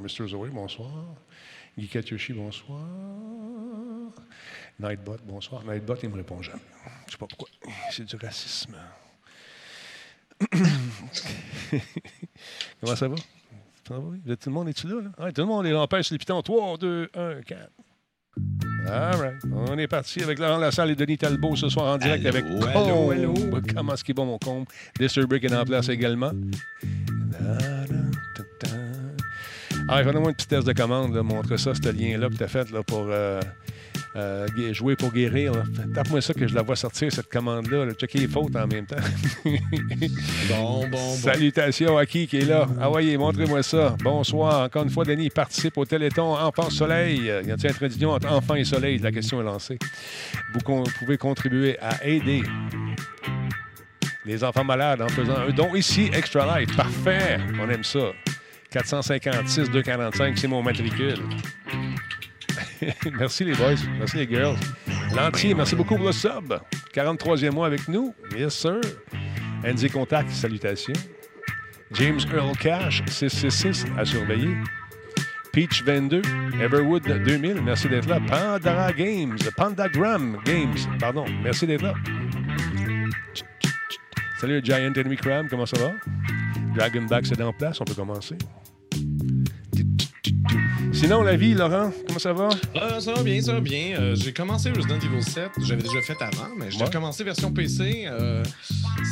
Mr. 0.00 0.26
Zoé, 0.28 0.48
bonsoir. 0.50 0.90
Guy 1.78 1.88
Katyoshi, 1.88 2.32
bonsoir. 2.32 2.80
Nightbot, 4.78 5.18
bonsoir. 5.24 5.64
Nightbot, 5.64 5.96
il 6.02 6.08
me 6.10 6.16
répond 6.16 6.40
jamais. 6.42 6.60
Je 7.06 7.12
sais 7.12 7.18
pas 7.18 7.26
pourquoi. 7.26 7.48
C'est 7.90 8.04
du 8.04 8.16
racisme. 8.16 8.76
Comment 12.80 12.96
ça 12.96 13.08
va? 13.08 13.16
Ça 13.86 13.94
va? 13.98 14.36
Tout 14.36 14.48
le 14.48 14.52
monde 14.52 14.68
est-tu 14.68 14.86
là? 14.88 15.00
là? 15.02 15.24
Ouais, 15.24 15.32
tout 15.32 15.42
le 15.42 15.46
monde 15.46 15.66
est. 15.66 15.74
On 15.74 15.86
pèse 15.86 16.10
les 16.10 16.18
pitons. 16.18 16.42
3, 16.42 16.78
2, 16.78 17.10
1, 17.14 17.42
4. 17.42 17.70
All 18.88 19.16
right. 19.16 19.36
On 19.52 19.78
est 19.78 19.86
parti 19.86 20.22
avec 20.22 20.38
Laurent 20.38 20.58
Lassalle 20.58 20.90
et 20.90 20.96
Denis 20.96 21.16
Talbot 21.18 21.56
ce 21.56 21.68
soir 21.68 21.94
en 21.94 21.98
direct 21.98 22.26
Allô, 22.26 22.36
avec 22.36 22.44
Combe. 22.46 23.10
allô. 23.12 23.34
Comment 23.74 23.94
est-ce 23.94 24.04
qu'il 24.04 24.14
bon, 24.14 24.26
mon 24.26 24.38
combe? 24.38 24.66
Disturbic 24.98 25.44
est 25.44 25.54
en 25.54 25.64
place 25.64 25.88
également. 25.88 26.32
Ah, 29.88 30.02
donne-moi 30.02 30.30
une 30.30 30.34
petite 30.34 30.48
test 30.50 30.66
de 30.66 30.72
commande. 30.72 31.14
là. 31.14 31.22
Montre 31.22 31.56
ça, 31.56 31.72
ce 31.74 31.88
lien-là 31.90 32.28
que 32.28 32.34
tu 32.34 32.42
as 32.42 32.48
fait 32.48 32.70
là, 32.70 32.82
pour 32.82 33.06
euh, 33.10 33.40
euh, 34.16 34.46
jouer 34.72 34.96
pour 34.96 35.12
guérir. 35.12 35.52
Tape-moi 35.94 36.20
ça 36.22 36.32
que 36.32 36.46
je 36.48 36.54
la 36.54 36.62
vois 36.62 36.74
sortir, 36.76 37.12
cette 37.12 37.28
commande-là. 37.28 37.84
là. 37.84 37.92
Checker 37.92 38.20
les 38.20 38.28
fautes 38.28 38.56
en 38.56 38.66
même 38.66 38.86
temps. 38.86 38.96
Bon, 40.48 40.80
bon, 40.80 40.88
bon. 40.90 41.14
Salutations 41.16 41.96
à 41.96 42.04
qui 42.06 42.26
qui 42.26 42.38
est 42.38 42.44
là? 42.44 42.66
Ah 42.80 42.90
oui, 42.90 43.16
montrez-moi 43.16 43.62
ça. 43.62 43.96
Bonsoir. 44.02 44.62
Encore 44.64 44.84
une 44.84 44.90
fois, 44.90 45.04
Denis 45.04 45.30
participe 45.30 45.76
au 45.78 45.84
Téléthon 45.84 46.34
Enfant 46.36 46.68
Soleil. 46.70 47.22
Y 47.24 47.30
a-t-il 47.50 47.70
un 47.70 47.72
trait 47.72 47.88
d'union 47.88 48.10
entre 48.10 48.30
enfant 48.30 48.54
et 48.54 48.64
soleil? 48.64 48.98
La 48.98 49.10
question 49.12 49.40
est 49.40 49.44
lancée. 49.44 49.78
Vous 50.52 50.60
con- 50.60 50.84
pouvez 50.98 51.16
contribuer 51.18 51.78
à 51.80 52.06
aider 52.06 52.42
les 54.26 54.44
enfants 54.44 54.64
malades 54.64 55.00
en 55.02 55.08
faisant 55.08 55.36
un 55.36 55.50
don 55.50 55.74
ici, 55.74 56.10
Extra 56.14 56.58
Life. 56.60 56.74
Parfait. 56.76 57.38
On 57.60 57.68
aime 57.70 57.84
ça. 57.84 58.12
456 58.74 59.70
245, 59.70 60.36
c'est 60.36 60.48
mon 60.48 60.60
matricule. 60.60 61.14
merci 63.18 63.44
les 63.44 63.54
boys. 63.54 63.76
Merci 64.00 64.16
les 64.16 64.26
girls. 64.26 64.56
L'entier, 65.14 65.54
merci 65.54 65.76
beaucoup 65.76 65.94
pour 65.94 66.06
le 66.06 66.12
sub. 66.12 66.58
43e 66.92 67.52
mois 67.52 67.68
avec 67.68 67.86
nous. 67.86 68.12
Yes, 68.36 68.52
sir. 68.54 68.80
Andy 69.64 69.88
Contact, 69.88 70.28
salutations. 70.30 70.92
James 71.92 72.18
Earl 72.34 72.56
Cash, 72.56 73.04
666, 73.06 73.86
à 73.96 74.04
surveiller. 74.04 74.56
Peach 75.52 75.84
22, 75.84 76.22
Everwood 76.60 77.04
2000, 77.04 77.62
merci 77.62 77.88
d'être 77.88 78.08
là. 78.08 78.18
Pandara 78.18 78.92
Games, 78.92 79.38
Pandagram 79.56 80.40
Games, 80.44 80.74
pardon, 80.98 81.24
merci 81.44 81.64
d'être 81.64 81.82
là. 81.82 81.94
Salut 84.40 84.60
Giant 84.64 84.78
Enemy 84.78 85.16
Crab, 85.16 85.46
comment 85.48 85.64
ça 85.64 85.78
va? 85.78 85.92
Dragonback, 86.74 87.26
c'est 87.26 87.40
en 87.40 87.52
place, 87.52 87.80
on 87.80 87.84
peut 87.84 87.94
commencer. 87.94 88.36
Sinon, 90.92 91.22
la 91.22 91.36
vie, 91.36 91.54
Laurent, 91.54 91.92
comment 92.06 92.18
ça 92.18 92.32
va? 92.32 92.48
Euh, 92.76 93.00
ça 93.00 93.12
va 93.12 93.22
bien, 93.22 93.40
ça 93.42 93.52
va 93.54 93.60
bien. 93.60 93.96
Euh, 93.98 94.14
j'ai 94.14 94.32
commencé 94.32 94.70
Resident 94.70 94.98
Evil 94.98 95.22
7. 95.22 95.50
J'avais 95.62 95.82
déjà 95.82 96.00
fait 96.00 96.16
avant, 96.20 96.48
mais 96.56 96.70
j'ai 96.70 96.78
Ouais. 96.78 96.84
recommencé 96.86 97.24
version 97.24 97.52
PC. 97.52 98.04
Euh, 98.06 98.42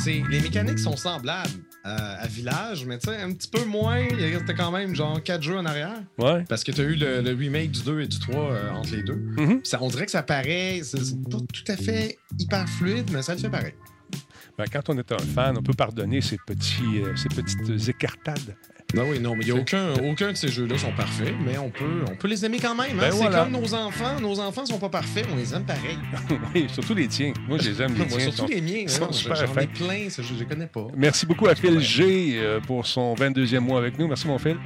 les 0.05 0.39
mécaniques 0.41 0.79
sont 0.79 0.95
semblables 0.97 1.49
à, 1.83 2.25
Village, 2.27 2.85
mais 2.85 2.97
tu 2.97 3.09
sais, 3.09 3.21
un 3.21 3.31
petit 3.33 3.47
peu 3.49 3.63
moins. 3.65 3.99
Il 3.99 4.15
restait 4.35 4.55
quand 4.55 4.71
même 4.71 4.95
genre 4.95 5.21
4 5.21 5.41
jeux 5.43 5.57
en 5.57 5.65
arrière. 5.65 6.01
Ouais. 6.17 6.43
Parce 6.49 6.63
que 6.63 6.71
tu 6.71 6.81
as 6.81 6.85
eu 6.85 6.95
le, 6.95 7.21
le 7.21 7.31
remake 7.33 7.71
du 7.71 7.81
2 7.83 8.01
et 8.01 8.07
du 8.07 8.17
3 8.19 8.35
euh, 8.35 8.71
entre 8.71 8.95
les 8.95 9.03
deux. 9.03 9.21
Mhm. 9.37 9.59
Ça, 9.63 9.77
on 9.81 9.89
dirait 9.89 10.05
que 10.05 10.11
ça 10.11 10.23
paraît, 10.23 10.79
c'est 10.83 11.03
c'est 11.03 11.21
pas 11.29 11.37
tout 11.37 11.71
à 11.71 11.75
fait 11.77 12.17
hyper 12.39 12.67
fluide, 12.69 13.09
mais 13.11 13.21
ça 13.21 13.33
le 13.35 13.39
fait 13.39 13.49
pareil. 13.49 13.73
Ben, 14.57 14.65
quand 14.71 14.89
on 14.89 14.97
est 14.97 15.11
un 15.11 15.17
fan, 15.17 15.55
on 15.57 15.63
peut 15.63 15.73
pardonner 15.73 16.21
ces, 16.21 16.37
petits, 16.45 16.99
euh, 16.99 17.15
ces 17.15 17.27
petites 17.29 17.89
écartades. 17.89 18.55
Non, 18.93 19.05
oui, 19.09 19.19
non, 19.19 19.35
mais 19.35 19.43
il 19.43 19.51
n'y 19.51 19.57
a 19.57 19.61
aucun, 19.61 19.93
aucun 20.03 20.31
de 20.31 20.37
ces 20.37 20.49
jeux-là 20.49 20.77
sont 20.77 20.91
parfaits, 20.91 21.33
mais 21.43 21.57
on 21.57 21.69
peut, 21.69 22.03
on 22.11 22.15
peut 22.15 22.27
les 22.27 22.45
aimer 22.45 22.59
quand 22.59 22.75
même. 22.75 22.91
hein. 22.99 23.09
Ben 23.09 23.11
c'est 23.11 23.29
comme 23.29 23.51
nos 23.51 23.73
enfants. 23.73 24.19
Nos 24.21 24.39
enfants 24.39 24.65
sont 24.67 24.77
pas 24.77 24.89
parfaits, 24.89 25.25
on 25.31 25.35
les 25.35 25.53
aime 25.53 25.63
pareil. 25.63 25.97
oui, 26.55 26.67
surtout 26.71 26.93
les 26.93 27.07
tiens. 27.07 27.33
Moi, 27.47 27.57
je 27.59 27.69
les 27.71 27.81
aime, 27.81 27.93
les 27.93 27.97
Moi, 27.99 28.07
tiens. 28.09 28.19
surtout 28.19 28.37
sont- 28.37 28.47
les 28.47 28.61
miens. 28.61 28.87
sont 28.87 29.11
super 29.11 29.35
J'en 29.35 29.55
ai 29.61 29.67
plein, 29.67 30.07
je 30.09 30.33
les 30.39 30.45
connais 30.45 30.67
pas. 30.67 30.87
Merci 30.95 31.25
beaucoup 31.25 31.47
à 31.47 31.55
Phil 31.55 31.79
G 31.79 32.33
euh, 32.35 32.59
pour 32.59 32.85
son 32.85 33.15
22e 33.15 33.59
mois 33.61 33.79
avec 33.79 33.97
nous. 33.97 34.07
Merci, 34.07 34.27
mon 34.27 34.37
Phil. 34.37 34.57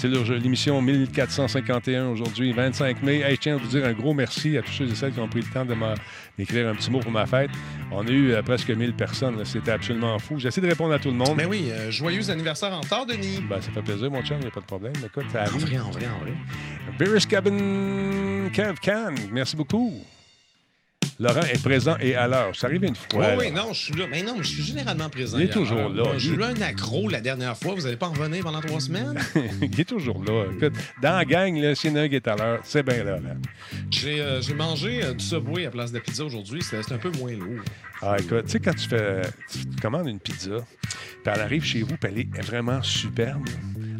C'est 0.00 0.08
l'émission 0.08 0.80
1451 0.80 2.06
aujourd'hui, 2.06 2.54
25 2.54 3.02
mai. 3.02 3.20
Hey, 3.20 3.34
je 3.34 3.40
tiens 3.40 3.56
à 3.56 3.58
vous 3.58 3.66
dire 3.66 3.84
un 3.84 3.92
gros 3.92 4.14
merci 4.14 4.56
à 4.56 4.62
tous 4.62 4.72
ceux 4.72 4.86
et 4.90 4.94
celles 4.94 5.12
qui 5.12 5.20
ont 5.20 5.28
pris 5.28 5.42
le 5.42 5.52
temps 5.52 5.66
de 5.66 5.74
m'écrire 6.38 6.68
un 6.68 6.74
petit 6.74 6.90
mot 6.90 7.00
pour 7.00 7.10
ma 7.12 7.26
fête. 7.26 7.50
On 7.92 8.06
a 8.06 8.10
eu 8.10 8.32
euh, 8.32 8.40
presque 8.40 8.70
1000 8.70 8.94
personnes. 8.94 9.44
C'était 9.44 9.72
absolument 9.72 10.18
fou. 10.18 10.38
J'essaie 10.38 10.62
de 10.62 10.68
répondre 10.68 10.94
à 10.94 10.98
tout 10.98 11.10
le 11.10 11.16
monde. 11.16 11.34
Mais 11.36 11.44
oui, 11.44 11.66
euh, 11.70 11.90
joyeux 11.90 12.30
anniversaire 12.30 12.72
en 12.72 12.80
retard, 12.80 13.04
Denis. 13.04 13.44
Ben, 13.46 13.60
ça 13.60 13.70
fait 13.72 13.82
plaisir, 13.82 14.10
mon 14.10 14.22
chum, 14.22 14.38
il 14.38 14.44
n'y 14.44 14.46
a 14.46 14.50
pas 14.50 14.60
de 14.60 14.64
problème. 14.64 14.94
Écoute, 15.04 15.26
ça 15.30 15.40
En 15.42 15.42
arrive. 15.42 15.66
vrai, 15.66 15.78
en 15.78 15.90
vrai, 15.90 16.06
en 16.06 16.18
vrai. 16.24 16.32
Beerus 16.98 17.26
Cabin 17.26 18.48
Kev 18.54 18.76
Can, 18.82 19.14
merci 19.30 19.54
beaucoup. 19.54 20.02
Laurent 21.20 21.42
est 21.42 21.62
présent 21.62 21.96
et 22.00 22.14
à 22.14 22.26
l'heure. 22.26 22.56
Ça 22.56 22.66
arrive 22.66 22.82
une 22.82 22.94
fois. 22.94 23.04
Oui, 23.12 23.26
oui, 23.38 23.50
non, 23.50 23.74
je 23.74 23.80
suis 23.84 23.94
là. 23.94 24.06
Mais 24.10 24.22
non, 24.22 24.36
je 24.38 24.48
suis 24.48 24.62
généralement 24.62 25.10
présent. 25.10 25.36
Il 25.38 25.44
est 25.44 25.52
toujours 25.52 25.90
là. 25.90 26.04
J'ai 26.16 26.30
eu 26.30 26.42
un 26.42 26.58
accro 26.62 27.10
la 27.10 27.20
dernière 27.20 27.54
fois. 27.58 27.74
Vous 27.74 27.82
n'allez 27.82 27.98
pas 27.98 28.08
en 28.08 28.12
revenir 28.12 28.42
pendant 28.42 28.62
trois 28.62 28.80
semaines? 28.80 29.18
il 29.60 29.78
est 29.78 29.84
toujours 29.84 30.24
là. 30.24 30.46
Écoute, 30.56 30.72
dans 31.02 31.18
la 31.18 31.24
gang, 31.26 31.54
là, 31.60 31.74
s'il 31.74 31.94
y 31.94 32.14
est 32.14 32.26
à 32.26 32.36
l'heure, 32.36 32.60
c'est 32.64 32.82
bien 32.82 33.04
là. 33.04 33.20
là. 33.20 33.34
J'ai 33.90 34.18
euh, 34.22 34.40
j'ai 34.40 34.54
mangé 34.54 35.04
euh, 35.04 35.12
du 35.12 35.22
Subway 35.22 35.66
à 35.66 35.70
place 35.70 35.92
de 35.92 35.98
pizza 35.98 36.24
aujourd'hui. 36.24 36.62
C'est 36.62 36.82
c'est 36.82 36.94
un 36.94 36.98
peu 36.98 37.10
moins 37.18 37.32
lourd. 37.32 37.64
Ah, 38.00 38.16
écoute, 38.18 38.46
tu 38.46 38.52
sais, 38.52 38.60
quand 38.60 38.74
tu 38.74 38.88
fais. 38.88 39.20
Tu 39.50 39.58
commandes 39.82 40.08
une 40.08 40.20
pizza, 40.20 40.56
puis 40.80 41.32
elle 41.34 41.40
arrive 41.42 41.64
chez 41.64 41.82
vous, 41.82 41.98
puis 41.98 42.10
elle 42.10 42.18
est 42.20 42.42
vraiment 42.46 42.82
superbe. 42.82 43.46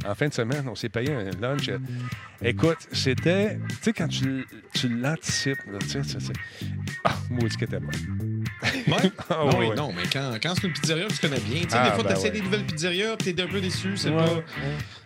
En 0.06 0.14
fin 0.14 0.28
de 0.28 0.32
semaine, 0.34 0.66
on 0.68 0.74
s'est 0.74 0.88
payé 0.88 1.12
un 1.12 1.30
lunch. 1.40 1.70
Écoute, 2.42 2.78
c'était. 2.92 3.58
Tu 3.68 3.76
sais, 3.82 3.92
quand 3.92 4.08
tu, 4.08 4.46
tu 4.72 4.88
l'anticipes, 4.88 5.58
tu 5.80 5.88
sais, 5.88 6.00
tu 6.00 6.08
sais. 6.20 6.32
Ah, 7.04 7.14
maudit 7.28 7.56
que 7.56 7.64
t'es 7.66 7.78
bon. 7.78 7.88
Ouais? 8.88 9.12
Ah, 9.28 9.44
non, 9.44 9.58
oui, 9.58 9.66
ouais. 9.68 9.74
non, 9.76 9.92
mais 9.92 10.02
quand, 10.12 10.32
quand 10.42 10.54
c'est 10.54 10.66
une 10.66 10.72
pizzeria 10.72 11.06
que 11.06 11.12
tu 11.12 11.18
connais 11.20 11.40
bien, 11.40 11.62
tu 11.62 11.70
sais, 11.70 11.76
Ah, 11.78 11.90
des 11.90 11.94
fois, 11.94 12.04
ben 12.04 12.14
tu 12.14 12.20
ouais. 12.22 12.30
des 12.30 12.40
nouvelles 12.40 12.64
pizzerias, 12.64 13.16
puis 13.16 13.34
t'es 13.34 13.42
un 13.42 13.46
peu 13.46 13.60
déçu, 13.60 13.96
c'est 13.96 14.10
pas, 14.10 14.26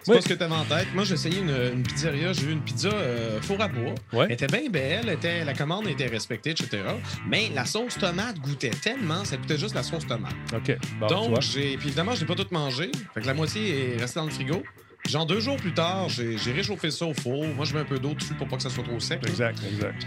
c'est 0.03 0.15
pas 0.15 0.21
ce 0.21 0.29
que 0.29 0.35
t'avais 0.35 0.55
en 0.55 0.65
tête. 0.65 0.87
Moi, 0.95 1.05
j'ai 1.05 1.15
essayé 1.15 1.41
une, 1.41 1.51
une 1.75 1.83
pizzeria, 1.83 2.33
j'ai 2.33 2.47
eu 2.47 2.53
une 2.53 2.63
pizza 2.63 2.89
euh, 2.89 3.41
four 3.43 3.61
à 3.61 3.69
bois. 3.69 3.95
Ouais. 4.13 4.27
Elle 4.27 4.33
était 4.33 4.47
bien 4.47 4.71
belle, 4.71 5.09
était, 5.11 5.45
la 5.45 5.55
commande 5.55 5.87
était 5.89 6.07
respectée, 6.07 6.51
etc. 6.51 6.83
Mais 7.29 7.51
la 7.55 7.65
sauce 7.65 7.99
tomate 7.99 8.39
goûtait 8.39 8.71
tellement, 8.71 9.25
ça 9.25 9.37
goûtait 9.37 9.59
juste 9.59 9.75
la 9.75 9.83
sauce 9.83 10.07
tomate. 10.07 10.33
OK. 10.55 10.77
Bon, 11.01 11.07
tu. 11.07 11.15
Donc, 11.15 11.41
j'ai. 11.43 11.77
Puis 11.77 11.89
évidemment, 11.89 12.15
je 12.15 12.21
n'ai 12.21 12.27
pas 12.27 12.35
tout 12.37 12.47
mangé. 12.53 12.91
Fait 13.13 13.21
que 13.21 13.27
la 13.27 13.35
moitié 13.35 13.95
est 13.95 14.01
restée 14.01 14.21
dans 14.21 14.27
le 14.27 14.33
frigo. 14.33 14.63
Genre 15.09 15.27
deux 15.27 15.41
jours 15.41 15.57
plus 15.57 15.75
tard, 15.75 16.09
j'ai 16.09 16.53
réchauffé 16.53 16.91
ça 16.91 17.05
au 17.07 17.13
four. 17.15 17.45
Moi, 17.47 17.65
je 17.67 17.75
mets 17.75 17.81
un 17.81 17.85
peu 17.85 17.99
d'eau 17.99 18.15
dessus 18.15 18.35
pour 18.35 18.49
pas 18.49 18.57
que 18.57 18.63
ça 18.63 18.71
soit 18.71 18.85
trop 18.85 18.99
sec. 18.99 19.21
Exact, 19.27 19.59
exact. 19.71 20.07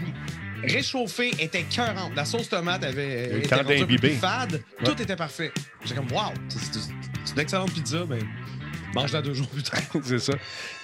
Réchauffé 0.64 1.30
était 1.38 1.62
cœurante. 1.62 2.12
La 2.16 2.24
sauce 2.24 2.48
tomate 2.48 2.82
avait 2.82 3.28
le 3.32 3.38
été 3.38 3.54
rendue 3.54 3.96
plus 3.96 4.10
fade. 4.14 4.54
Ouais. 4.80 4.84
Tout 4.84 5.00
était 5.00 5.14
parfait. 5.14 5.52
J'ai 5.84 5.94
comme 5.94 6.10
wow, 6.10 6.32
c'est- 6.48 7.32
une 7.32 7.38
excellente 7.40 7.72
pizza, 7.72 8.04
mais 8.08 8.18
mange-la 8.92 9.22
deux 9.22 9.34
jours 9.34 9.46
plus 9.48 9.62
tard. 9.62 9.78
c'est 10.02 10.18
ça. 10.18 10.32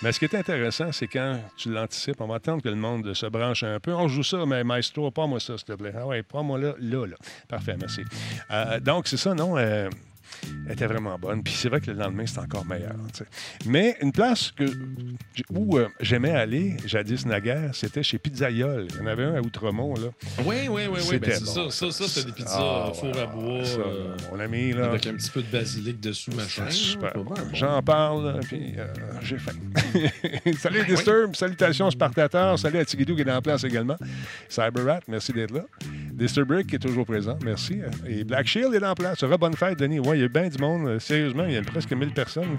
Mais 0.00 0.12
ce 0.12 0.20
qui 0.20 0.26
est 0.26 0.34
intéressant, 0.36 0.92
c'est 0.92 1.08
quand 1.08 1.40
tu 1.56 1.72
l'anticipes, 1.72 2.20
on 2.20 2.28
va 2.28 2.36
attendre 2.36 2.62
que 2.62 2.68
le 2.68 2.76
monde 2.76 3.12
se 3.14 3.26
branche 3.26 3.64
un 3.64 3.80
peu. 3.80 3.92
On 3.92 4.06
joue 4.06 4.22
ça, 4.22 4.46
mais 4.46 4.62
Maestro, 4.62 5.10
pas 5.10 5.26
moi 5.26 5.40
ça, 5.40 5.58
s'il 5.58 5.66
te 5.66 5.72
plaît. 5.72 5.92
Ah 5.98 6.06
ouais, 6.06 6.22
prends-moi 6.22 6.56
là, 6.60 6.74
là, 6.78 7.06
là. 7.06 7.16
Parfait, 7.48 7.74
merci. 7.80 8.02
Euh, 8.52 8.78
donc, 8.78 9.08
c'est 9.08 9.16
ça, 9.16 9.34
non? 9.34 9.58
euh, 9.58 9.90
elle 10.66 10.72
était 10.72 10.86
vraiment 10.86 11.18
bonne. 11.18 11.42
Puis 11.42 11.54
c'est 11.56 11.68
vrai 11.68 11.80
que 11.80 11.90
le 11.90 11.98
lendemain, 11.98 12.24
c'est 12.26 12.38
encore 12.38 12.64
meilleur. 12.66 12.94
Mais 13.66 13.96
une 14.00 14.12
place 14.12 14.50
que, 14.52 14.64
où 15.50 15.78
euh, 15.78 15.88
j'aimais 16.00 16.30
aller, 16.32 16.76
jadis 16.86 17.26
naguère, 17.26 17.74
c'était 17.74 18.02
chez 18.02 18.18
Pizzaiole. 18.18 18.88
Il 18.90 18.96
y 18.96 19.00
en 19.00 19.06
avait 19.06 19.24
un 19.24 19.34
à 19.36 19.40
Outremont, 19.40 19.94
là. 19.94 20.08
Oui, 20.44 20.68
oui, 20.68 20.68
oui, 20.68 20.86
oui. 20.90 21.00
C'était 21.00 21.30
Ben, 21.30 21.40
bon. 21.40 21.70
ça. 21.70 21.70
Ça, 21.70 21.90
ça 21.92 22.08
c'était 22.08 22.26
des 22.26 22.32
pizzas 22.32 22.56
Ah, 22.58 22.86
euh, 22.88 22.92
four 22.94 23.10
ouais, 23.14 23.20
à 23.22 23.26
bois. 23.26 23.64
ça, 23.64 23.78
euh, 23.78 24.16
mon 24.32 24.40
ami, 24.40 24.72
là. 24.72 24.86
avec 24.86 25.06
un 25.06 25.14
petit 25.14 25.30
peu 25.30 25.42
de 25.42 25.50
basilic 25.50 26.00
dessus, 26.00 26.30
machin. 26.32 26.68
Super. 26.70 27.12
Bon. 27.14 27.34
J'en 27.52 27.82
parle, 27.82 28.40
puis 28.42 28.74
euh, 28.78 28.86
j'ai 29.22 29.38
faim. 29.38 29.52
Salut 30.58 30.80
Ben 30.86 30.94
Disturb, 30.94 31.34
salutations 31.36 31.90
Spartateur, 31.90 32.58
salut 32.58 32.78
à 32.78 32.84
Tigidou 32.84 33.14
qui 33.16 33.22
est 33.22 33.30
en 33.30 33.40
place 33.42 33.64
également. 33.64 33.96
Cyberrat, 34.48 35.00
merci 35.08 35.32
d'être 35.32 35.52
là. 35.52 35.62
Disturbrick 36.14 36.68
qui 36.68 36.76
est 36.76 36.78
toujours 36.78 37.04
présent, 37.04 37.36
merci. 37.44 37.80
Et 38.06 38.24
Black 38.24 38.46
Shield 38.46 38.72
est 38.74 38.84
en 38.86 38.94
place. 38.94 39.18
Sera 39.18 39.36
bonne 39.36 39.54
fête, 39.54 39.78
Denis. 39.78 39.98
Ouais, 39.98 40.18
il 40.18 40.22
y 40.22 40.24
a 40.24 40.28
bien 40.28 40.48
du 40.48 40.58
monde. 40.58 40.86
Euh, 40.86 40.98
Sérieusement, 41.00 41.44
il 41.44 41.52
y 41.52 41.56
a 41.56 41.62
presque 41.62 41.92
1000 41.92 42.10
personnes. 42.12 42.56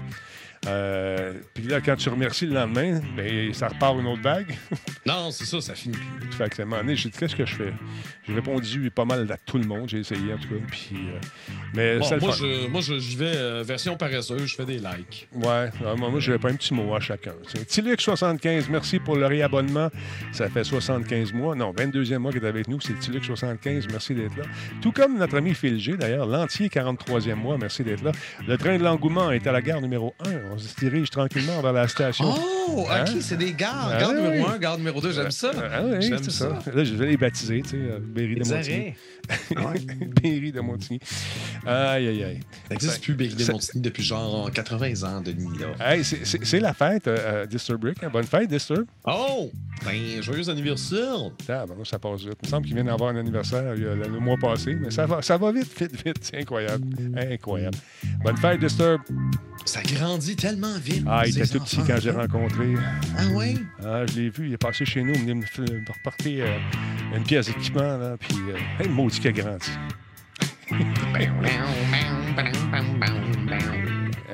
Euh, 0.66 1.32
puis 1.54 1.64
là, 1.64 1.80
quand 1.80 1.96
tu 1.96 2.08
remercies 2.08 2.46
le 2.46 2.54
lendemain, 2.54 3.00
ben, 3.16 3.52
ça 3.54 3.68
repart 3.68 3.98
une 3.98 4.06
autre 4.06 4.22
vague. 4.22 4.54
Non, 5.06 5.30
c'est 5.30 5.44
ça, 5.44 5.60
ça 5.60 5.74
finit 5.76 5.94
plus. 5.96 6.32
fait 6.36 6.48
que 6.50 6.60
à 6.60 6.64
un 6.64 6.66
moment 6.68 6.82
donné, 6.82 6.96
j'ai 6.96 7.08
dit, 7.08 7.16
qu'est-ce 7.16 7.36
que 7.36 7.46
je 7.46 7.54
fais? 7.54 7.72
J'ai 8.26 8.34
répondu 8.34 8.90
pas 8.90 9.04
mal 9.04 9.30
à 9.30 9.36
tout 9.36 9.56
le 9.56 9.64
monde. 9.64 9.88
J'ai 9.88 9.98
essayé, 10.00 10.32
en 10.32 10.36
tout 10.36 10.48
cas. 10.48 10.64
Puis, 10.68 10.96
euh, 10.96 11.18
mais 11.74 11.98
Bon, 11.98 12.08
moi, 12.20 12.32
je, 12.36 12.66
moi, 12.66 12.80
je- 12.80 13.16
vais 13.16 13.36
euh, 13.36 13.62
version 13.64 13.96
paresseuse, 13.96 14.44
je 14.46 14.56
fais 14.56 14.64
des 14.64 14.78
likes. 14.78 15.28
Ouais, 15.32 15.70
moi, 15.96 16.10
moi, 16.10 16.18
je 16.18 16.32
vais 16.32 16.38
pas 16.40 16.50
un 16.50 16.56
petit 16.56 16.74
mot 16.74 16.92
à 16.92 16.98
chacun. 16.98 17.34
Tilux75, 17.68 18.64
merci 18.68 18.98
pour 18.98 19.14
le 19.16 19.26
réabonnement. 19.26 19.90
Ça 20.32 20.48
fait 20.48 20.64
75 20.64 21.32
mois, 21.32 21.54
non, 21.54 21.72
22e 21.72 22.18
mois 22.18 22.32
qu'il 22.32 22.42
est 22.44 22.48
avec 22.48 22.66
nous. 22.66 22.80
C'est 22.80 22.94
Tilux75, 22.98 23.86
merci 23.92 24.12
d'être 24.12 24.36
là. 24.36 24.42
Tout 24.82 24.90
comme 24.90 25.18
notre 25.18 25.36
ami 25.36 25.54
Phil 25.54 25.78
G, 25.78 25.96
d'ailleurs, 25.96 26.26
l'entier 26.26 26.68
43e 26.68 27.34
mois, 27.36 27.58
merci 27.58 27.84
d'être 27.84 28.02
là. 28.02 28.10
Le 28.48 28.58
train 28.58 28.76
de 28.76 28.82
l'engouement 28.82 29.30
est 29.30 29.46
à 29.46 29.52
la 29.52 29.62
gare 29.62 29.80
numéro 29.80 30.14
1. 30.26 30.55
On 30.56 30.58
se 30.58 30.74
dirige 30.80 31.10
tranquillement 31.10 31.60
vers 31.60 31.72
la 31.74 31.86
station. 31.86 32.24
Oh, 32.34 32.80
OK, 32.80 32.88
Hein? 32.90 33.04
c'est 33.20 33.36
des 33.36 33.52
gardes. 33.52 33.92
Ah, 33.94 34.00
garde 34.00 34.14
oui, 34.16 34.22
numéro 34.22 34.48
oui. 34.48 34.54
1, 34.54 34.58
garde 34.58 34.78
numéro 34.78 35.00
2, 35.02 35.12
j'aime 35.12 35.30
ça. 35.30 35.50
Ah 35.54 35.82
oui, 35.84 35.96
J'aime 36.00 36.18
c'est 36.22 36.30
ça. 36.30 36.58
ça. 36.64 36.70
Là, 36.72 36.82
je 36.84 36.94
vais 36.94 37.06
les 37.08 37.16
baptiser, 37.18 37.60
tu 37.62 37.68
sais, 37.70 37.76
euh, 37.76 37.98
Berry 38.00 38.36
de 38.36 38.42
Des. 38.42 38.94
Ouais? 39.50 39.80
Berry 40.22 40.52
de 40.52 40.60
Montigny. 40.60 41.00
Aïe, 41.66 42.08
aïe, 42.08 42.24
aïe. 42.24 42.40
Ça 42.68 42.74
n'existe 42.74 43.02
plus 43.02 43.14
Berry 43.14 43.34
de 43.34 43.50
Montigny 43.52 43.80
depuis 43.82 44.02
genre 44.02 44.50
80 44.50 45.02
ans. 45.04 45.22
Là. 45.78 45.92
Hey, 45.92 46.04
c'est- 46.04 46.60
la 46.60 46.72
fête, 46.74 47.06
euh, 47.06 47.44
Disturbrick. 47.46 48.02
hein. 48.02 48.08
Bonne 48.12 48.24
fête, 48.24 48.48
Disturb. 48.48 48.86
Oh! 49.04 49.50
Ben, 49.84 50.22
joyeux 50.22 50.48
anniversaire! 50.48 51.30
Ah, 51.48 51.64
ben, 51.66 51.74
ça 51.84 51.98
passe 51.98 52.22
vite. 52.22 52.38
Il 52.42 52.46
me 52.46 52.50
semble 52.50 52.66
qu'il 52.66 52.74
vient 52.74 52.84
d'avoir 52.84 53.10
un 53.10 53.16
anniversaire 53.16 53.74
le, 53.74 53.94
le 53.94 54.20
mois 54.20 54.36
passé, 54.40 54.74
mais 54.74 54.90
ça 54.90 55.06
va, 55.06 55.20
ça 55.22 55.36
va 55.36 55.52
vite, 55.52 55.70
vite, 55.78 55.92
vite. 56.04 56.16
C'est 56.22 56.38
incroyable. 56.38 56.84
Incroyable. 57.16 57.76
Bonne 58.24 58.36
fête, 58.38 58.60
Disturb. 58.60 59.00
Ça 59.64 59.82
grandit 59.82 60.36
tellement 60.36 60.78
vite. 60.78 61.04
Ah, 61.08 61.24
il 61.26 61.36
était 61.36 61.46
tout 61.46 61.62
petit 61.64 61.78
quand 61.86 61.98
j'ai 62.00 62.10
rencontré. 62.10 62.74
Ah 63.18 63.28
ouais? 63.34 63.54
Ah, 63.84 64.06
je 64.06 64.14
l'ai 64.20 64.30
vu, 64.30 64.46
il 64.48 64.52
est 64.54 64.58
passé 64.58 64.84
chez 64.84 65.02
nous, 65.02 65.14
il 65.14 65.34
me 65.34 65.42
reporter 65.92 66.42
euh, 66.42 66.56
une 67.16 67.24
pièce 67.24 67.46
d'équipement, 67.46 67.96
là, 67.98 68.16
puis 68.18 68.36
euh, 68.50 68.82
hey, 68.82 68.88
maudit 68.88 69.15
qu'il 69.20 69.30
a 69.30 69.32
grandi? 69.32 69.70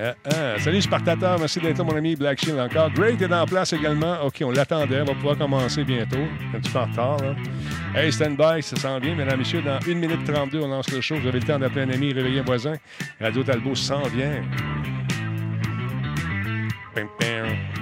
Euh, 0.03 0.13
euh, 0.35 0.59
salut 0.59 0.83
Spartateur, 0.83 1.39
merci 1.39 1.61
d'être 1.61 1.79
là, 1.79 1.85
mon 1.85 1.95
ami 1.95 2.17
Black 2.17 2.41
Shield 2.41 2.59
encore. 2.59 2.91
Great 2.91 3.23
est 3.23 3.33
en 3.33 3.47
place 3.47 3.73
également. 3.73 4.21
OK, 4.25 4.43
on 4.43 4.51
l'attendait, 4.51 5.01
on 5.03 5.05
va 5.05 5.15
pouvoir 5.15 5.39
commencer 5.39 5.85
bientôt. 5.85 6.25
Un 6.53 6.59
petit 6.59 6.73
peu 6.73 6.79
en 6.81 6.87
retard. 6.87 7.19
Là. 7.19 7.37
Hey, 7.95 8.13
stand-by, 8.13 8.63
ça 8.63 8.75
s'en 8.75 8.99
vient, 8.99 9.15
mesdames 9.15 9.35
et 9.35 9.39
messieurs. 9.39 9.63
Dans 9.63 9.79
1 9.87 9.95
minute 9.95 10.25
32, 10.25 10.61
on 10.61 10.69
lance 10.69 10.91
le 10.91 11.01
show. 11.01 11.15
Vous 11.21 11.29
avez 11.29 11.39
le 11.39 11.47
temps 11.47 11.59
d'appeler 11.59 11.83
un 11.83 11.91
ami, 11.91 12.13
réveiller 12.13 12.41
un 12.41 12.45
voisin. 12.45 12.75
Radio 13.21 13.45
Talbot 13.45 13.77
s'en 13.77 14.03
vient. 14.03 14.43
Pim, 16.95 17.07
pim. 17.21 17.82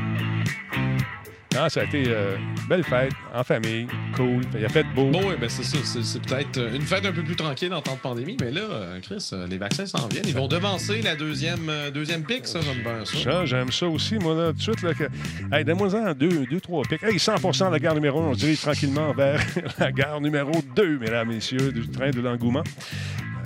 Ah, 1.58 1.68
ça 1.68 1.80
a 1.80 1.84
été 1.84 2.04
euh, 2.06 2.36
belle 2.68 2.84
fête, 2.84 3.12
en 3.34 3.42
famille, 3.42 3.88
cool. 4.14 4.42
Il 4.56 4.64
a 4.64 4.68
fait 4.68 4.84
beau. 4.94 5.10
Bon, 5.10 5.28
ouais, 5.28 5.36
ben 5.36 5.48
c'est 5.48 5.64
ça. 5.64 5.78
C'est, 5.82 6.22
peut-être 6.22 6.58
euh, 6.58 6.74
une 6.74 6.82
fête 6.82 7.04
un 7.04 7.12
peu 7.12 7.24
plus 7.24 7.34
tranquille 7.34 7.74
en 7.74 7.82
temps 7.82 7.96
de 7.96 8.00
pandémie, 8.00 8.36
mais 8.40 8.52
là, 8.52 8.60
euh, 8.60 9.00
Chris, 9.00 9.30
les 9.48 9.58
vaccins 9.58 9.84
s'en 9.84 10.06
viennent. 10.06 10.26
Ils 10.28 10.34
vont 10.34 10.46
devancer 10.46 11.02
la 11.02 11.16
deuxième, 11.16 11.68
euh, 11.68 11.90
deuxième 11.90 12.22
pic, 12.22 12.46
ça, 12.46 12.60
j'aime 12.60 12.82
bien 12.82 13.04
ça. 13.04 13.18
Ça, 13.18 13.46
j'aime 13.46 13.72
ça 13.72 13.88
aussi, 13.88 14.14
moi, 14.18 14.34
là, 14.34 14.52
tout 14.52 14.58
de 14.58 14.62
suite. 14.62 14.82
Là, 14.82 14.94
que... 14.94 15.04
Hey, 15.52 15.64
donne-moi-en 15.64 16.14
deux, 16.14 16.46
deux, 16.46 16.60
trois 16.60 16.84
pics. 16.84 17.02
Hey, 17.02 17.18
100 17.18 17.36
de 17.36 17.72
la 17.72 17.78
gare 17.80 17.94
numéro 17.94 18.20
1, 18.20 18.26
on 18.28 18.34
se 18.34 18.38
dirige 18.38 18.60
tranquillement 18.60 19.12
vers 19.12 19.40
la 19.78 19.90
gare 19.90 20.20
numéro 20.20 20.52
2, 20.76 20.98
mesdames 20.98 21.28
messieurs, 21.28 21.72
du 21.72 21.88
train 21.88 22.10
de 22.10 22.20
l'engouement. 22.20 22.62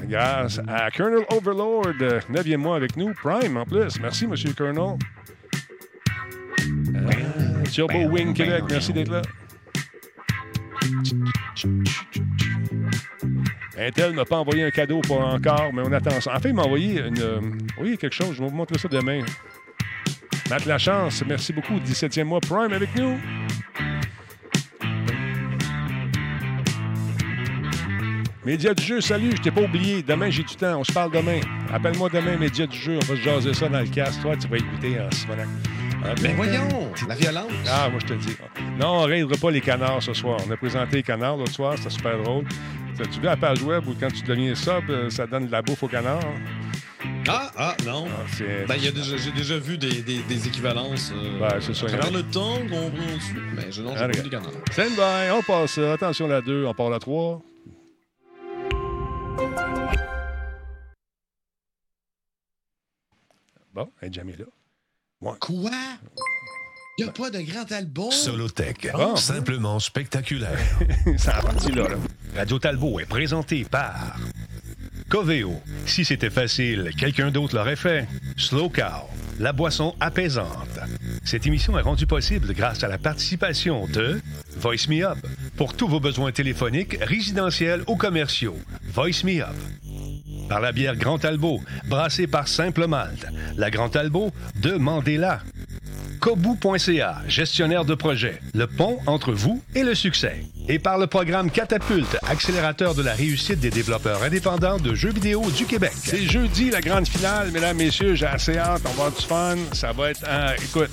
Grâce 0.06 0.60
à 0.68 0.90
Colonel 0.90 1.24
Overlord, 1.30 1.94
euh, 2.02 2.20
9e 2.30 2.56
mois 2.58 2.76
avec 2.76 2.96
nous, 2.96 3.14
Prime 3.14 3.56
en 3.56 3.64
plus. 3.64 3.98
Merci, 4.00 4.26
Monsieur 4.26 4.52
Colonel. 4.52 4.98
Euh, 6.94 7.53
Turbo 7.75 8.06
Wing 8.09 8.32
Québec, 8.35 8.62
merci 8.71 8.93
d'être 8.93 9.11
là. 9.11 9.23
Intel 13.76 14.12
ne 14.12 14.17
m'a 14.17 14.25
pas 14.25 14.37
envoyé 14.37 14.62
un 14.62 14.71
cadeau 14.71 15.00
pour 15.00 15.19
encore, 15.19 15.73
mais 15.73 15.82
on 15.85 15.91
attend 15.91 16.21
ça. 16.21 16.37
En 16.37 16.38
fait, 16.38 16.50
il 16.50 16.55
m'a 16.55 16.62
envoyé, 16.62 17.00
une, 17.00 17.19
euh, 17.19 17.41
envoyé 17.76 17.97
quelque 17.97 18.15
chose. 18.15 18.32
Je 18.35 18.44
vais 18.44 18.49
vous 18.49 18.55
montrer 18.55 18.79
ça 18.79 18.87
demain. 18.87 19.23
Matt 20.49 20.67
Lachance, 20.67 21.25
merci 21.26 21.53
beaucoup. 21.53 21.81
17e 21.81 22.23
mois 22.23 22.38
Prime 22.38 22.73
avec 22.73 22.94
nous. 22.94 23.19
Média 28.44 28.73
du 28.73 28.85
jeu, 28.85 29.00
salut, 29.00 29.32
je 29.35 29.43
t'ai 29.43 29.50
pas 29.50 29.62
oublié. 29.62 30.05
Demain, 30.05 30.31
j'ai 30.31 30.44
du 30.44 30.55
temps. 30.55 30.79
On 30.79 30.85
se 30.85 30.93
parle 30.93 31.11
demain. 31.11 31.41
Appelle-moi 31.73 32.09
demain, 32.09 32.37
Média 32.37 32.69
du 32.69 32.79
jeu. 32.79 33.00
On 33.03 33.06
va 33.06 33.17
se 33.17 33.23
jaser 33.23 33.53
ça 33.53 33.69
dans 33.69 33.81
le 33.81 33.88
cast. 33.88 34.23
Toi, 34.23 34.37
tu 34.37 34.47
vas 34.47 34.59
écouter 34.59 35.00
en 35.00 35.11
Simonac. 35.11 35.49
Ah, 36.06 36.14
Ben 36.22 36.36
voyons, 36.36 36.68
la 37.08 37.14
violence. 37.14 37.50
ah, 37.68 37.88
moi, 37.88 37.98
je 38.00 38.06
te 38.06 38.12
le 38.12 38.18
dis. 38.18 38.36
Non, 38.78 38.88
on 38.98 39.08
ne 39.08 39.08
pas 39.38 39.50
les 39.50 39.60
canards 39.60 40.02
ce 40.02 40.12
soir. 40.12 40.38
On 40.46 40.50
a 40.50 40.56
présenté 40.56 40.96
les 40.96 41.02
canards 41.02 41.36
l'autre 41.38 41.52
soir, 41.52 41.74
c'était 41.78 41.90
super 41.90 42.22
drôle. 42.22 42.44
Tu 42.96 43.18
vu 43.20 43.24
la 43.24 43.36
page 43.36 43.62
web 43.62 43.86
où 43.88 43.94
quand 43.98 44.12
tu 44.12 44.22
deviens 44.22 44.54
sub, 44.54 44.88
euh, 44.88 45.10
ça 45.10 45.26
donne 45.26 45.46
de 45.46 45.52
la 45.52 45.62
bouffe 45.62 45.82
aux 45.82 45.88
canards? 45.88 46.20
Ah, 47.26 47.50
ah, 47.56 47.76
non. 47.84 48.06
Ah, 48.08 48.44
Ben, 48.68 48.78
j'ai 48.78 48.92
déjà 49.32 49.58
vu 49.58 49.78
des, 49.78 50.02
des, 50.02 50.18
des 50.22 50.46
équivalences. 50.46 51.10
Euh, 51.14 51.38
Ben, 51.40 51.58
c'est 51.60 51.74
ça, 51.74 51.86
À 51.86 51.88
travers 51.88 52.12
le 52.12 52.22
temps 52.22 52.58
qu'on 52.68 52.90
prend 52.90 53.14
dessus. 53.16 53.40
Mais 53.54 53.72
je 53.72 53.82
vu 53.82 53.88
regarde. 53.88 54.12
des 54.12 54.30
canards. 54.30 54.52
Stand 54.70 54.90
by, 54.94 55.30
on 55.32 55.42
passe 55.42 55.72
ça. 55.72 55.92
Attention 55.94 56.28
la 56.28 56.40
2, 56.42 56.66
on 56.66 56.74
part 56.74 56.90
la 56.90 56.98
3. 56.98 57.42
Bon, 63.72 63.90
elle 64.00 64.08
est 64.08 64.12
jamais 64.12 64.36
là. 64.36 64.44
Quoi? 65.41 65.71
Il 66.97 67.05
n'y 67.05 67.09
a 67.09 67.12
pas 67.12 67.31
de 67.31 67.41
grand 67.41 67.71
album? 67.73 68.11
Solotech, 68.12 68.88
Bon. 68.93 69.17
simplement 69.17 69.81
spectaculaire. 69.81 70.59
ça 71.17 71.38
a 71.38 71.43
parti 71.43 71.73
là, 71.73 71.88
là. 71.88 71.97
Radio 72.37 72.59
Talbot 72.59 73.00
est 73.00 73.05
présenté 73.06 73.65
par 73.65 74.17
Coveo. 75.09 75.61
Si 75.87 76.05
c'était 76.05 76.31
facile, 76.31 76.91
quelqu'un 76.97 77.31
d'autre 77.32 77.56
l'aurait 77.56 77.75
fait. 77.76 78.06
Slow 78.37 78.69
Cow, 78.69 79.09
la 79.41 79.53
boisson 79.53 79.94
apaisante. 79.99 80.79
Cette 81.25 81.47
émission 81.47 81.76
est 81.79 81.82
rendue 81.82 82.06
possible 82.06 82.53
grâce 82.55 82.85
à 82.85 82.88
la 82.88 82.99
participation 82.99 83.87
de 83.88 84.21
Voice 84.59 84.87
Me 84.88 85.05
Up. 85.05 85.19
Pour 85.56 85.75
tous 85.75 85.88
vos 85.88 86.00
besoins 86.00 86.31
téléphoniques, 86.32 86.97
résidentiels 87.00 87.82
ou 87.88 87.97
commerciaux, 87.97 88.59
Voice 88.93 89.25
Me 89.25 89.41
Up. 89.43 89.55
Par 90.48 90.60
la 90.60 90.72
bière 90.72 90.96
Grand 90.96 91.25
Albo, 91.25 91.60
brassée 91.88 92.26
par 92.26 92.48
Simple 92.48 92.86
Malte. 92.86 93.26
La 93.56 93.70
Grand 93.70 93.94
Albo, 93.96 94.31
demandez-la. 94.56 95.40
Kobu.ca, 96.20 97.22
gestionnaire 97.28 97.84
de 97.84 97.94
projet, 97.94 98.40
le 98.54 98.66
pont 98.66 98.98
entre 99.06 99.32
vous 99.32 99.62
et 99.75 99.82
le 99.82 99.94
succès. 99.94 100.46
Et 100.69 100.78
par 100.78 100.96
le 100.96 101.06
programme 101.06 101.50
Catapulte, 101.50 102.16
accélérateur 102.26 102.94
de 102.94 103.02
la 103.02 103.12
réussite 103.12 103.60
des 103.60 103.69
développeurs 103.70 104.22
indépendants 104.22 104.78
de 104.78 104.94
jeux 104.94 105.12
vidéo 105.12 105.42
du 105.50 105.66
Québec. 105.66 105.92
C'est 105.94 106.22
jeudi, 106.22 106.70
la 106.70 106.80
grande 106.80 107.06
finale, 107.06 107.50
mesdames, 107.50 107.76
messieurs. 107.76 108.14
J'ai 108.14 108.26
assez 108.26 108.56
hâte. 108.56 108.80
On 108.87 108.88
va 108.88 109.04
avoir 109.06 109.12
du 109.12 109.22
fun. 109.22 109.56
Ça 109.72 109.92
va 109.92 110.10
être. 110.10 110.25
ah, 110.26 110.54
écoute, 110.56 110.90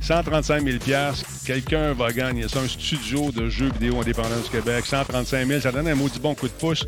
135 0.00 0.62
000 0.62 0.78
Quelqu'un 1.46 1.94
va 1.94 2.12
gagner 2.12 2.46
ça. 2.48 2.60
Un 2.60 2.68
studio 2.68 3.32
de 3.32 3.48
jeux 3.48 3.70
vidéo 3.72 4.00
indépendant 4.00 4.38
du 4.42 4.50
Québec. 4.50 4.84
135 4.84 5.46
000 5.46 5.60
Ça 5.60 5.72
donne 5.72 5.88
un 5.88 5.94
maudit 5.94 6.20
bon 6.20 6.34
coup 6.34 6.48
de 6.48 6.52
pouce. 6.52 6.84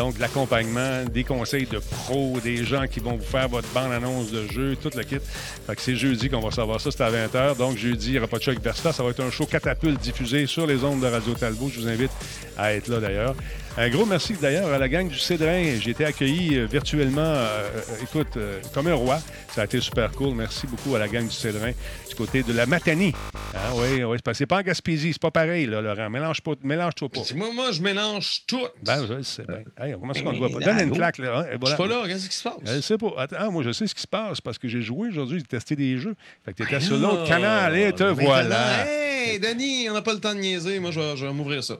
Donc, 0.00 0.18
l'accompagnement, 0.18 1.04
des 1.04 1.24
conseils 1.24 1.66
de 1.66 1.78
pros, 1.78 2.38
des 2.42 2.64
gens 2.64 2.86
qui 2.86 3.00
vont 3.00 3.16
vous 3.16 3.22
faire 3.22 3.50
votre 3.50 3.68
bande-annonce 3.74 4.30
de 4.30 4.46
jeu, 4.46 4.74
tout 4.74 4.88
le 4.96 5.02
kit. 5.02 5.18
Fait 5.66 5.76
que 5.76 5.82
c'est 5.82 5.94
jeudi 5.94 6.30
qu'on 6.30 6.40
va 6.40 6.50
savoir 6.50 6.80
ça. 6.80 6.90
C'est 6.90 7.02
à 7.02 7.10
20h. 7.10 7.58
Donc, 7.58 7.76
jeudi, 7.76 8.06
il 8.06 8.12
n'y 8.12 8.18
aura 8.18 8.26
pas 8.26 8.38
de 8.38 8.42
choc 8.42 8.58
Versta. 8.62 8.94
Ça 8.94 9.02
va 9.02 9.10
être 9.10 9.22
un 9.22 9.30
show 9.30 9.44
catapulte 9.44 10.00
diffusé 10.00 10.46
sur 10.46 10.66
les 10.66 10.84
ondes 10.84 11.02
de 11.02 11.06
Radio 11.06 11.34
Talbot. 11.34 11.68
Je 11.68 11.80
vous 11.80 11.86
invite 11.86 12.12
à 12.56 12.72
être 12.72 12.88
là, 12.88 12.98
d'ailleurs. 12.98 13.34
Un 13.78 13.88
gros 13.88 14.04
merci 14.04 14.34
d'ailleurs 14.34 14.70
à 14.72 14.78
la 14.78 14.88
gang 14.88 15.08
du 15.08 15.18
Cédrin. 15.18 15.62
J'ai 15.80 15.92
été 15.92 16.04
accueilli 16.04 16.56
euh, 16.58 16.66
virtuellement, 16.66 17.20
euh, 17.20 17.70
euh, 17.76 18.02
écoute, 18.02 18.36
euh, 18.36 18.60
comme 18.74 18.88
un 18.88 18.94
roi. 18.94 19.20
Ça 19.54 19.62
a 19.62 19.64
été 19.64 19.80
super 19.80 20.10
cool. 20.10 20.34
Merci 20.34 20.66
beaucoup 20.66 20.94
à 20.96 20.98
la 20.98 21.08
gang 21.08 21.24
du 21.26 21.34
Cédrin 21.34 21.70
du 22.08 22.14
côté 22.14 22.42
de 22.42 22.52
la 22.52 22.66
Matanie. 22.66 23.14
Ah 23.54 23.70
oui, 23.76 24.02
oui, 24.04 24.16
c'est 24.18 24.22
pas, 24.24 24.34
c'est 24.34 24.46
pas 24.46 24.58
en 24.58 24.62
Gaspésie, 24.62 25.12
c'est 25.12 25.22
pas 25.22 25.30
pareil, 25.30 25.66
là, 25.66 25.80
Laurent. 25.80 26.10
Mélange 26.10 26.40
pas, 26.42 26.52
mélange-toi 26.62 27.08
pas. 27.08 27.20
Moi, 27.34 27.52
moi, 27.54 27.72
je 27.72 27.80
mélange 27.80 28.42
tout. 28.46 28.60
Ben, 28.82 29.06
je 29.06 29.14
le 29.14 29.22
sais 29.22 29.44
bien. 29.48 29.62
Hey, 29.80 29.94
comment 29.98 30.12
est-ce 30.12 30.22
qu'on 30.24 30.32
ne 30.32 30.40
Ben, 30.40 30.48
voit 30.48 30.58
pas? 30.60 30.64
Donne 30.66 30.80
une 30.88 30.92
claque, 30.92 31.18
là. 31.18 31.38
hein, 31.38 31.44
et 31.48 31.52
Je 31.54 31.58
voilà. 31.60 31.76
suis 31.76 31.84
pas 31.88 31.88
là, 31.94 32.02
qu'est-ce 32.06 32.28
qui 32.28 32.36
se 32.36 32.42
passe? 32.42 32.54
Je 32.66 32.80
sais 32.80 32.98
pas. 32.98 33.12
Attends, 33.18 33.36
ah, 33.38 33.50
moi, 33.50 33.62
je 33.62 33.72
sais 33.72 33.86
ce 33.86 33.94
qui 33.94 34.02
se 34.02 34.06
passe 34.08 34.40
parce 34.40 34.58
que 34.58 34.68
j'ai 34.68 34.82
joué 34.82 35.08
aujourd'hui, 35.08 35.38
j'ai 35.38 35.46
testé 35.46 35.76
des 35.76 35.96
jeux. 35.96 36.16
Fait 36.44 36.52
que 36.52 36.58
t'étais 36.58 36.72
Ben 36.78 36.80
sur 36.80 36.98
l'autre 36.98 37.26
canal 37.26 37.76
et 37.76 37.92
te 37.92 38.02
voilà. 38.04 38.86
Hey, 38.86 39.38
Denis, 39.38 39.88
on 39.88 39.94
n'a 39.94 40.02
pas 40.02 40.12
le 40.12 40.20
temps 40.20 40.34
de 40.34 40.40
niaiser. 40.40 40.78
Moi, 40.80 40.90
je 40.90 41.00
vais, 41.00 41.16
je 41.16 41.24
vais 41.24 41.32
m'ouvrir 41.32 41.62
ça. 41.64 41.76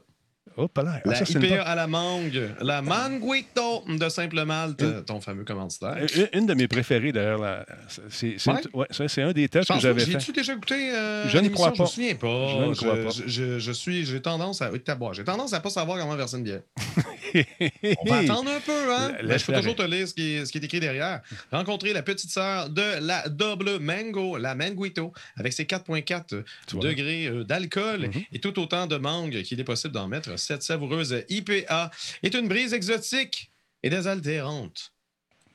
Là. 0.77 1.01
Ah, 1.05 1.09
La 1.11 1.15
ça, 1.25 1.25
IPA 1.39 1.63
à 1.63 1.75
la 1.75 1.87
mangue, 1.87 2.51
la 2.61 2.83
Manguito 2.83 3.85
de 3.89 4.09
Simple 4.09 4.45
Malte, 4.45 4.81
Une- 4.83 5.05
ton 5.05 5.21
fameux 5.21 5.45
commanditaire. 5.45 5.97
une, 6.17 6.29
une 6.41 6.47
de 6.47 6.55
mes 6.55 6.69
préférées, 6.69 7.13
d'ailleurs. 7.13 7.65
C'est 8.09 8.37
Ouais? 8.49 8.61
ouais, 8.75 9.23
un 9.23 9.33
des 9.33 9.49
tests 9.49 9.73
que 9.73 9.79
j'avais 9.81 10.05
fait. 10.05 10.13
J'ai-tu 10.13 10.33
déjà 10.33 10.55
goûté 10.55 10.75
euh, 10.95 11.29
Je 11.29 11.37
ne 11.37 11.43
l'émission? 11.43 11.55
crois 11.55 11.69
pas. 11.73 11.77
Je 11.77 11.83
me 11.83 11.87
souviens 11.87 12.15
pas. 12.15 12.49
Je 12.49 12.69
ne 12.69 12.75
crois 12.75 12.97
pas. 12.97 13.11
Je, 13.11 13.29
je- 13.29 13.59
je 13.59 13.73
suis, 13.73 14.05
j'ai 14.05 14.21
tendance 14.23 14.63
à... 14.63 14.71
J'ai 15.13 15.25
tendance 15.25 15.53
à 15.53 15.61
pas 15.61 15.71
savoir 15.71 15.99
comment 15.99 16.17
verser 16.17 16.37
une 16.39 16.45
bière. 16.45 16.61
On 17.35 18.09
va 18.09 18.17
attendre 18.19 18.51
un 18.51 18.61
peu, 18.61 18.93
hein? 18.95 19.13
La- 19.17 19.23
laisse 19.23 19.43
je 19.43 19.47
peux 19.47 19.53
toujours 19.55 19.77
te 19.77 19.83
lire 19.83 20.07
ce 20.09 20.15
qui, 20.15 20.35
est, 20.35 20.47
ce 20.47 20.53
qui 20.53 20.59
est 20.59 20.65
écrit 20.65 20.81
derrière. 20.81 21.21
Rencontrer 21.53 21.93
la 21.93 22.03
petite 22.03 22.31
sœur 22.31 22.69
de 22.71 22.83
la 23.01 23.29
double 23.29 23.79
mango, 23.79 24.37
la 24.37 24.55
manguito, 24.55 25.13
avec 25.37 25.53
ses 25.53 25.65
4,4 25.65 26.43
Tu 26.67 26.77
vois. 26.77 26.85
degrés 26.85 27.27
euh, 27.27 27.45
d'alcool 27.45 28.01
Mhm. 28.09 28.23
et 28.33 28.39
tout 28.41 28.59
autant 28.59 28.87
de 28.87 28.97
mangue 28.97 29.43
qu'il 29.43 29.61
est 29.61 29.65
possible 29.65 29.95
d'en 29.95 30.09
mettre. 30.09 30.37
Cette 30.51 30.65
savoureuse 30.65 31.15
IPA 31.29 31.93
est 32.25 32.35
une 32.35 32.49
brise 32.49 32.73
exotique 32.75 33.53
et 33.85 33.89
désaltérante. 33.89 34.93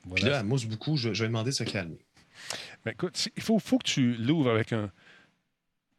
Voilà. 0.06 0.28
là, 0.30 0.40
elle 0.40 0.46
mousse 0.46 0.64
beaucoup. 0.64 0.96
Je, 0.96 1.12
je 1.12 1.22
vais 1.24 1.28
demander 1.28 1.50
de 1.50 1.54
se 1.54 1.64
calmer. 1.64 1.98
Mais 2.86 2.92
écoute, 2.92 3.14
c'est- 3.14 3.30
il 3.36 3.42
faut, 3.42 3.58
faut 3.58 3.76
que 3.76 3.84
tu 3.86 4.14
l'ouvres 4.14 4.50
avec 4.50 4.72
un. 4.72 4.90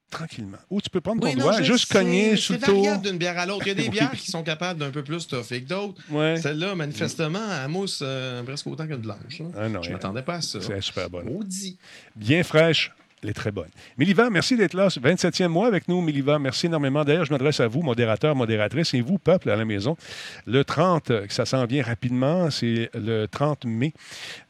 Tranquillement. 0.10 0.58
Ou 0.72 0.82
tu 0.82 0.90
peux 0.90 1.00
prendre 1.02 1.22
ton 1.22 1.28
Oui, 1.28 1.36
doigt, 1.36 1.62
juste 1.62 1.90
sais, 1.90 1.94
cogner 1.94 2.36
sous 2.38 2.54
C'est 2.54 2.60
le 2.62 2.74
tour. 2.74 2.98
d'une 3.00 3.20
bière 3.20 3.38
à 3.38 3.46
l'autre. 3.46 3.68
Il 3.68 3.70
y 3.70 3.72
a 3.72 3.76
des 3.84 3.84
Oui. 3.84 3.90
bières 3.90 4.12
qui 4.14 4.32
sont 4.32 4.42
capables 4.42 4.80
d'un 4.80 4.90
peu 4.90 5.04
plus 5.04 5.28
toffer 5.28 5.62
que 5.62 5.68
d'autres. 5.68 6.02
Ouais. 6.10 6.38
Celle-là, 6.42 6.74
manifestement, 6.74 7.42
elle 7.64 7.68
mousse 7.70 8.00
euh, 8.02 8.42
presque 8.42 8.66
autant 8.66 8.88
que 8.88 8.94
de 8.94 8.98
blanche. 8.98 9.40
là. 9.40 9.46
Ah 9.58 9.70
non, 9.70 9.84
Je 9.84 9.90
elle- 9.90 9.94
m'attendais 9.94 10.24
pas 10.24 10.36
à 10.36 10.42
ça. 10.42 10.60
c'est 10.60 10.82
super 10.82 11.08
bonne. 11.12 11.26
Maudit. 11.26 11.78
Bien 12.16 12.42
fraîche. 12.44 12.92
Elle 13.24 13.30
est 13.30 13.34
très 13.34 13.52
bonne. 13.52 13.70
Miliva, 13.98 14.30
merci 14.30 14.56
d'être 14.58 14.74
là. 14.76 14.88
27e 14.90 15.48
mois 15.48 15.68
avec 15.68 15.88
nous, 15.88 16.02
Miliva. 16.02 16.38
Merci 16.40 16.68
énormément. 16.68 17.04
D'ailleurs, 17.04 17.26
je 17.26 17.32
m'adresse 17.32 17.60
à 17.60 17.68
vous, 17.68 17.82
modérateur, 17.82 18.36
modératrice, 18.36 18.94
et 18.94 19.02
vous, 19.02 19.18
peuple, 19.18 19.50
à 19.50 19.56
la 19.56 19.66
maison. 19.66 19.98
Le 20.46 20.64
30, 20.64 21.12
ça 21.30 21.46
s'en 21.46 21.66
vient 21.66 21.84
rapidement, 21.84 22.50
c'est 22.52 22.90
le 22.94 23.26
30 23.26 23.66
mai. 23.66 23.94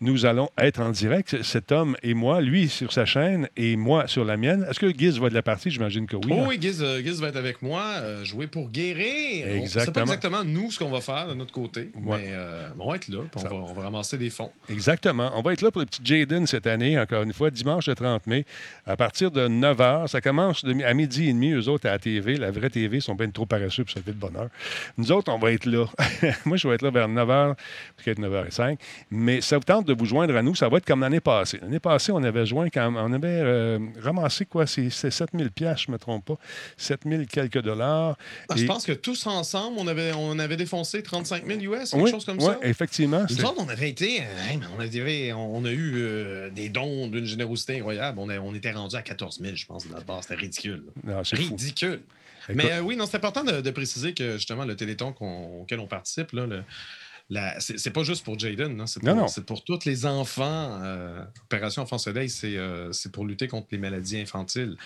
Nous 0.01 0.25
allons 0.25 0.50
être 0.57 0.81
en 0.81 0.89
direct, 0.91 1.41
cet 1.43 1.71
homme 1.71 1.95
et 2.03 2.13
moi, 2.13 2.41
lui 2.41 2.67
sur 2.67 2.91
sa 2.91 3.05
chaîne 3.05 3.47
et 3.55 3.75
moi 3.77 4.07
sur 4.07 4.25
la 4.25 4.36
mienne. 4.38 4.65
Est-ce 4.69 4.79
que 4.79 4.89
Giz 4.89 5.17
va 5.19 5.29
de 5.29 5.33
la 5.33 5.41
partie? 5.43 5.71
J'imagine 5.71 6.05
que 6.05 6.15
oui. 6.17 6.24
Oh, 6.31 6.41
hein? 6.41 6.45
oui, 6.50 6.57
Giz, 6.59 6.81
euh, 6.83 7.01
va 7.19 7.29
être 7.29 7.38
avec 7.38 7.62
moi, 7.62 7.81
euh, 7.97 8.24
jouer 8.25 8.47
pour 8.47 8.69
guérir. 8.69 9.45
On- 9.47 9.51
C'est 9.51 9.57
Exactement. 9.79 9.93
pas 9.93 10.01
exactement 10.13 10.43
nous 10.43 10.71
ce 10.71 10.79
qu'on 10.79 10.89
va 10.91 11.01
faire 11.01 11.27
de 11.29 11.33
notre 11.33 11.51
côté, 11.53 11.89
Ouais. 11.95 12.17
mais 12.19 12.27
euh, 12.31 12.67
on 12.79 12.89
va 12.89 12.95
être 12.97 13.07
là, 13.07 13.19
puis 13.31 13.43
on 13.45 13.47
va, 13.50 13.55
on 13.55 13.74
va 13.74 13.81
ramasser 13.83 14.17
des 14.17 14.29
fonds. 14.29 14.51
Exactement. 14.69 15.31
On 15.36 15.41
va 15.41 15.53
être 15.53 15.62
là 15.62 15.71
pour 15.71 15.79
le 15.81 15.86
petit 15.86 16.01
Jaden 16.03 16.45
cette 16.47 16.67
année, 16.67 17.00
encore 17.00 17.24
une 17.24 17.33
fois, 17.33 17.50
dimanche 17.50 17.88
le 17.88 17.95
30 17.95 18.27
mai, 18.27 18.45
à 18.86 18.96
partir 18.96 19.32
de 19.32 19.48
9 19.48 19.78
h. 19.78 20.08
Ça 20.08 20.22
commence 20.22 20.64
à 20.64 20.94
midi 20.94 21.30
et 21.30 21.34
demi, 21.34 21.52
eux 21.52 21.68
autres, 21.68 21.88
à 21.88 21.92
la 21.92 22.00
TV. 22.00 22.36
La 22.38 22.52
vraie 22.52 22.70
TV, 22.70 22.98
ils 22.98 23.02
sont 23.02 23.16
bien 23.16 23.30
trop 23.30 23.46
paresseux, 23.46 23.84
puis 23.84 23.94
ça 23.94 24.02
fait 24.02 24.12
de 24.12 24.18
bonheur. 24.18 24.50
Nous 24.98 25.12
autres, 25.12 25.32
on 25.34 25.38
va 25.40 25.52
être 25.52 25.66
là. 25.66 25.86
Moi, 26.46 26.58
je 26.58 26.68
vais 26.68 26.76
être 26.76 26.82
là 26.82 26.90
vers 26.92 27.08
9 27.08 27.28
h, 27.28 27.56
peut-être 27.98 28.20
9 28.20 28.32
h 28.32 28.52
05. 28.52 28.80
Mais 29.12 29.42
ça 29.42 29.58
vous 29.58 29.64
tente 29.64 29.86
de 29.88 29.94
vous 29.94 30.06
joindre 30.06 30.36
à 30.36 30.42
nous, 30.42 30.56
ça 30.56 30.70
va 30.70 30.78
être 30.78 30.86
comme 30.86 31.02
l'année 31.02 31.20
passée. 31.20 31.60
L'année 31.62 31.80
passée, 31.80 32.12
on 32.12 32.24
avait 32.24 32.46
joint 32.46 32.70
quand 32.70 32.94
on 32.96 33.14
avait 33.14 33.28
euh, 33.28 33.80
ramassé 34.02 34.46
quoi? 34.46 34.66
C'est 34.68 34.90
c'est 34.90 35.12
7000 35.12 35.52
piastres, 35.52 35.84
je 35.88 35.92
ne 35.92 35.94
me 35.94 36.00
trompe 36.00 36.26
pas. 36.26 36.38
7000 36.78 37.28
quelques 37.28 37.62
dollars. 37.62 38.18
Ah, 38.50 38.54
je 38.56 38.64
Et- 38.64 38.66
pense 38.68 38.86
que 38.86 38.92
tous 38.94 39.28
ensemble, 39.28 39.78
on 39.80 39.88
avait, 39.88 40.12
on 40.14 40.38
avait 40.40 40.58
défoncé 40.58 41.04
35 41.04 41.46
000 41.46 41.60
US, 41.74 41.92
quelque 41.92 42.02
Oui, 42.04 42.12
chose 42.12 42.26
comme 42.26 42.38
oui, 42.40 42.46
ça. 42.46 42.58
effectivement. 42.64 43.26
Nous 43.30 43.46
autres, 43.46 43.56
on 43.60 43.70
avait 43.70 43.90
été, 43.90 44.18
hey, 44.18 44.60
on, 44.76 44.80
avait, 44.80 45.34
on, 45.34 45.58
on 45.58 45.66
a 45.66 45.72
eu 45.72 45.94
euh, 45.98 46.50
des 46.50 46.70
dons 46.70 47.08
d'une 47.08 47.26
générosité 47.26 47.78
incroyable. 47.78 48.20
On, 48.20 48.30
a- 48.30 48.40
on 48.40 48.47
était 48.56 48.72
rendu 48.72 48.96
à 48.96 49.01
14 49.01 49.39
000, 49.42 49.56
je 49.56 49.66
pense, 49.66 49.88
de 49.88 49.92
notre 49.94 50.06
base. 50.06 50.24
C'était 50.24 50.36
ridicule. 50.36 50.84
Non, 51.04 51.24
c'est 51.24 51.36
fou. 51.38 51.44
Ridicule. 51.56 52.01
Mais 52.54 52.72
euh, 52.72 52.82
oui, 52.82 52.96
non, 52.96 53.06
c'est 53.06 53.18
important 53.18 53.44
de, 53.44 53.60
de 53.62 53.72
préciser 53.72 54.13
que 54.13 54.34
justement, 54.38 54.63
le 54.66 54.75
téléthon 54.75 55.13
auquel 55.62 55.80
on 55.80 55.88
participe, 55.88 56.32
là, 56.32 56.46
le- 56.46 56.63
c'est 57.60 57.92
pas 57.92 58.04
juste 58.04 58.24
pour 58.24 58.39
Jaden, 58.39 58.80
hein, 58.80 58.88
c'est 58.88 59.04
Non, 59.04 59.12
pour, 59.13 59.22
non. 59.24 59.27
c'est 59.27 59.46
pour 59.46 59.62
tous 59.66 59.84
les 59.84 60.06
enfants. 60.06 60.80
euh, 60.82 61.22
Opération 61.44 61.82
Enfant 61.82 61.98
Soleil, 61.98 62.30
c'est 62.30 62.56
euh, 62.56 62.94
c'est 62.94 63.12
pour 63.12 63.25
lutter 63.25 63.50
contre 63.50 63.68
les 63.72 63.77
maladies 63.77 64.18
infantiles. 64.22 64.77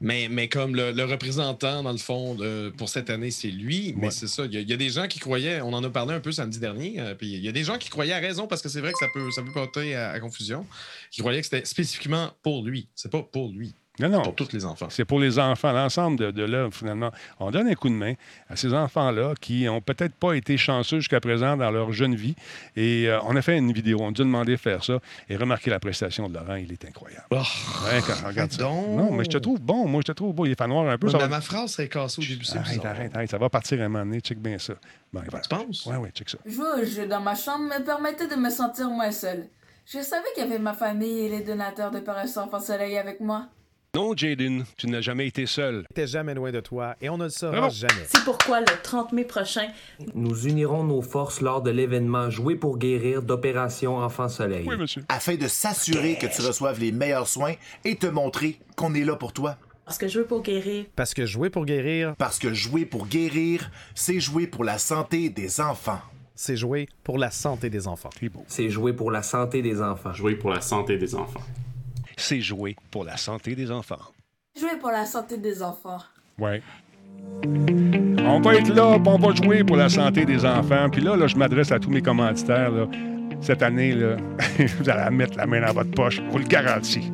Mais, 0.00 0.28
mais 0.30 0.48
comme 0.48 0.76
le, 0.76 0.92
le 0.92 1.04
représentant, 1.04 1.82
dans 1.82 1.90
le 1.92 1.98
fond, 1.98 2.34
de- 2.36 2.72
pour 2.76 2.88
cette 2.88 3.10
année, 3.10 3.30
c'est 3.32 3.50
lui. 3.50 3.94
Mais 3.96 4.06
Ouais. 4.06 4.10
c'est 4.12 4.28
ça. 4.28 4.44
Il 4.44 4.54
y, 4.54 4.56
a, 4.56 4.60
il 4.60 4.68
y 4.70 4.72
a 4.72 4.76
des 4.76 4.90
gens 4.90 5.08
qui 5.08 5.18
croyaient, 5.18 5.60
on 5.60 5.72
en 5.72 5.82
a 5.82 5.90
parlé 5.90 6.14
un 6.14 6.20
peu 6.20 6.30
samedi 6.30 6.58
dernier, 6.60 7.00
euh, 7.00 7.14
puis 7.16 7.32
il 7.32 7.44
y 7.44 7.48
a 7.48 7.52
des 7.52 7.64
gens 7.64 7.78
qui 7.78 7.88
croyaient 7.88 8.12
à 8.12 8.18
raison, 8.20 8.46
parce 8.46 8.62
que 8.62 8.68
c'est 8.68 8.80
vrai 8.80 8.92
que 8.92 8.98
ça 8.98 9.08
peut, 9.12 9.30
ça 9.32 9.42
peut 9.42 9.52
porter 9.52 9.96
à, 9.96 10.10
à 10.10 10.20
confusion, 10.20 10.66
qui 11.10 11.20
croyaient 11.20 11.40
que 11.40 11.46
c'était 11.46 11.64
spécifiquement 11.64 12.32
pour 12.42 12.62
lui. 12.64 12.88
C'est 12.94 13.10
pas 13.10 13.22
pour 13.22 13.50
lui, 13.50 13.74
Non, 14.00 14.08
non. 14.08 14.22
pour 14.22 14.34
tous 14.34 14.52
les 14.52 14.64
enfants. 14.64 14.88
C'est 14.90 15.04
pour 15.04 15.18
les 15.20 15.38
enfants, 15.38 15.72
l'ensemble 15.72 16.18
de, 16.18 16.30
de 16.30 16.42
l'œuvre, 16.44 16.72
finalement. 16.74 17.10
On 17.40 17.50
donne 17.50 17.68
un 17.68 17.74
coup 17.74 17.88
de 17.88 17.94
main 17.94 18.14
à 18.48 18.56
ces 18.56 18.72
enfants-là 18.72 19.34
qui 19.40 19.64
n'ont 19.64 19.80
peut-être 19.80 20.14
pas 20.14 20.34
été 20.34 20.56
chanceux 20.56 20.98
jusqu'à 21.00 21.20
présent 21.20 21.56
dans 21.56 21.70
leur 21.70 21.92
jeune 21.92 22.14
vie. 22.14 22.34
Et 22.76 23.08
euh, 23.08 23.18
on 23.24 23.34
a 23.36 23.42
fait 23.42 23.56
une 23.58 23.72
vidéo, 23.72 23.98
on 24.00 24.10
nous 24.10 24.20
a 24.20 24.24
demandé 24.24 24.52
de 24.52 24.56
faire 24.56 24.84
ça. 24.84 24.98
Et 25.28 25.36
remarquez 25.36 25.70
la 25.70 25.80
prestation 25.80 26.28
de 26.28 26.34
Laurent, 26.34 26.54
il 26.56 26.72
est 26.72 26.84
incroyable. 26.84 27.26
Oh, 27.30 27.36
Ouais, 27.36 28.00
quand- 28.06 28.26
regarde 28.28 28.52
ça. 28.52 28.62
donc. 28.62 28.88
Non, 28.96 29.12
mais 29.12 29.24
je 29.24 29.30
te 29.30 29.38
trouve 29.38 29.60
bon. 29.60 29.86
Moi, 29.88 30.00
je 30.02 30.12
te 30.12 30.12
trouve 30.12 30.34
beau. 30.34 30.46
Il 30.46 30.52
est 30.52 30.58
fait 30.58 30.66
noir 30.68 30.88
un 30.88 30.98
peu. 30.98 31.06
Ouais, 31.06 31.12
ça 31.12 31.18
mais 31.18 31.24
va- 31.24 31.28
ma 31.30 31.40
phrase 31.40 31.72
serait 31.72 31.88
cassée 31.88 32.20
au 32.22 32.24
début, 32.24 32.44
c'est 32.44 32.58
Arrête, 32.58 32.84
arrête, 32.84 33.14
arrête. 33.16 33.30
Ça 33.30 33.38
va 33.38 33.48
partir 33.48 33.80
un 33.80 33.88
moment 33.88 34.04
donné. 34.04 34.20
Check 34.20 34.38
bien 34.38 34.58
ça. 34.58 34.74
Bon, 35.12 35.20
voilà. 35.28 35.40
Tu 35.40 35.48
penses? 35.48 35.86
Ouais, 35.86 35.96
ouais, 35.96 36.10
check 36.14 36.28
ça. 36.28 36.38
Jouer 36.46 37.06
dans 37.06 37.20
ma 37.20 37.34
chambre 37.34 37.64
me 37.64 37.82
permettait 37.84 38.26
de 38.28 38.34
me 38.36 38.50
sentir 38.50 38.88
moins 38.90 39.10
seule. 39.12 39.46
Je 39.86 40.00
savais 40.02 40.26
qu'il 40.34 40.44
y 40.44 40.46
avait 40.46 40.58
ma 40.58 40.74
famille 40.74 41.20
et 41.20 41.28
les 41.30 41.40
donateurs 41.40 41.90
d'Opération 41.90 42.42
Enfant 42.42 42.60
Soleil 42.60 42.98
avec 42.98 43.20
moi. 43.20 43.46
Non, 43.94 44.14
Jaden, 44.14 44.64
tu 44.76 44.86
n'as 44.86 45.00
jamais 45.00 45.26
été 45.26 45.46
seul. 45.46 45.84
T'es 45.94 46.06
jamais 46.06 46.34
loin 46.34 46.52
de 46.52 46.60
toi 46.60 46.94
et 47.00 47.08
on 47.08 47.16
ne 47.16 47.24
le 47.24 47.30
saura 47.30 47.56
Bravo. 47.56 47.74
jamais. 47.74 48.04
C'est 48.06 48.22
pourquoi 48.22 48.60
le 48.60 48.66
30 48.82 49.12
mai 49.12 49.24
prochain, 49.24 49.66
Nous 50.14 50.46
unirons 50.46 50.84
nos 50.84 51.00
forces 51.00 51.40
lors 51.40 51.62
de 51.62 51.70
l'événement 51.70 52.28
Jouer 52.28 52.54
pour 52.54 52.76
guérir 52.76 53.22
d'Opération 53.22 53.96
Enfant 53.96 54.28
Soleil. 54.28 54.66
Oui, 54.68 54.76
monsieur. 54.76 55.02
afin 55.08 55.36
de 55.36 55.48
s'assurer 55.48 56.16
que 56.20 56.26
tu 56.26 56.42
reçoives 56.42 56.78
les 56.78 56.92
meilleurs 56.92 57.28
soins 57.28 57.54
et 57.86 57.96
te 57.96 58.06
montrer 58.06 58.60
qu'on 58.76 58.94
est 58.94 59.04
là 59.04 59.16
pour 59.16 59.32
toi. 59.32 59.56
parce 59.86 59.96
que 59.96 60.06
je 60.06 60.18
veux 60.18 60.26
pour 60.26 60.42
guérir, 60.42 60.84
Parce 60.94 61.14
que 61.14 61.24
jouer 61.24 61.48
pour 61.48 61.64
guérir, 61.64 62.14
Parce 62.18 62.38
que 62.38 62.52
jouer 62.52 62.84
pour 62.84 63.06
guérir, 63.06 63.70
c'est 63.94 64.20
jouer 64.20 64.46
pour 64.46 64.64
la 64.64 64.76
santé 64.78 65.30
des 65.30 65.62
enfants. 65.62 66.00
c'est 66.34 66.56
jouer 66.56 66.88
pour 67.02 67.16
la 67.16 67.30
santé 67.30 67.70
des 67.70 67.88
enfants. 67.88 68.10
C'est 68.48 68.68
jouer 68.68 68.92
pour 68.92 69.10
la 69.10 69.22
santé 69.22 69.62
des 69.62 69.80
enfants. 69.80 70.12
Jouer 70.12 70.34
pour 70.36 70.50
la 70.50 70.60
santé 70.60 70.98
des 70.98 71.14
enfants. 71.14 71.40
C'est 72.18 72.40
jouer 72.40 72.76
pour 72.90 73.04
la 73.04 73.16
santé 73.16 73.54
des 73.54 73.70
enfants. 73.70 74.00
Jouer 74.58 74.76
pour 74.80 74.90
la 74.90 75.06
santé 75.06 75.38
des 75.38 75.62
enfants. 75.62 76.02
Ouais. 76.36 76.62
On 77.44 78.40
va 78.40 78.56
être 78.56 78.74
là, 78.74 78.98
on 79.06 79.18
va 79.18 79.34
jouer 79.34 79.62
pour 79.62 79.76
la 79.76 79.88
santé 79.88 80.24
des 80.24 80.44
enfants. 80.44 80.90
Puis 80.90 81.00
là, 81.00 81.16
là 81.16 81.28
je 81.28 81.36
m'adresse 81.36 81.70
à 81.70 81.78
tous 81.78 81.90
mes 81.90 82.02
commanditaires. 82.02 82.70
là. 82.70 82.86
Cette 83.40 83.62
année, 83.62 83.94
là, 83.94 84.16
vous 84.78 84.90
allez 84.90 85.14
mettre 85.14 85.36
la 85.36 85.46
main 85.46 85.60
dans 85.60 85.72
votre 85.72 85.92
poche, 85.92 86.16
je 86.16 86.22
vous 86.22 86.38
le 86.38 86.44
garantis. 86.44 87.12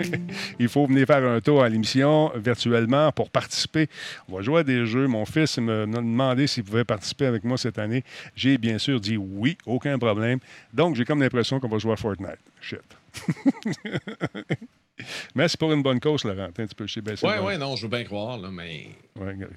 Il 0.60 0.68
faut 0.68 0.86
venir 0.86 1.04
faire 1.04 1.24
un 1.24 1.40
tour 1.40 1.64
à 1.64 1.68
l'émission 1.68 2.30
virtuellement 2.36 3.10
pour 3.10 3.28
participer. 3.28 3.88
On 4.28 4.36
va 4.36 4.42
jouer 4.42 4.60
à 4.60 4.62
des 4.62 4.86
jeux. 4.86 5.08
Mon 5.08 5.24
fils 5.24 5.58
me 5.58 5.84
m'a 5.84 5.98
demandé 5.98 6.46
s'il 6.46 6.62
pouvait 6.62 6.84
participer 6.84 7.26
avec 7.26 7.42
moi 7.42 7.58
cette 7.58 7.80
année. 7.80 8.04
J'ai 8.36 8.56
bien 8.56 8.78
sûr 8.78 9.00
dit 9.00 9.16
oui, 9.16 9.58
aucun 9.66 9.98
problème. 9.98 10.38
Donc, 10.72 10.94
j'ai 10.94 11.04
comme 11.04 11.20
l'impression 11.20 11.58
qu'on 11.58 11.68
va 11.68 11.78
jouer 11.78 11.94
à 11.94 11.96
Fortnite. 11.96 12.38
Shit. 12.60 12.78
Mais 15.34 15.48
c'est 15.48 15.58
pour 15.58 15.72
une 15.72 15.82
bonne 15.82 15.98
cause, 15.98 16.22
Laurent. 16.24 16.44
Attends 16.44 16.62
Un 16.62 16.66
petit 16.66 16.74
peu, 16.74 16.86
je 16.86 16.94
sais 16.94 17.00
bien, 17.00 17.16
c'est 17.16 17.26
Ouais, 17.26 17.38
bon. 17.38 17.46
ouais, 17.46 17.58
non, 17.58 17.74
je 17.74 17.82
veux 17.82 17.88
bien 17.88 18.04
croire, 18.04 18.38
là, 18.38 18.48
mais 18.50 18.90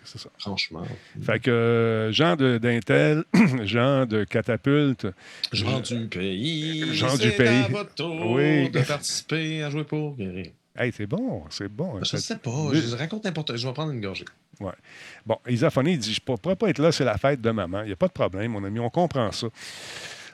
c'est 0.03 0.17
ça. 0.19 0.29
franchement. 0.39 0.83
Fait 1.23 1.39
que 1.39 1.51
euh, 1.51 2.11
Jean 2.11 2.35
de- 2.35 2.57
d'Intel, 2.57 3.23
Jean 3.63 4.05
de 4.07 4.23
Catapulte, 4.23 5.07
Jean 5.53 5.79
du 5.79 6.07
pays. 6.07 6.93
Jean 6.95 7.15
du 7.15 7.31
pays. 7.31 7.47
à 7.47 7.67
votre 7.67 7.93
tour 7.93 8.31
Oui. 8.31 8.69
de 8.69 8.81
participer 8.81 9.63
à 9.63 9.69
jouer 9.69 9.83
pour 9.83 10.15
guérir. 10.17 10.47
hey, 10.75 10.91
c'est 10.91 11.05
bon, 11.07 11.43
c'est 11.51 11.69
bon. 11.71 12.03
Je 12.03 12.17
sais 12.17 12.37
pas, 12.37 12.69
je 12.73 12.95
raconte 12.95 13.25
n'importe 13.25 13.55
Je 13.57 13.67
vais 13.67 13.73
prendre 13.73 13.91
une 13.91 14.01
gorgée. 14.01 14.25
Ouais. 14.59 14.71
Bon, 15.23 15.37
Isaphonie, 15.47 15.93
il 15.93 15.99
dit 15.99 16.13
Je 16.15 16.19
ne 16.31 16.35
pourrais 16.35 16.55
pas 16.55 16.69
être 16.69 16.79
là, 16.79 16.91
c'est 16.91 17.05
la 17.05 17.17
fête 17.19 17.39
de 17.41 17.51
maman. 17.51 17.81
Il 17.83 17.87
n'y 17.87 17.93
a 17.93 17.95
pas 17.95 18.07
de 18.07 18.13
problème, 18.13 18.51
mon 18.53 18.63
ami, 18.63 18.79
on 18.79 18.89
comprend 18.89 19.31
ça. 19.31 19.47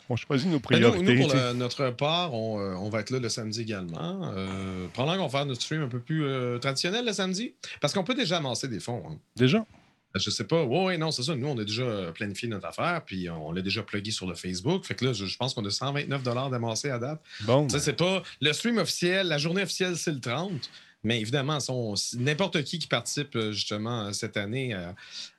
On 0.09 0.15
choisit 0.15 0.47
nos 0.49 0.59
Ben, 0.59 0.79
nous, 0.79 0.89
priorités. 0.89 1.15
nous, 1.15 1.27
pour 1.27 1.53
notre 1.55 1.89
part, 1.91 2.33
on, 2.33 2.59
euh, 2.59 2.73
on 2.75 2.89
va 2.89 2.99
être 2.99 3.09
là 3.09 3.19
le 3.19 3.29
samedi 3.29 3.61
également. 3.61 4.31
Euh, 4.35 4.87
pendant 4.93 5.15
qu'on 5.15 5.23
va 5.27 5.29
faire 5.29 5.45
notre 5.45 5.61
stream 5.61 5.81
un 5.83 5.87
peu 5.87 5.99
plus 5.99 6.25
euh, 6.25 6.57
traditionnel 6.59 7.05
le 7.05 7.13
samedi. 7.13 7.53
Parce 7.79 7.93
qu'on 7.93 8.03
peut 8.03 8.15
déjà 8.15 8.37
amasser 8.37 8.67
des 8.67 8.79
fonds. 8.79 9.03
hein. 9.09 9.17
Déjà? 9.35 9.65
Je 10.15 10.29
sais 10.29 10.43
pas. 10.43 10.63
Oui, 10.63 10.85
ouais, 10.85 10.97
non, 10.97 11.09
c'est 11.09 11.23
ça. 11.23 11.35
Nous, 11.35 11.47
on 11.47 11.57
a 11.57 11.63
déjà 11.63 12.11
planifié 12.13 12.47
notre 12.47 12.67
affaire, 12.67 13.01
puis 13.03 13.29
on 13.31 13.51
l'a 13.51 13.61
déjà 13.63 13.81
plugué 13.81 14.11
sur 14.11 14.27
le 14.27 14.35
Facebook. 14.35 14.85
Fait 14.85 14.93
que 14.93 15.05
là, 15.05 15.13
je, 15.13 15.25
je 15.25 15.37
pense 15.37 15.55
qu'on 15.55 15.65
a 15.65 15.71
129 15.71 16.21
d'amassés 16.21 16.91
à 16.91 16.99
date. 16.99 17.19
Bon. 17.41 17.67
Ça, 17.67 17.79
c'est 17.79 17.93
pas. 17.93 18.21
Le 18.39 18.53
stream 18.53 18.77
officiel, 18.77 19.27
la 19.27 19.39
journée 19.39 19.63
officielle, 19.63 19.97
c'est 19.97 20.11
le 20.11 20.19
30. 20.19 20.51
Mais 21.05 21.19
évidemment, 21.19 21.57
n'importe 22.17 22.63
qui 22.63 22.79
qui 22.79 22.87
participe 22.87 23.35
euh, 23.35 23.51
justement 23.51 24.13
cette 24.13 24.37
année 24.37 24.73
euh, 24.73 24.91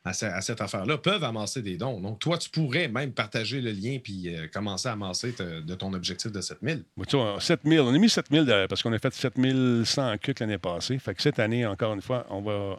à, 0.07 0.13
ce- 0.13 0.27
à 0.27 0.41
cette 0.43 0.61
affaire-là 0.61 0.99
peuvent 0.99 1.25
amasser 1.25 1.63
des 1.63 1.77
dons. 1.79 1.99
Donc, 1.99 2.19
toi, 2.19 2.37
tu 2.37 2.51
pourrais 2.51 2.89
même 2.89 3.13
partager 3.13 3.63
le 3.63 3.71
lien 3.71 3.99
puis 4.03 4.35
euh, 4.35 4.47
commencer 4.53 4.89
à 4.89 4.93
amasser 4.93 5.33
te- 5.33 5.61
de 5.63 5.75
ton 5.75 5.93
objectif 5.95 6.31
de 6.31 6.41
7000. 6.43 6.83
ben, 6.97 7.05
tu 7.07 7.17
vois, 7.17 7.37
7000. 7.41 7.81
On 7.81 7.95
a 7.95 7.99
mis 7.99 8.11
7000 8.11 8.45
de- 8.45 8.67
parce 8.67 8.83
qu'on 8.83 8.93
a 8.93 8.99
fait 8.99 9.15
7100 9.15 10.19
cucs 10.19 10.41
l'année 10.41 10.59
passée. 10.59 10.99
Fait 10.99 11.15
que 11.15 11.23
cette 11.23 11.39
année, 11.39 11.65
encore 11.67 11.95
une 11.95 12.03
fois, 12.03 12.27
on 12.29 12.43
va, 12.43 12.79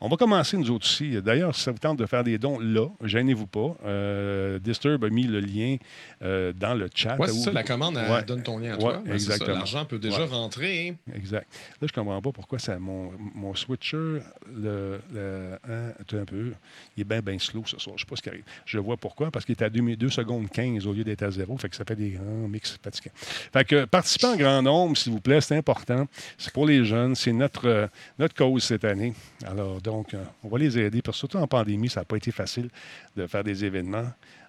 on 0.00 0.08
va 0.08 0.16
commencer 0.16 0.56
nous 0.56 0.70
autres 0.70 0.86
aussi. 0.86 1.22
D'ailleurs, 1.22 1.54
si 1.54 1.62
ça 1.62 1.70
vous 1.70 1.78
tente 1.78 1.98
de 1.98 2.06
faire 2.06 2.24
des 2.24 2.38
dons 2.38 2.58
là, 2.58 2.88
gênez-vous 3.04 3.46
pas. 3.46 3.76
Euh, 3.84 4.58
Disturb 4.58 5.04
a 5.04 5.10
mis 5.10 5.24
le 5.28 5.38
lien 5.40 5.76
euh, 6.22 6.52
dans 6.52 6.74
le 6.74 6.88
chat. 6.92 7.16
Ouais, 7.18 7.28
c'est 7.28 7.34
Où- 7.38 7.42
ça, 7.44 7.52
la 7.52 7.62
commande, 7.62 7.96
elle 7.96 8.10
Ouais. 8.10 8.24
donne 8.24 8.42
ton 8.42 8.58
lien 8.58 8.72
à 8.72 8.76
Ouais, 8.76 8.80
toi. 8.82 9.02
Ben, 9.04 9.12
exactement. 9.14 9.54
L'argent 9.58 9.84
peut 9.84 9.98
déjà 10.00 10.22
Ouais. 10.22 10.26
rentrer. 10.26 10.96
Exact. 11.14 11.46
Là, 11.80 11.86
je 11.88 11.92
comprends 11.92 12.20
pas 12.20 12.32
pourquoi 12.32 12.58
ça, 12.58 12.78
mon, 12.80 13.12
mon 13.34 13.54
switcher, 13.54 14.18
le, 14.52 14.98
le- 15.12 15.58
hein, 15.68 15.92
un 16.12 16.24
peu, 16.24 16.52
il 16.96 17.02
est 17.02 17.04
bien, 17.04 17.20
bien 17.20 17.38
slow 17.38 17.62
ce 17.66 17.78
soir. 17.78 17.96
Je 17.96 18.04
sais 18.04 18.08
pas 18.08 18.16
ce 18.16 18.22
qui 18.22 18.28
arrive. 18.28 18.44
Je 18.64 18.78
vois 18.78 18.96
pourquoi, 18.96 19.30
parce 19.30 19.44
qu'il 19.44 19.54
est 19.54 19.62
à 19.62 19.70
2, 19.70 20.08
secondes 20.08 20.48
15 20.50 20.86
au 20.86 20.92
lieu 20.92 21.04
d'être 21.04 21.22
à 21.22 21.30
0. 21.30 21.56
Fait 21.58 21.68
que 21.68 21.76
ça 21.76 21.84
fait 21.84 21.96
des 21.96 22.10
grands 22.10 22.48
mix 22.48 22.78
fatigants. 22.82 23.14
Fait 23.14 23.64
que 23.64 23.84
participez 23.84 24.26
en 24.26 24.36
grand 24.36 24.62
nombre, 24.62 24.96
s'il 24.96 25.12
vous 25.12 25.20
plaît, 25.20 25.40
c'est 25.40 25.56
important. 25.56 26.06
C'est 26.38 26.52
pour 26.52 26.66
les 26.66 26.84
jeunes, 26.84 27.14
c'est 27.14 27.32
notre, 27.32 27.68
euh, 27.68 27.86
notre 28.18 28.34
cause 28.34 28.64
cette 28.64 28.84
année. 28.84 29.14
Alors, 29.46 29.80
donc, 29.80 30.14
euh, 30.14 30.24
on 30.42 30.48
va 30.48 30.58
les 30.58 30.78
aider, 30.78 31.02
parce 31.02 31.16
que 31.16 31.20
surtout 31.20 31.38
en 31.38 31.46
pandémie, 31.46 31.88
ça 31.88 32.00
n'a 32.00 32.04
pas 32.04 32.16
été 32.16 32.30
facile 32.30 32.68
de 33.16 33.26
faire 33.26 33.44
des 33.44 33.64
événements. 33.64 34.06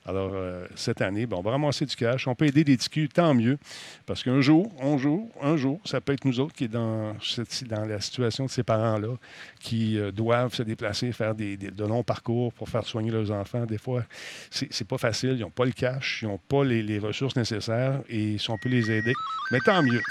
Alors, 0.07 0.31
euh, 0.33 0.67
cette 0.75 1.01
année, 1.01 1.27
on 1.31 1.41
va 1.41 1.51
ramasser 1.51 1.85
du 1.85 1.95
cash. 1.95 2.27
On 2.27 2.35
peut 2.35 2.45
aider 2.45 2.63
des 2.63 2.77
TQ, 2.77 3.09
tant 3.09 3.33
mieux. 3.33 3.57
Parce 4.05 4.23
qu'un 4.23 4.39
jour, 4.39 4.71
un 4.79 4.97
jour, 4.97 5.31
un 5.41 5.57
jour, 5.57 5.79
ça 5.83 5.99
peut 5.99 6.13
être 6.13 6.25
nous 6.25 6.39
autres 6.39 6.53
qui 6.53 6.65
est 6.65 6.69
dans, 6.69 7.19
cette- 7.21 7.63
la 7.69 7.99
situation 7.99 8.45
de 8.45 8.49
ces 8.51 8.63
parents-là, 8.63 9.15
qui 9.59 9.97
euh, 9.97 10.11
doivent 10.11 10.53
se 10.53 10.61
déplacer, 10.61 11.11
faire 11.11 11.33
des, 11.33 11.57
de 11.57 11.85
longs 11.85 12.03
parcours 12.03 12.53
pour 12.53 12.69
faire 12.69 12.85
soigner 12.85 13.09
leurs 13.09 13.31
enfants. 13.31 13.65
Des 13.65 13.79
fois, 13.79 14.03
c'est 14.51 14.87
pas 14.87 14.99
facile. 14.99 15.31
Ils 15.37 15.41
n'ont 15.41 15.49
pas 15.49 15.65
le 15.65 15.71
cash, 15.71 16.19
ils 16.21 16.27
n'ont 16.27 16.37
pas 16.37 16.63
les, 16.63 16.99
ressources 16.99 17.35
nécessaires. 17.35 18.01
Et 18.07 18.37
si 18.37 18.49
on 18.51 18.57
peut 18.57 18.69
les 18.69 18.91
aider, 18.91 19.13
mais 19.51 19.59
tant 19.65 19.81
mieux. 19.81 20.01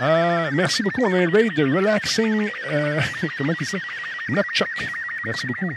Euh, 0.00 0.50
merci 0.52 0.82
beaucoup. 0.82 1.02
On 1.04 1.14
a 1.14 1.18
un 1.18 1.30
raid 1.30 1.54
de 1.54 1.64
Relaxing. 1.64 2.50
comment 3.38 3.52
il 3.58 3.66
ça? 3.66 3.78
Merci 5.24 5.46
beaucoup. 5.46 5.70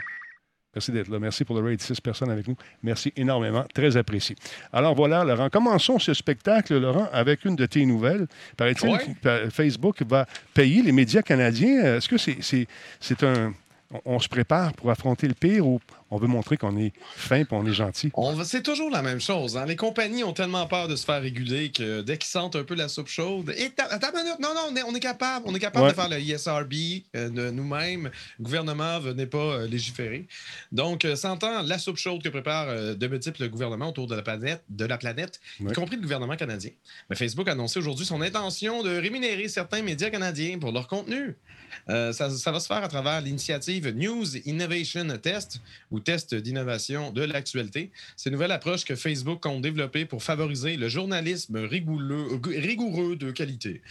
Merci 0.77 0.91
d'être 0.91 1.10
là. 1.10 1.17
Merci 1.17 1.43
pour 1.43 1.60
le 1.60 1.65
raid. 1.65 1.81
Six 1.81 2.00
personnes 2.00 2.29
avec 2.29 2.48
nous. 2.48 2.55
Merci 2.84 3.12
énormément. 3.17 3.65
Très 3.74 3.98
apprécié. 3.98 4.36
Alors 4.72 4.93
voilà, 4.93 5.24
Laurent, 5.24 5.50
commençons 5.50 5.98
ce 5.98 6.13
spectacle, 6.13 6.77
Laurent, 6.77 7.10
avec 7.12 7.46
une 7.46 7.55
de 7.55 7.65
tes 7.65 7.84
nouvelles. 7.84 8.27
Paraît-il 8.55 8.89
Ouais. 8.89 9.00
que 9.24 9.50
Facebook 9.50 10.03
va 10.07 10.27
payer 10.53 10.84
les 10.84 10.91
médias 10.91 11.24
canadiens. 11.24 11.96
Est-ce 11.98 12.07
que 12.07 12.17
c'est 12.17 13.24
un. 13.24 13.53
On, 13.89 14.01
on 14.15 14.19
se 14.19 14.27
prépare 14.27 14.74
pour 14.74 14.91
affronter 14.91 15.27
le 15.29 15.34
pire 15.34 15.65
ou 15.65 15.79
on 16.09 16.17
veut 16.17 16.27
montrer 16.27 16.57
qu'on 16.57 16.77
est 16.77 16.93
fin 17.15 17.37
et 17.41 17.45
on 17.51 17.65
est 17.65 17.73
gentil? 17.73 18.11
On 18.13 18.43
C'est 18.43 18.63
toujours 18.63 18.89
la 18.89 19.01
même 19.01 19.19
chose. 19.19 19.57
hein. 19.57 19.65
Les 19.65 19.75
compagnies 19.75 20.23
ont 20.23 20.33
tellement 20.33 20.65
peur 20.67 20.87
de 20.87 20.95
se 20.95 21.05
faire 21.05 21.21
réguler 21.21 21.71
que 21.71 22.01
dès 22.01 22.17
qu'ils 22.17 22.29
sentent 22.29 22.55
un 22.55 22.63
peu 22.63 22.75
la 22.75 22.87
soupe 22.87 23.07
chaude, 23.09 23.53
et 23.57 23.71
attends 23.77 24.11
minute, 24.15 24.39
non, 24.39 24.53
non, 24.55 24.67
on 24.71 24.75
est, 24.75 24.83
on 24.83 24.95
est 24.95 24.99
capable, 24.99 25.45
on 25.47 25.53
est 25.55 25.59
capable 25.59 25.85
Ouais. 25.85 25.91
de 25.91 25.95
faire 25.95 26.09
le 26.09 26.19
ISRB 26.19 26.73
euh, 27.15 27.29
de 27.29 27.51
nous-mêmes. 27.51 28.09
Le 28.39 28.43
gouvernement 28.43 28.99
venait 28.99 29.25
pas 29.25 29.37
euh, 29.37 29.67
légiférer. 29.67 30.27
Donc, 30.71 31.05
euh, 31.05 31.15
sentant 31.15 31.61
la 31.61 31.77
soupe 31.77 31.97
chaude 31.97 32.23
que 32.23 32.29
prépare 32.29 32.67
euh, 32.69 32.95
de 32.95 33.07
multiples 33.07 33.47
gouvernements 33.49 33.89
autour 33.89 34.07
de 34.07 34.15
la 34.15 34.21
planète, 34.21 34.63
de 34.69 34.85
la 34.85 34.97
planète 34.97 35.39
Ouais. 35.59 35.71
y 35.71 35.73
compris 35.73 35.95
le 35.97 36.01
gouvernement 36.01 36.35
canadien, 36.35 36.71
mais 37.09 37.15
Facebook 37.15 37.47
a 37.47 37.51
annoncé 37.51 37.79
aujourd'hui 37.79 38.05
son 38.05 38.21
intention 38.21 38.81
de 38.83 38.97
rémunérer 38.97 39.47
certains 39.49 39.81
médias 39.81 40.09
canadiens 40.09 40.57
pour 40.59 40.71
leur 40.71 40.87
contenu. 40.87 41.35
Ça, 41.87 42.29
ça 42.29 42.51
va 42.51 42.59
se 42.59 42.67
faire 42.67 42.83
à 42.83 42.87
travers 42.87 43.21
l'initiative 43.21 43.89
News 43.95 44.35
Innovation 44.45 45.07
Test 45.21 45.61
ou 45.98 46.00
test 46.00 46.36
d'innovation 46.36 47.12
de 47.12 47.24
l'actualité. 47.24 47.92
C'est 48.16 48.30
une 48.30 48.36
nouvelle 48.36 48.51
approche 48.51 48.86
que 48.86 48.96
Facebook 48.96 49.42
compte 49.42 49.62
développer 49.62 50.06
pour 50.06 50.22
favoriser 50.24 50.77
le 50.77 50.88
journalisme 50.88 51.58
rigoureux, 51.58 52.39
rigoureux 52.46 53.16
de 53.16 53.32
qualité. 53.32 53.82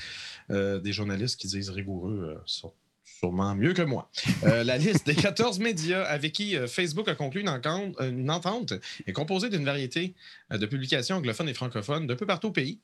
Euh, 0.51 0.79
des 0.79 0.93
journalistes 0.93 1.41
qui 1.41 1.49
disent 1.49 1.71
rigoureux 1.71 2.37
euh, 2.37 2.43
sont 2.47 2.73
sûrement 3.19 3.55
mieux 3.55 3.73
que 3.73 3.83
moi. 3.83 4.11
Euh, 4.45 4.65
la 4.65 4.79
liste 4.87 5.07
des 5.07 5.15
14 5.15 5.59
médias 5.59 6.03
avec 6.05 6.33
qui 6.33 6.57
euh, 6.57 6.67
Facebook 6.67 7.09
a 7.09 7.15
conclu 7.15 7.41
une, 7.41 7.49
euh, 7.49 8.29
entente 8.29 8.75
est 9.07 9.13
composée 9.13 9.49
d'une 9.49 9.65
variété 9.65 10.15
euh, 10.53 10.59
de 10.59 10.67
publications 10.67 11.17
anglophones 11.17 11.49
et 11.49 11.55
francophones 11.55 12.07
d'un 12.07 12.17
peu 12.17 12.27
partout 12.27 12.49
au 12.49 12.53
pays. 12.53 12.79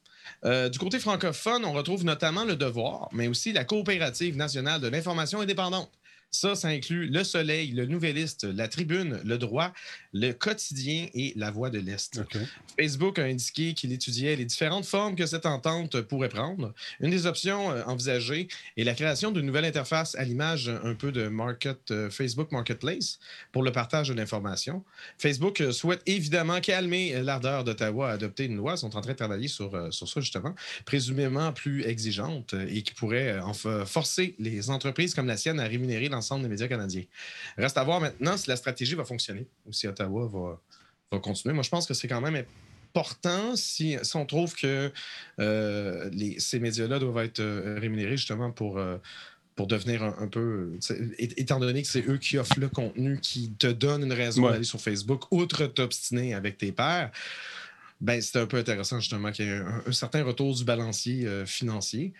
Euh, 0.44 0.68
du 0.68 0.78
côté 0.78 0.98
francophone, 0.98 1.64
on 1.64 1.72
retrouve 1.72 2.04
notamment 2.04 2.44
Le 2.44 2.56
Devoir, 2.56 3.08
mais 3.12 3.28
aussi 3.28 3.52
la 3.52 3.64
Coopérative 3.64 4.36
nationale 4.36 4.80
de 4.80 4.88
l'information 4.88 5.40
indépendante. 5.40 5.90
Ça, 6.34 6.54
ça 6.54 6.68
inclut 6.68 7.08
Le 7.08 7.24
Soleil, 7.24 7.72
Le 7.72 7.84
Nouvelliste, 7.84 8.44
La 8.44 8.66
Tribune, 8.66 9.20
Le 9.22 9.36
Droit, 9.36 9.70
Le 10.14 10.32
Quotidien 10.32 11.08
et 11.12 11.34
La 11.36 11.50
Voix 11.50 11.68
de 11.68 11.78
l'Est. 11.78 12.20
OK. 12.20 12.38
Facebook 12.78 13.18
a 13.18 13.24
indiqué 13.24 13.74
qu'il 13.74 13.92
étudiait 13.92 14.34
les 14.34 14.46
différentes 14.46 14.86
formes 14.86 15.14
que 15.14 15.26
cette 15.26 15.44
entente 15.44 16.00
pourrait 16.00 16.30
prendre. 16.30 16.72
Une 17.00 17.10
des 17.10 17.26
options 17.26 17.70
euh, 17.70 17.82
envisagées 17.84 18.48
est 18.78 18.84
la 18.84 18.94
création 18.94 19.30
d'une 19.30 19.44
nouvelle 19.44 19.66
interface 19.66 20.14
à 20.14 20.24
l'image 20.24 20.70
un 20.82 20.94
peu 20.94 21.12
de 21.12 21.28
Market, 21.28 21.90
euh, 21.90 22.08
Facebook 22.08 22.50
Marketplace 22.50 23.18
pour 23.52 23.62
le 23.62 23.70
partage 23.70 24.08
de 24.08 24.14
l'information. 24.14 24.82
Facebook 25.18 25.60
euh, 25.60 25.70
souhaite 25.70 26.00
évidemment 26.06 26.60
calmer 26.60 27.22
l'ardeur 27.22 27.62
d'Ottawa 27.62 28.08
à 28.08 28.12
adopter 28.12 28.46
une 28.46 28.56
loi. 28.56 28.72
Ils 28.76 28.78
sont 28.78 28.96
en 28.96 29.02
train 29.02 29.12
de 29.12 29.16
travailler 29.16 29.48
sur, 29.48 29.92
sur 29.92 30.08
ça, 30.08 30.20
justement, 30.22 30.54
présumément 30.86 31.52
plus 31.52 31.84
exigeante 31.84 32.54
et 32.68 32.82
qui 32.82 32.94
pourrait 32.94 33.38
forcer 33.84 34.34
les 34.38 34.70
entreprises 34.70 35.14
comme 35.14 35.26
la 35.26 35.36
sienne 35.36 35.60
à 35.60 35.64
rémunérer 35.64 36.08
l'ensemble 36.22 36.42
des 36.44 36.48
médias 36.48 36.68
canadiens. 36.68 37.04
Reste 37.58 37.76
à 37.76 37.84
voir 37.84 38.00
maintenant 38.00 38.36
si 38.36 38.48
la 38.48 38.56
stratégie 38.56 38.94
va 38.94 39.04
fonctionner 39.04 39.46
ou 39.66 39.72
si 39.72 39.86
Ottawa 39.88 40.26
va, 40.32 40.60
va 41.10 41.18
continuer. 41.18 41.52
Moi, 41.54 41.64
je 41.64 41.70
pense 41.70 41.86
que 41.86 41.94
c'est 41.94 42.08
quand 42.08 42.20
même 42.20 42.44
important 42.94 43.56
si, 43.56 43.96
si 44.02 44.16
on 44.16 44.26
trouve 44.26 44.54
que 44.54 44.92
euh, 45.40 46.08
les- 46.12 46.38
ces 46.38 46.60
médias-là 46.60 46.98
doivent 46.98 47.24
être 47.24 47.40
euh, 47.40 47.78
rémunérés 47.80 48.16
justement 48.16 48.50
pour. 48.52 48.78
euh, 48.78 48.98
pour 49.54 49.66
devenir 49.66 50.02
un, 50.02 50.16
un 50.18 50.28
peu. 50.28 50.78
Étant 51.18 51.60
donné 51.60 51.82
que 51.82 51.88
c'est 51.88 52.08
eux 52.08 52.16
qui 52.16 52.38
offrent 52.38 52.58
le 52.58 52.70
contenu, 52.70 53.20
qui 53.20 53.52
te 53.52 53.66
donnent 53.66 54.02
une 54.04 54.12
raison 54.14 54.44
Ouais. 54.44 54.52
d'aller 54.52 54.64
sur 54.64 54.80
Facebook, 54.80 55.24
outre 55.30 55.66
t'obstiner 55.66 56.32
avec 56.32 56.56
tes 56.56 56.72
pairs, 56.72 57.10
ben, 58.00 58.18
c'est 58.22 58.38
un 58.38 58.46
peu 58.46 58.56
intéressant 58.56 58.98
justement 58.98 59.30
qu'il 59.30 59.44
y 59.44 59.48
ait 59.50 59.56
un, 59.58 59.82
un 59.86 59.92
certain 59.92 60.24
retour 60.24 60.54
du 60.54 60.64
balancier 60.64 61.26
euh, 61.26 61.44
financier. 61.44 62.14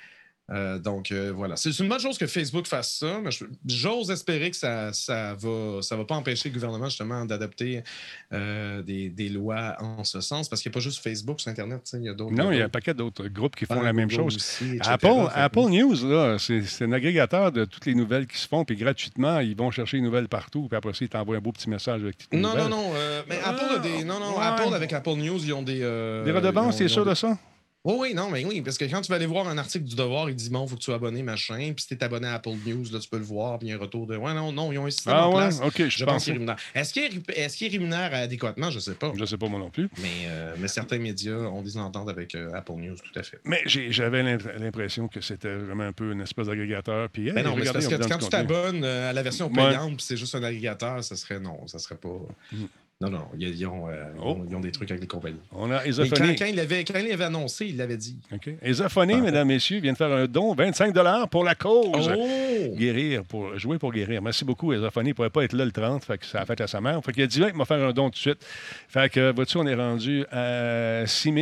Euh, 0.51 0.79
donc 0.81 1.13
euh, 1.13 1.33
voilà, 1.35 1.55
c'est 1.57 1.71
une 1.79 1.89
bonne 1.89 2.01
chose 2.01 2.19
que 2.19 2.27
Facebook 2.27 2.67
fasse 2.67 2.97
ça, 2.99 3.21
mais 3.23 3.31
j'ose 3.65 4.11
espérer 4.11 4.51
que 4.51 4.57
ça 4.57 4.93
ça 4.93 5.35
va 5.39 5.81
ça 5.83 5.97
va 5.97 6.05
pas 6.05 6.17
empêcher 6.17 6.49
le 6.49 6.55
gouvernement 6.55 6.87
justement 6.87 7.25
d'adopter 7.25 7.85
euh, 8.33 8.83
des, 8.83 9.09
des 9.09 9.29
lois 9.29 9.77
en 9.79 10.03
ce 10.03 10.21
sens, 10.21 10.49
parce 10.49 10.61
qu'il 10.61 10.69
n'y 10.71 10.75
a 10.75 10.77
pas 10.77 10.81
juste 10.81 11.01
Facebook 11.03 11.41
sur 11.41 11.51
Internet, 11.51 11.89
il 11.95 12.03
y 12.05 12.09
a 12.09 12.15
d'autres. 12.15 12.33
Non, 12.35 12.51
il 12.51 12.59
y 12.59 12.61
a 12.61 12.65
un 12.65 12.69
paquet 12.69 12.93
d'autres 12.93 13.29
groupes 13.29 13.55
qui 13.55 13.67
font 13.67 13.77
Ah, 13.81 13.85
la 13.85 13.93
même 13.93 14.11
chose. 14.11 14.35
aussi, 14.35 14.65
etc. 14.75 14.81
Apple, 14.95 15.07
Fait 15.33 15.41
Apple 15.41 15.69
News, 15.71 16.39
c'est 16.39 16.85
un 16.85 16.93
agrégateur 16.93 17.53
de 17.53 17.65
toutes 17.65 17.87
les 17.87 17.95
nouvelles 17.95 18.27
qui 18.27 18.37
se 18.37 18.49
font, 18.49 18.65
puis 18.65 18.75
gratuitement, 18.77 19.39
ils 19.39 19.57
vont 19.57 19.71
chercher 19.71 19.99
les 19.99 20.03
nouvelles 20.03 20.29
partout, 20.29 20.67
puis 20.69 20.77
après 20.77 20.93
ça, 20.93 20.99
ils 21.05 21.09
t'envoient 21.09 21.37
un 21.37 21.41
beau 21.41 21.53
petit 21.53 21.71
message 21.71 22.03
avec 22.03 22.19
toutes 22.19 22.33
les 22.33 22.41
Non, 22.41 22.49
nouvelles. 22.51 22.69
non, 22.69 22.93
non. 22.93 22.95
mais 23.29 23.39
Apple 23.45 23.77
a 23.77 23.79
des. 23.79 24.05
Non, 24.05 24.19
non. 24.19 24.37
Ouais. 24.37 24.45
Apple 24.45 24.75
avec 24.75 24.93
Apple 24.93 25.15
News, 25.15 25.43
ils 25.45 25.53
ont 25.53 25.63
des. 25.63 25.79
Des 25.79 26.33
redevances, 26.33 26.79
c'est 26.79 26.89
sûr 26.89 27.05
de 27.05 27.15
ça? 27.15 27.39
Oui, 27.85 27.95
oui, 27.99 28.15
non, 28.15 28.31
mais 28.31 28.45
oui, 28.45 28.61
parce 28.63 28.79
que 28.79 28.85
quand 28.85 29.01
tu 29.01 29.09
vas 29.11 29.17
aller 29.17 29.27
voir 29.27 29.49
un 29.49 29.59
article 29.59 29.85
du 29.85 29.97
Devoir, 29.97 30.31
il 30.31 30.37
dit 30.37 30.51
bon, 30.51 30.65
faut 30.69 30.77
que 30.77 30.81
tu 30.81 30.85
sois 30.85 30.95
abonné, 30.95 31.25
machin. 31.25 31.57
Puis 31.75 31.83
si 31.83 31.89
tu 31.89 31.95
es 31.95 32.05
abonné 32.05 32.29
à 32.29 32.35
Apple 32.35 32.55
News, 32.65 32.85
là, 32.93 33.01
tu 33.01 33.09
peux 33.09 33.19
le 33.19 33.25
voir, 33.25 33.59
puis 33.59 33.67
il 33.67 33.71
y 33.73 33.75
a 33.75 33.77
un 33.77 33.81
retour 33.81 34.07
de. 34.07 34.17
Ouais, 34.17 34.33
non, 34.35 34.53
non, 34.53 34.71
ils 34.71 34.79
ont 34.79 34.87
un 34.87 34.91
système 34.91 35.15
Ah 35.17 35.27
en 35.27 35.33
ouais? 35.33 35.39
place. 35.39 35.61
OK, 35.65 35.75
je, 35.79 35.89
Je 35.89 36.05
pense. 36.05 36.23
qu'il 36.25 36.41
est. 36.41 36.47
Est-ce 36.77 36.93
qu'il 36.93 37.03
est, 37.03 37.39
est 37.67 37.69
rémunère 37.69 38.15
adéquatement? 38.15 38.71
Je 38.71 38.79
sais 38.79 38.95
pas. 38.95 39.13
Je 39.19 39.25
sais 39.25 39.37
pas 39.37 39.49
moi 39.49 39.59
non 39.59 39.71
plus. 39.71 39.89
Mais, 39.99 40.09
euh, 40.27 40.55
mais 40.59 40.69
certains 40.69 40.99
médias 40.99 41.35
ont 41.35 41.63
des 41.63 41.77
ententes 41.77 42.09
avec 42.09 42.37
euh, 42.37 42.53
Apple 42.55 42.75
News, 42.77 42.95
tout 43.03 43.19
à 43.19 43.25
fait. 43.25 43.41
Mais 43.45 43.63
j'avais 43.67 44.23
l'im- 44.23 44.39
l'impression 44.61 45.09
que 45.09 45.21
c'était 45.21 45.57
vraiment 45.57 45.83
un 45.85 45.93
peu 45.93 46.13
une 46.13 46.21
espèce 46.21 46.47
d'agrégateur. 46.47 47.09
Puis, 47.11 47.27
hey, 47.27 47.33
Mais 47.35 47.43
non, 47.43 47.57
mais 47.57 47.63
regardez, 47.63 47.89
parce 47.89 48.01
que 48.01 48.09
quand 48.09 48.19
tu 48.19 48.29
t'abonnes 48.29 48.85
euh, 48.85 49.11
à 49.11 49.13
la 49.13 49.23
version 49.25 49.49
Ouais. 49.49 49.55
payante, 49.71 49.97
puis 49.97 50.07
c'est 50.07 50.17
juste 50.17 50.37
un 50.37 50.43
agrégateur, 50.45 51.03
ça 51.03 51.17
serait 51.17 51.41
non, 51.41 51.67
ça 51.67 51.81
serait 51.81 51.97
pas. 51.97 52.09
Mm. 52.53 52.65
Non, 53.03 53.11
non, 53.11 53.25
ont, 53.67 53.89
euh, 53.89 54.05
ils 54.15 54.21
Oh. 54.23 54.29
ont- 54.31 54.47
ils 54.49 54.55
ont 54.57 54.61
des 54.61 54.71
trucs 54.71 54.91
avec 54.91 55.01
les 55.01 55.07
compagnies. 55.09 55.41
On 55.53 55.71
a 55.71 55.85
quand, 55.85 56.39
quand 56.39 56.45
il 56.47 56.61
avait, 56.61 56.85
quand 56.85 56.99
il 56.99 57.11
avait 57.13 57.25
annoncé, 57.25 57.67
il 57.67 57.77
l'avait 57.77 57.97
dit. 57.97 58.17
OK. 58.33 58.49
Esophonie, 58.63 59.13
Parfait. 59.15 59.27
mesdames, 59.27 59.49
messieurs, 59.49 59.81
vient 59.81 59.93
de 59.93 59.97
faire 59.99 60.13
un 60.13 60.27
don, 60.27 60.55
25 60.55 60.95
pour 61.29 61.43
la 61.45 61.55
cause. 61.55 62.11
Oh! 62.17 62.75
Guérir, 62.77 63.25
pour 63.25 63.59
jouer 63.59 63.79
pour 63.79 63.93
guérir. 63.93 64.23
Merci 64.23 64.45
beaucoup. 64.45 64.73
Esophonie 64.73 65.09
ne 65.11 65.15
pourrait 65.15 65.31
pas 65.31 65.43
être 65.45 65.53
là 65.55 65.65
le 65.65 65.73
30, 65.73 66.05
fait 66.05 66.19
que 66.19 66.27
ça 66.27 66.41
a 66.43 66.47
fait 66.47 66.61
à 66.61 66.67
sa 66.67 66.81
mère. 66.81 67.01
Fait 67.05 67.13
qu'il 67.13 67.23
a 67.23 67.27
dit, 67.27 67.41
il 67.41 67.55
m'a 67.55 67.65
faire 67.65 67.83
un 67.83 67.93
don 67.93 68.05
tout 68.05 68.11
de 68.13 68.17
suite. 68.17 68.47
Fait 68.89 69.11
que, 69.11 69.33
vois-tu, 69.33 69.57
on 69.59 69.67
est 69.67 69.75
rendu 69.75 70.25
à 70.31 71.05
6 71.07 71.33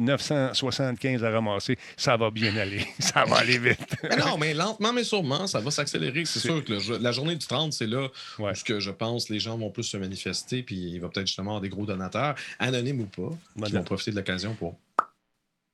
975 0.00 1.24
à 1.24 1.30
ramasser. 1.30 1.78
Ça 1.96 2.16
va 2.16 2.30
bien 2.30 2.56
aller. 2.56 2.84
ça 2.98 3.24
va 3.24 3.36
aller 3.36 3.58
vite. 3.58 3.78
Mais 4.02 4.16
non, 4.16 4.36
mais 4.38 4.54
lentement, 4.54 4.92
mais 4.92 5.04
sûrement, 5.04 5.46
ça 5.46 5.60
va 5.60 5.70
s'accélérer. 5.70 6.24
C'est 6.24 6.40
sûr 6.40 6.64
que 6.64 6.72
le 6.72 6.98
la 6.98 7.12
journée 7.12 7.36
du 7.36 7.46
30, 7.46 7.72
c'est 7.72 7.86
là 7.86 8.08
Ouais. 8.38 8.50
où 8.50 8.54
ce 8.54 8.64
que 8.64 8.80
je 8.80 8.90
pense 8.90 9.28
les 9.28 9.38
gens 9.40 9.56
vont 9.56 9.70
plus 9.70 9.84
se 9.84 9.96
manifester, 9.96 10.62
puis 10.62 10.76
il 10.94 11.00
va 11.04 11.10
peut-être 11.10 11.26
justement 11.26 11.52
avoir 11.52 11.60
des 11.60 11.68
gros 11.68 11.86
donateurs, 11.86 12.34
anonymes 12.58 13.00
ou 13.00 13.06
pas, 13.06 13.66
qui 13.66 13.72
vont 13.72 13.84
profiter 13.84 14.10
de 14.10 14.16
l'occasion 14.16 14.54
pour. 14.54 14.76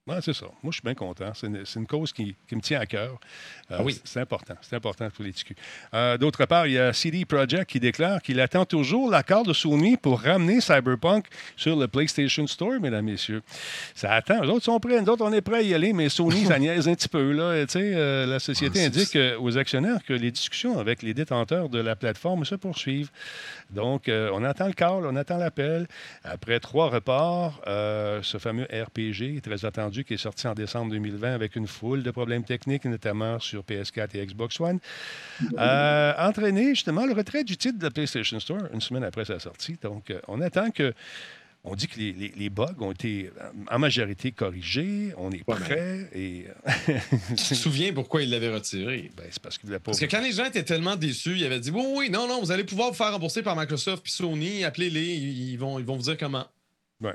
Ouais, 0.06 0.16
c'est 0.22 0.32
ça. 0.32 0.46
Moi, 0.62 0.70
je 0.70 0.76
suis 0.76 0.82
bien 0.82 0.94
content. 0.94 1.30
C'est 1.34 1.46
une, 1.76 1.86
cause 1.86 2.12
qui, 2.12 2.34
qui 2.48 2.56
me 2.56 2.62
tient 2.62 2.80
à 2.80 2.86
cœur. 2.86 3.20
Euh, 3.70 3.76
Ah 3.78 3.82
oui. 3.84 4.00
c'est- 4.02 4.18
important. 4.18 4.54
C'est 4.62 4.74
important 4.74 5.08
pour 5.10 5.22
les 5.24 5.32
TQ. 5.32 5.54
Euh, 5.92 6.16
D'autre 6.16 6.46
part, 6.46 6.66
il 6.66 6.72
y 6.72 6.78
a 6.78 6.92
CD 6.94 7.26
Projekt 7.26 7.66
qui 7.70 7.78
déclare 7.80 8.22
qu'il 8.22 8.40
attend 8.40 8.64
toujours 8.64 9.10
l'accord 9.10 9.44
de 9.44 9.52
Sony 9.52 9.98
pour 9.98 10.22
ramener 10.22 10.62
Cyberpunk 10.62 11.26
sur 11.54 11.76
le 11.76 11.86
PlayStation 11.86 12.46
Store, 12.46 12.80
mesdames, 12.80 13.04
messieurs. 13.04 13.42
Ça 13.94 14.14
attend. 14.14 14.40
Les 14.40 14.48
autres 14.48 14.64
sont 14.64 14.80
prêts. 14.80 15.00
Nous 15.02 15.08
autres, 15.08 15.22
on 15.24 15.32
est 15.34 15.42
prêts 15.42 15.58
à 15.58 15.62
y 15.62 15.74
aller, 15.74 15.92
mais 15.92 16.08
Sony, 16.08 16.46
ça 16.46 16.58
niaise 16.58 16.88
un 16.88 16.94
petit 16.94 17.08
peu. 17.08 17.30
Là. 17.32 17.64
Euh, 17.76 18.26
la 18.26 18.38
société 18.40 18.80
Ah, 18.82 18.86
indique 18.86 19.16
aux 19.38 19.58
actionnaires 19.58 20.02
que 20.02 20.14
les 20.14 20.30
discussions 20.30 20.78
avec 20.78 21.02
les 21.02 21.12
détenteurs 21.12 21.68
de 21.68 21.78
la 21.78 21.94
plateforme 21.94 22.46
se 22.46 22.54
poursuivent. 22.54 23.10
Donc, 23.68 24.04
on 24.08 24.42
attend 24.44 24.66
le 24.66 24.72
call, 24.72 25.04
on 25.06 25.14
attend 25.14 25.36
l'appel. 25.36 25.86
Après 26.24 26.58
trois 26.58 26.88
reports, 26.88 27.60
ce 27.66 28.38
fameux 28.38 28.64
RPG 28.72 29.42
très 29.42 29.64
attendu 29.66 29.89
qui 30.04 30.14
est 30.14 30.16
sorti 30.16 30.46
en 30.46 30.54
décembre 30.54 30.90
2020 30.92 31.34
avec 31.34 31.56
une 31.56 31.66
foule 31.66 32.02
de 32.02 32.10
problèmes 32.10 32.44
techniques, 32.44 32.84
notamment 32.86 33.38
sur 33.38 33.62
PS4 33.62 34.16
et 34.16 34.24
Xbox 34.26 34.58
One, 34.60 34.78
a 35.56 36.28
entraîné 36.28 36.70
justement 36.70 37.06
le 37.06 37.12
retrait 37.12 37.44
du 37.44 37.56
titre 37.56 37.78
de 37.78 37.84
la 37.84 37.90
PlayStation 37.90 38.38
Store 38.40 38.62
une 38.72 38.80
semaine 38.80 39.04
après 39.04 39.24
sa 39.24 39.38
sortie. 39.38 39.76
Donc, 39.82 40.10
euh, 40.10 40.20
on 40.28 40.40
attend 40.40 40.70
que. 40.70 40.92
On 41.62 41.74
dit 41.74 41.88
que 41.88 41.98
les, 41.98 42.12
les- 42.12 42.32
les 42.38 42.48
bugs 42.48 42.74
ont 42.80 42.90
été 42.90 43.30
euh, 43.38 43.50
en 43.70 43.78
majorité 43.78 44.32
corrigés, 44.32 45.12
on 45.18 45.30
est 45.30 45.44
prêt 45.44 46.08
et 46.14 46.46
Tu 47.28 47.34
te 47.36 47.54
souviens 47.54 47.92
pourquoi 47.92 48.22
il 48.22 48.30
l'avait 48.30 48.48
retiré? 48.48 49.10
ben, 49.14 49.26
c'est 49.30 49.42
parce 49.42 49.58
qu'il 49.58 49.66
ne 49.66 49.72
voulait 49.72 49.78
pas. 49.78 49.90
Parce 49.90 50.00
que 50.00 50.06
quand 50.06 50.22
les 50.22 50.32
gens 50.32 50.46
étaient 50.46 50.62
tellement 50.62 50.96
déçus, 50.96 51.36
ils 51.36 51.44
avaient 51.44 51.60
dit 51.60 51.70
Oui, 51.70 51.84
oui, 51.98 52.10
non, 52.10 52.26
non, 52.26 52.40
vous 52.40 52.50
allez 52.50 52.64
pouvoir 52.64 52.88
vous 52.88 52.94
faire 52.94 53.12
rembourser 53.12 53.42
par 53.42 53.56
Microsoft 53.56 54.02
puis 54.02 54.10
Sony, 54.10 54.64
appelez-les, 54.64 55.04
ils 55.04 55.50
ils 55.50 55.58
vont, 55.58 55.78
ils 55.78 55.84
vont 55.84 55.96
vous 55.96 56.04
dire 56.04 56.16
comment. 56.16 56.46
Ouais. 57.00 57.14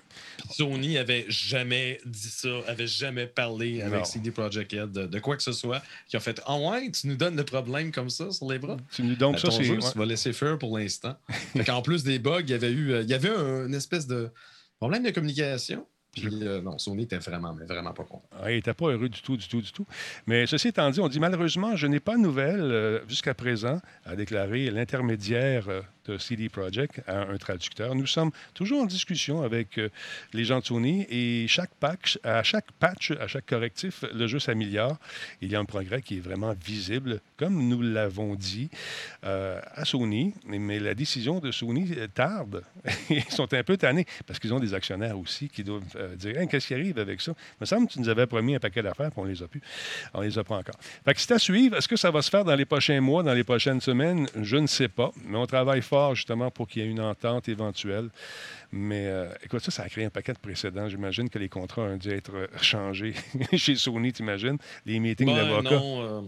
Sony 0.51 0.97
avait 0.97 1.25
jamais 1.29 1.99
dit 2.05 2.29
ça, 2.29 2.49
avait 2.67 2.87
jamais 2.87 3.27
parlé 3.27 3.81
avec 3.81 3.99
Non. 3.99 4.03
CD 4.05 4.31
Projekt 4.31 4.71
Red 4.71 4.91
de, 4.91 5.05
de 5.05 5.19
quoi 5.19 5.37
que 5.37 5.43
ce 5.43 5.51
soit, 5.51 5.81
qui 6.07 6.17
a 6.17 6.19
fait 6.19 6.41
Ah 6.45 6.57
ouais, 6.57 6.89
tu 6.91 7.07
nous 7.07 7.15
donnes 7.15 7.35
le 7.37 7.45
problème 7.45 7.91
comme 7.91 8.09
ça 8.09 8.31
sur 8.31 8.49
les 8.51 8.57
bras? 8.59 8.77
Tu 8.93 9.03
nous 9.03 9.15
donnes 9.15 9.33
Ben, 9.33 9.37
ça, 9.37 9.49
ton 9.49 9.57
c'est. 9.57 9.63
jeu, 9.63 9.75
ouais. 9.79 9.91
tu 9.91 9.97
vas 9.97 10.05
laisser 10.05 10.33
faire 10.33 10.57
pour 10.57 10.77
l'instant. 10.77 11.15
en 11.69 11.81
plus 11.81 12.03
des 12.03 12.17
bugs, 12.19 12.41
il 12.41 12.49
y 12.49 12.53
avait 12.53 12.71
eu, 12.71 12.93
euh, 12.93 13.01
il 13.03 13.09
y 13.09 13.13
avait 13.13 13.29
un- 13.29 13.67
une 13.67 13.75
espèce 13.75 14.07
de 14.07 14.29
problème 14.79 15.03
de 15.03 15.11
communication. 15.11 15.85
Puis 16.13 16.29
euh, 16.43 16.61
non, 16.61 16.77
Sony 16.77 17.03
était 17.03 17.17
vraiment, 17.17 17.53
mais 17.53 17.65
vraiment 17.65 17.91
pas 17.93 18.05
content. 18.05 18.29
Ah, 18.41 18.49
il 18.49 18.55
n'était 18.55 18.73
pas 18.73 18.87
heureux 18.87 19.09
du 19.09 19.21
tout, 19.21 19.35
du 19.35 19.47
tout, 19.49 19.61
du 19.61 19.71
tout. 19.73 19.85
Mais 20.27 20.47
ceci 20.47 20.69
étant 20.69 20.89
dit, 20.89 21.01
on 21.01 21.09
dit 21.09 21.19
malheureusement, 21.19 21.75
je 21.75 21.87
n'ai 21.87 21.99
pas 21.99 22.15
de 22.15 22.21
nouvelles 22.21 22.61
euh, 22.61 22.99
jusqu'à 23.07 23.33
présent, 23.33 23.81
a 24.05 24.15
déclaré 24.15 24.71
l'intermédiaire 24.71 25.67
euh, 25.67 25.81
de 26.07 26.17
CD 26.17 26.49
Projekt 26.49 27.01
à 27.07 27.21
un 27.21 27.37
traducteur. 27.37 27.95
Nous 27.95 28.07
sommes 28.07 28.31
toujours 28.53 28.81
en 28.81 28.85
discussion 28.85 29.41
avec 29.41 29.77
euh, 29.77 29.89
les 30.33 30.45
gens 30.45 30.59
de 30.59 30.65
Sony 30.65 31.05
et 31.09 31.47
chaque 31.47 31.73
patch, 31.79 32.19
à 32.23 32.43
chaque 32.43 32.71
patch, 32.73 33.11
à 33.11 33.27
chaque 33.27 33.45
correctif, 33.45 34.03
le 34.13 34.27
jeu 34.27 34.39
s'améliore. 34.39 34.97
Il 35.41 35.51
y 35.51 35.55
a 35.55 35.59
un 35.59 35.65
progrès 35.65 36.01
qui 36.01 36.17
est 36.17 36.21
vraiment 36.21 36.53
visible, 36.53 37.21
comme 37.37 37.67
nous 37.67 37.81
l'avons 37.81 38.35
dit 38.35 38.69
euh, 39.23 39.59
à 39.73 39.85
Sony. 39.85 40.33
Mais 40.47 40.79
la 40.79 40.93
décision 40.93 41.39
de 41.39 41.51
Sony 41.51 41.91
euh, 41.97 42.07
tarde. 42.07 42.63
Ils 43.09 43.23
sont 43.29 43.51
un 43.53 43.63
peu 43.63 43.77
tannés 43.77 44.05
parce 44.25 44.39
qu'ils 44.39 44.53
ont 44.53 44.59
des 44.59 44.73
actionnaires 44.73 45.17
aussi 45.17 45.49
qui 45.49 45.63
doivent 45.63 45.83
euh, 45.95 46.15
dire 46.15 46.35
qu'est-ce 46.49 46.67
qui 46.67 46.73
arrive 46.73 46.99
avec 46.99 47.21
ça? 47.21 47.33
Il 47.35 47.61
me 47.61 47.65
semble 47.65 47.87
que 47.87 47.93
tu 47.93 47.99
nous 47.99 48.09
avais 48.09 48.27
promis 48.27 48.55
un 48.55 48.59
paquet 48.59 48.81
d'affaires, 48.81 49.11
puis 49.11 49.21
on 49.21 49.25
les 49.25 49.41
a 49.41 49.47
plus. 49.47 49.61
On 50.13 50.21
les 50.21 50.37
a 50.37 50.43
pas 50.43 50.57
encore. 50.57 50.75
Fait 51.03 51.13
que 51.13 51.19
c'est 51.21 51.33
à 51.33 51.39
suivre. 51.39 51.77
Est-ce 51.77 51.87
que 51.87 51.95
ça 51.95 52.11
va 52.11 52.21
se 52.21 52.29
faire 52.29 52.45
dans 52.45 52.55
les 52.55 52.65
prochains 52.65 53.01
mois, 53.01 53.23
dans 53.23 53.33
les 53.33 53.43
prochaines 53.43 53.81
semaines? 53.81 54.27
Je 54.41 54.57
ne 54.57 54.67
sais 54.67 54.87
pas. 54.87 55.11
Mais 55.25 55.37
on 55.37 55.45
travaille 55.45 55.81
fort 55.81 55.94
justement 56.13 56.51
pour 56.51 56.67
qu'il 56.67 56.81
y 56.83 56.85
ait 56.85 56.89
une 56.89 56.99
entente 57.01 57.47
éventuelle. 57.49 58.09
Mais 58.71 59.07
euh, 59.07 59.29
écoute, 59.43 59.61
ça, 59.61 59.71
ça 59.71 59.83
a 59.83 59.89
créé 59.89 60.05
un 60.05 60.09
paquet 60.09 60.33
de 60.33 60.39
précédents. 60.39 60.87
J'imagine 60.89 61.29
que 61.29 61.39
les 61.39 61.49
contrats 61.49 61.83
ont 61.83 61.97
dû 61.97 62.09
être 62.11 62.35
euh, 62.35 62.47
changés 62.61 63.13
chez 63.55 63.75
Sony, 63.75 64.11
t'imagines? 64.13 64.57
Les 64.85 64.99
meetings 64.99 65.27
Ben, 65.27 65.35
d'avocats. 65.35 65.69
non, 65.71 66.01
euh, 66.03 66.21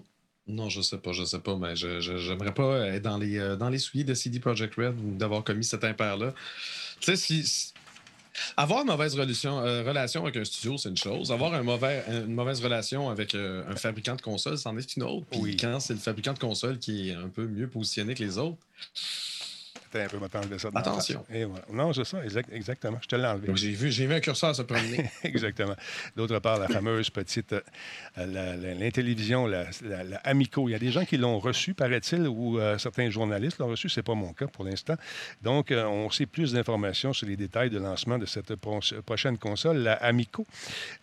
non, 0.48 0.70
je 0.70 0.82
sais 0.82 0.98
pas, 0.98 1.12
je 1.12 1.24
sais 1.26 1.40
pas, 1.40 1.56
mais 1.58 1.76
je 1.76 2.00
j'aimerais 2.00 2.54
pas 2.54 2.88
être 2.88 3.04
dans 3.04 3.18
les, 3.18 3.38
euh, 3.38 3.56
dans 3.58 3.70
les 3.70 3.80
souliers 3.80 4.04
de 4.06 4.14
CD 4.14 4.40
Projekt 4.40 4.76
Red 4.76 4.96
ou 5.00 5.16
d'avoir 5.18 5.44
commis 5.44 5.66
cet 5.66 5.84
impair-là. 5.84 6.34
Tu 7.00 7.06
sais, 7.06 7.16
si, 7.16 7.44
si- 7.44 7.74
Avoir 8.56 8.82
une 8.82 8.88
mauvaise 8.88 9.16
relation, 9.16 9.60
euh, 9.66 9.82
relation 9.84 10.22
avec 10.24 10.38
un 10.38 10.44
studio, 10.46 10.78
c'est 10.78 10.90
une 10.90 10.98
chose. 10.98 11.32
Avoir 11.32 11.56
un 11.56 11.64
mauvais, 11.64 12.04
une 12.08 12.36
mauvaise 12.36 12.62
relation 12.64 13.10
avec 13.10 13.34
euh, 13.34 13.64
un 13.68 13.76
fabricant 13.76 14.16
de 14.16 14.22
console, 14.22 14.60
c'en 14.60 14.78
est 14.78 14.96
une 14.96 15.02
autre. 15.04 15.26
Puis 15.32 15.40
Oui. 15.42 15.58
quand 15.58 15.80
c'est 15.80 15.94
le 15.94 16.00
fabricant 16.00 16.34
de 16.34 16.40
console 16.40 16.78
qui 16.78 17.10
est 17.10 17.14
un 17.16 17.30
peu 17.30 17.48
mieux 17.48 17.68
positionné 17.68 18.14
que 18.14 18.24
les 18.24 18.38
autres, 18.38 18.60
Attends 19.94 20.16
un 20.18 20.28
peu, 20.28 20.38
enlever 20.38 20.60
ça. 20.60 20.70
Attention. 20.76 21.24
face. 21.28 21.36
Et 21.36 21.46
voilà. 21.46 21.66
Non, 21.72 21.94
c'est 21.94 22.04
ça, 22.06 22.24
exact- 22.24 22.50
exactement. 22.52 22.98
Je 23.02 23.08
te 23.08 23.16
l'ai 23.16 23.26
enlevé. 23.26 23.52
j'ai 23.56 23.72
vu, 23.72 23.90
vu 23.90 24.14
un 24.14 24.20
curseur 24.20 24.56
se 24.56 24.62
promener. 24.62 25.10
Exactement. 25.24 25.76
D'autre 26.16 26.40
part, 26.40 26.60
la 26.60 26.68
fameuse 26.68 27.10
petite 27.10 27.54
euh, 27.54 27.62
la- 28.18 28.56
la- 28.56 28.74
l'intélévision, 28.74 29.48
la, 29.48 29.66
la- 29.84 30.04
la 30.04 30.18
Amico. 30.18 30.68
Il 30.70 30.72
y 30.72 30.76
a 30.76 30.80
des 30.80 30.92
gens 30.92 31.06
qui 31.06 31.18
l'ont 31.18 31.40
reçu, 31.40 31.74
paraît-il, 31.74 32.28
ou 32.28 32.60
euh, 32.60 32.78
certains 32.78 33.10
journalistes 33.10 33.60
l'ont 33.60 33.68
reçu. 33.68 33.90
C'est 33.90 34.04
pas 34.04 34.16
mon 34.16 34.34
cas 34.34 34.48
pour 34.48 34.66
l'instant. 34.66 34.96
Donc, 35.42 35.72
euh, 35.72 35.86
on 35.86 36.10
sait 36.10 36.26
plus 36.26 36.54
d'informations 36.54 37.14
sur 37.14 37.28
les 37.28 37.36
détails 37.38 37.70
de 37.70 37.80
lancement 37.80 38.18
de 38.18 38.26
cette 38.26 38.56
pro- 38.56 38.80
prochaine 39.06 39.38
console, 39.38 39.78
la 39.78 39.94
Amico. 39.94 40.46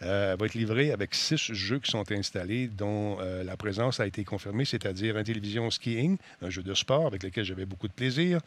Va 0.00 0.36
être 0.44 0.54
livrée 0.54 0.92
avec 0.92 1.14
six 1.14 1.52
jeux 1.52 1.78
qui 1.78 1.90
sont 1.90 2.10
installés, 2.12 2.68
dont 2.68 3.18
la 3.44 3.56
présence 3.56 4.00
a 4.00 4.06
été 4.06 4.24
confirmée, 4.24 4.64
c'est-à-dire 4.64 5.16
un 5.16 5.22
télévision 5.24 5.70
skiing, 5.70 6.16
un 6.42 6.50
jeu 6.50 6.62
de 6.62 6.74
sport 6.74 7.06
avec 7.06 7.22
lequel 7.22 7.44
j'avais 7.44 7.66
beaucoup 7.66 7.88
de 7.88 7.92
plaisir. 7.92 8.40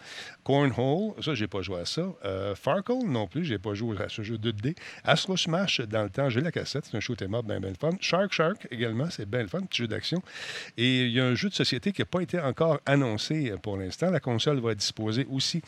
Cornhole, 0.43 1.13
ça, 1.21 1.33
j'ai 1.33 1.47
pas 1.47 1.61
joué 1.61 1.81
à 1.81 1.85
ça. 1.85 2.03
Euh, 2.25 2.55
Farkle, 2.55 3.05
non 3.05 3.27
plus, 3.27 3.45
j'ai 3.45 3.59
pas 3.59 3.73
joué 3.73 3.97
à 4.01 4.09
ce 4.09 4.21
jeu 4.21 4.37
de 4.37 4.51
dés. 4.51 4.75
Astro 5.03 5.37
Smash, 5.37 5.81
dans 5.81 6.03
le 6.03 6.09
temps, 6.09 6.29
j'ai 6.29 6.41
la 6.41 6.51
cassette, 6.51 6.85
c'est 6.89 6.97
un 6.97 6.99
shoot'em 6.99 7.33
up 7.35 7.45
bien, 7.45 7.59
bien 7.59 7.69
le 7.69 7.75
fun. 7.75 7.91
Shark 7.99 8.31
Shark, 8.31 8.67
également, 8.71 9.09
c'est 9.09 9.29
bien 9.29 9.41
le 9.41 9.47
fun, 9.47 9.61
petit 9.61 9.83
jeu 9.83 9.87
d'action. 9.87 10.21
Et 10.77 11.05
il 11.05 11.11
y 11.11 11.19
a 11.19 11.25
un 11.25 11.35
jeu 11.35 11.49
de 11.49 11.53
société 11.53 11.91
qui 11.91 12.01
n'a 12.01 12.05
pas 12.05 12.21
été 12.21 12.39
encore 12.39 12.79
annoncé 12.85 13.53
pour 13.61 13.77
l'instant. 13.77 14.09
La 14.09 14.19
console 14.19 14.59
va 14.59 14.75
disposer 14.75 15.25
aussi 15.29 15.61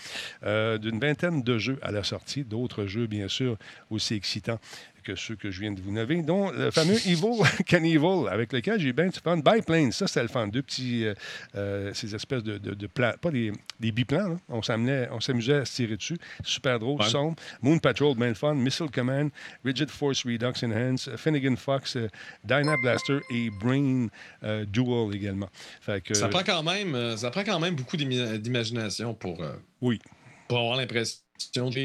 euh, 0.43 0.77
d'une 0.77 0.99
vingtaine 0.99 1.41
de 1.43 1.57
jeux 1.57 1.79
à 1.81 1.91
la 1.91 2.03
sortie, 2.03 2.43
d'autres 2.43 2.85
jeux, 2.85 3.07
bien 3.07 3.27
sûr, 3.27 3.57
aussi 3.89 4.13
excitants 4.15 4.59
que 5.03 5.15
ceux 5.15 5.35
que 5.35 5.51
je 5.51 5.61
viens 5.61 5.71
de 5.71 5.81
vous 5.81 5.91
nommer, 5.91 6.21
dont 6.21 6.51
le 6.51 6.71
fameux 6.71 6.95
Evil 7.07 7.41
Cannibal, 7.65 8.27
avec 8.29 8.53
lequel 8.53 8.79
j'ai 8.79 8.93
bien 8.93 9.07
du 9.07 9.19
fun. 9.19 9.37
Biplane, 9.37 9.91
ça, 9.91 10.07
c'était 10.07 10.21
le 10.23 10.27
fun. 10.27 10.47
Deux 10.47 10.61
petits, 10.61 11.05
euh, 11.05 11.13
euh, 11.55 11.93
ces 11.93 12.13
espèces 12.15 12.43
de, 12.43 12.57
de, 12.57 12.73
de 12.73 12.87
plans, 12.87 13.13
pas 13.21 13.31
des, 13.31 13.51
des 13.79 13.91
biplans, 13.91 14.29
là. 14.29 14.35
on 14.49 14.61
s'amenait- 14.61 15.07
on 15.11 15.19
s'amusait 15.19 15.55
à 15.55 15.65
se 15.65 15.75
tirer 15.75 15.97
dessus. 15.97 16.17
Super 16.43 16.79
drôle, 16.79 17.01
Ouais. 17.01 17.09
sombre. 17.09 17.35
Moon 17.61 17.79
Patrol, 17.79 18.15
bien 18.15 18.27
le 18.29 18.33
fun. 18.33 18.53
Missile 18.55 18.89
Command, 18.91 19.29
Rigid 19.65 19.89
Force 19.89 20.23
Redux 20.25 20.63
Enhance, 20.63 21.09
Finnegan 21.17 21.55
Fox, 21.55 21.95
euh, 21.95 22.07
Dyna 22.43 22.75
Blaster 22.83 23.19
et 23.33 23.49
Brain 23.61 24.07
euh, 24.43 24.65
Duel 24.65 25.15
également. 25.15 25.49
Fait 25.81 26.01
que, 26.03 26.13
ça, 26.13 26.27
prend 26.27 26.43
quand 26.43 26.63
même, 26.63 27.17
ça 27.17 27.31
prend 27.31 27.43
quand 27.43 27.59
même 27.59 27.75
beaucoup 27.75 27.97
d'imagination 27.97 29.13
pour, 29.13 29.41
Oui. 29.81 29.99
pour 30.47 30.59
avoir 30.59 30.77
l'impression 30.77 31.19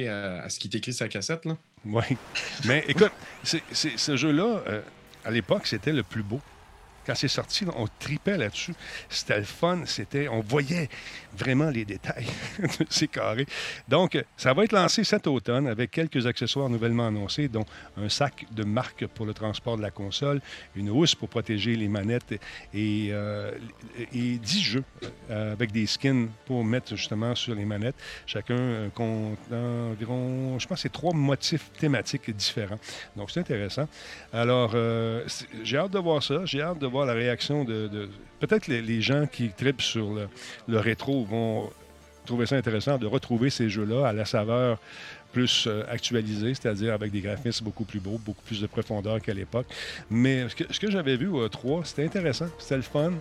à, 0.09 0.43
à 0.43 0.49
ce 0.49 0.59
qui 0.59 0.69
est 0.69 0.75
écrit 0.77 0.93
sur 0.93 1.05
la 1.05 1.09
cassette. 1.09 1.45
Là. 1.45 1.57
Oui. 1.87 2.17
Mais 2.65 2.85
écoute, 2.89 3.13
c'est- 3.43 3.63
c'est- 3.73 3.99
ce 3.99 4.17
jeu-là, 4.17 4.63
euh, 4.69 4.81
à 5.25 5.31
l'époque, 5.31 5.67
c'était 5.67 5.93
le 5.93 6.03
plus 6.03 6.23
beau. 6.23 6.41
Quand 7.07 7.15
c'est 7.15 7.29
sorti, 7.29 7.65
on 7.77 7.87
tripait 7.99 8.37
là-dessus. 8.37 8.75
C'était 9.09 9.39
le 9.39 9.45
fun. 9.45 9.83
C'était, 9.87 10.29
on 10.29 10.41
voyait 10.41 10.89
vraiment 11.37 11.71
les 11.71 11.85
détails 11.85 12.27
de 12.59 12.87
ces 12.89 13.09
carrés. 13.09 13.47
Donc, 13.89 14.23
ça 14.37 14.53
va 14.53 14.65
être 14.65 14.73
lancé 14.73 15.05
cet 15.05 15.27
automne 15.27 15.67
avec 15.67 15.91
quelques 15.91 16.27
accessoires 16.27 16.69
nouvellement 16.69 17.07
annoncés, 17.07 17.49
dont 17.49 17.65
un 17.97 18.09
sac 18.09 18.47
de 18.53 18.65
marque 18.65 19.07
pour 19.09 19.27
le 19.27 19.35
transport 19.35 19.77
de 19.77 19.83
la 19.83 19.91
console, 19.91 20.41
une 20.77 20.91
housse 20.91 21.15
pour 21.15 21.29
protéger 21.29 21.77
les 21.77 21.89
manettes 21.89 22.33
et, 22.73 23.09
euh, 23.11 23.53
et 24.13 24.39
10 24.39 24.61
jeux 24.63 24.85
euh, 25.31 25.53
avec 25.53 25.73
des 25.73 25.87
skins 25.87 26.29
pour 26.47 26.65
mettre 26.65 26.97
justement 26.97 27.35
sur 27.35 27.55
les 27.55 27.65
manettes. 27.65 27.97
Chacun 28.27 28.59
euh, 28.59 28.89
contenant 28.91 29.91
environ, 29.91 30.59
je 30.59 30.67
pense, 30.67 30.81
c'est 30.81 30.93
trois 30.93 31.13
motifs 31.15 31.71
thématiques 31.79 32.31
différents. 32.35 32.79
Donc, 33.17 33.31
c'est 33.31 33.41
intéressant. 33.41 33.89
Alors, 34.33 34.73
euh, 34.75 35.25
j'ai 35.63 35.79
hâte 35.79 35.93
de 35.93 35.99
voir 35.99 36.23
ça. 36.23 36.45
J'ai 36.45 36.63
hâte 36.63 36.79
de 36.79 36.87
voir 36.95 37.07
la 37.07 37.13
réaction 37.13 37.65
de. 37.65 38.09
Peut-être 38.39 38.69
les, 38.69 39.01
gens 39.01 39.27
qui 39.27 39.49
tripent 39.49 39.83
sur 39.83 40.07
le, 40.69 40.79
rétro 40.79 41.25
vont 41.25 41.71
trouver 42.25 42.47
ça 42.47 42.57
intéressant 42.57 42.99
de 42.99 43.07
retrouver 43.07 43.51
ces 43.51 43.69
jeux-là 43.69 44.07
à 44.09 44.13
la 44.13 44.25
saveur 44.25 44.79
plus 45.33 45.67
euh, 45.67 45.83
actualisée, 45.91 46.55
c'est-à-dire 46.55 46.95
avec 46.95 47.11
des 47.11 47.21
graphismes 47.21 47.65
beaucoup 47.65 47.85
plus 47.85 47.99
beaux, 47.99 48.21
beaucoup 48.25 48.45
plus 48.45 48.61
de 48.61 48.69
profondeur 48.69 49.21
qu'à 49.21 49.35
l'époque. 49.35 49.67
Mais 50.09 50.49
ce 50.49 50.55
que, 50.55 50.73
ce 50.73 50.79
que 50.79 50.89
j'avais 50.89 51.17
vu 51.17 51.27
au 51.27 51.49
3, 51.49 51.85
c'était 51.85 52.05
intéressant, 52.05 52.47
c'était 52.59 52.77
le 52.77 52.83
fun, 52.83 53.15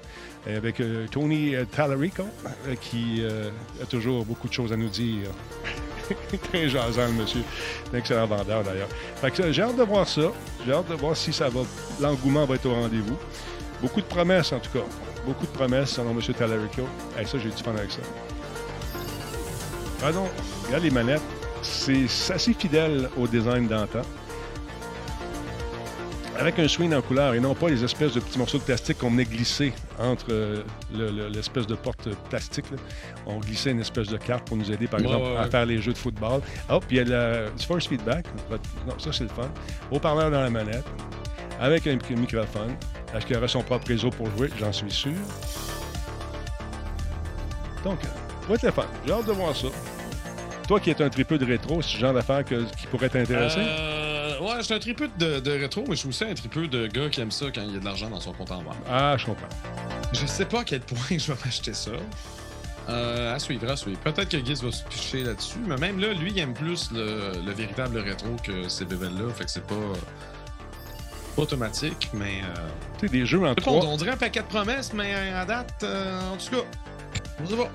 Et 0.47 0.53
avec 0.53 0.79
euh, 0.79 1.07
Tony 1.07 1.55
euh, 1.55 1.65
Tallarico, 1.65 2.23
euh, 2.67 2.75
qui 2.79 3.21
euh, 3.21 3.49
a 3.81 3.85
toujours 3.87 4.23
beaucoup 4.25 4.47
de 4.47 4.53
choses 4.53 4.71
à 4.71 4.77
nous 4.77 4.89
dire. 4.89 5.31
Très 6.51 6.69
jasant, 6.69 7.07
le 7.07 7.13
monsieur. 7.13 7.41
Un 7.93 7.97
excellent 7.97 8.27
vendeur, 8.27 8.63
d'ailleurs. 8.63 8.89
Euh, 9.23 9.51
j'ai 9.51 9.61
hâte 9.61 9.77
de 9.77 9.83
voir 9.83 10.07
ça. 10.07 10.31
J'ai 10.65 10.73
hâte 10.73 10.89
de 10.89 10.95
voir 10.95 11.15
si 11.15 11.33
ça 11.33 11.49
va, 11.49 11.61
l'engouement 11.99 12.45
va 12.45 12.55
être 12.55 12.65
au 12.65 12.73
rendez-vous. 12.73 13.17
Beaucoup 13.83 14.01
de 14.01 14.05
promesses, 14.07 14.51
en 14.51 14.59
tout 14.59 14.71
cas. 14.71 14.85
Beaucoup 15.25 15.45
de 15.45 15.51
promesses, 15.51 15.89
selon 15.91 16.11
M. 16.11 16.19
Tallarico. 16.33 16.83
Hey, 17.17 17.27
ça, 17.27 17.37
j'ai 17.37 17.49
du 17.49 17.61
fun 17.63 17.75
avec 17.77 17.91
ça. 17.91 17.99
Pardon, 19.99 20.23
regarde 20.65 20.83
les 20.83 20.89
manettes. 20.91 21.21
C'est 21.61 22.05
assez 22.33 22.53
fidèle 22.53 23.09
au 23.17 23.27
design 23.27 23.67
d'antan. 23.67 24.01
Avec 26.39 26.57
un 26.59 26.67
swing 26.67 26.93
en 26.95 27.01
couleur 27.01 27.35
et 27.35 27.39
non 27.39 27.53
pas 27.53 27.69
les 27.69 27.83
espèces 27.83 28.13
de 28.13 28.19
petits 28.19 28.39
morceaux 28.39 28.57
de 28.57 28.63
plastique 28.63 28.97
qu'on 28.97 29.11
venait 29.11 29.23
glisser 29.23 29.71
entre 29.99 30.25
euh, 30.31 30.63
le- 30.93 31.11
le- 31.11 31.27
l'espèce 31.29 31.67
de 31.67 31.75
porte 31.75 32.09
plastique. 32.29 32.71
là. 32.71 32.77
On 33.27 33.37
glissait 33.37 33.69
une 33.71 33.79
espèce 33.81 34.07
de 34.07 34.17
carte 34.17 34.47
pour 34.47 34.57
nous 34.57 34.69
aider, 34.71 34.87
par 34.87 34.99
Ouais, 34.99 35.05
exemple, 35.05 35.25
ouais, 35.27 35.37
à 35.37 35.45
faire 35.49 35.65
les 35.65 35.79
jeux 35.79 35.93
de 35.93 35.97
football. 35.97 36.41
Hop, 36.69 36.83
il 36.89 36.97
y 36.97 36.99
a 37.13 37.49
du 37.49 37.65
force 37.65 37.87
feedback. 37.87 38.25
Non, 38.87 38.97
ça, 38.97 39.13
c'est 39.13 39.23
le 39.25 39.29
fun. 39.29 39.47
Haut-parleur 39.91 40.31
dans 40.31 40.41
la 40.41 40.49
manette, 40.49 40.83
avec 41.59 41.87
un 41.87 41.93
mic- 41.95 42.09
microphone. 42.11 42.75
Est-ce 43.15 43.25
qu'il 43.25 43.35
y 43.35 43.37
aura 43.37 43.47
son 43.47 43.61
propre 43.63 43.87
réseau 43.87 44.09
pour 44.09 44.27
jouer? 44.37 44.49
J'en 44.59 44.71
suis 44.73 44.91
sûr. 44.91 45.11
Donc, 47.83 47.99
va 48.47 48.55
être 48.55 48.63
le 48.63 48.71
fun. 48.71 48.85
J'ai 49.05 49.11
hâte 49.13 49.25
de 49.25 49.31
voir 49.31 49.55
ça. 49.55 49.67
Toi 50.67 50.79
qui 50.79 50.89
es 50.91 51.01
un 51.01 51.09
tripeux 51.09 51.37
de 51.37 51.45
rétro, 51.45 51.81
c'est 51.81 51.89
ce 51.89 51.97
genre 51.97 52.13
d'affaire 52.13 52.43
que- 52.45 52.63
qui 52.79 52.87
pourrait 52.87 53.09
t'intéresser? 53.09 53.59
Euh, 53.59 54.39
ouais, 54.39 54.55
je 54.59 54.63
suis 54.63 54.73
un 54.73 54.79
tripeux 54.79 55.09
de, 55.19 55.39
de 55.41 55.51
rétro, 55.51 55.83
mais 55.87 55.95
je 55.95 55.99
suis 55.99 56.09
aussi 56.09 56.23
un 56.23 56.33
tripeux 56.33 56.67
de 56.67 56.87
gars 56.87 57.09
qui 57.09 57.19
aime 57.21 57.31
ça 57.31 57.47
quand 57.53 57.61
il 57.61 57.73
y 57.73 57.75
a 57.75 57.79
de 57.79 57.85
l'argent 57.85 58.09
dans 58.09 58.21
son 58.21 58.31
compte 58.31 58.51
en 58.51 58.61
banque. 58.63 58.75
Ah, 58.89 59.15
je 59.17 59.25
comprends. 59.25 59.49
Je 60.13 60.25
sais 60.25 60.45
pas 60.45 60.61
à 60.61 60.63
quel 60.63 60.79
point 60.81 60.97
je 61.17 61.31
vais 61.31 61.37
m'acheter 61.43 61.73
ça. 61.73 61.91
Euh, 62.89 63.35
à 63.35 63.39
suivre, 63.39 63.69
à 63.69 63.75
suivre. 63.77 63.99
Peut-être 63.99 64.27
que 64.29 64.43
Giz 64.43 64.61
va 64.63 64.71
se 64.71 64.83
picher 64.83 65.23
là-dessus, 65.23 65.59
mais 65.65 65.75
même 65.77 65.99
là, 65.99 66.13
lui, 66.13 66.31
il 66.31 66.39
aime 66.39 66.53
plus 66.53 66.91
le, 66.91 67.31
le 67.45 67.51
véritable 67.53 67.97
rétro 67.97 68.27
que 68.43 68.67
ces 68.69 68.85
bébelles-là. 68.85 69.33
Fait 69.33 69.45
que 69.45 69.51
c'est 69.51 69.65
pas 69.65 69.75
automatique, 71.37 72.09
mais. 72.13 72.41
Euh... 72.43 73.07
Des 73.07 73.25
jeux 73.25 73.39
en 73.39 73.43
je 73.43 73.49
sais 73.49 73.55
pas, 73.55 73.61
trois. 73.61 73.85
on 73.85 73.97
dirait 73.97 74.11
un 74.11 74.17
paquet 74.17 74.41
de 74.41 74.45
promesses, 74.45 74.93
mais 74.93 75.13
à 75.13 75.45
date, 75.45 75.73
euh, 75.83 76.31
en 76.31 76.37
tout 76.37 76.51
cas, 76.51 76.63
on 77.43 77.45
sait 77.45 77.55
pas. 77.55 77.71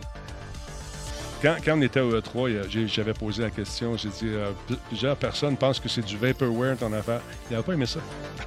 Quand, 1.43 1.57
quand 1.65 1.79
on 1.79 1.83
était 1.83 2.01
au 2.01 2.13
E3, 2.19 2.49
il 2.51 2.55
y 2.55 2.59
a- 2.59 2.69
j'ai- 2.69 2.89
j'avais 2.89 3.13
posé 3.15 3.43
la 3.43 3.51
question. 3.51 3.97
J'ai 3.97 4.09
dit 4.09 4.27
euh, 4.27 4.51
plusieurs 4.89 5.17
personnes 5.17 5.57
pensent 5.57 5.81
que 5.81 5.89
c'est 5.89 6.05
du 6.05 6.17
vaporware 6.17 6.77
ton 6.77 6.93
affaire. 6.93 7.21
Il 7.49 7.53
n'avait 7.55 7.65
pas 7.65 7.73
aimé 7.75 7.87
ça. 7.87 8.01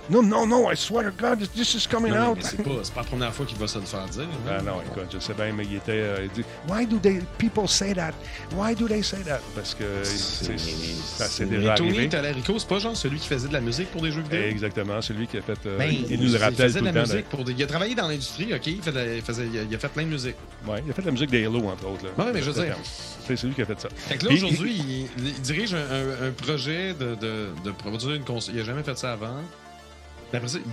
Non, 0.09 0.21
non, 0.23 0.45
non, 0.45 0.71
I 0.71 0.75
swear 0.77 1.05
to 1.05 1.11
God, 1.17 1.47
this 1.55 1.73
is 1.75 1.87
coming 1.87 2.13
Non, 2.13 2.31
out. 2.31 2.37
mais 2.37 2.43
c'est 2.43 2.63
pas, 2.63 2.69
c'est 2.83 2.93
pas 2.93 3.01
la 3.01 3.07
première 3.07 3.33
fois 3.33 3.45
qu'il 3.45 3.57
va 3.57 3.67
se 3.67 3.79
le 3.79 3.85
faire 3.85 4.05
dire. 4.05 4.27
Ah 4.49 4.61
non, 4.61 4.81
écoute, 4.85 5.05
je 5.13 5.19
sais 5.19 5.33
bien, 5.33 5.51
mais 5.53 5.63
il 5.65 5.75
était. 5.77 5.91
euh, 5.91 6.17
il 6.25 6.29
dit 6.31 6.43
Why 6.67 6.85
do 6.85 6.97
they 6.97 7.21
people 7.37 7.67
say 7.67 7.93
that? 7.93 8.11
Why 8.55 8.75
do 8.75 8.87
they 8.87 9.03
say 9.03 9.17
that? 9.25 9.39
Parce 9.55 9.73
que 9.73 9.83
c'est- 10.03 10.57
ça 10.57 11.25
s'est 11.25 11.45
Mais 11.45 11.57
déjà 11.57 11.73
Tony 11.75 11.89
arrivé. 11.91 12.09
Tallarico, 12.09 12.57
c'est 12.59 12.67
pas 12.67 12.79
genre 12.79 12.95
celui 12.97 13.19
qui 13.19 13.27
faisait 13.27 13.47
de 13.47 13.53
la 13.53 13.61
musique 13.61 13.91
pour 13.91 14.01
des 14.01 14.11
jeux 14.11 14.21
vidéo? 14.21 14.41
Exactement, 14.41 15.01
celui 15.01 15.27
qui 15.27 15.37
a 15.37 15.41
fait. 15.41 15.57
euh, 15.65 15.77
Ben, 15.77 15.91
il 16.09 16.19
nous 16.21 16.31
le 16.31 16.37
rappelle 16.37 16.55
faisait 16.55 16.79
tout 16.79 16.85
de 16.85 16.89
le 16.89 16.95
la 16.95 17.05
temps. 17.05 17.11
musique 17.13 17.29
pour 17.29 17.43
des- 17.43 17.51
Il 17.53 17.63
a 17.63 17.67
travaillé 17.67 17.95
dans 17.95 18.07
l'industrie, 18.07 18.53
OK? 18.53 18.67
Il, 18.67 18.81
fait 18.81 18.91
de 18.91 18.97
la- 18.97 19.15
il 19.15 19.21
faisait- 19.21 19.47
il 19.51 19.59
a, 19.59 19.61
il 19.63 19.75
a 19.75 19.79
fait 19.79 19.87
plein 19.89 20.03
de 20.03 20.09
musique. 20.09 20.35
Ouais, 20.67 20.81
il 20.85 20.91
a 20.91 20.93
fait 20.93 21.01
de 21.01 21.07
la 21.07 21.11
musique 21.11 21.29
des 21.29 21.45
Halo, 21.45 21.59
entre 21.67 21.87
autres. 21.87 22.05
Ouais, 22.17 22.31
mais 22.33 22.41
je 22.41 22.49
veux 22.51 22.63
dire- 22.63 22.75
C'est 22.83 23.35
celui 23.35 23.53
qui 23.53 23.61
a 23.61 23.65
fait 23.65 23.79
ça. 23.79 23.89
Fait 23.95 24.17
que 24.17 24.25
là, 24.27 24.33
aujourd'hui, 24.33 24.75
il, 25.17 25.25
il 25.27 25.41
dirige 25.41 25.73
un, 25.73 25.77
un- 25.77 26.27
un 26.27 26.31
projet 26.31 26.93
de, 26.93 27.15
de, 27.15 27.47
de 27.63 27.71
produire 27.71 28.15
une 28.15 28.23
console. 28.23 28.55
Il 28.55 28.61
a 28.61 28.63
jamais 28.63 28.83
fait 28.83 28.97
ça 28.97 29.13
avant. 29.13 29.35
Mais 30.33 30.37
après 30.37 30.47
ça, 30.49 30.59
il, 30.65 30.71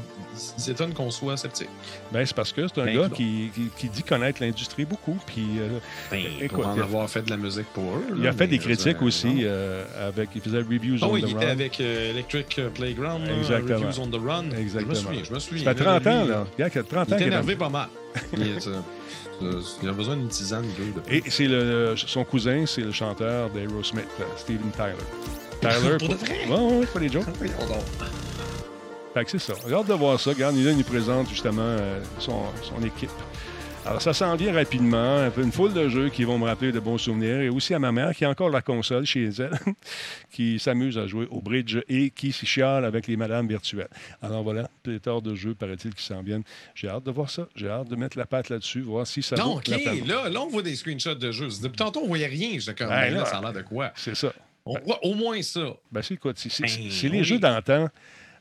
il 0.56 0.62
s'étonne 0.62 0.92
qu'on 0.94 1.10
soit 1.10 1.36
sceptique. 1.36 1.68
Ben, 2.12 2.24
c'est 2.24 2.34
parce 2.34 2.52
que 2.52 2.68
c'est 2.68 2.80
un 2.80 2.84
Ben, 2.84 2.94
gars 2.96 3.06
écoute. 3.06 3.16
qui, 3.16 3.50
qui, 3.54 3.62
qui 3.76 3.88
dit 3.88 4.02
connaître 4.04 4.40
l'industrie 4.40 4.84
beaucoup. 4.84 5.18
Puis, 5.26 5.46
euh, 5.58 5.78
écoute, 6.40 6.58
pour 6.62 6.68
en 6.68 6.74
il 6.76 6.80
a- 6.80 6.84
avoir 6.84 7.10
fait 7.10 7.22
de 7.22 7.30
la 7.30 7.36
musique 7.36 7.66
pour 7.74 7.96
eux. 7.96 8.04
il 8.16 8.22
là, 8.22 8.30
a 8.30 8.32
fait 8.32 8.46
des 8.46 8.58
critiques 8.58 9.02
aussi. 9.02 9.40
euh, 9.42 9.84
avec, 10.08 10.30
il 10.36 10.40
faisait 10.40 10.58
Reviews 10.58 10.98
Ah 11.02 11.06
on 11.08 11.12
oui, 11.12 11.22
the 11.22 11.28
il 11.30 11.34
Run. 11.34 11.40
était 11.42 11.50
avec 11.50 11.80
euh, 11.80 12.10
Electric 12.12 12.60
Playground, 12.74 13.26
là, 13.26 13.36
Exactement. 13.36 13.78
Reviews 13.88 14.00
on 14.00 14.06
the 14.08 14.20
Run. 14.24 14.44
Je 14.44 14.54
me 14.56 14.60
Exactement. 14.60 14.94
souviens, 14.94 15.22
je 15.24 15.34
me 15.34 15.38
souviens. 15.40 15.64
Ça 15.64 15.74
fait 15.74 15.84
30 15.84 16.02
Lui, 16.04 16.10
ans, 16.12 16.24
là. 16.24 16.46
Il 16.56 16.60
y 16.60 16.64
a 16.64 16.70
30 16.70 16.86
Il 16.90 16.96
ans 16.96 17.02
est 17.02 17.06
qu'il 17.06 17.22
est 17.22 17.26
énervé 17.26 17.56
pas 17.56 17.68
mal. 17.68 17.88
il, 18.34 18.42
est, 18.42 18.66
euh, 18.68 18.74
euh, 18.74 18.80
il 19.82 19.88
a 19.88 19.92
besoin 19.92 20.16
d'une 20.16 20.28
tisane, 20.28 20.64
là. 20.64 21.02
Et 21.10 21.22
c'est 21.28 21.46
le, 21.46 21.94
son 21.96 22.24
cousin, 22.24 22.64
c'est 22.66 22.82
le 22.82 22.92
chanteur 22.92 23.50
d'Aerosmith, 23.50 24.06
euh, 24.20 24.24
Steven 24.36 24.70
Tyler. 24.72 24.94
Tyler. 25.60 25.96
Pour 25.98 26.08
de 26.08 26.14
vrai? 26.14 26.46
Ouais, 26.48 26.78
ouais, 26.78 26.86
pas 26.86 27.00
des 27.00 27.08
jokes. 27.08 27.24
Fait 29.14 29.24
que 29.24 29.30
c'est 29.30 29.38
ça. 29.38 29.54
Hâte 29.72 29.86
de 29.86 29.94
voir 29.94 30.20
ça. 30.20 30.30
Regarde, 30.30 30.56
il 30.56 30.76
nous 30.76 30.84
présente 30.84 31.28
justement 31.28 31.62
euh, 31.62 32.00
son, 32.18 32.42
son 32.62 32.82
équipe. 32.84 33.10
Alors, 33.88 34.02
ça 34.02 34.12
s'en 34.12 34.36
vient 34.36 34.52
rapidement. 34.52 35.16
Un 35.16 35.30
peu 35.30 35.42
Une 35.42 35.50
foule 35.50 35.72
de 35.72 35.88
jeux 35.88 36.10
qui 36.10 36.24
vont 36.24 36.36
me 36.38 36.44
rappeler 36.44 36.72
de 36.72 36.78
bons 36.78 36.98
souvenirs. 36.98 37.40
Et 37.40 37.48
aussi 37.48 37.72
à 37.72 37.78
ma 37.78 37.90
mère, 37.90 38.14
qui 38.14 38.26
a 38.26 38.28
encore 38.28 38.50
la 38.50 38.60
console 38.60 39.06
chez 39.06 39.28
elle, 39.38 39.58
qui 40.30 40.58
s'amuse 40.58 40.98
à 40.98 41.06
jouer 41.06 41.26
au 41.30 41.40
bridge 41.40 41.78
et 41.88 42.10
qui 42.10 42.30
s'y 42.32 42.44
chiale 42.44 42.84
avec 42.84 43.06
les 43.06 43.16
madames 43.16 43.48
virtuelles. 43.48 43.88
Alors 44.20 44.42
voilà, 44.42 44.68
pléthore 44.82 45.22
de 45.22 45.34
jeux, 45.34 45.54
paraît-il, 45.54 45.94
qui 45.94 46.04
s'en 46.04 46.22
viennent. 46.22 46.42
J'ai 46.74 46.88
hâte 46.88 47.04
de 47.04 47.10
voir 47.10 47.30
ça. 47.30 47.48
J'ai 47.56 47.68
hâte 47.68 47.88
de 47.88 47.96
mettre 47.96 48.18
la 48.18 48.26
patte 48.26 48.50
là-dessus, 48.50 48.82
voir 48.82 49.06
si 49.06 49.22
ça 49.22 49.36
Non, 49.36 49.54
OK. 49.56 49.68
Là, 49.68 50.28
là, 50.28 50.40
on 50.42 50.48
voit 50.48 50.62
des 50.62 50.76
screenshots 50.76 51.14
de 51.14 51.32
jeux. 51.32 51.48
Depuis 51.62 51.76
tantôt, 51.76 52.00
on 52.04 52.08
voyait 52.08 52.26
rien. 52.26 52.58
J'étais 52.58 52.74
comme, 52.74 52.88
Ben 52.90 53.10
là, 53.14 53.20
là. 53.20 53.24
ça 53.24 53.38
a 53.38 53.40
l'air 53.40 53.52
de 53.54 53.62
quoi? 53.62 53.90
C'est 53.96 54.14
ça. 54.14 54.32
On 54.66 54.78
voit 54.80 54.98
au 55.02 55.14
moins 55.14 55.40
ça. 55.40 55.74
Ben, 55.90 56.02
c'est 56.02 56.18
quoi? 56.18 56.32
C'est 56.36 56.50
Ben, 56.60 56.68
les 57.10 57.18
oui. 57.20 57.24
jeux 57.24 57.38
d'antan 57.38 57.88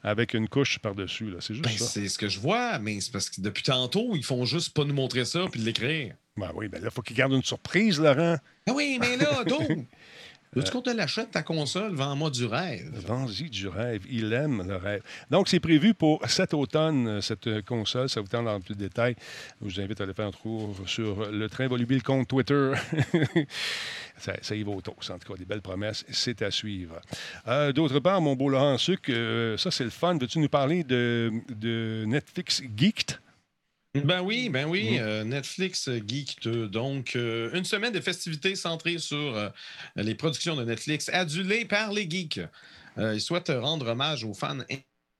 avec 0.07 0.33
une 0.33 0.47
couche 0.47 0.79
par-dessus. 0.79 1.33
C'est 1.39 1.53
juste 1.53 1.65
Ben, 1.65 1.77
ça. 1.77 1.85
c'est 1.85 2.07
ce 2.07 2.17
que 2.17 2.29
je 2.29 2.39
vois, 2.39 2.79
mais 2.79 2.99
c'est 3.01 3.11
parce 3.11 3.29
que 3.29 3.41
depuis 3.41 3.63
tantôt, 3.63 4.15
ils 4.15 4.23
font 4.23 4.45
juste 4.45 4.73
pas 4.73 4.83
nous 4.85 4.93
montrer 4.93 5.25
ça 5.25 5.45
puis 5.51 5.59
l'écrire. 5.59 6.15
Ben 6.37 6.51
oui, 6.55 6.67
ben 6.67 6.81
là, 6.81 6.87
il 6.89 6.93
faut 6.93 7.01
qu'ils 7.01 7.15
gardent 7.17 7.33
une 7.33 7.43
surprise, 7.43 7.99
Laurent. 7.99 8.37
Ah 8.67 8.71
oui, 8.73 8.97
mais 9.01 9.17
là, 9.17 9.43
donc, 9.47 9.67
veux-tu 10.57 10.71
qu'on 10.71 10.81
te 10.81 10.89
l'achète, 10.89 11.31
ta 11.31 11.43
console, 11.43 11.93
vends-moi 11.93 12.29
du 12.29 12.45
rêve? 12.45 12.89
Vends-y 12.93 13.49
du 13.49 13.67
rêve. 13.67 14.03
Il 14.09 14.33
aime 14.33 14.67
le 14.67 14.75
rêve. 14.75 15.01
Donc, 15.29 15.47
c'est 15.47 15.59
prévu 15.59 15.93
pour 15.93 16.21
cet 16.27 16.53
automne, 16.53 17.07
euh, 17.07 17.21
cette 17.21 17.47
euh, 17.47 17.61
console. 17.61 18.09
Ça 18.09 18.21
vous 18.21 18.27
tente 18.27 18.45
dans 18.45 18.59
plus 18.59 18.75
de 18.75 18.79
détails. 18.79 19.15
Je 19.61 19.65
vous 19.67 19.79
invite 19.79 20.01
à 20.01 20.03
aller 20.03 20.13
faire 20.13 20.27
un 20.27 20.31
tour 20.31 20.75
sur 20.85 21.31
le 21.31 21.49
train 21.49 21.67
volubile 21.67 22.03
compte 22.03 22.27
Twitter. 22.27 22.71
ça, 24.17 24.33
ça 24.41 24.55
y 24.55 24.63
va 24.63 24.71
au 24.71 24.81
toast. 24.81 25.11
En 25.11 25.19
tout 25.19 25.31
cas, 25.31 25.37
des 25.37 25.45
belles 25.45 25.61
promesses. 25.61 26.05
C'est 26.09 26.41
à 26.41 26.51
suivre. 26.51 26.99
Euh, 27.47 27.71
D'autre 27.71 27.99
part, 27.99 28.21
mon 28.21 28.35
beau 28.35 28.49
Laurent 28.49 28.77
Suc, 28.77 29.09
euh, 29.09 29.57
ça, 29.57 29.71
c'est 29.71 29.83
le 29.83 29.89
fun. 29.89 30.17
Veux-tu 30.17 30.39
nous 30.39 30.49
parler 30.49 30.83
de, 30.83 31.31
de 31.49 32.05
Netflix 32.07 32.61
Geeked? 32.75 33.19
Ben 34.05 34.21
oui, 34.21 34.49
ben 34.49 34.65
oui. 34.67 34.91
Mhm. 34.91 34.97
euh, 35.01 35.23
Netflix 35.23 35.87
euh, 35.87 35.99
Geek 36.05 36.37
2. 36.43 36.67
Donc, 36.67 37.15
euh, 37.15 37.49
une 37.53 37.63
semaine 37.65 37.93
de 37.93 37.99
festivités 38.01 38.55
centrées 38.55 38.97
sur 38.99 39.17
euh, 39.35 39.49
les 39.95 40.15
productions 40.15 40.55
de 40.55 40.63
Netflix, 40.63 41.09
adulées 41.09 41.65
par 41.65 41.91
les 41.93 42.09
geeks. 42.09 42.39
Euh, 42.97 43.13
ils 43.15 43.21
souhaitent 43.21 43.49
rendre 43.55 43.87
hommage 43.87 44.23
aux 44.23 44.33
fans 44.33 44.59
in- 44.71 44.77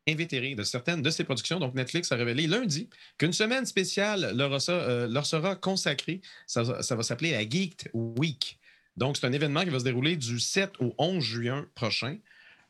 invétérés 0.10 0.56
de 0.56 0.64
certaines 0.64 1.02
de 1.02 1.10
ces 1.10 1.24
productions. 1.24 1.60
Donc, 1.60 1.76
Netflix 1.76 2.12
a 2.12 2.16
révélé 2.16 2.48
lundi 2.48 2.90
qu'une 3.18 3.34
semaine 3.34 3.66
spéciale 3.66 4.32
leur, 4.36 4.52
euh, 4.70 5.22
sera 5.24 5.56
consacrée. 5.56 6.22
Ça, 6.48 6.64
va- 6.64 6.82
ça 6.82 6.96
va 6.96 7.04
s'appeler 7.04 7.32
la 7.32 7.42
Geeked 7.48 7.90
Week. 7.94 8.58
Donc, 8.96 9.18
c'est 9.18 9.28
un 9.28 9.32
événement 9.34 9.62
qui 9.64 9.70
va 9.70 9.80
se 9.80 9.84
dérouler 9.84 10.16
du 10.16 10.40
7 10.40 10.72
au 10.80 10.96
11 10.98 11.24
juin 11.24 11.68
prochain. 11.76 12.18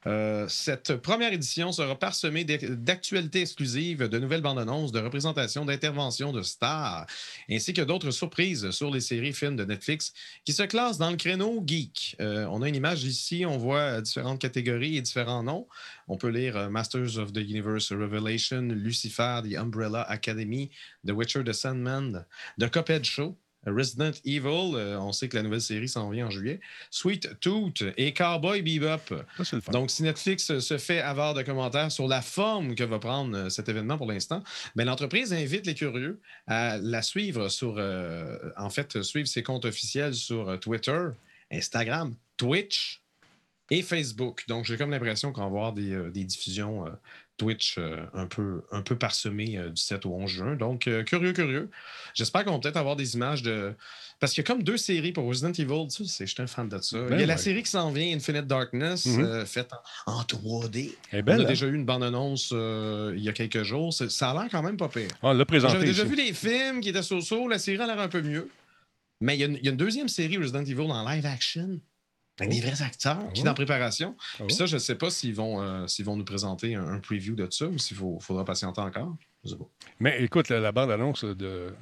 Euh, 0.08 0.48
cette 0.48 0.96
première 0.96 1.34
édition 1.34 1.74
sera 1.74 1.96
parsemée 2.00 2.46
d'actualités 2.46 3.42
exclusives, 3.42 4.08
de 4.08 4.20
nouvelles 4.20 4.42
bandes 4.42 4.60
annonces, 4.60 4.94
de 4.94 5.00
représentations, 5.00 5.66
d'interventions 5.66 6.32
de 6.32 6.42
stars, 6.42 7.06
ainsi 7.52 7.74
que 7.74 7.82
d'autres 7.82 8.12
surprises 8.12 8.72
sur 8.72 8.90
les 8.90 9.02
séries 9.02 9.34
films 9.34 9.58
de 9.58 9.66
Netflix 9.66 10.14
qui 10.46 10.54
se 10.54 10.64
classent 10.64 10.98
dans 10.98 11.12
le 11.12 11.18
créneau 11.18 11.62
geek. 11.66 12.16
Euh, 12.22 12.46
on 12.50 12.62
a 12.62 12.70
une 12.70 12.76
image 12.76 13.04
ici, 13.04 13.46
on 13.46 13.58
voit 13.58 13.80
euh, 13.80 14.02
différentes 14.02 14.40
catégories 14.40 14.96
et 14.96 15.02
différents 15.02 15.44
noms. 15.44 15.68
On 16.08 16.16
peut 16.16 16.30
lire 16.30 16.70
Masters 16.70 17.18
of 17.18 17.34
the 17.34 17.40
Universe 17.40 17.92
Revelation, 17.92 18.62
Lucifer, 18.62 19.42
The 19.44 19.58
Umbrella 19.58 20.04
Academy, 20.04 20.72
The 21.06 21.12
Witcher, 21.12 21.44
The 21.44 21.54
Sandman, 21.54 22.26
The 22.58 22.70
Cuphead 22.70 23.04
Show. 23.04 23.36
Resident 23.72 24.12
Evil, 24.26 24.76
euh, 24.76 25.00
on 25.00 25.12
sait 25.12 25.28
que 25.28 25.36
la 25.36 25.44
nouvelle 25.44 25.62
série 25.62 25.90
s'en 25.90 26.10
vient 26.10 26.28
en 26.28 26.30
juillet. 26.30 26.60
Sweet 26.90 27.40
Tooth 27.40 27.84
et 27.98 28.14
Cowboy 28.14 28.62
Bebop. 28.62 29.24
Ça. 29.44 29.58
Donc, 29.72 29.92
si 29.92 30.04
Netflix 30.04 30.60
se 30.60 30.78
fait 30.78 31.00
avoir 31.00 31.34
de 31.34 31.42
commentaires 31.42 31.92
sur 31.92 32.08
la 32.08 32.22
forme 32.22 32.76
que 32.76 32.84
va 32.84 33.00
prendre 33.00 33.36
euh, 33.36 33.50
cet 33.50 33.70
événement 33.70 33.98
pour 33.98 34.08
l'instant, 34.12 34.44
ben, 34.76 34.86
l'entreprise 34.86 35.34
invite 35.34 35.66
les 35.66 35.76
curieux 35.76 36.20
à 36.48 36.78
la 36.78 37.02
suivre 37.02 37.50
sur, 37.50 37.76
euh, 37.78 38.38
en 38.58 38.70
fait, 38.70 39.02
suivre 39.04 39.28
ses 39.28 39.44
comptes 39.44 39.66
officiels 39.66 40.14
sur 40.14 40.60
Twitter, 40.60 41.08
Instagram, 41.52 42.16
Twitch 42.38 43.02
et 43.70 43.82
Facebook. 43.82 44.46
Donc, 44.48 44.66
j'ai 44.66 44.78
comme 44.78 44.92
l'impression 44.92 45.32
qu'on 45.32 45.42
va 45.42 45.48
avoir 45.48 45.74
des, 45.74 45.92
euh, 45.92 46.10
des 46.10 46.24
diffusions 46.24 46.86
Twitch 47.38 47.76
euh, 47.78 47.98
un, 48.14 48.26
peu, 48.26 48.64
un 48.72 48.82
peu 48.82 48.96
parsemées 48.98 49.58
euh, 49.58 49.70
du 49.70 49.82
7 49.82 50.06
au 50.06 50.14
11 50.16 50.30
juin. 50.30 50.56
Donc, 50.56 50.88
euh, 50.88 51.04
curieux, 51.04 51.34
curieux. 51.34 51.70
J'espère 52.14 52.44
qu'on 52.44 52.54
va 52.54 52.60
peut-être 52.60 52.78
avoir 52.78 52.96
des 52.96 53.16
images 53.16 53.44
de. 53.44 53.74
Parce 54.20 54.34
qu'il 54.34 54.42
y 54.42 54.46
a 54.46 54.48
comme 54.48 54.64
deux 54.64 54.78
séries 54.78 55.12
pour 55.12 55.26
Resident 55.26 55.52
Evil. 55.52 55.88
Tu 55.96 56.06
sais, 56.06 56.26
je 56.26 56.34
suis 56.34 56.42
un 56.42 56.48
fan 56.48 56.68
de 56.68 56.80
ça. 56.82 56.98
Ben 57.04 57.18
Il 57.18 57.20
y 57.20 57.24
a 57.24 57.28
la 57.28 57.36
ouais. 57.36 57.40
série 57.40 57.62
qui 57.62 57.70
s'en 57.70 57.92
vient, 57.92 58.16
Infinite 58.16 58.48
Darkness, 58.48 59.06
Mhm. 59.06 59.24
euh, 59.24 59.46
faite 59.46 59.70
en, 60.08 60.14
en 60.14 60.24
3D. 60.24 60.96
Elle 61.12 61.20
est 61.20 61.24
On 61.28 61.28
a 61.28 61.36
hein? 61.36 61.44
déjà 61.44 61.68
eu 61.68 61.76
une 61.76 61.86
bande-annonce 61.86 62.50
euh, 62.54 63.14
il 63.16 63.24
y 63.24 63.30
a 63.30 63.34
quelques 63.34 63.62
jours. 63.62 63.94
Ça 63.94 64.32
a 64.32 64.34
l'air 64.34 64.48
quand 64.50 64.64
même 64.64 64.78
pas 64.78 64.90
pire. 64.90 65.10
Ah, 65.22 65.28
on 65.30 65.34
l'a 65.34 65.46
présenté. 65.46 65.74
J'avais 65.74 65.86
déjà 65.86 66.04
vu 66.04 66.16
les 66.16 66.34
films 66.34 66.82
qui 66.82 66.90
étaient 66.90 67.04
so-so. 67.04 67.48
La 67.48 67.60
série 67.60 67.80
a 67.80 67.86
l'air 67.86 68.00
un 68.00 68.08
peu 68.08 68.22
mieux. 68.24 68.50
Mais 69.22 69.36
il 69.36 69.40
y, 69.40 69.44
a 69.44 69.48
une, 69.48 69.56
il 69.58 69.66
y 69.66 69.68
a 69.68 69.72
une 69.72 69.78
deuxième 69.78 70.08
série 70.08 70.38
Resident 70.38 70.64
Evil 70.66 70.82
en 70.92 71.08
live 71.08 71.26
action. 71.28 71.80
Avec 72.40 72.52
des 72.54 72.62
vrais 72.62 72.82
acteurs 72.84 73.20
qui 73.34 73.42
Oh. 73.42 73.46
est 73.46 73.50
en 73.50 73.54
préparation. 73.54 74.16
Oh. 74.40 74.44
Puis 74.48 74.56
ça, 74.56 74.66
je 74.66 74.76
ne 74.76 74.80
sais 74.80 74.96
pas 74.96 75.10
s'ils 75.10 75.34
vont, 75.36 75.62
euh, 75.62 75.88
s'ils 75.88 76.06
vont 76.06 76.16
nous 76.16 76.26
présenter 76.26 76.76
un, 76.76 76.88
un 76.88 77.00
preview 77.00 77.36
de 77.36 77.48
ça 77.50 77.66
ou 77.68 77.78
s'il 77.80 77.98
faudra 77.98 78.46
patienter 78.46 78.82
encore. 78.82 79.16
Je 79.44 79.50
sais 79.52 79.56
pas. 79.58 79.66
Mais 80.00 80.22
écoute, 80.24 80.50
la, 80.50 80.60
la 80.60 80.72
bande-annonce 80.72 81.24
de 81.24 81.74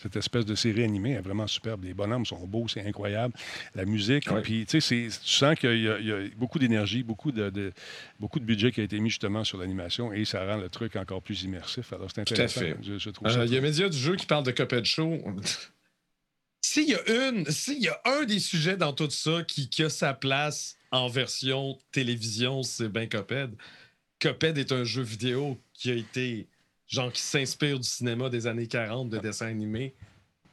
cette 0.00 0.14
espèce 0.14 0.46
de 0.46 0.54
série 0.54 0.84
animée 0.84 1.14
est 1.14 1.20
vraiment 1.20 1.48
superbe. 1.48 1.82
Les 1.82 1.92
bonhommes 1.92 2.24
sont 2.24 2.46
beaux, 2.46 2.68
c'est 2.68 2.86
incroyable. 2.86 3.34
La 3.74 3.84
musique, 3.84 4.30
Ouais. 4.30 4.42
puis 4.42 4.64
tu 4.64 4.80
sais, 4.80 5.08
c'est- 5.10 5.20
tu 5.24 5.28
sens 5.28 5.56
qu'il 5.58 5.74
y, 5.76 5.82
y 5.82 6.12
a 6.12 6.28
beaucoup 6.36 6.60
d'énergie, 6.60 7.02
beaucoup 7.02 7.32
de, 7.32 7.50
de- 7.50 7.72
beaucoup 8.20 8.38
de 8.38 8.44
budget 8.44 8.70
qui 8.70 8.80
a 8.80 8.84
été 8.84 9.00
mis 9.00 9.10
justement 9.10 9.42
sur 9.42 9.58
l'animation 9.58 10.12
et 10.12 10.24
ça 10.24 10.46
rend 10.46 10.56
le 10.58 10.68
truc 10.68 10.94
encore 10.94 11.20
plus 11.20 11.42
immersif. 11.42 11.92
Alors 11.92 12.08
c'est 12.14 12.24
Tout 12.24 12.32
à 12.34 12.44
intéressant. 12.44 12.60
fait. 12.60 12.76
Je, 12.80 12.96
je 12.98 13.10
trouve 13.10 13.26
Euh, 13.26 13.32
ça. 13.32 13.44
Il 13.44 13.52
y 13.52 13.56
a 13.58 13.60
Média 13.60 13.88
du 13.88 13.98
jeu 13.98 14.14
qui 14.14 14.26
parle 14.26 14.44
de 14.44 14.52
Cuphead 14.52 14.84
Show. 14.84 15.18
S'il 16.70 16.90
y 16.90 16.94
a 16.94 17.28
une, 17.28 17.46
s'il 17.46 17.78
y 17.78 17.88
a 17.88 17.98
un 18.04 18.26
des 18.26 18.38
sujets 18.38 18.76
dans 18.76 18.92
tout 18.92 19.08
ça 19.08 19.42
qui, 19.42 19.70
qui 19.70 19.84
a 19.84 19.88
sa 19.88 20.12
place 20.12 20.76
en 20.90 21.08
version 21.08 21.78
télévision, 21.92 22.62
c'est 22.62 22.90
bien 22.90 23.06
Cuphead. 23.06 23.56
Cuphead 24.18 24.58
est 24.58 24.70
un 24.70 24.84
jeu 24.84 25.00
vidéo 25.00 25.58
qui 25.72 25.90
a 25.90 25.94
été, 25.94 26.46
genre, 26.86 27.10
qui 27.10 27.22
s'inspire 27.22 27.78
du 27.78 27.88
cinéma 27.88 28.28
des 28.28 28.46
années 28.46 28.66
40 28.66 29.08
de 29.08 29.16
dessins 29.16 29.46
animés 29.46 29.94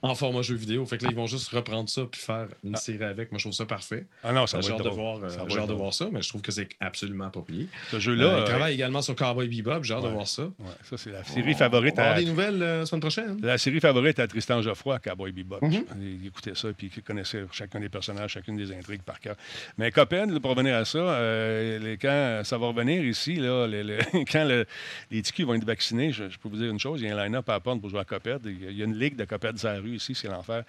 en 0.09 0.15
format 0.15 0.41
jeu 0.41 0.55
vidéo. 0.55 0.85
Fait 0.85 0.97
que 0.97 1.03
là, 1.05 1.09
ils 1.11 1.15
vont 1.15 1.27
juste 1.27 1.49
reprendre 1.49 1.89
ça 1.89 2.03
puis 2.09 2.21
faire 2.21 2.47
une 2.63 2.75
Ah. 2.75 2.77
série 2.77 3.03
avec. 3.03 3.31
Moi, 3.31 3.39
je 3.39 3.43
trouve 3.45 3.53
ça 3.53 3.65
parfait. 3.65 4.05
Ah 4.23 4.31
non, 4.33 4.47
ça 4.47 4.57
va 4.57 4.61
J'ai 4.63 4.71
hâte 4.73 4.83
de 4.83 4.89
voir, 4.89 5.17
euh, 5.23 5.29
j'ai 5.49 5.59
hâte 5.59 5.67
de 5.67 5.73
voir 5.73 5.93
ça, 5.93 6.07
mais 6.11 6.21
je 6.21 6.29
trouve 6.29 6.41
que 6.41 6.51
c'est 6.51 6.69
absolument 6.79 7.29
plié. 7.29 7.67
Ce 7.91 7.97
Euh, 7.97 7.99
jeu-là, 7.99 8.37
il 8.37 8.41
euh, 8.41 8.45
travaille 8.45 8.73
également 8.73 9.01
sur 9.01 9.15
Cowboy 9.15 9.47
Bebop. 9.47 9.83
J'ai 9.83 9.93
hâte 9.93 10.03
de 10.03 10.09
voir 10.09 10.27
ça. 10.27 10.43
ouais, 10.43 10.51
ça 10.83 10.97
c'est 10.97 11.11
la 11.11 11.23
série 11.23 11.53
favorite 11.53 11.93
On 11.97 12.01
va 12.01 12.11
à, 12.11 12.19
des 12.19 12.25
nouvelles 12.25 12.61
euh, 12.61 12.79
la 12.79 12.85
semaine 12.85 13.01
prochaine. 13.01 13.39
La 13.41 13.57
série 13.57 13.79
favorite 13.79 14.19
à 14.19 14.27
Tristan 14.27 14.61
Geoffroy, 14.61 14.99
Cowboy 14.99 15.31
Bebop. 15.31 15.59
Il 15.99 16.25
écoutait 16.27 16.55
ça 16.55 16.69
puis 16.77 16.89
il 16.95 17.03
connaissait 17.03 17.43
chacun 17.51 17.79
des 17.79 17.89
personnages, 17.89 18.31
chacune 18.31 18.55
des 18.57 18.71
intrigues 18.71 19.01
par 19.03 19.19
cœur. 19.19 19.35
Mais 19.77 19.91
là, 20.31 20.39
pour 20.39 20.51
revenir 20.51 20.75
à 20.75 20.85
ça, 20.85 20.97
euh, 20.97 21.79
les- 21.79 21.97
quand 21.97 22.41
ça 22.43 22.57
va 22.57 22.67
revenir 22.67 23.03
ici, 23.03 23.35
là, 23.35 23.67
quand 24.31 24.45
le- 24.45 24.65
les 25.11 25.21
TQ 25.21 25.43
vont 25.45 25.53
être 25.55 25.65
vaccinés, 25.65 26.11
je, 26.11 26.29
je 26.29 26.37
peux 26.37 26.49
vous 26.49 26.57
dire 26.57 26.69
une 26.71 26.79
chose, 26.79 27.01
il 27.01 27.07
y 27.07 27.11
a 27.11 27.17
un 27.17 27.23
line-up 27.25 27.47
à 27.49 27.55
apprendre 27.55 27.81
pour 27.81 27.89
jouer 27.89 27.99
à 27.99 28.05
Cuphead. 28.05 28.41
Il 28.45 28.71
y 28.77 28.81
a- 28.81 28.85
une 28.85 28.97
ligue 28.97 29.15
de 29.15 29.25
sur 29.57 29.69
la 29.69 29.79
rue 29.79 29.94
ici, 29.95 30.13
c'est 30.15 30.27
l'enfer. 30.27 30.63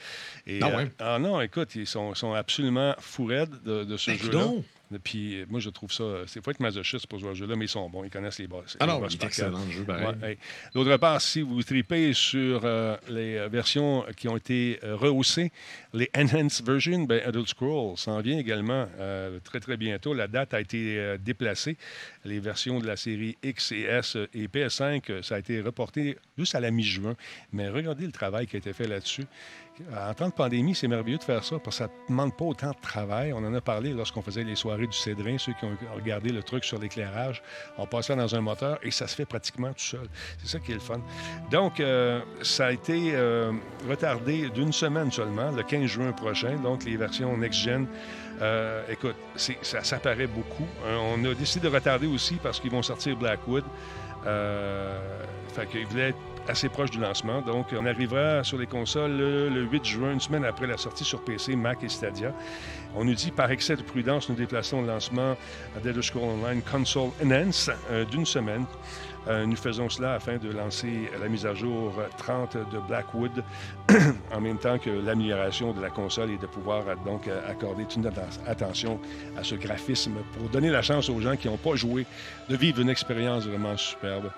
Et, 0.47 0.61
Ah 0.63 0.69
euh, 0.69 0.77
ouais? 0.77 0.91
ah 0.99 1.19
non, 1.19 1.41
écoute, 1.41 1.75
ils 1.75 1.87
sont, 1.87 2.15
sont 2.15 2.33
absolument 2.33 2.95
fou 2.99 3.27
raides 3.27 3.63
de, 3.65 3.85
de 3.85 3.97
ce 3.97 4.11
Ben, 4.13 4.19
jeu-là. 4.19 4.45
Puis 5.03 5.41
euh, 5.41 5.47
moi, 5.49 5.61
je 5.61 5.71
trouve 5.71 5.93
ça. 5.93 6.05
C'est 6.27 6.43
faut 6.45 6.51
être 6.51 6.61
masochiste 6.61 7.07
pour 7.07 7.19
jouer 7.19 7.31
à 7.31 7.35
ce 7.35 7.39
jeu-là, 7.41 7.57
mais 7.57 7.65
ils 7.65 7.69
sont 7.69 7.89
bons. 7.91 8.05
Ils 8.05 8.11
connaissent 8.11 8.39
les 8.39 8.47
boss. 8.47 8.77
Ah 8.81 8.87
les 8.87 8.93
non, 8.93 9.01
boss 9.01 9.13
il 9.13 9.17
est 9.17 9.19
par 9.19 9.31
cœur. 9.31 9.47
excellent 9.49 9.65
le 9.65 9.73
jeu, 9.73 9.85
pareil. 9.85 10.07
Ouais, 10.23 10.31
hey. 10.31 10.39
D'autre 10.75 10.97
part, 10.97 11.21
si 11.21 11.43
vous 11.43 11.63
tripez 11.63 12.13
sur 12.13 12.61
euh, 12.65 12.97
les 13.09 13.37
euh, 13.37 13.49
versions 13.49 14.05
qui 14.17 14.29
ont 14.29 14.37
été 14.37 14.79
euh, 14.85 14.97
rehaussées, 14.97 15.51
les 15.93 16.11
Enhanced 16.17 16.65
Versions, 16.65 17.05
ben, 17.05 17.21
Adult 17.25 17.49
Scroll 17.49 17.97
s'en 17.97 18.21
vient 18.21 18.39
également 18.39 18.87
euh, 18.99 19.39
très, 19.43 19.61
très 19.61 19.77
bientôt. 19.77 20.15
La 20.15 20.29
date 20.29 20.55
a 20.55 20.61
été 20.61 20.99
euh, 20.99 21.19
déplacée. 21.19 21.77
Les 22.25 22.39
versions 22.39 22.79
de 22.79 22.87
la 22.87 22.97
série 22.97 23.37
X 23.43 23.73
et 23.73 23.83
S 23.83 24.17
et 24.35 24.47
PS5, 24.47 25.03
euh, 25.11 25.23
ça 25.23 25.37
a 25.37 25.39
été 25.39 25.61
reporté 25.61 26.17
juste 26.39 26.55
à 26.55 26.61
la 26.61 26.71
mi-juin. 26.71 27.17
Mais 27.53 27.69
regardez 27.69 28.07
le 28.07 28.13
travail 28.13 28.47
qui 28.47 28.57
a 28.57 28.59
été 28.59 28.73
fait 28.73 28.87
là-dessus. 28.87 29.25
En 29.95 30.15
temps 30.15 30.29
de 30.29 30.33
pandémie, 30.33 30.75
c'est 30.75 30.89
merveilleux 30.89 31.19
de 31.19 31.23
faire 31.23 31.45
ça 31.45 31.59
parce 31.59 31.79
que 31.79 31.85
ça 31.85 31.91
ne 31.91 32.09
demande 32.09 32.35
pas 32.35 32.47
autant 32.47 32.71
de 32.71 32.81
travail. 32.81 33.33
On 33.33 33.39
en 33.39 33.53
a 33.53 33.61
parlé 33.61 33.93
lorsqu'on 33.93 34.23
faisait 34.23 34.43
les 34.43 34.57
soirées 34.57 34.87
du 34.87 34.97
Cédrin, 34.97 35.37
ceux 35.39 35.53
qui 35.53 35.65
ont 35.67 35.77
regardé 35.95 36.31
le 36.31 36.43
truc 36.43 36.65
sur 36.65 36.79
l'éclairage. 36.79 37.43
On 37.77 37.87
passe 37.87 38.07
ça 38.07 38.17
dans 38.17 38.35
un 38.35 38.41
moteur 38.41 38.79
et 38.83 38.91
ça 38.91 39.07
se 39.07 39.15
fait 39.15 39.27
pratiquement 39.27 39.69
tout 39.69 39.81
seul. 39.81 40.09
C'est 40.39 40.49
ça 40.49 40.59
qui 40.61 40.73
est 40.73 40.77
le 40.77 40.81
fun. 40.81 41.01
Donc, 41.51 41.81
euh, 41.81 42.21
ça 42.43 42.67
a 42.67 42.73
été 42.73 43.13
euh, 43.15 43.53
retardé 43.87 44.49
d'une 44.49 44.73
semaine 44.73 45.13
seulement, 45.13 45.51
le 45.51 45.63
15 45.63 45.85
juin 45.85 46.13
prochain. 46.13 46.57
Donc, 46.57 46.85
les 46.85 46.97
versions 46.97 47.37
next-gen, 47.37 47.87
euh, 48.41 48.83
écoute, 48.89 49.17
ça, 49.35 49.85
ça 49.85 49.99
paraît 49.99 50.27
beaucoup. 50.27 50.67
On 50.87 51.23
a 51.25 51.35
décidé 51.35 51.69
de 51.69 51.75
retarder 51.75 52.07
aussi 52.07 52.37
parce 52.37 52.61
qu'ils 52.61 52.71
vont 52.71 52.83
sortir 52.83 53.17
Blackwood. 53.17 53.65
Fait 54.25 55.67
qu'ils 55.71 55.87
voulaient 55.87 56.15
assez 56.49 56.69
proche 56.69 56.91
du 56.91 56.99
lancement. 57.01 57.41
Donc, 57.43 57.67
on 57.79 57.87
arrivera 57.87 58.43
sur 58.45 58.59
les 58.59 58.67
consoles 58.67 59.13
le, 59.17 59.49
le 59.49 59.63
8 59.63 59.85
juin, 59.85 60.13
une 60.13 60.21
semaine 60.21 60.45
après 60.45 60.67
la 60.67 60.77
sortie 60.77 61.05
sur 61.05 61.23
PC, 61.25 61.57
Mac 61.57 61.83
et 61.83 61.89
Stadia. 61.89 62.33
On 62.95 63.05
nous 63.05 63.15
dit, 63.15 63.31
par 63.31 63.51
excès 63.51 63.77
de 63.77 63.83
prudence, 63.83 64.29
nous 64.29 64.35
déplaçons 64.35 64.81
le 64.83 64.87
lancement 64.89 65.37
de 65.83 65.89
Elder 65.89 66.03
Scrolls 66.03 66.31
Online 66.45 66.63
Console 66.63 67.11
Enhance 67.25 67.71
euh, 67.91 68.05
d'une 68.05 68.27
semaine. 68.27 68.65
Euh, 69.29 69.45
nous 69.45 69.57
faisons 69.57 69.89
cela 69.89 70.15
afin 70.15 70.37
de 70.37 70.51
lancer 70.53 71.11
la 71.21 71.29
mise 71.29 71.47
à 71.47 71.53
jour 71.55 71.93
30 72.17 72.57
de 72.71 72.79
Blackwood 72.87 73.43
en 74.33 74.41
même 74.41 74.57
temps 74.59 74.79
que 74.79 74.89
l'amélioration 74.89 75.73
de 75.73 75.83
la 75.83 75.91
console 75.91 76.31
et 76.31 76.39
de 76.39 76.47
pouvoir 76.47 76.85
euh, 76.89 76.95
donc 77.05 77.27
euh, 77.27 77.41
accorder 77.51 77.85
toute 77.87 78.05
notre 78.05 78.21
atten- 78.21 78.39
attention 78.47 79.01
à 79.37 79.43
ce 79.43 79.57
graphisme 79.57 80.15
pour 80.39 80.49
donner 80.49 80.71
la 80.71 80.81
chance 80.81 81.09
aux 81.11 81.21
gens 81.21 81.35
qui 81.35 81.49
n'ont 81.49 81.57
pas 81.57 81.75
joué 81.75 82.07
de 82.49 82.57
vivre 82.57 82.81
une 82.81 82.89
expérience 82.89 83.47
vraiment 83.47 83.77
superbe 83.77 84.31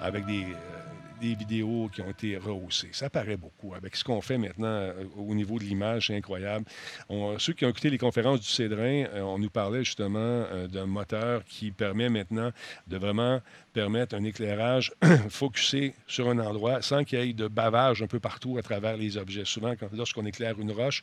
avec 0.00 0.24
des, 0.24 0.44
euh, 0.44 0.79
des 1.20 1.34
vidéos 1.34 1.88
qui 1.92 2.00
ont 2.02 2.10
été 2.10 2.36
rehaussées. 2.36 2.88
Ça 2.92 3.10
paraît 3.10 3.36
beaucoup. 3.36 3.74
Avec 3.74 3.94
ce 3.96 4.04
qu'on 4.04 4.20
fait 4.20 4.38
maintenant 4.38 4.66
euh, 4.66 5.04
au 5.16 5.34
niveau 5.34 5.58
de 5.58 5.64
l'image, 5.64 6.06
c'est 6.08 6.16
incroyable. 6.16 6.64
On- 7.08 7.38
ceux 7.38 7.52
qui 7.52 7.64
ont 7.64 7.68
écouté 7.68 7.90
les 7.90 7.98
conférences 7.98 8.40
du 8.40 8.46
Cédrin, 8.48 9.04
euh, 9.12 9.20
on 9.20 9.38
nous 9.38 9.50
parlait 9.50 9.84
justement 9.84 10.18
euh, 10.18 10.66
d'un 10.66 10.86
moteur 10.86 11.44
qui 11.44 11.70
permet 11.70 12.08
maintenant 12.08 12.50
de 12.86 12.96
vraiment 12.96 13.40
permettre 13.72 14.16
un 14.16 14.24
éclairage 14.24 14.92
focusé 15.28 15.94
sur 16.06 16.28
un 16.28 16.38
endroit 16.38 16.82
sans 16.82 17.04
qu'il 17.04 17.20
y 17.24 17.30
ait 17.30 17.32
de 17.32 17.46
bavage 17.48 18.02
un 18.02 18.06
peu 18.06 18.18
partout 18.18 18.56
à 18.58 18.62
travers 18.62 18.96
les 18.96 19.16
objets. 19.16 19.44
Souvent, 19.44 19.74
lorsqu'on 19.92 20.26
éclaire 20.26 20.58
une 20.58 20.72
roche, 20.72 21.02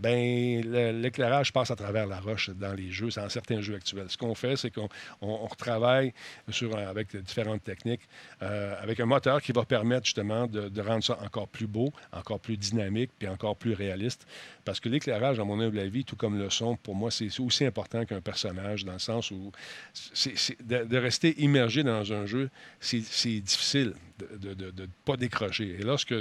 ben, 0.00 0.60
l'éclairage 1.00 1.52
passe 1.52 1.70
à 1.70 1.76
travers 1.76 2.06
la 2.06 2.20
roche 2.20 2.50
dans 2.50 2.74
les 2.74 2.90
jeux, 2.90 3.08
dans 3.16 3.28
certains 3.28 3.60
jeux 3.60 3.76
actuels. 3.76 4.06
Ce 4.08 4.18
qu'on 4.18 4.34
fait, 4.34 4.56
c'est 4.56 4.70
qu'on 4.70 4.88
on, 5.22 5.28
on 5.28 5.46
retravaille 5.46 6.12
sur, 6.50 6.76
avec 6.76 7.16
différentes 7.16 7.62
techniques, 7.62 8.02
avec 8.40 9.00
un 9.00 9.06
moteur 9.06 9.40
qui 9.44 9.52
va 9.52 9.66
permettre 9.66 10.06
justement 10.06 10.46
de, 10.46 10.80
rendre 10.80 11.04
ça 11.04 11.18
encore 11.22 11.48
plus 11.48 11.66
beau, 11.66 11.92
encore 12.12 12.40
plus 12.40 12.56
dynamique, 12.56 13.10
puis 13.18 13.28
encore 13.28 13.56
plus 13.56 13.74
réaliste. 13.74 14.26
Parce 14.64 14.80
que 14.80 14.88
l'éclairage, 14.88 15.38
à 15.38 15.44
mon 15.44 15.60
humble 15.60 15.78
avis, 15.78 16.02
tout 16.02 16.16
comme 16.16 16.38
le 16.38 16.48
son, 16.48 16.76
pour 16.76 16.94
moi, 16.94 17.10
c'est 17.10 17.28
aussi 17.38 17.66
important 17.66 18.06
qu'un 18.06 18.22
personnage, 18.22 18.86
dans 18.86 18.94
le 18.94 18.98
sens 18.98 19.30
où 19.30 19.52
de, 20.64 20.96
rester 20.96 21.38
immergé 21.42 21.82
dans 21.82 22.10
un 22.10 22.24
jeu, 22.24 22.48
c'est 22.80 23.00
difficile 23.40 23.92
de 24.18 24.54
ne 24.54 24.86
pas 25.04 25.18
décrocher. 25.18 25.76
Et 25.78 25.82
lorsque 25.82 26.14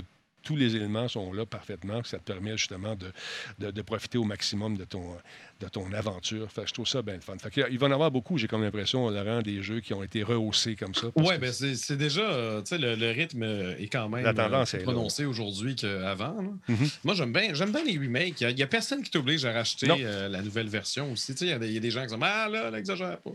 tous 0.43 0.55
les 0.55 0.75
éléments 0.75 1.07
sont 1.07 1.31
là 1.33 1.45
parfaitement, 1.45 2.03
ça 2.03 2.17
te 2.19 2.23
permet 2.23 2.57
justement 2.57 2.95
de, 2.95 3.11
de- 3.59 3.71
de 3.71 3.81
profiter 3.81 4.17
au 4.17 4.23
maximum 4.23 4.77
de 4.77 4.83
ton, 4.83 5.15
de 5.61 5.67
ton 5.69 5.91
aventure. 5.93 6.51
Fait 6.51 6.61
que 6.63 6.67
je 6.67 6.73
trouve 6.73 6.87
ça 6.87 7.01
bien 7.01 7.15
le 7.15 7.21
fun. 7.21 7.37
Fait 7.37 7.49
que, 7.49 7.61
il 7.71 7.79
va 7.79 7.87
en 7.87 7.91
avoir 7.91 8.11
beaucoup, 8.11 8.37
j'ai 8.37 8.47
comme 8.47 8.61
l'impression, 8.63 9.09
Laurent, 9.09 9.41
des 9.41 9.63
jeux 9.63 9.79
qui 9.79 9.93
ont 9.93 10.03
été 10.03 10.21
rehaussés 10.23 10.75
comme 10.75 10.93
ça. 10.93 11.07
que- 11.07 11.37
ben 11.39 11.51
c'est 11.53 11.97
déjà, 11.97 12.21
euh, 12.21 12.61
tu 12.61 12.69
sais, 12.69 12.77
le, 12.77 12.95
le 12.95 13.09
rythme 13.11 13.43
est 13.43 13.87
quand 13.91 14.09
même 14.09 14.23
La 14.23 14.33
tendance 14.33 14.73
euh, 14.73 14.77
est 14.77 14.81
plus 14.81 14.91
prononcé 14.91 15.25
aujourd'hui 15.25 15.75
qu'avant. 15.75 16.35
Mhm. 16.67 16.89
Moi, 17.03 17.15
j'aime 17.15 17.31
bien, 17.33 17.53
j'aime 17.53 17.71
bien 17.71 17.83
les 17.83 17.97
remakes. 17.97 18.41
Il 18.41 18.55
n'y 18.55 18.61
a, 18.63 18.67
personne 18.67 19.01
qui 19.03 19.09
t'oblige 19.11 19.45
à 19.45 19.53
racheter 19.53 19.87
euh, 19.89 20.27
la 20.29 20.41
nouvelle 20.41 20.67
version 20.67 21.11
aussi. 21.11 21.33
Tu 21.35 21.45
Il 21.45 21.49
y 21.49 21.53
a 21.53 21.59
des- 21.59 21.67
il 21.67 21.73
y, 21.73 21.77
a 21.77 21.79
des 21.79 21.91
gens 21.91 22.01
qui 22.01 22.07
disent 22.13 22.17
Ah 22.21 22.49
là, 22.49 22.69
là, 22.69 22.77
exagère 22.77 23.19
pas. 23.21 23.31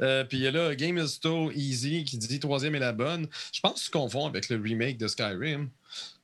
Euh, 0.00 0.24
Puis 0.24 0.38
il 0.38 0.44
y 0.44 0.46
a 0.46 0.50
là 0.50 0.74
Game 0.74 0.98
is 0.98 1.18
So 1.22 1.50
Easy 1.52 2.04
qui 2.04 2.18
dit 2.18 2.40
troisième 2.40 2.74
est 2.74 2.78
la 2.80 2.92
bonne. 2.92 3.26
Je 3.52 3.60
pense 3.60 3.82
qu'ils 3.82 3.90
confond 3.92 4.26
avec 4.26 4.48
le 4.48 4.60
remake 4.60 4.98
de 4.98 5.08
Skyrim. 5.08 5.68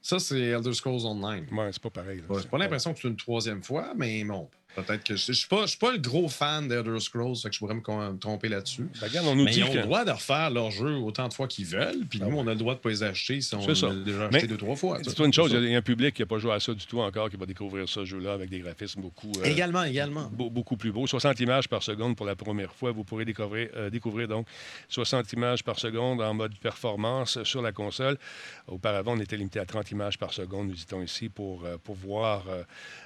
Ça, 0.05 0.19
c'est 0.19 0.38
Elder 0.38 0.75
Scrolls 0.75 1.07
Online. 1.07 1.47
Ouais, 1.51 1.71
c'est 1.73 1.81
pas 1.81 1.88
pareil. 1.88 2.23
Ouais, 2.29 2.43
J'ai 2.43 2.49
pas 2.49 2.59
l'impression 2.59 2.93
que 2.93 3.01
c'est 3.01 3.09
une 3.09 3.17
troisième 3.17 3.62
fois, 3.62 3.95
mais 3.97 4.23
bon, 4.23 4.51
peut-être 4.75 5.05
que 5.05 5.17
je 5.17 5.31
ne 5.33 5.35
suis 5.35 5.47
pas, 5.79 5.93
le 5.93 5.99
gros 5.99 6.29
fan 6.29 6.69
d'Elder 6.69 6.99
Scrolls, 7.01 7.37
fait 7.37 7.49
que 7.49 7.55
je 7.55 7.59
pourrais 7.61 7.75
me 7.75 8.17
tromper 8.19 8.49
là-dessus. 8.49 8.89
Ben, 9.01 9.09
regarde, 9.09 9.27
on 9.29 9.35
nous 9.35 9.45
Mais 9.45 9.51
dit 9.53 9.59
ils 9.61 9.65
ont 9.65 9.71
que... 9.73 9.77
le 9.79 9.83
droit 9.83 10.05
de 10.05 10.11
refaire 10.11 10.51
leur 10.51 10.71
jeu 10.71 10.95
autant 10.97 11.29
de 11.29 11.35
fois 11.35 11.47
qu'ils 11.49 11.67
veulent, 11.67 12.05
puis 12.09 12.19
Ah 12.23 12.27
nous, 12.27 12.37
ouais. 12.37 12.43
on 12.45 12.47
a 12.49 12.53
le 12.53 12.59
droit 12.59 12.75
de 12.75 12.79
ne 12.79 12.83
pas 12.83 12.89
les 12.91 13.03
acheter 13.03 13.41
si 13.41 13.55
on 13.55 13.59
l'a 13.67 13.67
déjà 14.05 14.29
Mais 14.31 14.37
acheté 14.37 14.47
deux, 14.49 14.57
trois 14.57 14.77
fois. 14.77 15.01
Dis-toi 15.01 15.27
une 15.27 15.33
chose, 15.33 15.53
il 15.53 15.69
y 15.71 15.75
a- 15.75 15.79
un 15.79 15.83
public 15.83 16.15
qui 16.15 16.23
n'a 16.23 16.27
pas 16.27 16.39
joué 16.39 16.53
à 16.53 16.61
ça 16.61 16.73
du 16.75 16.85
tout 16.87 17.01
encore, 17.01 17.31
qui 17.31 17.37
va 17.37 17.47
découvrir 17.47 17.89
ce 17.89 18.05
jeu-là 18.05 18.33
avec 18.33 18.51
des 18.51 18.61
graphismes 18.61 19.01
beaucoup... 19.01 19.33
euh, 19.41 19.45
Également, 19.45 19.85
également. 19.85 20.29
Beau- 20.33 20.51
beaucoup 20.51 20.77
plus 20.77 20.93
beau. 20.93 21.07
60 21.07 21.41
images 21.41 21.69
par 21.69 21.83
seconde 21.83 22.17
pour 22.17 22.27
la 22.27 22.37
première 22.37 22.73
fois. 22.73 22.91
Vous 22.93 23.05
pourrez 23.05 23.25
découvrir, 23.25 23.69
euh, 23.77 23.91
découvrir 23.91 24.29
donc 24.29 24.47
60 24.89 25.33
images 25.35 25.63
par 25.63 25.79
seconde 25.79 26.21
en 26.21 26.35
mode 26.35 26.55
performance 26.59 27.43
sur 27.45 27.63
la 27.63 27.73
console. 27.73 28.19
Auparavant, 28.67 29.13
on 29.17 29.21
était 29.21 29.37
limité 29.37 29.59
à 29.61 29.67
30 29.67 29.91
images 29.91 30.19
par 30.19 30.33
seconde, 30.33 30.69
nous 30.69 30.75
dit-on 30.75 31.03
ici, 31.03 31.29
pour 31.29 31.65
euh, 31.65 31.77
pouvoir 31.79 32.45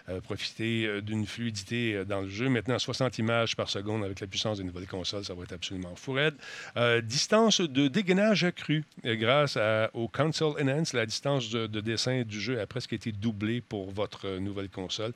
euh, 0.09 0.21
profiter 0.21 1.03
d'une 1.03 1.27
fluidité 1.27 1.58
euh, 1.73 2.05
dans 2.05 2.21
le 2.21 2.29
jeu. 2.29 2.49
Maintenant, 2.49 2.79
60 2.79 3.19
images 3.19 3.57
par 3.57 3.69
seconde 3.69 4.05
avec 4.05 4.21
la 4.21 4.27
puissance 4.27 4.59
des 4.59 4.65
nouvelles 4.65 4.87
consoles, 4.87 5.25
ça 5.25 5.35
va 5.35 5.43
être 5.43 5.53
absolument 5.53 5.95
fou 5.97 6.13
raide. 6.13 6.35
Euh, 6.77 7.01
distance 7.01 7.61
de 7.61 7.89
dégainage 7.89 8.45
accrue. 8.45 8.85
Euh, 9.05 9.15
grâce 9.17 9.59
au 9.95 10.09
Console 10.09 10.61
Enhance, 10.61 10.93
la 10.93 11.07
distance 11.07 11.51
de, 11.51 11.67
de 11.67 11.81
dessin 11.81 12.23
du 12.23 12.41
jeu 12.41 12.61
a 12.61 12.67
presque 12.67 12.93
été 12.93 13.13
doublée 13.13 13.61
pour 13.61 13.91
votre 13.91 14.27
euh, 14.27 14.41
nouvelle 14.41 14.69
console. 14.69 15.13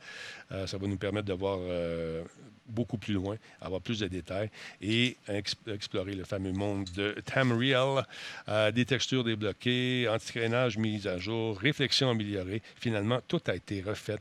Ça 0.66 0.76
va 0.76 0.86
nous 0.86 0.98
permettre 0.98 1.26
de 1.28 1.32
voir 1.32 1.58
euh, 1.62 2.22
beaucoup 2.66 2.98
plus 2.98 3.14
loin, 3.14 3.36
avoir 3.60 3.80
plus 3.80 4.00
de 4.00 4.06
détails 4.06 4.50
et 4.80 5.16
ex- 5.28 5.54
explorer 5.66 6.14
le 6.14 6.24
fameux 6.24 6.52
monde 6.52 6.88
de 6.94 7.14
Tamriel. 7.24 8.04
Euh, 8.48 8.70
des 8.70 8.84
textures 8.84 9.24
débloquées, 9.24 10.08
anti-crénage 10.08 10.76
mis 10.78 11.06
à 11.08 11.18
jour, 11.18 11.58
réflexion 11.58 12.10
améliorée. 12.10 12.62
Finalement, 12.76 13.20
tout 13.28 13.40
a 13.46 13.54
été 13.54 13.80
refait 13.82 14.18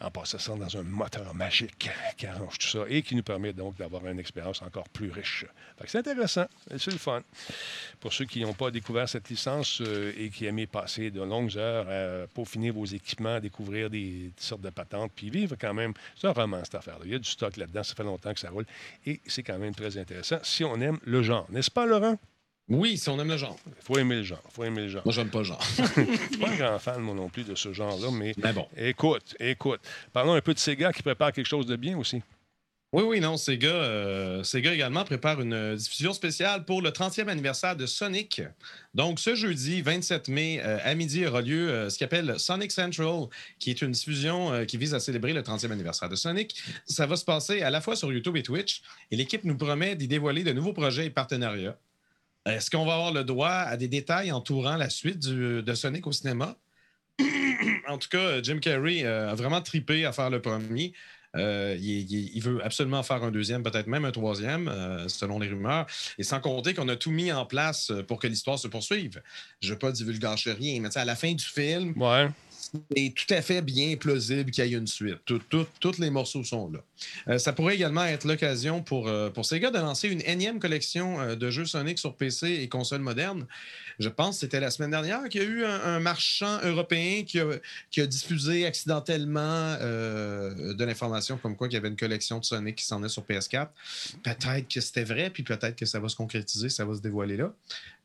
en 0.00 0.10
passant 0.10 0.56
dans 0.56 0.76
un 0.76 0.82
moteur 0.82 1.34
magique 1.34 1.90
qui 2.16 2.26
arrange 2.26 2.58
tout 2.58 2.68
ça 2.68 2.84
et 2.88 3.02
qui 3.02 3.16
nous 3.16 3.22
permet 3.22 3.52
donc 3.52 3.76
d'avoir 3.76 4.06
une 4.06 4.18
expérience 4.18 4.62
encore 4.62 4.88
plus 4.88 5.10
riche. 5.10 5.44
C'est 5.86 5.98
intéressant, 5.98 6.46
c'est 6.76 6.92
le 6.92 6.98
fun. 6.98 7.22
Pour 8.00 8.12
ceux 8.12 8.24
qui 8.24 8.40
n'ont 8.42 8.54
pas 8.54 8.70
découvert 8.70 9.08
cette 9.08 9.28
licence 9.28 9.80
euh, 9.80 10.12
et 10.16 10.30
qui 10.30 10.46
aimaient 10.46 10.66
passer 10.66 11.10
de 11.10 11.20
longues 11.20 11.56
heures 11.56 11.88
à 11.88 12.26
peaufiner 12.28 12.70
vos 12.70 12.84
équipements, 12.84 13.40
découvrir 13.40 13.90
des, 13.90 14.28
des 14.28 14.32
sortes 14.36 14.62
de 14.62 14.70
patentes, 14.70 15.12
puis 15.14 15.30
vivre 15.30 15.56
quand 15.60 15.74
même, 15.74 15.94
c'est 16.16 16.26
un 16.26 16.32
roman 16.32 16.62
cette 16.64 16.76
affaire-là. 16.76 17.04
Il 17.04 17.12
y 17.12 17.14
a 17.14 17.18
du 17.18 17.28
stock 17.28 17.56
là-dedans, 17.56 17.82
ça 17.82 17.94
fait 17.94 18.04
longtemps 18.04 18.32
que 18.32 18.40
ça 18.40 18.50
roule 18.50 18.66
et 19.06 19.20
c'est 19.26 19.42
quand 19.42 19.58
même 19.58 19.74
très 19.74 19.96
intéressant 19.98 20.38
si 20.42 20.64
on 20.64 20.80
aime 20.80 20.98
le 21.02 21.22
genre. 21.22 21.46
N'est-ce 21.50 21.70
pas, 21.70 21.86
Laurent? 21.86 22.18
Oui, 22.68 22.98
si 22.98 23.08
on 23.08 23.18
aime 23.18 23.28
le 23.28 23.36
genre. 23.36 23.56
Il 23.66 23.82
faut 23.82 23.98
aimer 23.98 24.16
le 24.16 24.22
genre. 24.24 24.42
faut 24.54 24.64
aimer 24.64 24.82
le 24.82 24.88
genre. 24.88 25.02
Moi, 25.04 25.14
j'aime 25.14 25.30
pas 25.30 25.38
le 25.38 25.44
genre. 25.44 25.60
Je 25.76 25.82
suis 25.82 26.36
pas 26.38 26.50
un 26.50 26.56
grand 26.56 26.78
fan, 26.78 27.00
moi 27.00 27.14
non 27.14 27.28
plus, 27.28 27.44
de 27.44 27.54
ce 27.54 27.72
genre-là, 27.72 28.08
mais 28.12 28.34
Mais 28.36 28.52
bon. 28.52 28.66
écoute, 28.76 29.34
écoute. 29.40 29.80
Parlons 30.12 30.34
un 30.34 30.40
peu 30.40 30.52
de 30.52 30.58
Sega 30.58 30.92
qui 30.92 31.02
prépare 31.02 31.32
quelque 31.32 31.46
chose 31.46 31.64
de 31.66 31.76
bien 31.76 31.96
aussi. 31.96 32.22
Oui, 32.92 33.02
oui, 33.06 33.20
non, 33.20 33.36
Sega, 33.36 33.68
euh, 33.68 34.42
Sega 34.42 34.72
également 34.72 35.04
prépare 35.04 35.42
une 35.42 35.52
euh, 35.52 35.76
diffusion 35.76 36.14
spéciale 36.14 36.64
pour 36.64 36.80
le 36.80 36.88
30e 36.90 37.28
anniversaire 37.28 37.76
de 37.76 37.84
Sonic. 37.84 38.40
Donc, 38.94 39.20
ce 39.20 39.34
jeudi 39.34 39.82
27 39.82 40.28
mai, 40.28 40.62
euh, 40.64 40.78
à 40.82 40.94
midi, 40.94 41.26
aura 41.26 41.42
lieu 41.42 41.68
euh, 41.70 41.90
ce 41.90 41.98
qu'on 41.98 42.06
appelle 42.06 42.38
Sonic 42.38 42.72
Central, 42.72 43.26
qui 43.58 43.68
est 43.70 43.82
une 43.82 43.90
diffusion 43.90 44.64
qui 44.66 44.78
vise 44.78 44.94
à 44.94 45.00
célébrer 45.00 45.34
le 45.34 45.42
30e 45.42 45.70
anniversaire 45.70 46.08
de 46.08 46.16
Sonic. 46.16 46.54
Ça 46.86 47.04
va 47.06 47.16
se 47.16 47.26
passer 47.26 47.60
à 47.60 47.68
la 47.68 47.82
fois 47.82 47.94
sur 47.94 48.10
YouTube 48.10 48.38
et 48.38 48.42
Twitch, 48.42 48.80
et 49.10 49.16
l'équipe 49.16 49.44
nous 49.44 49.56
promet 49.56 49.94
d'y 49.94 50.08
dévoiler 50.08 50.42
de 50.42 50.52
nouveaux 50.52 50.72
projets 50.72 51.04
et 51.06 51.10
partenariats. 51.10 51.76
Est-ce 52.48 52.70
qu'on 52.70 52.84
va 52.84 52.94
avoir 52.94 53.12
le 53.12 53.24
droit 53.24 53.48
à 53.48 53.76
des 53.76 53.88
détails 53.88 54.32
entourant 54.32 54.76
la 54.76 54.90
suite 54.90 55.20
de 55.20 55.74
Sonic 55.74 56.06
au 56.06 56.12
cinéma? 56.12 56.56
en 57.88 57.98
tout 57.98 58.08
cas, 58.08 58.42
Jim 58.42 58.58
Carrey 58.58 59.04
euh, 59.04 59.30
a 59.30 59.34
vraiment 59.34 59.60
tripé 59.60 60.04
à 60.04 60.12
faire 60.12 60.30
le 60.30 60.40
premier. 60.40 60.92
Euh, 61.36 61.76
il, 61.78 62.40
veut 62.40 62.64
absolument 62.64 63.02
faire 63.02 63.22
un 63.22 63.30
deuxième, 63.30 63.62
peut-être 63.62 63.86
même 63.86 64.04
un 64.04 64.10
troisième, 64.10 64.68
euh, 64.68 65.08
selon 65.08 65.38
les 65.38 65.48
rumeurs. 65.48 65.86
Et 66.16 66.22
sans 66.22 66.40
compter 66.40 66.74
qu'on 66.74 66.88
a 66.88 66.96
tout 66.96 67.10
mis 67.10 67.30
en 67.30 67.44
place 67.44 67.92
pour 68.06 68.18
que 68.18 68.26
l'histoire 68.26 68.58
se 68.58 68.66
poursuive. 68.66 69.22
Je 69.60 69.68
ne 69.68 69.72
veux 69.72 69.78
pas 69.78 69.92
divulgacher 69.92 70.52
rien, 70.52 70.80
mais 70.80 70.96
à 70.96 71.04
la 71.04 71.16
fin 71.16 71.32
du 71.32 71.44
film. 71.44 71.92
C'est 72.90 73.14
tout 73.14 73.32
à 73.32 73.42
fait 73.42 73.62
bien 73.62 73.96
plausible 73.96 74.50
qu'il 74.50 74.66
y 74.66 74.74
ait 74.74 74.78
une 74.78 74.86
suite. 74.86 75.18
Tous 75.24 75.98
les 75.98 76.10
morceaux 76.10 76.44
sont 76.44 76.70
là. 76.70 76.80
Euh, 77.28 77.38
ça 77.38 77.52
pourrait 77.52 77.74
également 77.74 78.04
être 78.04 78.26
l'occasion 78.26 78.82
pour, 78.82 79.08
euh, 79.08 79.30
pour 79.30 79.46
Sega 79.46 79.70
de 79.70 79.78
lancer 79.78 80.08
une 80.08 80.22
énième 80.22 80.58
collection 80.58 81.20
euh, 81.20 81.34
de 81.36 81.50
jeux 81.50 81.64
Sonic 81.64 81.98
sur 81.98 82.14
PC 82.16 82.48
et 82.60 82.68
consoles 82.68 83.00
modernes. 83.00 83.46
Je 83.98 84.08
pense 84.08 84.36
que 84.36 84.40
c'était 84.40 84.60
la 84.60 84.70
semaine 84.70 84.92
dernière 84.92 85.28
qu'il 85.28 85.42
y 85.42 85.44
a 85.44 85.48
eu 85.48 85.64
un, 85.64 85.80
un 85.80 86.00
marchand 86.00 86.60
européen 86.62 87.24
qui 87.24 87.40
a, 87.40 87.46
qui 87.90 88.00
a 88.00 88.06
diffusé 88.06 88.64
accidentellement 88.64 89.76
euh, 89.80 90.74
de 90.74 90.84
l'information 90.84 91.36
comme 91.36 91.56
quoi 91.56 91.68
qu'il 91.68 91.74
y 91.74 91.78
avait 91.78 91.88
une 91.88 91.96
collection 91.96 92.38
de 92.38 92.44
Sonic 92.44 92.76
qui 92.76 92.84
s'en 92.84 93.02
est 93.02 93.08
sur 93.08 93.24
PS4. 93.24 93.68
Peut-être 94.22 94.68
que 94.68 94.80
c'était 94.80 95.04
vrai, 95.04 95.30
puis 95.30 95.42
peut-être 95.42 95.74
que 95.74 95.86
ça 95.86 95.98
va 95.98 96.08
se 96.08 96.16
concrétiser, 96.16 96.68
ça 96.68 96.84
va 96.84 96.94
se 96.94 97.00
dévoiler 97.00 97.36
là. 97.36 97.52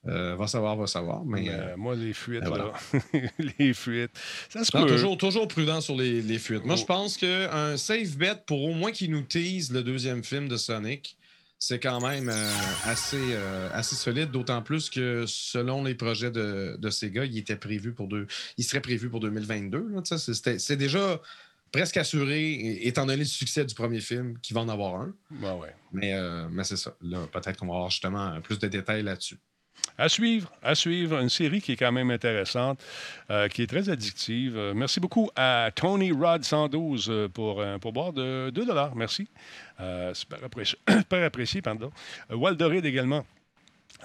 Euh, 0.06 0.36
va 0.36 0.48
savoir, 0.48 0.76
va 0.76 0.86
savoir. 0.88 1.24
Mais, 1.24 1.44
Mais, 1.44 1.50
euh, 1.52 1.78
moi, 1.78 1.96
les 1.96 2.12
fuites, 2.14 2.42
ben 2.42 2.50
voilà. 2.50 2.66
là. 2.66 3.20
les 3.60 3.74
fuites. 3.74 4.12
Ça 4.50 4.64
se 4.66 4.76
non, 4.76 4.84
peut. 4.84 4.90
toujours, 4.92 5.18
toujours 5.18 5.48
prudent 5.48 5.80
sur 5.80 5.96
les, 5.96 6.22
les 6.22 6.40
fuites. 6.40 6.66
Moi, 6.66 6.76
Oh. 6.76 6.80
je 6.82 6.86
pense 6.86 7.16
qu'un 7.18 7.78
safe 7.78 8.18
bet 8.18 8.36
pour 8.46 8.64
au 8.64 8.74
moins 8.74 8.92
qu'il 8.92 9.12
nous 9.12 9.22
tease 9.22 9.72
le 9.72 9.82
deuxième 9.82 10.22
film 10.24 10.50
de 10.50 10.58
Sonic, 10.58 11.18
c'est 11.58 11.80
quand 11.80 12.02
même 12.02 12.28
euh, 12.28 12.52
assez, 12.84 13.16
euh, 13.18 13.70
assez 13.72 13.96
solide, 13.96 14.30
d'autant 14.32 14.62
plus 14.62 14.90
que 14.90 15.24
selon 15.26 15.86
les 15.86 15.96
projets 15.96 16.32
de, 16.32 16.76
de 16.78 16.90
Sega, 16.90 17.24
il 17.24 17.38
était 17.38 17.56
prévu 17.56 17.94
pour 17.94 18.10
deux, 18.10 18.28
il 18.58 18.66
serait 18.66 18.82
prévu 18.82 19.10
pour 19.10 19.22
2022. 19.22 19.88
là, 19.94 20.02
tu 20.02 20.10
sais, 20.10 20.18
c'est- 20.18 20.34
c'était- 20.34 20.60
C'est 20.60 20.76
déjà 20.76 21.22
presque 21.72 21.96
assuré, 21.96 22.80
étant 22.86 23.06
donné 23.06 23.20
le 23.20 23.24
succès 23.26 23.64
du 23.64 23.74
premier 23.74 24.02
film, 24.02 24.38
qu'il 24.42 24.54
va 24.54 24.60
en 24.62 24.68
avoir 24.68 24.96
un. 25.02 25.14
Ouais, 25.42 25.52
ouais. 25.62 25.74
Mais, 25.94 26.14
euh, 26.14 26.48
mais 26.52 26.66
c'est 26.66 26.76
ça. 26.76 26.94
Peut-être 27.32 27.56
qu'on 27.58 27.68
va 27.68 27.76
avoir 27.76 27.90
justement 27.90 28.42
plus 28.42 28.60
de 28.60 28.68
détails 28.68 29.02
là-dessus. 29.04 29.38
À 29.98 30.10
suivre, 30.10 30.52
à 30.64 30.74
suivre. 30.74 31.20
Une 31.20 31.30
série 31.30 31.62
qui 31.62 31.74
est 31.74 31.76
quand 31.76 31.92
même 31.92 32.10
intéressante, 32.10 32.84
euh, 33.30 33.48
qui 33.48 33.62
est 33.62 33.68
très 33.68 33.90
addictive. 33.90 34.58
Euh, 34.58 34.74
merci 34.74 35.00
beaucoup 35.00 35.30
à 35.36 35.70
Tony 35.76 36.12
Rod 36.12 36.44
112 36.44 37.08
euh, 37.10 37.30
pour 37.30 37.62
un 37.62 37.78
pourboire 37.78 38.12
de 38.12 38.50
2 38.50 38.66
Merci. 38.96 39.28
Super, 40.14 40.40
apprécié, 40.44 40.80
super 40.88 41.24
apprécié, 41.24 41.62
Waldorid 42.32 42.86
également. 42.86 43.26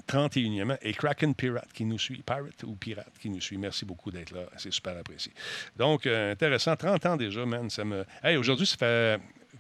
31e 0.07 0.79
et 0.83 0.93
Kraken 0.93 1.35
Pirate 1.35 1.73
qui 1.73 1.85
nous 1.85 1.99
suit, 1.99 2.23
Pirate 2.25 2.63
ou 2.65 2.77
Pirate 2.77 3.13
qui 3.21 3.31
nous 3.31 3.41
suit. 3.41 3.59
Merci 3.59 3.85
beaucoup 3.85 4.13
d'être 4.13 4.31
là. 4.31 4.43
C'est 4.57 4.73
super 4.73 4.97
apprécié. 4.97 5.33
Donc, 5.77 6.07
intéressant. 6.07 6.77
30 6.77 7.07
ans 7.07 7.17
déjà, 7.17 7.45
man. 7.45 7.69
Ça 7.69 7.85
me... 7.85 8.05
Hey, 8.23 8.37
aujourd'hui, 8.37 8.67
ça 8.67 8.77
fait 8.77 9.19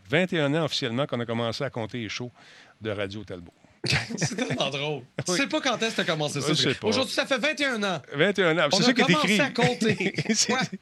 21 0.09 0.55
ans 0.55 0.65
officiellement 0.65 1.07
qu'on 1.07 1.19
a 1.19 1.27
commencé 1.27 1.65
à 1.65 1.71
compter 1.71 1.99
les 1.99 2.09
shows 2.09 2.31
de 2.81 2.91
Radio 2.91 3.25
Talbot. 3.25 3.53
C'est 4.16 4.35
tellement 4.37 4.70
drôle. 4.70 5.03
Tu 5.26 5.33
sais 5.35 5.47
pas 5.47 5.61
quand 5.61 5.76
est-ce 5.83 5.91
que 5.91 5.95
tu 5.97 6.01
as 6.01 6.05
commencé 6.05 6.41
ça? 6.41 6.53
Je. 6.53 6.70
Aujourd'hui, 6.83 7.14
ça 7.14 7.26
fait 7.26 7.39
21 7.39 7.83
ans. 7.83 8.03
21 8.14 8.59
ans. 8.59 8.68
C'est 8.72 8.83
ça 8.83 8.93
qui 8.93 9.01
est 9.03 9.11
écrit. 9.11 9.41
à 9.41 9.51
compter. 9.51 10.14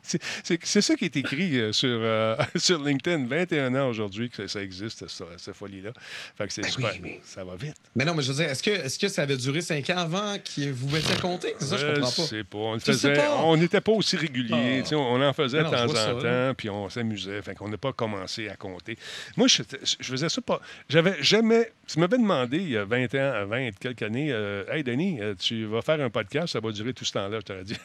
c'est, 0.02 0.80
ça 0.80 0.94
qui 0.96 1.04
est 1.04 1.16
écrit 1.16 1.72
sur, 1.74 1.88
euh, 1.90 2.36
sur 2.56 2.82
LinkedIn. 2.82 3.26
21 3.26 3.74
ans 3.74 3.88
aujourd'hui 3.88 4.30
que 4.30 4.46
ça, 4.46 4.62
existe, 4.62 5.04
cette 5.08 5.54
folie-là. 5.54 5.90
Fait 6.36 6.46
que 6.46 6.52
c'est 6.52 6.62
Ben 6.62 6.70
super. 6.70 6.90
oui, 6.94 7.00
mais- 7.02 7.20
Ça 7.24 7.44
va 7.44 7.56
vite. 7.56 7.76
Mais 7.94 8.04
non, 8.04 8.14
mais 8.14 8.22
je 8.22 8.32
veux 8.32 8.42
dire, 8.42 8.50
est-ce 8.50 8.62
que, 8.62 8.70
est 8.70 9.00
que 9.00 9.08
ça 9.08 9.22
avait 9.22 9.36
duré 9.36 9.60
5 9.60 9.88
ans 9.90 9.98
avant 9.98 10.36
que 10.38 10.70
vous 10.70 10.88
mettiez 10.90 11.14
à 11.14 11.18
compter? 11.18 11.54
C'est 11.58 11.66
ça, 11.66 11.76
je 11.76 11.86
comprends 11.86 12.00
pas. 12.02 12.10
sais 12.10 12.44
pas. 12.44 12.58
On 12.58 12.74
le 12.74 12.80
Tu 12.80 12.86
sais 12.86 12.92
faisait- 12.92 13.14
pas? 13.14 13.36
On 13.42 13.56
n'était 13.56 13.80
pas 13.80 13.92
aussi 13.92 14.16
régulier. 14.16 14.82
Ah. 14.90 14.94
On 14.96 15.22
en 15.22 15.32
faisait 15.32 15.58
de 15.58 15.64
temps 15.64 15.86
je 15.88 15.92
en 15.92 15.94
ça, 15.94 16.14
temps, 16.14 16.54
puis 16.56 16.70
on 16.70 16.88
s'amusait. 16.88 17.42
Fait 17.42 17.54
qu'on 17.54 17.68
n'a 17.68 17.76
pas 17.78 17.92
commencé 17.92 18.48
à 18.48 18.56
compter. 18.56 18.96
Moi, 19.36 19.48
je, 19.48 19.62
je 20.00 20.06
faisais 20.10 20.28
ça 20.28 20.40
pas. 20.40 20.60
J'avais 20.88 21.22
jamais. 21.22 21.72
Tu 21.86 22.00
m'avais 22.00 22.18
demandé 22.18 22.56
il 22.58 22.70
y 22.70 22.76
a 22.76 22.84
20 22.86 23.14
ans, 23.14 23.32
à 23.34 23.44
20 23.44 23.58
et 23.58 23.72
quelques 23.72 24.02
années, 24.02 24.32
euh, 24.32 24.64
Hey 24.68 24.82
Denis, 24.82 25.20
euh, 25.20 25.34
tu 25.34 25.64
vas 25.66 25.82
faire 25.82 26.00
un 26.00 26.10
podcast, 26.10 26.52
ça 26.52 26.60
va 26.60 26.70
durer 26.72 26.94
tout 26.94 27.04
ce 27.04 27.12
temps-là. 27.12 27.38
Je 27.40 27.44
t'aurais 27.44 27.64
dit, 27.64 27.76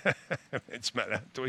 tu 0.81 0.91
malade, 0.95 1.23
toi. 1.33 1.47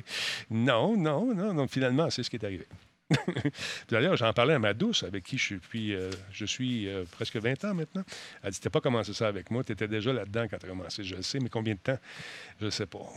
Non, 0.50 0.96
non, 0.96 1.34
non, 1.34 1.54
non. 1.54 1.68
Finalement, 1.68 2.10
c'est 2.10 2.22
ce 2.22 2.30
qui 2.30 2.36
est 2.36 2.44
arrivé. 2.44 2.66
D'ailleurs, 3.90 4.16
j'en 4.16 4.32
parlais 4.32 4.54
à 4.54 4.58
ma 4.58 4.74
douce, 4.74 5.02
avec 5.02 5.24
qui 5.24 5.38
je 5.38 5.54
suis, 5.70 5.94
euh, 5.94 6.10
je 6.32 6.44
suis 6.44 6.88
euh, 6.88 7.04
presque 7.10 7.36
20 7.36 7.64
ans 7.64 7.74
maintenant. 7.74 8.02
Elle 8.42 8.50
dit 8.52 8.60
T'as 8.60 8.70
pas 8.70 8.80
commencé 8.80 9.12
ça 9.12 9.28
avec 9.28 9.50
moi, 9.50 9.62
tu 9.64 9.72
étais 9.72 9.88
déjà 9.88 10.12
là-dedans 10.12 10.46
quand 10.50 10.58
tu 10.58 10.66
as 10.66 10.68
commencé. 10.68 11.04
Je 11.04 11.14
le 11.16 11.22
sais, 11.22 11.38
mais 11.40 11.48
combien 11.48 11.74
de 11.74 11.78
temps? 11.78 11.98
Je 12.60 12.66
ne 12.66 12.70
sais 12.70 12.86
pas. 12.86 12.98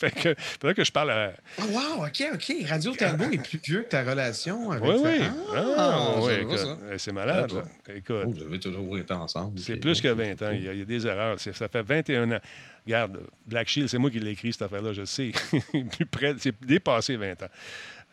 fait 0.00 0.10
que, 0.10 0.34
faudrait 0.38 0.74
que 0.74 0.84
je 0.84 0.92
parle 0.92 1.10
à. 1.10 1.32
Ah, 1.58 1.62
wow, 1.70 2.04
OK, 2.06 2.22
OK. 2.34 2.52
Radio 2.68 2.92
Talbot 2.94 3.30
est 3.30 3.42
plus 3.42 3.60
vieux 3.64 3.82
que 3.82 3.88
ta 3.88 4.02
relation 4.04 4.70
avec 4.70 4.84
Oui, 4.84 4.94
oui. 5.02 5.18
Ah, 5.54 5.64
Ah, 5.78 6.14
oui, 6.20 6.32
euh, 6.32 6.98
c'est 6.98 7.12
malade. 7.12 7.50
Ah, 7.52 7.62
là. 7.88 7.94
Écoute, 7.94 8.16
Oh, 8.26 8.30
vous 8.30 8.42
avez 8.42 8.58
toujours 8.60 8.98
été 8.98 9.12
ensemble. 9.14 9.58
c'est 9.58 9.76
plus 9.76 10.00
que 10.00 10.08
20 10.08 10.42
ans. 10.42 10.50
Il 10.52 10.64
y 10.64 10.68
a, 10.68 10.72
il 10.72 10.78
y 10.80 10.82
a 10.82 10.84
des 10.84 11.06
erreurs. 11.06 11.38
C'est- 11.40 11.52
Ça 11.52 11.68
fait 11.68 11.82
21 11.82 12.30
ans. 12.32 12.40
Regarde, 12.86 13.20
Black 13.46 13.68
Shield, 13.68 13.88
c'est 13.88 13.98
moi 13.98 14.10
qui 14.10 14.20
l'ai 14.20 14.30
écrit, 14.30 14.52
cette 14.52 14.62
affaire-là, 14.62 14.92
je 14.92 15.04
sais. 15.04 15.32
plus 15.96 16.06
près, 16.06 16.34
c'est 16.38 16.54
dépassé 16.64 17.16
20 17.16 17.42
ans. 17.42 17.48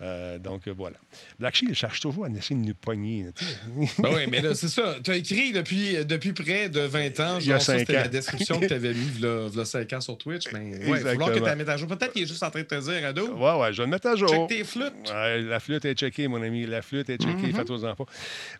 Euh, 0.02 0.38
donc, 0.40 0.68
euh, 0.68 0.74
voilà. 0.76 0.98
Black 1.40 1.56
Shield 1.56 1.76
cherche 1.76 2.00
toujours 2.02 2.26
à 2.26 2.30
essayer 2.30 2.60
de 2.60 2.66
nous 2.66 2.74
pogner. 2.74 3.28
Ben 4.00 4.10
oui, 4.14 4.24
mais 4.30 4.42
là, 4.42 4.54
c'est 4.56 4.68
ça. 4.68 4.96
Tu 5.04 5.12
as 5.12 5.16
écrit 5.16 5.54
depuis, 5.54 6.04
depuis 6.04 6.34
près 6.34 6.68
de 6.68 6.82
20 6.82 7.20
ans. 7.20 7.38
Il 7.40 7.46
y 7.48 7.52
a 7.52 7.56
Genre, 7.58 7.62
ça, 7.62 7.74
cinq 7.74 7.80
c'était 7.80 7.98
ans. 7.98 8.02
la 8.02 8.08
description 8.08 8.60
que 8.60 8.66
tu 8.66 8.74
avais 8.74 8.94
mis 8.94 9.08
il 9.18 9.22
y 9.56 9.60
a 9.60 9.66
5 9.66 9.94
ans 9.94 10.02
sur 10.02 10.18
Twitch. 10.18 10.52
Mais 10.52 10.60
ouais, 10.60 10.98
il 10.98 11.04
va 11.04 11.12
falloir 11.12 11.32
que 11.32 11.38
tu 11.38 11.46
la 11.46 11.56
mettes 11.56 11.70
à 11.70 11.78
jour. 11.78 11.88
Peut-être 11.88 12.12
qu'il 12.12 12.24
est 12.24 12.28
juste 12.28 12.44
en 12.44 12.50
train 12.50 12.62
de 12.62 12.66
te 12.66 12.76
dire, 12.76 13.08
ado, 13.08 13.28
Ouais, 13.36 13.60
ouais, 13.62 13.72
je 13.72 13.78
vais 13.78 13.84
le 13.86 13.92
mettre 13.92 14.08
à 14.08 14.16
jour. 14.16 14.30
check 14.30 14.48
tes 14.50 14.64
flûtes. 14.64 14.94
Ouais, 15.14 15.42
la 15.42 15.60
flûte 15.60 15.86
est 15.86 15.94
checkée, 15.94 16.28
mon 16.28 16.42
ami. 16.42 16.66
La 16.66 16.82
flûte 16.82 17.10
est 17.10 17.22
checkée. 17.22 17.48
Mhm. 17.48 17.54
Faites-en 17.56 17.96
pas. 17.96 18.06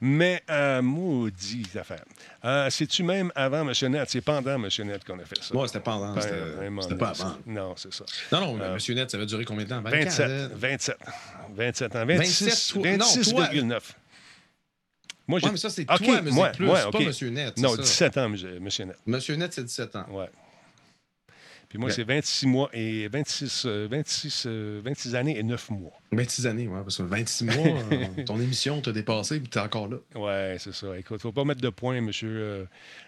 Mais, 0.02 0.42
euh, 0.50 0.82
maudit 0.82 1.66
affaire. 1.80 2.04
Euh, 2.46 2.70
C'est-tu 2.70 3.04
même 3.04 3.32
avant 3.36 3.68
M. 3.68 3.74
Net? 3.92 4.10
C'est 4.10 4.22
pendant 4.22 4.56
M. 4.64 4.68
Net 4.86 5.04
qu'on 5.04 5.20
a 5.20 5.26
fait 5.26 5.42
ça? 5.42 5.54
Moi, 5.54 5.68
c'était 5.68 5.80
pas 5.80 5.96
avant. 5.96 6.14
Ben, 6.14 6.22
C'était 6.22 6.36
c'était 6.82 6.96
pas 6.96 7.10
avant. 7.10 7.36
Non, 7.48 7.74
c'est 7.76 7.94
ça. 7.94 8.06
Non, 8.32 8.42
non, 8.42 8.54
mais 8.56 8.64
Euh, 8.66 8.74
Monsieur 8.76 8.94
Net, 8.94 9.10
ça 9.12 9.18
va 9.18 9.26
durer 9.26 9.46
combien 9.46 9.64
de 9.66 9.70
temps? 9.70 9.82
27. 9.82 10.28
24, 10.28 10.52
27. 10.58 10.98
27 11.00 11.33
ans. 11.34 11.50
27, 11.56 11.94
26, 11.94 12.68
toi- 12.74 12.98
non, 12.98 13.06
26,9. 13.06 13.96
Moi, 15.28 15.40
j'ai. 15.40 15.46
Ouais, 15.46 15.52
mais 15.54 15.58
ça, 15.58 15.70
c'est 15.70 15.84
OK, 15.90 16.04
toi, 16.04 16.22
Musique 16.22 16.36
moi, 16.36 16.50
Plus, 16.50 16.66
moi, 16.66 16.82
c'est 16.84 16.92
pas. 16.92 17.00
Monsieur 17.00 17.30
Net. 17.30 17.58
Non, 17.58 17.76
ça. 17.76 17.82
17 17.82 18.18
ans, 18.18 18.30
monsieur, 18.30 18.60
monsieur 18.60 18.86
Net. 18.86 18.98
Monsieur 19.06 19.36
Net, 19.36 19.54
c'est 19.54 19.64
17 19.64 19.96
ans. 19.96 20.06
Ouais. 20.12 20.30
Puis 21.70 21.80
moi, 21.80 21.88
Ouais. 21.90 21.96
c'est 21.96 22.04
26 22.04 22.46
mois 22.46 22.70
et 22.74 23.08
26, 23.08 23.64
euh, 23.66 23.88
26, 23.90 24.44
euh, 24.46 24.80
26 24.84 25.16
années 25.16 25.40
et 25.40 25.42
9 25.42 25.72
mois. 25.72 25.94
26 26.12 26.46
années, 26.46 26.68
ouais, 26.68 26.82
parce 26.84 26.98
que 26.98 27.04
26 27.04 27.46
mois, 27.46 27.56
ton 28.28 28.40
émission 28.40 28.80
t'a 28.80 28.92
dépassé, 28.92 29.40
puis 29.40 29.50
t'es 29.50 29.60
encore 29.60 29.88
là. 29.88 29.98
Ouais, 30.14 30.58
c'est 30.60 30.74
ça. 30.74 30.96
Écoute, 31.00 31.20
faut 31.22 31.32
pas 31.32 31.46
mettre 31.46 31.62
de 31.62 31.70
point, 31.70 32.00
monsieur 32.02 32.30
euh, 32.30 32.66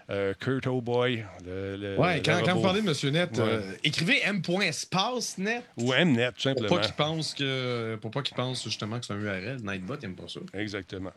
euh, 0.09 0.33
Kurt 0.39 0.67
O'Boy. 0.67 1.23
Le, 1.45 1.75
le- 1.77 1.97
Ouais, 1.99 2.21
quand, 2.23 2.41
vous 2.53 2.61
parlez 2.61 2.81
de 2.81 2.85
Monsieur 2.87 3.09
Net, 3.09 3.31
Ouais. 3.37 3.43
euh, 3.43 3.71
écrivez 3.83 4.21
M.espace 4.23 5.37
net. 5.37 5.63
Ou 5.77 5.93
Mnet, 5.93 6.27
tout 6.27 6.33
Pour 6.33 6.41
simplement. 6.41 6.69
pas 6.75 6.79
qu'il 6.81 6.93
pense 6.93 7.33
que. 7.33 7.95
Pour 8.01 8.11
pas 8.11 8.21
qu'il 8.21 8.35
pense 8.35 8.63
justement 8.63 8.99
que 8.99 9.05
c'est 9.05 9.13
un 9.13 9.19
URL. 9.19 9.57
Nightbot, 9.63 9.95
il 10.01 10.05
aime 10.05 10.15
pas 10.15 10.27
ça. 10.27 10.39
Exactement. 10.53 11.11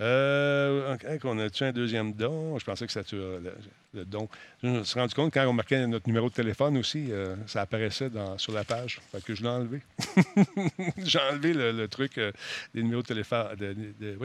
Euh, 0.00 0.96
on 1.24 1.38
a-tu 1.38 1.64
un 1.64 1.72
deuxième 1.72 2.12
don? 2.12 2.58
Je 2.58 2.64
pensais 2.64 2.86
que 2.86 2.92
c'était 2.92 3.16
le, 3.16 3.54
le 3.94 4.04
don. 4.04 4.28
Je 4.62 4.68
me 4.68 4.84
suis 4.84 4.98
rendu 4.98 5.14
compte 5.14 5.32
quand 5.32 5.46
on 5.46 5.52
marquait 5.52 5.86
notre 5.86 6.06
numéro 6.08 6.28
de 6.28 6.34
téléphone 6.34 6.76
aussi, 6.78 7.06
euh, 7.10 7.36
ça 7.46 7.60
apparaissait 7.62 8.10
dans, 8.10 8.38
sur 8.38 8.52
la 8.52 8.64
page. 8.64 9.00
Fait 9.12 9.22
que 9.22 9.34
je 9.34 9.42
l'ai 9.42 9.48
enlevé. 9.48 9.80
J'ai 10.98 11.18
enlevé 11.30 11.52
le, 11.52 11.72
le 11.72 11.88
truc 11.88 12.18
euh, 12.18 12.32
des 12.74 12.82
numéros 12.82 13.02
de 13.02 13.06
téléphone 13.06 13.54
de, 13.58 13.74
de- 14.00 14.16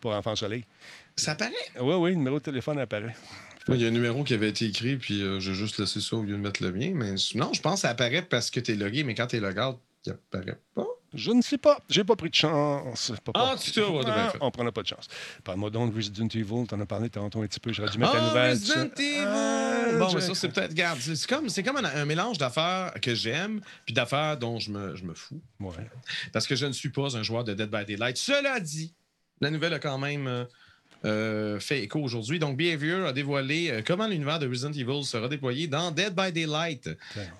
pour 0.00 0.12
Enfant 0.12 0.36
Soleil. 0.36 0.64
Ça 1.18 1.32
apparaît. 1.32 1.52
Oui, 1.80 1.94
oui, 1.94 2.10
le 2.10 2.16
numéro 2.16 2.38
de 2.38 2.44
téléphone 2.44 2.78
apparaît. 2.78 3.16
Il 3.68 3.76
y 3.80 3.84
a 3.84 3.88
un 3.88 3.90
numéro 3.90 4.22
qui 4.22 4.34
avait 4.34 4.50
été 4.50 4.66
écrit, 4.66 4.96
puis 4.96 5.22
euh, 5.22 5.40
j'ai 5.40 5.54
juste 5.54 5.78
laissé 5.78 6.00
ça 6.00 6.16
au 6.16 6.22
lieu 6.22 6.34
de 6.34 6.38
mettre 6.40 6.62
le 6.62 6.70
mien. 6.72 6.92
Mais 6.94 7.14
non, 7.34 7.52
je 7.52 7.60
pense 7.60 7.74
que 7.74 7.80
ça 7.80 7.90
apparaît 7.90 8.22
parce 8.22 8.50
que 8.50 8.60
t'es 8.60 8.74
logué, 8.74 9.02
mais 9.02 9.14
quand 9.14 9.26
t'es 9.26 9.40
logout, 9.40 9.80
il 10.04 10.12
apparaît 10.12 10.60
pas. 10.74 10.86
Je 11.14 11.30
ne 11.30 11.40
sais 11.40 11.56
pas. 11.56 11.80
J'ai 11.88 12.04
pas 12.04 12.14
pris 12.16 12.28
de 12.28 12.34
chance. 12.34 13.12
Pas 13.24 13.32
Ah, 13.34 13.52
pas- 13.54 13.56
tu 13.56 13.70
t'as, 13.72 13.88
ouais, 13.88 14.04
t'as 14.04 14.14
bien 14.14 14.24
Ah, 14.26 14.30
fait. 14.32 14.38
on 14.42 14.50
prendra 14.50 14.70
pas 14.70 14.82
de 14.82 14.88
chance. 14.88 15.08
Parle-moi 15.42 15.70
donc 15.70 15.90
de 15.92 15.96
Resident 15.96 16.28
Evil. 16.28 16.66
T'en 16.68 16.78
as 16.80 16.86
parlé 16.86 17.08
tantôt 17.08 17.40
un 17.42 17.46
petit 17.46 17.58
peu. 17.60 17.72
J'aurais 17.72 17.90
dû 17.90 17.98
mettre 17.98 18.12
la 18.14 18.22
Ah, 18.24 18.28
nouvelle. 18.28 18.50
Resident 18.50 18.88
tu. 18.94 19.02
Evil! 19.02 19.24
Ah, 19.26 19.84
bon, 19.98 20.12
mais 20.14 20.20
ça, 20.20 20.34
c'est 20.34 20.48
peut-être. 20.50 20.70
Regarde, 20.70 20.98
c'est 21.00 21.26
comme, 21.26 21.48
c'est 21.48 21.62
comme 21.62 21.76
un, 21.78 21.84
un 21.84 22.04
mélange 22.04 22.36
d'affaires 22.38 22.92
que 23.00 23.14
j'aime, 23.14 23.62
puis 23.86 23.94
d'affaires 23.94 24.36
dont 24.36 24.58
je 24.58 24.70
me, 24.70 24.94
je 24.94 25.04
me 25.04 25.14
fous. 25.14 25.40
Ouais. 25.60 25.74
Parce 26.32 26.46
que 26.46 26.54
je 26.54 26.66
ne 26.66 26.72
suis 26.72 26.90
pas 26.90 27.16
un 27.16 27.22
joueur 27.22 27.44
de 27.44 27.54
Dead 27.54 27.70
by 27.70 27.84
Daylight. 27.86 28.18
Cela 28.18 28.60
dit, 28.60 28.92
la 29.40 29.50
nouvelle 29.50 29.72
a 29.74 29.78
quand 29.78 29.96
même 29.98 30.26
euh, 30.26 30.44
euh, 31.06 31.58
fait 31.60 31.82
écho 31.82 32.00
aujourd'hui. 32.00 32.38
Donc, 32.38 32.56
Behavior 32.56 33.06
a 33.06 33.12
dévoilé 33.12 33.70
euh, 33.70 33.82
comment 33.86 34.06
l'univers 34.06 34.38
de 34.38 34.48
Resident 34.48 34.72
Evil 34.72 35.04
sera 35.04 35.28
déployé 35.28 35.66
dans 35.68 35.90
Dead 35.90 36.14
by 36.14 36.32
Daylight. 36.32 36.90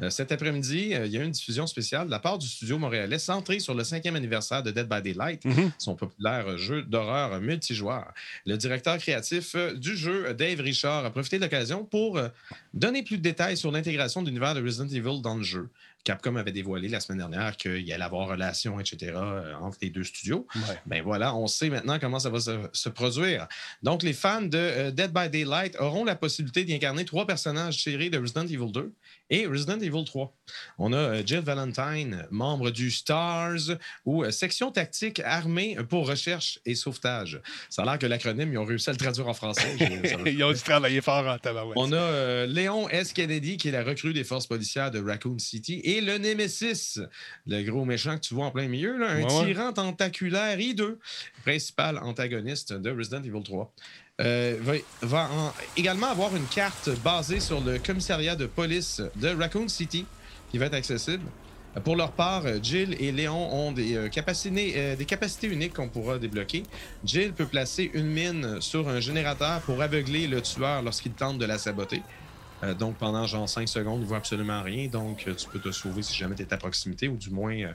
Euh, 0.01 0.09
cet 0.11 0.33
après-midi, 0.33 0.93
il 1.05 1.07
y 1.13 1.17
a 1.19 1.21
eu 1.21 1.25
une 1.25 1.31
diffusion 1.33 1.67
spéciale 1.67 2.07
de 2.07 2.11
la 2.11 2.19
part 2.21 2.39
du 2.39 2.47
studio 2.47 2.79
montréalais 2.79 3.19
centrée 3.19 3.59
sur 3.59 3.75
le 3.75 3.85
cinquième 3.85 4.17
anniversaire 4.17 4.63
de 4.63 4.71
Dead 4.71 4.89
by 4.89 5.03
Daylight, 5.03 5.45
Mhm. 5.45 5.73
son 5.79 5.97
populaire 5.97 6.57
jeu 6.57 6.83
d'horreur 6.83 7.41
multijoueur. 7.41 8.13
Le 8.47 8.57
directeur 8.57 8.97
créatif 8.99 9.57
du 9.77 9.97
jeu, 9.97 10.33
Dave 10.35 10.61
Richard, 10.61 11.05
a 11.05 11.11
profité 11.11 11.39
de 11.39 11.43
l'occasion 11.45 11.85
pour 11.85 12.21
donner 12.73 13.03
plus 13.03 13.19
de 13.19 13.23
détails 13.23 13.57
sur 13.57 13.71
l'intégration 13.73 14.23
de 14.23 14.29
l'univers 14.29 14.55
de 14.55 14.63
Resident 14.63 14.89
Evil 14.89 15.21
dans 15.23 15.37
le 15.37 15.43
jeu. 15.43 15.69
Capcom 16.07 16.37
avait 16.37 16.53
dévoilé 16.53 16.89
la 16.89 17.01
semaine 17.01 17.19
dernière 17.19 17.57
qu'il 17.57 17.93
allait 17.93 18.05
avoir 18.05 18.29
relation, 18.29 18.79
etc., 18.79 19.13
euh, 19.17 19.55
entre 19.61 19.79
les 19.83 19.91
deux 19.91 20.05
studios. 20.05 20.47
Ouais. 20.55 20.79
Ben 20.87 21.03
voilà, 21.03 21.35
on 21.35 21.49
sait 21.49 21.69
maintenant 21.69 21.99
comment 21.99 22.21
ça 22.21 22.31
va 22.31 22.39
se, 22.39 22.69
se 22.73 22.89
produire. 22.89 23.49
Donc, 23.83 24.05
les 24.05 24.13
fans 24.13 24.43
de 24.43 24.57
euh, 24.57 24.91
Dead 24.93 25.13
by 25.13 25.29
Daylight 25.29 25.77
auront 25.81 26.05
la 26.05 26.15
possibilité 26.15 26.63
d'y 26.63 26.75
incarner 26.75 27.05
trois 27.05 27.27
personnages 27.27 27.79
tirés 27.79 28.09
de 28.09 28.19
Resident 28.19 28.47
Evil 28.47 28.71
2 28.71 28.93
et 29.31 29.47
Resident 29.47 29.81
Evil 29.81 30.05
3. 30.05 30.33
On 30.79 30.93
a 30.93 30.97
euh, 30.97 31.23
Jill 31.27 31.41
Valentine, 31.41 32.27
membre 32.31 32.71
du 32.71 32.93
STARS 32.93 33.77
ou 34.05 34.23
euh, 34.23 34.31
section 34.31 34.71
tactique 34.71 35.21
armée 35.25 35.77
pour 35.89 36.09
recherche 36.09 36.61
et 36.65 36.77
sauvetage. 36.77 37.41
Ça 37.69 37.83
a 37.83 37.85
l'air 37.85 37.99
que 37.99 38.07
l'acronyme, 38.07 38.53
ils 38.53 38.59
ont 38.59 38.65
réussi 38.65 38.91
à 38.91 38.93
le 38.93 38.99
traduire 38.99 39.27
en 39.27 39.35
français. 39.35 39.77
Ils 40.27 40.45
ont 40.45 40.53
dû 40.53 40.61
travailler 40.61 41.01
fort 41.01 41.27
en 41.27 41.39
tabarouette. 41.39 41.77
on 41.77 41.93
a 41.93 42.47
Léon 42.47 42.89
S. 42.89 43.13
Kennedy, 43.13 43.57
qui 43.57 43.69
est 43.69 43.73
la 43.73 43.83
recrue 43.83 44.13
des 44.13 44.25
forces 44.25 44.47
policières 44.47 44.91
de 44.91 45.03
Raccoon 45.03 45.39
City, 45.39 45.81
et 45.83 45.96
le 46.01 46.19
Nemesis, 46.19 47.01
le 47.47 47.63
gros 47.63 47.85
méchant 47.85 48.17
que 48.17 48.21
tu 48.23 48.35
vois 48.35 48.47
en 48.47 48.51
plein 48.51 48.69
milieu, 48.69 48.97
là, 48.99 49.11
un 49.11 49.23
Ouais, 49.23 49.33
ouais. 49.33 49.45
tyran 49.47 49.73
tentaculaire 49.73 50.59
I2, 50.59 50.97
principal 51.45 51.99
antagoniste 51.99 52.73
de 52.73 52.91
Resident 52.91 53.23
Evil 53.23 53.43
3. 53.43 53.73
Euh, 54.21 54.57
va, 54.63 54.73
va 55.03 55.31
en- 55.31 55.53
également 55.77 56.07
avoir 56.07 56.35
une 56.35 56.47
carte 56.47 56.89
basée 57.05 57.41
sur 57.41 57.61
le 57.61 57.79
commissariat 57.79 58.35
de 58.35 58.47
police 58.47 59.03
de 59.17 59.29
Raccoon 59.29 59.69
City 59.69 60.07
qui 60.51 60.59
va 60.59 60.67
être 60.67 60.75
accessible. 60.75 61.25
Pour 61.85 61.95
leur 61.97 62.13
part, 62.13 62.47
euh, 62.47 62.59
Jill 62.63 62.97
et 62.99 63.13
Léon 63.13 63.53
ont 63.53 63.73
des, 63.73 63.95
euh, 63.97 64.09
capacités, 64.09 64.73
euh, 64.77 64.97
des 64.97 65.05
capacités 65.05 65.47
uniques 65.49 65.75
qu'on 65.75 65.91
pourra 65.91 66.17
débloquer. 66.19 66.63
Jill 67.05 67.35
peut 67.35 67.45
placer 67.45 67.91
une 67.93 68.07
mine 68.07 68.63
sur 68.63 68.89
un 68.89 69.01
générateur 69.01 69.61
pour 69.61 69.83
aveugler 69.83 70.27
le 70.27 70.41
tueur 70.41 70.81
lorsqu'il 70.81 71.13
tente 71.13 71.37
de 71.37 71.45
la 71.45 71.59
saboter. 71.59 72.01
Euh, 72.63 72.75
donc, 72.75 72.97
pendant 72.97 73.27
genre 73.27 73.49
5 73.49 73.69
secondes, 73.69 74.01
il 74.01 74.07
voit 74.07 74.19
absolument 74.19 74.63
rien. 74.63 74.89
Donc, 74.89 75.25
euh, 75.27 75.35
tu 75.35 75.49
peux 75.49 75.59
te 75.59 75.71
sauver 75.71 76.03
si 76.03 76.15
jamais 76.17 76.35
tu 76.35 76.43
es 76.43 76.53
à 76.53 76.57
proximité 76.57 77.09
ou 77.09 77.17
du 77.17 77.31
moins 77.31 77.55
euh, 77.55 77.73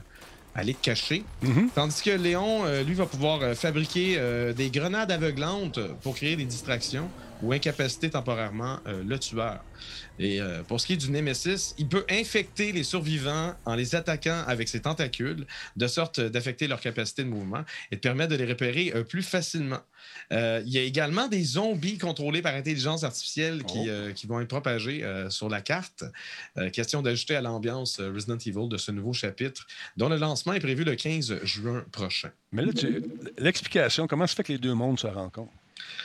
aller 0.54 0.74
te 0.74 0.82
cacher. 0.82 1.24
Mhm. 1.42 1.70
Tandis 1.74 2.02
que 2.02 2.10
Léon, 2.10 2.64
euh, 2.64 2.82
lui, 2.82 2.94
va 2.94 3.06
pouvoir 3.06 3.54
fabriquer 3.54 4.20
des 4.54 4.70
grenades 4.70 5.10
aveuglantes 5.10 5.80
pour 6.02 6.14
créer 6.14 6.36
des 6.36 6.44
distractions 6.44 7.08
ou 7.42 7.52
incapaciter 7.52 8.10
temporairement 8.10 8.78
euh, 8.86 9.02
le 9.04 9.18
tueur. 9.18 9.62
Et 10.18 10.40
euh, 10.40 10.62
pour 10.62 10.80
ce 10.80 10.86
qui 10.86 10.92
est 10.92 10.96
du 10.96 11.10
Nemesis, 11.10 11.74
il 11.78 11.88
peut 11.88 12.04
infecter 12.08 12.70
les 12.72 12.84
survivants 12.84 13.54
en 13.64 13.74
les 13.74 13.94
attaquant 13.94 14.44
avec 14.46 14.68
ses 14.68 14.80
tentacules, 14.80 15.46
de 15.76 15.86
sorte 15.88 16.20
d'affecter 16.20 16.68
leur 16.68 16.80
capacité 16.80 17.24
de 17.24 17.28
mouvement 17.28 17.64
et 17.90 17.96
de 17.96 18.00
permettre 18.00 18.30
de 18.30 18.36
les 18.36 18.46
repérer 18.46 18.92
euh, 18.94 19.02
plus 19.02 19.22
facilement. 19.22 19.80
Il 20.30 20.68
y 20.68 20.78
a 20.78 20.82
également 20.82 21.28
des 21.28 21.42
zombies 21.44 21.96
contrôlés 21.98 22.42
par 22.42 22.54
intelligence 22.54 23.04
artificielle 23.04 23.62
qui, 23.64 23.78
Oh. 23.88 24.12
qui 24.14 24.26
vont 24.26 24.40
être 24.40 24.48
propagés 24.48 25.04
sur 25.28 25.48
la 25.48 25.60
carte. 25.60 26.04
Question 26.72 27.02
d'ajouter 27.02 27.36
à 27.36 27.40
l'ambiance 27.40 28.00
Resident 28.00 28.36
Evil 28.38 28.68
de 28.68 28.76
ce 28.78 28.90
nouveau 28.90 29.12
chapitre, 29.12 29.66
dont 29.96 30.08
le 30.08 30.16
lancement 30.16 30.52
est 30.54 30.60
prévu 30.60 30.84
le 30.84 30.94
15 30.96 31.44
juin 31.44 31.84
prochain. 31.92 32.30
Mais 32.50 32.64
là, 32.64 32.72
tu- 32.72 33.02
l'explication, 33.38 34.06
comment 34.06 34.26
se 34.26 34.34
fait 34.34 34.42
que 34.42 34.52
les 34.52 34.58
deux 34.58 34.74
mondes 34.74 34.98
se 34.98 35.06
rencontrent? 35.06 35.52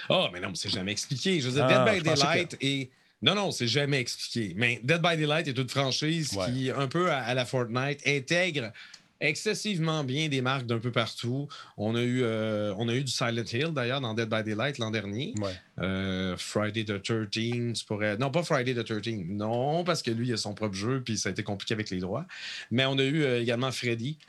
Ah, 0.09 0.29
mais 0.33 0.39
non, 0.39 0.49
mais 0.49 0.55
c'est 0.55 0.69
jamais 0.69 0.91
expliqué. 0.91 1.39
Je 1.39 1.47
veux 1.49 1.53
dire, 1.55 1.65
Ah, 1.69 1.85
Dead 1.85 2.03
by 2.03 2.09
Daylight 2.09 2.57
et. 2.61 2.89
Non, 3.21 3.33
non, 3.33 3.51
c'est 3.51 3.67
jamais 3.67 3.99
expliqué. 3.99 4.53
Mais 4.55 4.79
Dead 4.83 5.01
by 5.01 5.17
Daylight 5.17 5.47
est 5.47 5.57
une 5.57 5.69
franchise 5.69 6.33
Ouais. 6.33 6.45
qui, 6.51 6.69
un 6.69 6.87
peu 6.87 7.09
à, 7.11 7.17
à 7.19 7.33
la 7.33 7.45
Fortnite, 7.45 8.01
intègre 8.05 8.71
excessivement 9.19 10.03
bien 10.03 10.27
des 10.29 10.41
marques 10.41 10.67
d'un 10.67 10.77
peu 10.77 10.91
partout. 10.91 11.47
On 11.75 11.95
a 11.95 12.01
eu, 12.03 12.21
euh, 12.21 12.73
on 12.77 12.87
a 12.87 12.93
eu 12.93 13.03
du 13.03 13.11
Silent 13.11 13.43
Hill, 13.51 13.71
d'ailleurs, 13.73 13.99
dans 14.01 14.13
Dead 14.13 14.29
by 14.29 14.43
Daylight 14.43 14.77
l'an 14.77 14.91
dernier. 14.91 15.33
Ouais. 15.41 15.51
Euh, 15.79 16.35
Friday 16.37 16.83
the 16.85 17.01
13 17.01 17.81
pourrait. 17.83 18.17
Non, 18.17 18.29
pas 18.29 18.43
Friday 18.43 18.75
the 18.75 18.85
13. 18.85 19.25
Non, 19.27 19.83
parce 19.83 20.03
que 20.03 20.11
lui, 20.11 20.27
il 20.27 20.33
a 20.33 20.37
son 20.37 20.53
propre 20.53 20.75
jeu, 20.75 21.01
puis 21.03 21.17
ça 21.17 21.29
a 21.29 21.31
été 21.31 21.41
compliqué 21.41 21.73
avec 21.73 21.89
les 21.89 21.99
droits. 21.99 22.25
Mais 22.69 22.85
on 22.85 22.97
a 22.99 23.03
eu 23.03 23.23
euh, 23.23 23.41
également 23.41 23.71
Freddy 23.71 24.19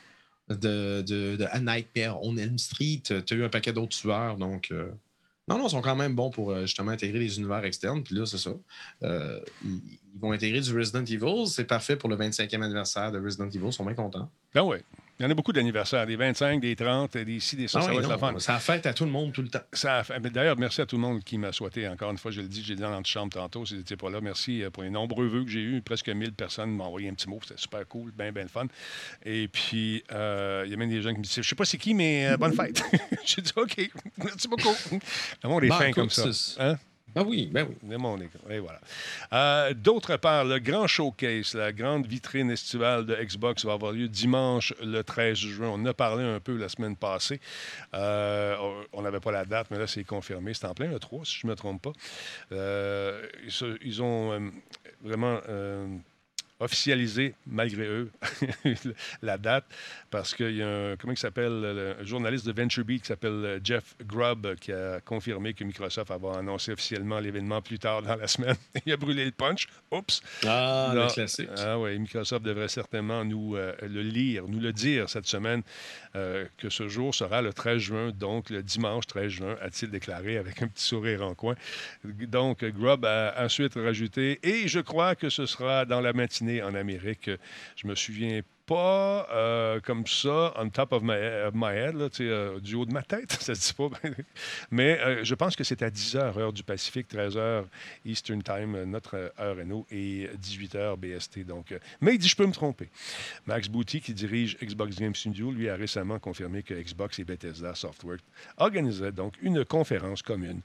de, 0.49 1.03
de, 1.05 1.35
de 1.35 1.45
A 1.51 1.59
Nightmare 1.59 2.23
on 2.23 2.35
Elm 2.37 2.57
Street. 2.57 3.03
Tu 3.05 3.13
as 3.13 3.37
eu 3.37 3.43
un 3.43 3.49
paquet 3.49 3.71
d'autres 3.73 3.95
tueurs, 3.95 4.37
donc. 4.37 4.73
Non, 5.49 5.57
non, 5.57 5.67
ils 5.67 5.71
sont 5.71 5.81
quand 5.81 5.95
même 5.95 6.13
bons 6.13 6.29
pour 6.29 6.51
euh, 6.51 6.61
justement 6.61 6.91
intégrer 6.91 7.17
les 7.17 7.39
univers 7.39 7.65
externes. 7.65 8.03
Puis 8.03 8.13
là, 8.13 8.25
c'est 8.27 8.37
ça. 8.37 8.51
Euh, 9.03 9.39
ils, 9.65 9.99
vont 10.19 10.31
intégrer 10.31 10.61
du 10.61 10.77
Resident 10.77 11.03
Evil. 11.03 11.47
C'est 11.47 11.65
parfait 11.65 11.95
pour 11.95 12.09
le 12.09 12.15
25e 12.17 12.61
anniversaire 12.61 13.11
de 13.11 13.19
Resident 13.19 13.49
Evil. 13.49 13.65
Ils 13.65 13.73
sont 13.73 13.85
bien 13.85 13.95
contents. 13.95 14.29
Ah 14.53 14.63
oui. 14.63 14.77
Il 15.19 15.23
y 15.23 15.25
en 15.25 15.31
a 15.31 15.33
beaucoup 15.33 15.51
d'anniversaires, 15.51 16.07
des 16.07 16.15
25, 16.15 16.61
des 16.61 16.77
30, 16.77 17.17
des 17.17 17.33
ici, 17.33 17.57
des 17.57 17.67
ça. 17.67 17.79
Ah 17.79 17.81
ça 17.81 17.89
oui, 17.89 17.97
va 17.97 18.03
être 18.03 18.09
la 18.09 18.17
fun. 18.17 18.39
ça 18.39 18.57
fête 18.59 18.85
à 18.85 18.93
tout 18.93 19.03
le 19.03 19.11
monde 19.11 19.33
tout 19.33 19.41
le 19.41 19.49
temps. 19.49 19.59
Ça 19.73 20.01
D'ailleurs, 20.31 20.57
merci 20.57 20.79
à 20.79 20.85
tout 20.85 20.95
le 20.95 21.01
monde 21.01 21.21
qui 21.25 21.37
m'a 21.37 21.51
souhaité, 21.51 21.89
encore 21.89 22.09
une 22.11 22.17
fois, 22.17 22.31
je 22.31 22.39
le 22.39 22.47
dis, 22.47 22.63
j'ai 22.63 22.75
dit 22.75 22.81
dans 22.81 22.89
l'antichambre 22.89 23.33
tantôt, 23.33 23.65
si 23.65 23.73
vous 23.73 23.79
n'étiez 23.79 23.97
pas 23.97 24.09
là, 24.09 24.21
merci 24.21 24.63
euh, 24.63 24.69
pour 24.69 24.83
les 24.83 24.89
nombreux 24.89 25.27
vœux 25.27 25.43
que 25.43 25.51
j'ai 25.51 25.59
eus. 25.59 25.81
Presque 25.81 26.07
1000 26.07 26.31
personnes 26.31 26.71
m'ont 26.71 26.85
envoyé 26.85 27.09
un 27.09 27.13
petit 27.15 27.27
mot, 27.27 27.37
c'était 27.41 27.59
super 27.59 27.85
cool, 27.85 28.11
bien, 28.11 28.31
bien 28.31 28.43
le 28.43 28.49
fun. 28.49 28.67
Et 29.25 29.49
puis, 29.49 30.03
euh, 30.13 30.63
il 30.65 30.71
y 30.71 30.73
a 30.73 30.77
même 30.77 30.89
des 30.89 31.01
gens 31.01 31.11
qui 31.11 31.17
me 31.17 31.23
disaient, 31.23 31.43
je 31.43 31.49
sais 31.49 31.55
pas 31.55 31.65
c'est 31.65 31.77
qui, 31.77 31.93
mais 31.93 32.29
euh, 32.29 32.37
bonne 32.37 32.53
fête. 32.53 32.81
j'ai 33.25 33.41
dit, 33.41 33.51
OK, 33.57 33.75
merci 34.23 34.47
beaucoup. 34.47 34.73
Le 35.43 35.49
monde 35.49 35.65
est 35.65 35.67
Ben, 35.67 35.75
fin 35.75 35.85
écoute, 35.87 35.95
comme 35.95 36.09
ça. 36.09 36.29
Hein? 36.59 36.77
Ah 37.15 37.23
oui, 37.23 37.49
ben 37.51 37.67
oui. 37.67 37.75
Et 38.49 38.59
voilà. 38.59 38.79
Euh, 39.33 39.73
D'autre 39.73 40.17
part, 40.17 40.45
le 40.45 40.59
grand 40.59 40.87
showcase, 40.87 41.53
la 41.55 41.71
grande 41.71 42.05
vitrine 42.05 42.51
estivale 42.51 43.05
de 43.05 43.15
Xbox 43.15 43.65
va 43.65 43.73
avoir 43.73 43.91
lieu 43.91 44.07
dimanche 44.07 44.73
le 44.83 45.01
13 45.01 45.37
juin. 45.37 45.67
On 45.69 45.73
en 45.73 45.85
a 45.85 45.93
parlé 45.93 46.23
un 46.23 46.39
peu 46.39 46.55
la 46.55 46.69
semaine 46.69 46.95
passée. 46.95 47.39
Euh, 47.93 48.55
on 48.93 49.01
n'avait 49.01 49.19
pas 49.19 49.31
la 49.31 49.45
date, 49.45 49.67
mais 49.71 49.79
là, 49.79 49.87
c'est 49.87 50.03
confirmé. 50.03 50.53
C'est 50.53 50.67
en 50.67 50.73
plein 50.73 50.87
le 50.87 50.99
3, 50.99 51.25
si 51.25 51.39
je 51.39 51.47
ne 51.47 51.51
me 51.51 51.55
trompe 51.55 51.81
pas. 51.81 51.93
Euh, 52.51 53.25
ils, 53.81 54.01
ont 54.01 54.51
vraiment 55.01 55.39
officialisé, 56.59 57.35
malgré 57.47 57.85
eux, 57.85 58.11
la 59.21 59.37
date, 59.37 59.65
parce 60.11 60.35
qu'il 60.35 60.57
y 60.57 60.61
a 60.61 60.67
un, 60.67 60.95
comment 60.97 61.13
il 61.13 61.17
s'appelle, 61.17 61.61
le 61.61 61.95
un 61.99 62.03
journaliste 62.03 62.45
de 62.45 62.51
VentureBeat 62.51 63.01
qui 63.01 63.07
s'appelle 63.07 63.31
euh, 63.31 63.59
Jeff 63.63 63.95
Grubb 64.05 64.55
qui 64.55 64.73
a 64.73 64.99
confirmé 64.99 65.53
que 65.53 65.63
Microsoft 65.63 66.11
va 66.11 66.37
annoncer 66.37 66.73
officiellement 66.73 67.19
l'événement 67.19 67.61
plus 67.61 67.79
tard 67.79 68.01
dans 68.01 68.15
la 68.15 68.27
semaine. 68.27 68.55
il 68.85 68.91
a 68.91 68.97
brûlé 68.97 69.25
le 69.25 69.31
punch. 69.31 69.67
Oups! 69.91 70.21
Ah, 70.45 70.91
le 70.93 71.13
classique. 71.13 71.49
Ah 71.57 71.79
oui, 71.79 71.97
Microsoft 71.97 72.43
devrait 72.43 72.67
certainement 72.67 73.23
nous 73.23 73.55
euh, 73.55 73.73
le 73.81 74.01
lire, 74.01 74.43
nous 74.47 74.59
le 74.59 74.73
dire 74.73 75.09
cette 75.09 75.27
semaine, 75.27 75.63
euh, 76.15 76.45
que 76.57 76.69
ce 76.69 76.87
jour 76.87 77.15
sera 77.15 77.41
le 77.41 77.53
13 77.53 77.77
juin, 77.77 78.11
donc 78.11 78.49
le 78.49 78.63
dimanche 78.63 79.07
13 79.07 79.27
juin, 79.29 79.55
a-t-il 79.61 79.91
déclaré 79.91 80.37
avec 80.37 80.61
un 80.61 80.67
petit 80.67 80.85
sourire 80.85 81.25
en 81.25 81.35
coin. 81.35 81.55
Donc, 82.03 82.63
Grubb 82.65 83.05
a 83.05 83.33
ensuite 83.37 83.75
rajouté, 83.75 84.39
et 84.43 84.67
je 84.67 84.79
crois 84.79 85.15
que 85.15 85.29
ce 85.29 85.45
sera 85.45 85.85
dans 85.85 86.01
la 86.01 86.13
matinée 86.13 86.48
en 86.61 86.73
Amérique. 86.73 87.29
Je 87.75 87.87
me 87.87 87.95
souviens 87.95 88.41
pas 88.69 89.27
euh, 89.31 89.79
comme 89.79 90.05
ça, 90.05 90.53
on 90.55 90.69
top 90.69 90.93
of 90.93 91.01
my, 91.01 91.13
head, 91.15 91.95
euh, 92.21 92.59
du 92.59 92.75
haut 92.75 92.85
de 92.85 92.93
ma 92.93 93.01
tête, 93.01 93.31
ça 93.41 93.55
se 93.55 93.69
dit 93.69 93.73
pas. 93.73 93.89
Mais 94.69 94.99
euh, 94.99 95.23
je 95.23 95.33
pense 95.33 95.55
que 95.55 95.63
c'est 95.63 95.81
à 95.81 95.89
10h, 95.89 96.37
heure 96.37 96.53
du 96.53 96.61
Pacifique, 96.61 97.07
13h 97.11 97.65
Eastern 98.05 98.43
Time, 98.43 98.75
euh, 98.75 98.85
notre 98.85 99.15
euh, 99.15 99.29
heure 99.39 99.57
à 99.57 99.63
nous, 99.63 99.87
et 99.89 100.29
18h 100.39 100.97
BST. 100.97 101.47
Donc, 101.47 101.71
euh, 101.71 101.79
mais 101.99 102.13
il 102.13 102.19
dit, 102.19 102.27
je 102.27 102.35
peux 102.35 102.45
me 102.45 102.53
tromper. 102.53 102.89
Max 103.47 103.67
Booty, 103.69 104.01
qui 104.01 104.13
dirige 104.13 104.55
Xbox 104.61 104.97
Game 104.99 105.15
Studio, 105.15 105.51
lui 105.51 105.67
a 105.67 105.75
récemment 105.75 106.19
confirmé 106.19 106.61
que 106.61 106.75
Xbox 106.75 107.17
et 107.17 107.23
Bethesda 107.23 107.73
Softworks 107.73 108.21
organisaient 108.57 109.11
donc 109.11 109.33
une 109.41 109.65
conférence 109.65 110.21
commune. 110.21 110.61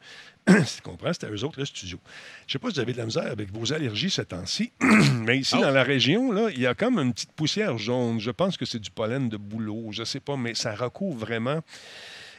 tu 0.46 0.82
comprends, 0.82 1.12
c'était 1.12 1.30
eux 1.30 1.44
autres, 1.44 1.58
le 1.58 1.64
studio. 1.64 1.98
Je 2.46 2.50
ne 2.50 2.52
sais 2.52 2.58
pas 2.58 2.68
si 2.68 2.74
vous 2.74 2.80
avez 2.80 2.92
de 2.92 2.98
la 2.98 3.06
misère 3.06 3.26
avec 3.30 3.50
vos 3.52 3.72
allergies 3.72 4.10
ce 4.10 4.22
temps-ci, 4.22 4.72
mais 5.24 5.38
ici, 5.38 5.54
Oh. 5.58 5.62
dans 5.62 5.70
la 5.70 5.82
région, 5.82 6.32
là, 6.32 6.50
il 6.50 6.60
y 6.60 6.66
a 6.66 6.74
comme 6.74 6.98
une 6.98 7.12
petite 7.14 7.32
poussière 7.32 7.78
jaune. 7.78 8.20
Je 8.20 8.30
pense 8.30 8.56
que 8.56 8.64
c'est 8.66 8.78
du 8.78 8.90
pollen 8.90 9.28
de 9.28 9.36
boulot, 9.36 9.88
je 9.92 10.00
ne 10.00 10.04
sais 10.04 10.20
pas, 10.20 10.36
mais 10.36 10.54
ça 10.54 10.74
recouvre 10.74 11.18
vraiment. 11.18 11.60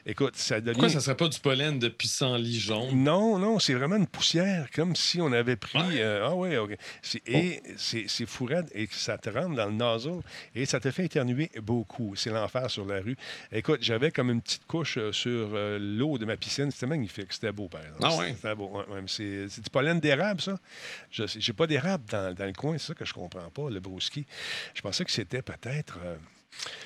Écoute, 0.07 0.35
ça 0.35 0.61
devient... 0.61 0.73
Pourquoi 0.73 0.89
ça 0.89 0.99
serait 0.99 1.17
pas 1.17 1.27
du 1.27 1.39
pollen 1.39 1.79
de 1.79 1.87
pissenlit 1.89 2.59
jaune? 2.59 3.03
Non, 3.03 3.39
non, 3.39 3.57
c'est 3.57 3.73
vraiment 3.73 3.95
une 3.95 4.05
poussière, 4.05 4.67
comme 4.71 4.95
si 4.95 5.19
on 5.19 5.31
avait 5.31 5.55
pris. 5.55 5.79
Ouais. 5.79 5.99
euh, 5.99 6.27
ah 6.27 6.35
oui, 6.35 6.55
OK. 6.57 6.77
C'est- 7.01 7.27
Et 7.27 7.61
c'est 7.77 8.05
c'est 8.07 8.27
fou 8.27 8.45
raide 8.45 8.69
et 8.75 8.87
ça 8.91 9.17
te 9.17 9.29
rentre 9.31 9.55
dans 9.55 9.65
le 9.65 9.71
nozzle 9.71 10.21
et 10.53 10.65
ça 10.67 10.79
te 10.79 10.91
fait 10.91 11.05
éternuer 11.05 11.49
beaucoup. 11.61 12.15
C'est 12.15 12.29
l'enfer 12.29 12.69
sur 12.69 12.85
la 12.85 13.01
rue. 13.01 13.17
Écoute, 13.51 13.79
j'avais 13.81 14.11
comme 14.11 14.29
une 14.29 14.41
petite 14.43 14.67
couche 14.67 14.97
euh, 14.99 15.11
sur 15.11 15.49
euh, 15.55 15.79
l'eau 15.79 16.19
de 16.19 16.25
ma 16.25 16.37
piscine. 16.37 16.69
C'était 16.69 16.85
magnifique. 16.85 17.33
C'était 17.33 17.51
beau, 17.51 17.67
par 17.67 17.81
exemple. 17.81 18.01
Ah 18.03 18.15
ouais? 18.17 18.33
C'était 18.35 18.53
beau. 18.55 18.69
ouais, 18.77 18.85
ouais, 18.93 19.03
c'est 19.07 19.61
du 19.61 19.69
pollen 19.71 19.99
d'érable, 19.99 20.39
ça. 20.39 20.59
Je 21.09 21.23
n'ai 21.23 21.53
pas 21.55 21.65
d'érable 21.65 22.03
dans, 22.11 22.31
dans 22.35 22.45
le 22.45 22.53
coin. 22.53 22.77
C'est 22.77 22.87
ça 22.87 22.93
que 22.93 23.05
je 23.05 23.13
comprends 23.13 23.49
pas, 23.49 23.69
le 23.71 23.79
brouski. 23.79 24.25
Je 24.75 24.81
pensais 24.81 25.03
que 25.03 25.11
c'était 25.11 25.41
peut-être. 25.41 25.97
euh, 26.03 26.15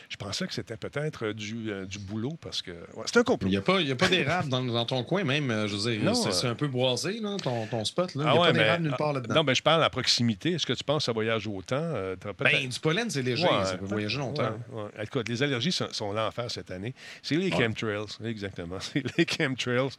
je 0.09 0.15
pensais 0.17 0.47
que 0.47 0.53
c'était 0.53 0.77
peut-être 0.77 1.27
euh, 1.27 1.33
du, 1.33 1.71
euh, 1.71 1.85
du 1.85 1.99
boulot 1.99 2.37
parce 2.41 2.61
que. 2.61 2.71
ouais, 2.71 3.03
c'est 3.05 3.17
un 3.17 3.23
complot. 3.23 3.47
Il 3.47 3.51
n'y 3.51 3.57
a 3.57 3.61
pas, 3.61 3.79
il 3.81 3.87
y 3.87 3.91
a 3.91 3.95
pas 3.95 4.07
d'érable 4.07 4.49
dans, 4.49 4.63
dans 4.63 4.85
ton 4.85 5.03
coin, 5.03 5.23
même. 5.23 5.51
euh, 5.51 5.67
Je 5.67 5.75
veux 5.75 5.91
dire, 5.91 6.03
Non, 6.03 6.13
c'est 6.13 6.47
euh, 6.47 6.51
un 6.51 6.55
peu 6.55 6.67
boisé, 6.67 7.19
là, 7.19 7.37
ton, 7.41 7.65
ton 7.67 7.85
spot. 7.85 8.15
Là. 8.15 8.23
Il 8.23 8.25
n'y 8.25 8.27
Ah 8.27 8.31
a 8.31 8.33
ouais, 8.41 8.47
pas 8.47 8.53
mais- 8.53 8.59
d'érable 8.59 8.83
nulle 8.83 8.91
ah, 8.95 8.97
part 8.97 9.13
là-dedans. 9.13 9.35
Non, 9.35 9.43
mais 9.43 9.55
je 9.55 9.61
parle 9.63 9.83
à 9.83 9.89
proximité. 9.89 10.53
Est-ce 10.53 10.65
que 10.65 10.73
tu 10.73 10.83
penses 10.83 11.03
que 11.03 11.05
ça 11.05 11.11
voyage 11.11 11.47
autant? 11.47 11.91
Ben, 12.39 12.67
du 12.67 12.79
pollen, 12.79 13.09
c'est 13.09 13.21
léger. 13.21 13.43
Ouais, 13.43 13.65
ça 13.65 13.77
peut 13.77 13.85
voyager 13.85 14.17
longtemps. 14.17 14.57
Écoute, 15.01 15.29
les 15.29 15.43
allergies 15.43 15.71
sont, 15.71 15.91
sont 15.91 16.11
l'enfer 16.11 16.49
cette 16.49 16.71
année. 16.71 16.93
C'est 17.21 17.35
les 17.35 17.51
chemtrails, 17.51 18.05
exactement. 18.25 18.77
C'est 18.81 19.03
les 19.17 19.25
chemtrails 19.27 19.89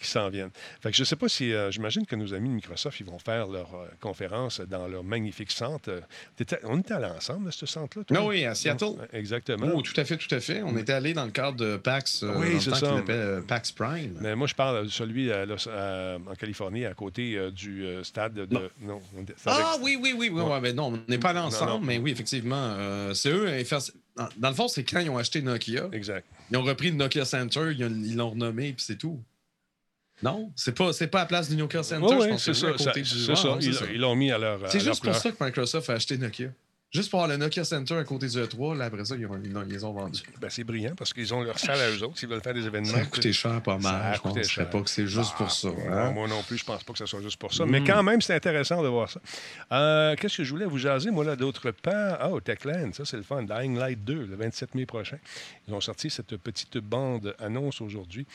qui 0.00 0.06
s'en 0.08 0.28
viennent. 0.28 0.50
Fait 0.80 0.90
que 0.90 0.96
je 0.96 1.02
ne 1.02 1.06
sais 1.06 1.16
pas 1.16 1.28
si. 1.28 1.52
J'imagine 1.70 2.06
que 2.06 2.14
nos 2.16 2.32
amis 2.34 2.48
de 2.48 2.54
Microsoft, 2.54 3.00
ils 3.00 3.06
vont 3.06 3.18
faire 3.18 3.48
leur 3.48 3.68
conférence 4.00 4.60
dans 4.60 4.86
leur 4.86 5.02
magnifique 5.04 5.50
centre. 5.50 6.02
On 6.64 6.78
était 6.78 6.94
allés 6.94 7.06
ensemble 7.06 7.48
à 7.48 7.52
ce 7.52 7.66
centre-là? 7.66 8.04
toi? 8.04 8.16
Ah 8.20 8.24
oui, 8.24 8.44
à 8.44 8.54
Seattle. 8.54 8.94
Exactement. 9.12 9.68
Oh, 9.74 9.80
tout 9.82 9.98
à 9.98 10.04
fait, 10.04 10.16
tout 10.16 10.32
à 10.34 10.40
fait. 10.40 10.62
On 10.62 10.76
était 10.76 10.92
allé 10.92 11.14
dans 11.14 11.24
le 11.24 11.30
cadre 11.30 11.56
de 11.56 11.76
PAX, 11.76 12.22
euh, 12.22 12.32
Oui, 12.36 12.60
c'est 12.60 12.74
ça. 12.74 12.94
euh, 13.08 13.40
PAX 13.40 13.72
Prime. 13.72 14.18
Mais 14.20 14.36
moi, 14.36 14.46
je 14.46 14.54
parle 14.54 14.84
de 14.84 14.88
celui 14.90 15.32
à 15.32 15.46
Los- 15.46 15.68
à- 15.68 16.16
en 16.30 16.34
Californie, 16.34 16.84
à 16.84 16.94
côté 16.94 17.36
euh, 17.36 17.50
du 17.50 17.84
euh, 17.86 18.04
stade 18.04 18.34
de. 18.34 18.70
Non. 18.80 19.00
Ah 19.46 19.72
avec- 19.74 19.82
oui, 19.84 19.98
oui, 20.00 20.14
oui, 20.16 20.28
oui. 20.32 20.40
Ouais. 20.42 20.50
ouais, 20.52 20.60
mais 20.60 20.72
non, 20.72 20.92
on 20.94 21.10
n'est 21.10 21.18
pas 21.18 21.30
allé 21.30 21.38
ensemble, 21.38 21.70
non. 21.72 21.80
mais 21.80 21.98
oui, 21.98 22.10
effectivement. 22.10 22.56
euh, 22.78 23.14
c'est 23.14 23.30
eux. 23.30 23.48
Dans 24.36 24.48
le 24.48 24.54
fond, 24.54 24.68
c'est 24.68 24.84
quand 24.84 25.00
ils 25.00 25.08
ont 25.10 25.16
acheté 25.18 25.40
Nokia. 25.42 25.88
Exact. 25.92 26.26
Ils 26.50 26.56
ont 26.56 26.62
repris 26.62 26.90
le 26.90 26.96
Nokia 26.96 27.24
Center, 27.24 27.70
ils 27.76 27.84
ont- 27.84 27.88
ils 28.04 28.16
l'ont 28.16 28.30
renommé, 28.30 28.72
puis 28.72 28.84
c'est 28.84 28.96
tout. 28.96 29.22
Non, 30.22 30.50
c'est 30.56 30.76
pas, 30.76 30.92
c'est 30.92 31.06
pas 31.06 31.20
à 31.20 31.22
la 31.22 31.26
place 31.26 31.48
du 31.48 31.56
Nokia 31.56 31.82
Center. 31.84 32.04
Oui, 32.18 32.30
que 32.30 32.36
c'est 32.38 32.52
ça. 32.52 32.76
ça- 32.76 32.90
du- 32.92 33.00
Ouais, 33.00 33.72
ça. 33.72 33.84
Ils 33.92 34.00
l'ont 34.00 34.16
mis 34.16 34.32
à 34.32 34.38
leur. 34.38 34.60
C'est 34.70 34.80
juste 34.80 35.02
pour 35.04 35.14
ça 35.14 35.30
que 35.30 35.42
Microsoft 35.44 35.88
a 35.90 35.92
acheté 35.92 36.18
Nokia. 36.18 36.48
Juste 36.90 37.10
pour 37.10 37.20
avoir 37.22 37.36
le 37.36 37.44
Nokia 37.44 37.64
Center 37.64 37.96
à 37.96 38.04
côté 38.04 38.28
du 38.28 38.38
E3, 38.38 38.74
là, 38.78 38.86
après 38.86 39.04
ça, 39.04 39.14
ils, 39.14 39.26
ont- 39.26 39.38
ils 39.44 39.52
les 39.70 39.84
ont 39.84 39.92
vendus. 39.92 40.22
Ben, 40.40 40.48
c'est 40.48 40.64
brillant 40.64 40.94
parce 40.96 41.12
qu'ils 41.12 41.34
ont 41.34 41.42
leur 41.42 41.58
salle 41.58 41.78
à 41.78 41.90
eux 41.90 42.02
autres. 42.02 42.18
S'ils 42.18 42.30
veulent 42.30 42.40
faire 42.40 42.54
des 42.54 42.64
événements. 42.64 42.94
Ça 42.94 43.00
a 43.00 43.04
coûté 43.04 43.30
cher 43.34 43.60
pas 43.60 43.78
Ça 43.78 43.92
mal. 43.92 44.14
Je 44.14 44.20
pense 44.22 44.42
cher. 44.48 44.70
pas 44.70 44.80
que 44.80 44.88
c'est 44.88 45.06
juste 45.06 45.34
pour 45.36 45.50
ça. 45.50 45.68
Non, 45.68 45.92
hein? 45.92 46.10
moi 46.12 46.26
non 46.28 46.42
plus, 46.42 46.56
je 46.56 46.64
pense 46.64 46.82
pas 46.84 46.94
que 46.94 46.98
ce 46.98 47.04
soit 47.04 47.20
juste 47.20 47.36
pour 47.36 47.52
ça. 47.52 47.66
Mm. 47.66 47.70
Mais 47.70 47.84
quand 47.84 48.02
même, 48.02 48.22
c'est 48.22 48.34
intéressant 48.34 48.82
de 48.82 48.88
voir 48.88 49.10
ça. 49.10 49.20
Euh, 49.70 50.16
Qu'est-ce 50.16 50.38
que 50.38 50.44
je 50.44 50.50
voulais 50.50 50.64
vous 50.64 50.78
jaser, 50.78 51.10
moi, 51.10 51.26
là, 51.26 51.36
d'autre 51.36 51.72
part? 51.72 52.16
Ah, 52.20 52.30
oh, 52.32 52.40
Techland, 52.40 52.94
ça, 52.94 53.04
c'est 53.04 53.18
le 53.18 53.22
fun. 53.22 53.42
Dying 53.42 53.76
Light 53.78 54.02
2, 54.02 54.14
le 54.24 54.36
27 54.36 54.74
mai 54.74 54.86
prochain. 54.86 55.18
Ils 55.68 55.74
ont 55.74 55.82
sorti 55.82 56.08
cette 56.08 56.38
petite 56.38 56.78
bande 56.78 57.34
annonce 57.38 57.82
aujourd'hui 57.82 58.26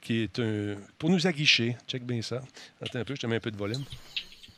qui 0.00 0.22
est 0.22 0.38
un... 0.38 0.76
pour 0.98 1.10
nous 1.10 1.26
aguicher. 1.26 1.76
Check 1.86 2.04
bien 2.06 2.22
ça. 2.22 2.40
Attends 2.80 3.00
un 3.00 3.04
peu, 3.04 3.14
je 3.14 3.20
te 3.20 3.26
mets 3.26 3.36
un 3.36 3.40
peu 3.40 3.50
de 3.50 3.58
volume. 3.58 3.84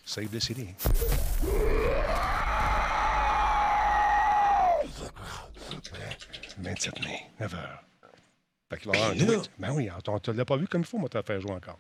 Save 0.05 0.29
the 0.29 0.39
city. 0.39 0.69
«27 6.61 7.01
mai, 7.05 7.27
9h. 7.41 7.57
Fait 8.71 8.79
qu'il 8.79 8.91
va 8.91 8.99
avoir 8.99 9.11
un 9.11 9.15
Ben. 9.15 9.43
Ben 9.59 9.73
oui, 9.73 9.89
on 10.07 10.33
ne 10.33 10.37
l'a 10.37 10.45
pas 10.45 10.57
vu 10.57 10.69
comme 10.69 10.83
il 10.83 10.87
faut, 10.87 10.99
moi, 10.99 11.09
t'as 11.09 11.23
fait 11.23 11.41
jouer 11.41 11.53
encore. 11.53 11.79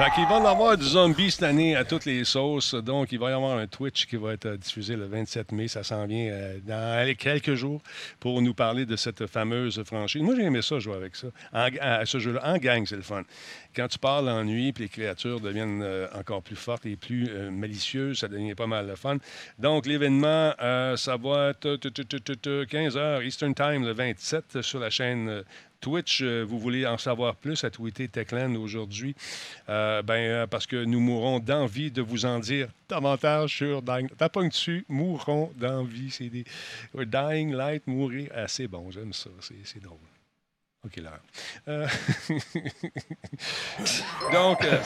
Fait 0.00 0.10
qu'il 0.12 0.24
va 0.24 0.38
y 0.38 0.46
avoir 0.46 0.78
du 0.78 0.86
zombie 0.86 1.30
cette 1.30 1.42
année 1.42 1.76
à 1.76 1.84
toutes 1.84 2.06
les 2.06 2.24
sauces. 2.24 2.74
Donc, 2.74 3.12
il 3.12 3.18
va 3.18 3.28
y 3.28 3.32
avoir 3.34 3.58
un 3.58 3.66
Twitch 3.66 4.06
qui 4.06 4.16
va 4.16 4.32
être 4.32 4.46
euh, 4.46 4.56
diffusé 4.56 4.96
le 4.96 5.04
27 5.04 5.52
mai. 5.52 5.68
Ça 5.68 5.82
s'en 5.82 6.06
vient 6.06 6.30
euh, 6.32 6.58
dans 6.64 7.14
quelques 7.16 7.52
jours 7.52 7.82
pour 8.18 8.40
nous 8.40 8.54
parler 8.54 8.86
de 8.86 8.96
cette 8.96 9.26
fameuse 9.26 9.82
franchise. 9.84 10.22
Moi, 10.22 10.36
j'ai 10.36 10.44
aimé 10.44 10.62
ça, 10.62 10.78
jouer 10.78 10.94
avec 10.94 11.16
ça. 11.16 11.26
À 11.52 12.06
ce 12.06 12.18
jeu-là, 12.18 12.40
en 12.44 12.56
gang, 12.56 12.86
c'est 12.86 12.96
le 12.96 13.02
fun. 13.02 13.24
Quand 13.76 13.88
tu 13.88 13.98
parles 13.98 14.30
en 14.30 14.42
nuit 14.42 14.72
puis 14.72 14.84
les 14.84 14.88
créatures 14.88 15.38
deviennent 15.38 15.82
euh, 15.82 16.06
encore 16.18 16.40
plus 16.40 16.56
fortes 16.56 16.86
et 16.86 16.96
plus 16.96 17.28
malicieuses, 17.50 18.20
ça 18.20 18.28
devient 18.28 18.54
pas 18.54 18.66
mal 18.66 18.86
le 18.86 18.96
fun. 18.96 19.18
Donc, 19.58 19.84
l'événement, 19.84 20.54
ça 20.96 21.18
va 21.18 21.50
être 21.50 21.76
15 21.76 22.96
h 22.96 23.26
Eastern 23.26 23.54
Time 23.54 23.84
le 23.84 23.92
27 23.92 24.62
sur 24.62 24.80
la 24.80 24.88
chaîne 24.88 25.44
Twitch, 25.80 26.22
euh, 26.22 26.44
vous 26.46 26.58
voulez 26.58 26.86
en 26.86 26.98
savoir 26.98 27.36
plus 27.36 27.64
à 27.64 27.70
tweeter 27.70 28.08
Techland 28.08 28.54
aujourd'hui, 28.56 29.14
euh, 29.68 30.02
ben, 30.02 30.14
euh, 30.14 30.46
parce 30.46 30.66
que 30.66 30.84
nous 30.84 31.00
mourrons 31.00 31.40
d'envie 31.40 31.90
de 31.90 32.02
vous 32.02 32.26
en 32.26 32.38
dire 32.38 32.68
davantage 32.88 33.56
sur 33.56 33.82
Dying. 33.82 34.08
Pas 34.08 34.28
dessus, 34.28 34.84
mourrons 34.88 35.50
d'envie. 35.56 36.10
C'est 36.10 36.28
des. 36.28 36.44
Dying 36.94 37.52
Light, 37.52 37.86
mourir. 37.86 38.30
Ah, 38.34 38.48
c'est 38.48 38.68
bon, 38.68 38.90
j'aime 38.90 39.12
ça. 39.12 39.30
C'est 39.40 39.82
drôle. 39.82 39.98
OK, 40.82 40.96
là. 40.96 41.20
Euh, 41.68 41.86
Donc, 44.32 44.64
euh, 44.64 44.78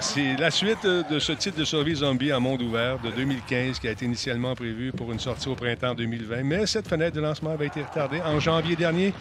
c'est 0.00 0.34
la 0.36 0.50
suite 0.50 0.86
de 0.86 1.18
ce 1.18 1.32
titre 1.32 1.58
de 1.58 1.64
survie 1.64 1.96
zombie 1.96 2.32
en 2.32 2.40
monde 2.40 2.62
ouvert 2.62 2.98
de 3.00 3.10
2015 3.10 3.80
qui 3.80 3.88
a 3.88 3.90
été 3.90 4.06
initialement 4.06 4.54
prévu 4.54 4.90
pour 4.92 5.12
une 5.12 5.20
sortie 5.20 5.48
au 5.48 5.54
printemps 5.54 5.94
2020. 5.94 6.42
Mais 6.42 6.66
cette 6.66 6.88
fenêtre 6.88 7.16
de 7.16 7.20
lancement 7.20 7.50
avait 7.50 7.66
été 7.66 7.82
retardée 7.82 8.22
en 8.22 8.40
janvier 8.40 8.76
dernier. 8.76 9.12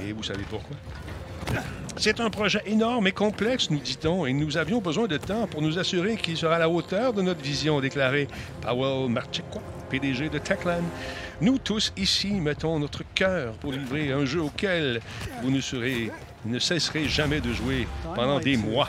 Et 0.00 0.12
vous 0.12 0.22
savez 0.22 0.44
pourquoi? 0.48 0.76
C'est 1.96 2.20
un 2.20 2.30
projet 2.30 2.62
énorme 2.66 3.08
et 3.08 3.12
complexe, 3.12 3.70
nous 3.70 3.78
dit-on, 3.78 4.24
et 4.24 4.32
nous 4.32 4.56
avions 4.56 4.80
besoin 4.80 5.06
de 5.06 5.18
temps 5.18 5.46
pour 5.46 5.62
nous 5.62 5.78
assurer 5.78 6.16
qu'il 6.16 6.36
sera 6.36 6.56
à 6.56 6.58
la 6.58 6.68
hauteur 6.68 7.12
de 7.12 7.22
notre 7.22 7.42
vision, 7.42 7.80
déclaré 7.80 8.28
Powell 8.62 9.10
Marcheco, 9.10 9.60
PDG 9.90 10.28
de 10.28 10.38
Techland. 10.38 10.84
Nous 11.42 11.58
tous 11.58 11.92
ici 11.96 12.34
mettons 12.34 12.78
notre 12.78 13.02
cœur 13.14 13.54
pour 13.54 13.72
livrer 13.72 14.12
un 14.12 14.24
jeu 14.24 14.40
auquel 14.40 15.00
vous 15.42 15.50
ne 15.50 15.60
serez 15.60 16.08
ne 16.44 16.58
cesserez 16.58 17.08
jamais 17.08 17.40
de 17.40 17.52
jouer 17.52 17.86
pendant 18.14 18.40
des 18.40 18.56
mois. 18.56 18.88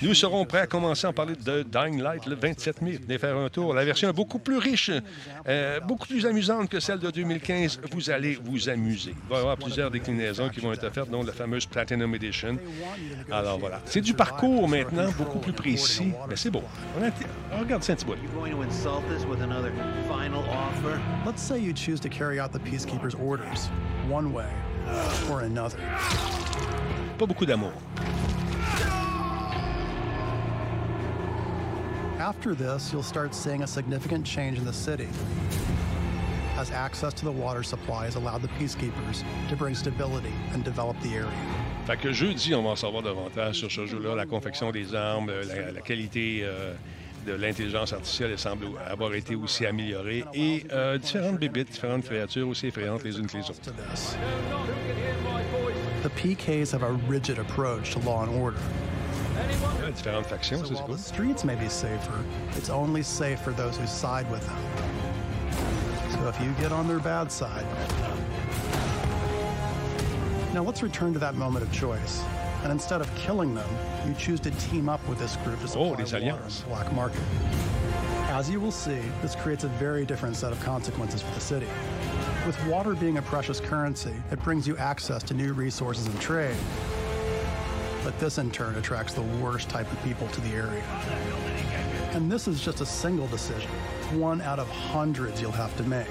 Nous 0.00 0.14
serons 0.14 0.44
prêts 0.44 0.60
à 0.60 0.66
commencer 0.66 1.06
à 1.06 1.12
parler 1.12 1.34
de 1.36 1.62
Dying 1.62 2.02
Light 2.02 2.26
le 2.26 2.34
27 2.34 2.82
mai. 2.82 2.98
Venez 3.02 3.18
faire 3.18 3.36
un 3.36 3.48
tour. 3.48 3.74
La 3.74 3.84
version 3.84 4.08
est 4.08 4.12
beaucoup 4.12 4.38
plus 4.38 4.58
riche, 4.58 4.90
euh, 5.48 5.80
beaucoup 5.80 6.06
plus 6.06 6.26
amusante 6.26 6.68
que 6.68 6.80
celle 6.80 6.98
de 6.98 7.10
2015. 7.10 7.80
Vous 7.92 8.10
allez 8.10 8.38
vous 8.42 8.68
amuser. 8.68 9.14
Il 9.24 9.30
va 9.30 9.36
y 9.36 9.40
avoir 9.40 9.56
plusieurs 9.56 9.90
déclinaisons 9.90 10.48
qui 10.48 10.60
vont 10.60 10.72
être 10.72 10.84
offertes, 10.84 11.10
dont 11.10 11.22
la 11.22 11.32
fameuse 11.32 11.66
Platinum 11.66 12.14
Edition. 12.14 12.58
Alors 13.30 13.58
voilà. 13.58 13.80
C'est 13.84 14.00
du 14.00 14.14
parcours 14.14 14.68
maintenant, 14.68 15.10
beaucoup 15.16 15.38
plus 15.38 15.52
précis, 15.52 16.12
mais 16.28 16.36
c'est 16.36 16.50
beau. 16.50 16.62
On, 16.98 17.02
a 17.02 17.10
on 17.54 17.60
regarde 17.60 17.82
ça 17.82 17.92
un 17.92 17.96
petit 17.96 18.06
offer? 18.06 18.18
Let's 21.24 21.42
say 21.42 21.58
you 21.58 21.72
choose 21.72 22.00
to 22.00 22.08
carry 22.08 22.40
out 22.40 22.52
the 22.52 22.58
Peacekeeper's 22.58 23.14
orders, 23.14 23.70
one 24.08 24.32
way 24.32 24.46
or 25.30 25.40
another. 25.42 25.78
Pas 27.18 27.26
beaucoup 27.26 27.46
d'amour. 27.46 27.72
After 32.18 32.54
this, 32.54 32.92
you'll 32.92 33.02
start 33.02 33.34
seeing 33.34 33.62
a 33.62 33.66
significant 33.66 34.24
change 34.24 34.58
in 34.58 34.64
the 34.64 34.72
city 34.72 35.08
as 36.56 36.70
access 36.70 37.12
to 37.14 37.24
the 37.24 37.32
water 37.32 37.62
supply 37.62 38.04
has 38.04 38.14
allowed 38.14 38.42
the 38.42 38.48
Peacekeepers 38.58 39.24
to 39.48 39.56
bring 39.56 39.74
stability 39.74 40.32
and 40.52 40.62
develop 40.62 40.96
the 41.00 41.14
area. 41.14 41.32
Fait 41.86 41.96
que 41.96 42.12
jeudi, 42.12 42.54
on 42.54 42.62
va 42.62 42.70
en 42.70 42.76
savoir 42.76 43.02
davantage 43.02 43.56
sur 43.56 43.70
ce 43.70 43.86
jeu-là, 43.86 44.14
la 44.14 44.26
confection 44.26 44.70
des 44.70 44.94
armes, 44.94 45.30
euh, 45.30 45.42
la, 45.44 45.72
la 45.72 45.80
qualité 45.80 46.42
euh, 46.44 46.74
de 47.26 47.32
l'intelligence 47.34 47.92
artificielle 47.92 48.38
semble 48.38 48.66
avoir 48.86 49.14
été 49.14 49.34
aussi 49.34 49.66
améliorée 49.66 50.24
et 50.34 50.64
euh, 50.72 50.98
différentes 50.98 51.38
bébites, 51.38 51.72
différentes 51.72 52.04
créatures 52.04 52.48
aussi 52.48 52.68
effrayantes 52.68 53.04
les 53.04 53.18
unes 53.18 53.26
que 53.26 53.36
les 53.36 53.44
autres. 53.44 53.60
The 56.02 56.10
PKs 56.16 56.72
have 56.72 56.82
a 56.82 56.92
rigid 57.08 57.38
approach 57.38 57.92
to 57.92 58.00
law 58.00 58.22
and 58.24 58.30
order. 58.30 58.58
Différentes 59.94 60.26
factions, 60.26 60.62
ça, 60.62 60.68
c'est 60.68 60.82
cool. 60.84 60.96
the 60.96 61.00
streets 61.00 61.44
may 61.44 61.54
be 61.54 61.68
safer, 61.68 62.24
it's 62.56 62.70
only 62.70 63.02
safe 63.02 63.40
for 63.40 63.52
those 63.52 63.76
who 63.76 63.86
side 63.86 64.28
with 64.30 64.44
them. 64.46 64.56
So 66.10 66.28
if 66.28 66.40
you 66.40 66.50
get 66.60 66.72
on 66.72 66.88
their 66.88 66.98
bad 66.98 67.30
side. 67.30 67.66
Now 70.52 70.62
let's 70.62 70.82
return 70.82 71.12
to 71.14 71.18
that 71.20 71.34
moment 71.34 71.64
of 71.64 71.72
choice. 71.72 72.22
And 72.62 72.70
instead 72.70 73.00
of 73.00 73.12
killing 73.16 73.54
them, 73.54 73.68
you 74.06 74.14
choose 74.14 74.40
to 74.40 74.50
team 74.52 74.88
up 74.88 75.06
with 75.08 75.18
this 75.18 75.36
group 75.38 75.58
to 75.58 75.64
oh, 75.64 75.66
supply 75.66 75.80
Oh, 75.80 75.90
water 75.90 76.16
in 76.16 76.26
the 76.28 76.62
black 76.68 76.92
market. 76.92 77.20
As 78.28 78.48
you 78.48 78.60
will 78.60 78.70
see, 78.70 79.00
this 79.20 79.34
creates 79.34 79.64
a 79.64 79.68
very 79.68 80.06
different 80.06 80.36
set 80.36 80.52
of 80.52 80.60
consequences 80.60 81.22
for 81.22 81.34
the 81.34 81.40
city. 81.40 81.66
With 82.46 82.66
water 82.66 82.94
being 82.94 83.18
a 83.18 83.22
precious 83.22 83.60
currency, 83.60 84.14
it 84.30 84.42
brings 84.42 84.66
you 84.66 84.76
access 84.78 85.22
to 85.24 85.34
new 85.34 85.52
resources 85.52 86.06
and 86.06 86.20
trade. 86.20 86.56
But 88.02 88.18
this 88.18 88.38
in 88.38 88.50
turn 88.50 88.76
attracts 88.76 89.12
the 89.12 89.22
worst 89.22 89.68
type 89.68 89.90
of 89.92 90.02
people 90.02 90.28
to 90.28 90.40
the 90.40 90.50
area. 90.50 90.82
And 92.12 92.30
this 92.30 92.48
is 92.48 92.60
just 92.60 92.80
a 92.80 92.86
single 92.86 93.26
decision, 93.28 93.70
one 94.18 94.40
out 94.40 94.58
of 94.58 94.68
hundreds 94.68 95.40
you'll 95.40 95.52
have 95.52 95.76
to 95.76 95.82
make. 95.84 96.08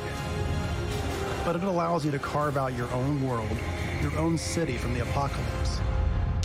But 1.43 1.55
it 1.55 1.63
allows 1.63 2.05
you 2.05 2.11
to 2.11 2.19
carve 2.19 2.55
out 2.55 2.73
your 2.73 2.91
own 2.91 3.21
world, 3.21 3.57
your 4.01 4.17
own 4.17 4.37
city 4.37 4.77
from 4.77 4.93
the 4.93 5.01
apocalypse. 5.01 5.79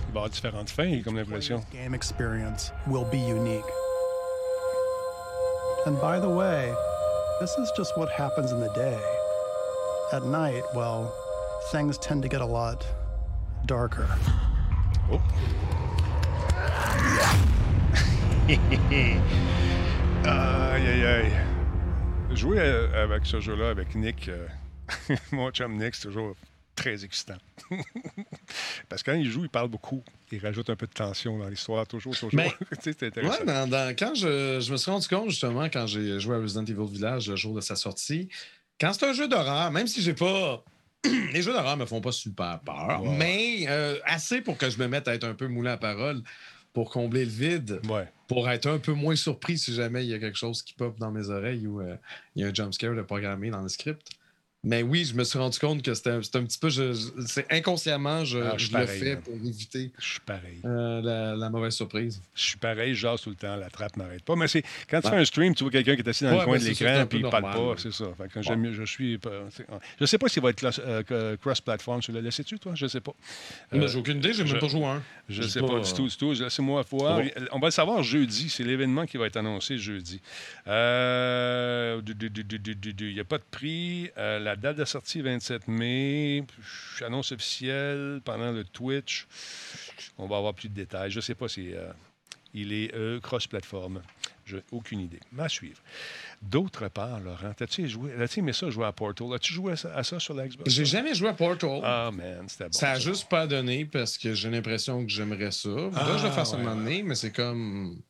Il 0.08 0.12
va 0.12 0.20
y 0.20 0.24
avoir 0.24 0.30
différentes 0.30 0.70
fins, 0.70 1.02
comme 1.02 1.16
l'impression. 1.16 1.64
Game 1.72 1.94
experience 1.94 2.72
will 2.86 3.04
be 3.10 3.18
unique. 3.18 3.64
And 5.86 6.00
by 6.00 6.18
the 6.18 6.28
way, 6.28 6.72
this 7.40 7.56
is 7.58 7.70
just 7.76 7.96
what 7.96 8.10
happens 8.10 8.50
in 8.52 8.60
the 8.60 8.72
day. 8.74 8.98
At 10.12 10.24
night, 10.24 10.64
well, 10.74 11.12
things 11.70 11.98
tend 11.98 12.22
to 12.22 12.28
get 12.28 12.40
a 12.40 12.46
lot 12.46 12.86
darker. 13.66 14.08
Oh. 15.12 15.20
aïe, 20.24 20.86
aïe, 20.86 21.06
aïe. 21.06 21.32
Jouer 22.30 22.58
euh, 22.58 23.04
avec 23.04 23.26
ce 23.26 23.40
jeu-là, 23.40 23.70
avec 23.70 23.94
Nick, 23.94 24.28
euh, 24.28 24.46
mon 25.32 25.50
chum 25.50 25.76
Nick, 25.76 25.94
c'est 25.94 26.08
toujours 26.08 26.34
très 26.74 27.04
excitant. 27.04 27.38
Parce 28.88 29.02
que 29.02 29.10
quand 29.10 29.16
il 29.16 29.28
joue, 29.30 29.42
il 29.44 29.48
parle 29.50 29.68
beaucoup. 29.68 30.02
Il 30.32 30.38
rajoute 30.40 30.70
un 30.70 30.76
peu 30.76 30.86
de 30.86 30.92
tension 30.92 31.38
dans 31.38 31.48
l'histoire, 31.48 31.86
toujours, 31.86 32.16
toujours. 32.16 32.40
Sais, 32.80 32.94
c'est 32.98 33.02
intéressant. 33.06 33.38
Ouais, 33.40 33.44
dans- 33.44 33.66
dans- 33.68 33.94
quand 33.96 34.14
je, 34.14 34.60
je 34.60 34.72
me 34.72 34.76
suis 34.76 34.90
rendu 34.90 35.06
compte, 35.08 35.30
justement, 35.30 35.64
quand 35.66 35.86
j'ai 35.86 36.18
joué 36.20 36.36
à 36.36 36.38
Resident 36.38 36.64
Evil 36.64 36.86
Village 36.92 37.28
le 37.28 37.36
jour 37.36 37.54
de 37.54 37.60
sa 37.60 37.76
sortie, 37.76 38.28
quand 38.80 38.92
c'est 38.92 39.06
un 39.06 39.12
jeu 39.12 39.28
d'horreur, 39.28 39.70
même 39.70 39.86
si 39.86 40.02
j'ai 40.02 40.14
pas. 40.14 40.62
Les 41.32 41.42
jeux 41.42 41.52
d'horreur 41.52 41.76
me 41.76 41.86
font 41.86 42.00
pas 42.00 42.12
super 42.12 42.60
peur, 42.60 43.02
mais 43.04 43.66
euh, 43.68 43.98
assez 44.04 44.40
pour 44.40 44.58
que 44.58 44.68
je 44.70 44.78
me 44.78 44.86
mette 44.88 45.06
à 45.08 45.14
être 45.14 45.24
un 45.24 45.34
peu 45.34 45.46
moulin 45.48 45.72
à 45.72 45.76
parole. 45.76 46.22
pour 46.72 46.90
combler 46.90 47.24
le 47.24 47.30
vide, 47.30 47.80
Ouais. 47.88 48.06
pour 48.28 48.50
être 48.50 48.66
un 48.66 48.78
peu 48.78 48.92
moins 48.92 49.16
surpris 49.16 49.56
si 49.56 49.72
jamais 49.74 50.04
il 50.04 50.10
y 50.10 50.14
a 50.14 50.18
quelque 50.18 50.36
chose 50.36 50.62
qui 50.62 50.74
pop 50.74 50.98
dans 50.98 51.10
mes 51.10 51.30
oreilles 51.30 51.66
ou 51.66 51.80
euh, 51.80 51.96
il 52.34 52.42
y 52.42 52.44
a 52.44 52.48
un 52.48 52.52
jumpscare 52.54 52.94
de 52.94 53.00
programmé 53.02 53.48
dans 53.50 53.62
le 53.62 53.68
script. 53.70 54.06
Mais 54.64 54.82
oui, 54.82 55.04
je 55.04 55.14
me 55.14 55.22
suis 55.22 55.38
rendu 55.38 55.56
compte 55.60 55.80
que 55.82 55.94
c'était 55.94 56.10
un, 56.10 56.18
un 56.18 56.20
petit 56.44 56.58
peu. 56.58 56.70
c'est 56.70 57.46
inconsciemment, 57.52 58.24
je, 58.24 58.38
Ah, 58.38 58.54
je 58.56 58.76
le 58.76 58.86
fais 58.86 59.14
pour 59.16 59.34
éviter 59.34 59.92
Je 59.96 60.04
suis 60.12 60.20
pareil. 60.20 60.60
euh, 60.64 61.00
la, 61.02 61.36
la 61.36 61.50
mauvaise 61.50 61.74
surprise. 61.74 62.20
Je 62.34 62.42
suis 62.42 62.56
pareil, 62.56 62.92
jase 62.96 63.20
tout 63.20 63.30
le 63.30 63.36
temps, 63.36 63.54
la 63.54 63.70
trappe 63.70 63.96
m'arrête 63.96 64.24
pas. 64.24 64.34
Mais 64.34 64.48
c'est 64.48 64.64
quand 64.90 65.00
tu 65.02 65.08
fais 65.08 65.14
un 65.16 65.24
stream, 65.24 65.54
tu 65.54 65.62
vois 65.62 65.70
quelqu'un 65.70 65.94
qui 65.94 66.00
est 66.02 66.08
assis 66.08 66.24
dans 66.24 66.36
le 66.36 66.44
coin 66.44 66.58
de 66.58 66.64
l'écran 66.64 67.06
puis 67.06 67.18
il 67.20 67.22
parle 67.28 67.44
normal, 67.44 67.76
pas, 67.76 67.80
c'est 67.80 67.92
ça. 67.92 68.06
Fait 68.18 68.28
que 68.28 68.48
Ouais. 68.48 68.56
mieux- 68.56 68.72
je 68.72 68.82
suis 68.84 69.20
je 70.00 70.06
sais 70.06 70.18
pas 70.18 70.28
s'il 70.28 70.42
va 70.42 70.50
être 70.50 70.80
euh, 71.12 71.36
cross-platform. 71.36 72.00
Tu 72.00 72.10
l'as 72.10 72.20
laissé-tu, 72.20 72.58
toi? 72.58 72.72
Je 72.74 72.86
sais 72.88 73.00
pas. 73.00 73.14
Euh, 73.72 73.86
j'ai 73.86 73.98
aucune 73.98 74.16
idée, 74.18 74.32
j'ai 74.32 74.44
je- 74.46 74.52
même 74.52 74.60
pas 74.60 74.68
joué 74.68 74.84
un. 74.84 75.02
Je 75.28 75.42
J'ai 75.42 75.48
sais 75.48 75.60
pas, 75.60 75.78
du 75.80 75.92
tout, 75.92 76.08
du 76.08 76.16
tout. 76.16 76.32
Laissez-moi 76.32 76.84
voir. 76.90 77.20
Bon. 77.22 77.30
On 77.52 77.58
va 77.60 77.68
le 77.68 77.72
savoir 77.72 78.02
jeudi. 78.02 78.48
C'est 78.48 78.64
l'événement 78.64 79.06
qui 79.06 79.16
va 79.16 79.26
être 79.26 79.36
annoncé 79.36 79.78
jeudi. 79.78 80.20
Euh, 80.66 82.00
Il 82.06 83.12
n'y 83.14 83.20
a 83.20 83.24
pas 83.24 83.38
de 83.38 83.44
prix. 83.50 84.10
La 84.46 84.54
date 84.54 84.76
de 84.76 84.84
sortie, 84.84 85.22
27 85.22 85.66
mai. 85.66 86.44
Annonce 87.04 87.32
officielle 87.32 88.20
pendant 88.24 88.52
le 88.52 88.62
Twitch. 88.62 89.26
On 90.18 90.28
va 90.28 90.36
avoir 90.36 90.54
plus 90.54 90.68
de 90.68 90.74
détails. 90.74 91.10
Je 91.10 91.16
ne 91.16 91.20
sais 91.20 91.34
pas 91.34 91.48
si 91.48 91.74
euh, 91.74 91.90
il 92.54 92.72
est 92.72 92.94
euh, 92.94 93.18
cross-platform. 93.18 94.02
J'ai 94.44 94.62
aucune 94.70 95.00
idée. 95.00 95.18
Mais 95.32 95.42
à 95.42 95.48
suivre. 95.48 95.80
D'autre 96.40 96.86
part, 96.86 97.18
Laurent, 97.18 97.54
as-tu 97.58 97.88
joué, 97.88 98.12
as-tu 98.22 98.38
aimé 98.38 98.52
ça 98.52 98.70
jouer 98.70 98.86
à 98.86 98.92
Portal? 98.92 99.34
As-tu 99.34 99.52
joué 99.52 99.72
à 99.72 99.76
ça, 99.76 99.92
à 99.92 100.04
ça 100.04 100.20
sur 100.20 100.34
la 100.34 100.46
Xbox? 100.46 100.70
J'ai 100.70 100.84
jamais 100.84 101.16
joué 101.16 101.28
à 101.28 101.32
Portal. 101.32 101.80
Ah, 101.82 102.12
man, 102.12 102.44
c'était 102.46 102.66
bon. 102.66 102.72
ça 102.72 102.92
a 102.92 102.98
juste 103.00 103.28
pas 103.28 103.48
donné 103.48 103.84
parce 103.84 104.16
que 104.16 104.32
j'ai 104.32 104.48
l'impression 104.48 105.04
que 105.04 105.10
j'aimerais 105.10 105.50
ça. 105.50 105.70
Là, 105.70 106.18
je 106.18 106.22
vais 106.24 106.32
faire 106.32 106.46
ça 106.46 106.54
un 106.54 106.60
ouais, 106.60 106.64
moment 106.66 106.76
donné, 106.76 107.02
mais 107.02 107.16
c'est 107.16 107.32
comme. 107.32 108.00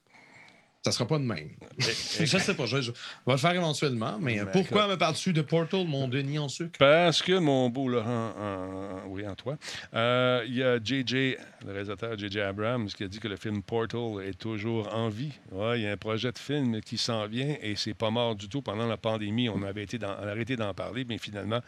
Ça 0.87 0.93
sera 0.93 1.05
pas 1.09 1.19
de 1.19 1.25
même. 1.25 1.49
Je 1.81 2.25
sais 2.39 2.55
pas, 2.55 2.65
je, 2.65 2.81
je- 2.81 2.93
on 2.93 3.33
va 3.33 3.33
le 3.33 3.39
faire 3.39 3.55
éventuellement, 3.55 4.19
mais 4.21 4.37
Ben, 4.39 4.47
pourquoi 4.53 4.87
me 4.87 4.97
parles-tu 4.97 5.33
de 5.33 5.43
Portal, 5.43 5.85
mon 5.85 6.07
Denis 6.07 6.39
en 6.39 6.49
sucre? 6.49 6.79
Parce 6.79 7.23
que 7.23 7.37
mon 7.41 7.69
beau 7.71 7.89
Laurent, 7.89 8.33
en- 8.39 9.09
oui, 9.09 9.27
en 9.27 9.35
toi, 9.35 9.57
euh, 9.95 10.45
il 10.47 10.55
y 10.55 10.63
a 10.63 10.77
JJ, 10.79 11.37
le 11.67 11.73
réalisateur 11.73 12.17
JJ 12.17 12.37
Abrams, 12.37 12.87
qui 12.87 13.03
a 13.03 13.09
dit 13.09 13.19
que 13.19 13.27
le 13.27 13.35
film 13.35 13.65
Portal 13.65 14.25
est 14.25 14.39
toujours 14.39 14.95
en 14.95 15.09
vie. 15.09 15.33
Ouais, 15.51 15.81
il 15.81 15.83
y 15.83 15.87
a 15.89 15.91
un 15.91 15.97
projet 15.97 16.31
de 16.31 16.39
film 16.39 16.81
qui 16.83 16.99
s'en 16.99 17.27
vient 17.27 17.57
et 17.61 17.75
c'est 17.75 17.95
pas 17.95 18.11
mort 18.11 18.37
du 18.37 18.49
tout. 18.49 18.63
Pendant 18.63 18.87
la 18.87 18.97
pandémie, 18.97 19.49
on 19.49 19.65
avait 19.65 19.83
été 19.83 19.99
dans- 19.99 20.15
on 20.23 20.27
a 20.29 20.31
arrêté 20.31 20.55
d'en 20.55 20.73
parler, 20.73 21.05
mais 21.05 21.19
finalement, 21.19 21.61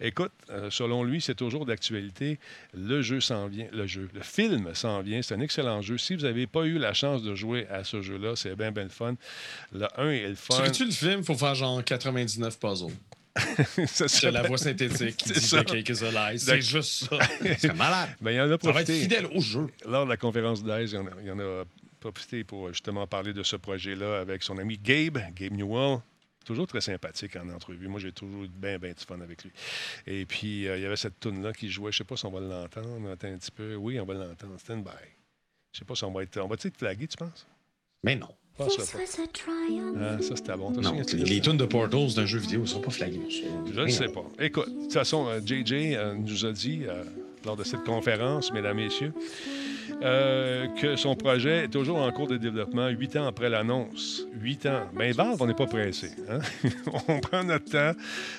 écoute, 0.00 0.32
euh, 0.50 0.70
selon 0.70 1.04
lui, 1.04 1.20
c'est 1.20 1.36
toujours 1.36 1.66
d'actualité. 1.66 2.40
Le 2.74 3.00
jeu 3.00 3.20
s'en 3.20 3.46
vient, 3.46 3.68
le 3.72 3.86
jeu, 3.86 4.08
le 4.12 4.22
film 4.22 4.74
s'en 4.74 5.02
vient. 5.02 5.22
C'est 5.22 5.34
un 5.36 5.40
excellent 5.40 5.82
jeu. 5.82 5.98
Si 5.98 6.16
vous 6.16 6.22
n'avez 6.22 6.48
pas 6.48 6.64
eu 6.64 6.78
la 6.78 6.94
chance 6.94 7.22
de 7.22 7.34
jouer 7.36 7.68
à 7.70 7.84
ce 7.84 8.02
jeu-là, 8.02 8.34
c'est 8.34 8.55
bien, 8.56 8.72
bien 8.72 8.84
le 8.84 8.88
fun. 8.90 9.14
Le 9.72 9.86
1 10.00 10.10
est 10.10 10.28
le 10.28 10.34
Tu 10.34 10.36
fun. 10.36 10.62
veux-tu 10.62 10.84
le 10.86 10.90
film? 10.90 11.22
Faut 11.24 11.34
faire 11.36 11.54
genre 11.54 11.82
99 11.84 12.58
puzzles? 12.58 12.92
C'est 13.86 14.30
la 14.30 14.42
voix 14.42 14.56
synthétique 14.58 15.16
qui 15.18 15.32
dit 15.32 15.40
ça. 15.40 15.62
The 15.62 15.66
cake 15.72 15.88
is 15.90 16.02
a 16.04 16.10
lie. 16.10 16.38
D'accord. 16.38 16.38
C'est 16.44 16.60
juste 16.62 17.04
ça. 17.10 17.18
C'est 17.58 17.74
malade. 17.76 18.08
Ben, 18.20 18.30
il 18.30 18.36
y 18.36 18.40
en 18.40 18.50
a 18.50 18.58
Ça 18.58 18.72
va 18.72 18.80
être 18.82 18.92
fidèle 18.92 19.26
au 19.26 19.40
jeu. 19.40 19.66
Lors 19.86 20.04
de 20.06 20.10
la 20.10 20.16
conférence 20.16 20.64
d'Aise, 20.64 20.92
il 20.92 20.94
y 20.94 20.98
en 20.98 21.06
a, 21.06 21.10
il 21.20 21.26
y 21.26 21.30
en 21.30 21.38
a 21.38 21.64
profité 22.00 22.44
pour 22.44 22.68
justement 22.68 23.06
parler 23.06 23.32
de 23.34 23.42
ce 23.42 23.56
projet-là 23.56 24.20
avec 24.20 24.42
son 24.42 24.56
ami 24.58 24.78
Gabe, 24.78 25.18
Gabe 25.34 25.52
Newell. 25.52 25.98
Toujours 26.46 26.66
très 26.68 26.80
sympathique 26.80 27.34
en 27.36 27.48
entrevue. 27.50 27.88
Moi, 27.88 27.98
j'ai 27.98 28.12
toujours 28.12 28.44
eu 28.44 28.48
bien, 28.48 28.78
bien 28.78 28.92
du 28.92 29.04
fun 29.04 29.20
avec 29.20 29.42
lui. 29.42 29.50
Et 30.06 30.24
puis, 30.24 30.68
euh, 30.68 30.76
il 30.78 30.82
y 30.84 30.86
avait 30.86 30.96
cette 30.96 31.18
tune 31.18 31.42
là 31.42 31.52
qui 31.52 31.68
jouait. 31.68 31.90
Je 31.90 31.96
ne 31.96 31.98
sais 31.98 32.04
pas 32.04 32.16
si 32.16 32.24
on 32.24 32.30
va 32.30 32.38
l'entendre. 32.40 33.10
Attends 33.10 33.26
un 33.28 33.36
petit 33.36 33.50
peu. 33.50 33.74
Oui, 33.74 33.98
on 33.98 34.04
va 34.06 34.14
l'entendre. 34.14 34.54
Stand 34.58 34.84
by. 34.84 34.90
Je 35.72 35.80
sais 35.80 35.84
pas 35.84 35.96
si 35.96 36.04
on 36.04 36.12
va 36.12 36.22
être. 36.22 36.38
On 36.38 36.46
va-tu 36.46 36.68
être 36.68 36.76
flagué, 36.78 37.08
tu 37.08 37.16
penses? 37.16 37.46
Mais 38.04 38.14
non. 38.14 38.32
Ah, 38.58 40.16
ça, 40.20 40.34
c'était 40.36 40.56
bon. 40.56 40.70
Non, 40.70 40.94
les, 41.12 41.40
tunes 41.40 41.56
de 41.58 41.64
Portal 41.66 42.06
d'un 42.14 42.26
jeu 42.26 42.38
vidéo 42.38 42.60
ne 42.62 42.66
sont 42.66 42.80
pas 42.80 42.90
flaguées. 42.90 43.20
Je 43.72 43.80
ne 43.80 43.88
sais 43.88 44.08
pas. 44.08 44.24
Écoute, 44.40 44.68
de 44.74 44.82
toute 44.84 44.92
façon, 44.92 45.26
euh, 45.28 45.40
JJ 45.44 45.72
euh, 45.94 46.14
nous 46.14 46.46
a 46.46 46.52
dit 46.52 46.80
euh, 46.88 47.02
lors 47.44 47.56
de 47.56 47.64
cette 47.64 47.84
conférence, 47.84 48.52
mesdames, 48.52 48.76
messieurs, 48.78 49.12
euh, 50.02 50.66
que 50.80 50.96
son 50.96 51.14
projet 51.16 51.64
est 51.64 51.68
toujours 51.68 51.98
en 51.98 52.10
cours 52.12 52.26
de 52.28 52.36
développement, 52.36 52.88
huit 52.88 53.14
ans 53.16 53.26
après 53.26 53.48
l'annonce. 53.50 54.26
Huit 54.40 54.64
ans. 54.66 54.84
Mais 54.94 55.12
Valve, 55.12 55.36
on 55.40 55.46
n'est 55.46 55.54
pas 55.54 55.66
pressé. 55.66 56.10
hein? 56.28 56.38
on 57.08 57.20
prend 57.20 57.44
notre 57.44 57.70
temps. 57.70 57.92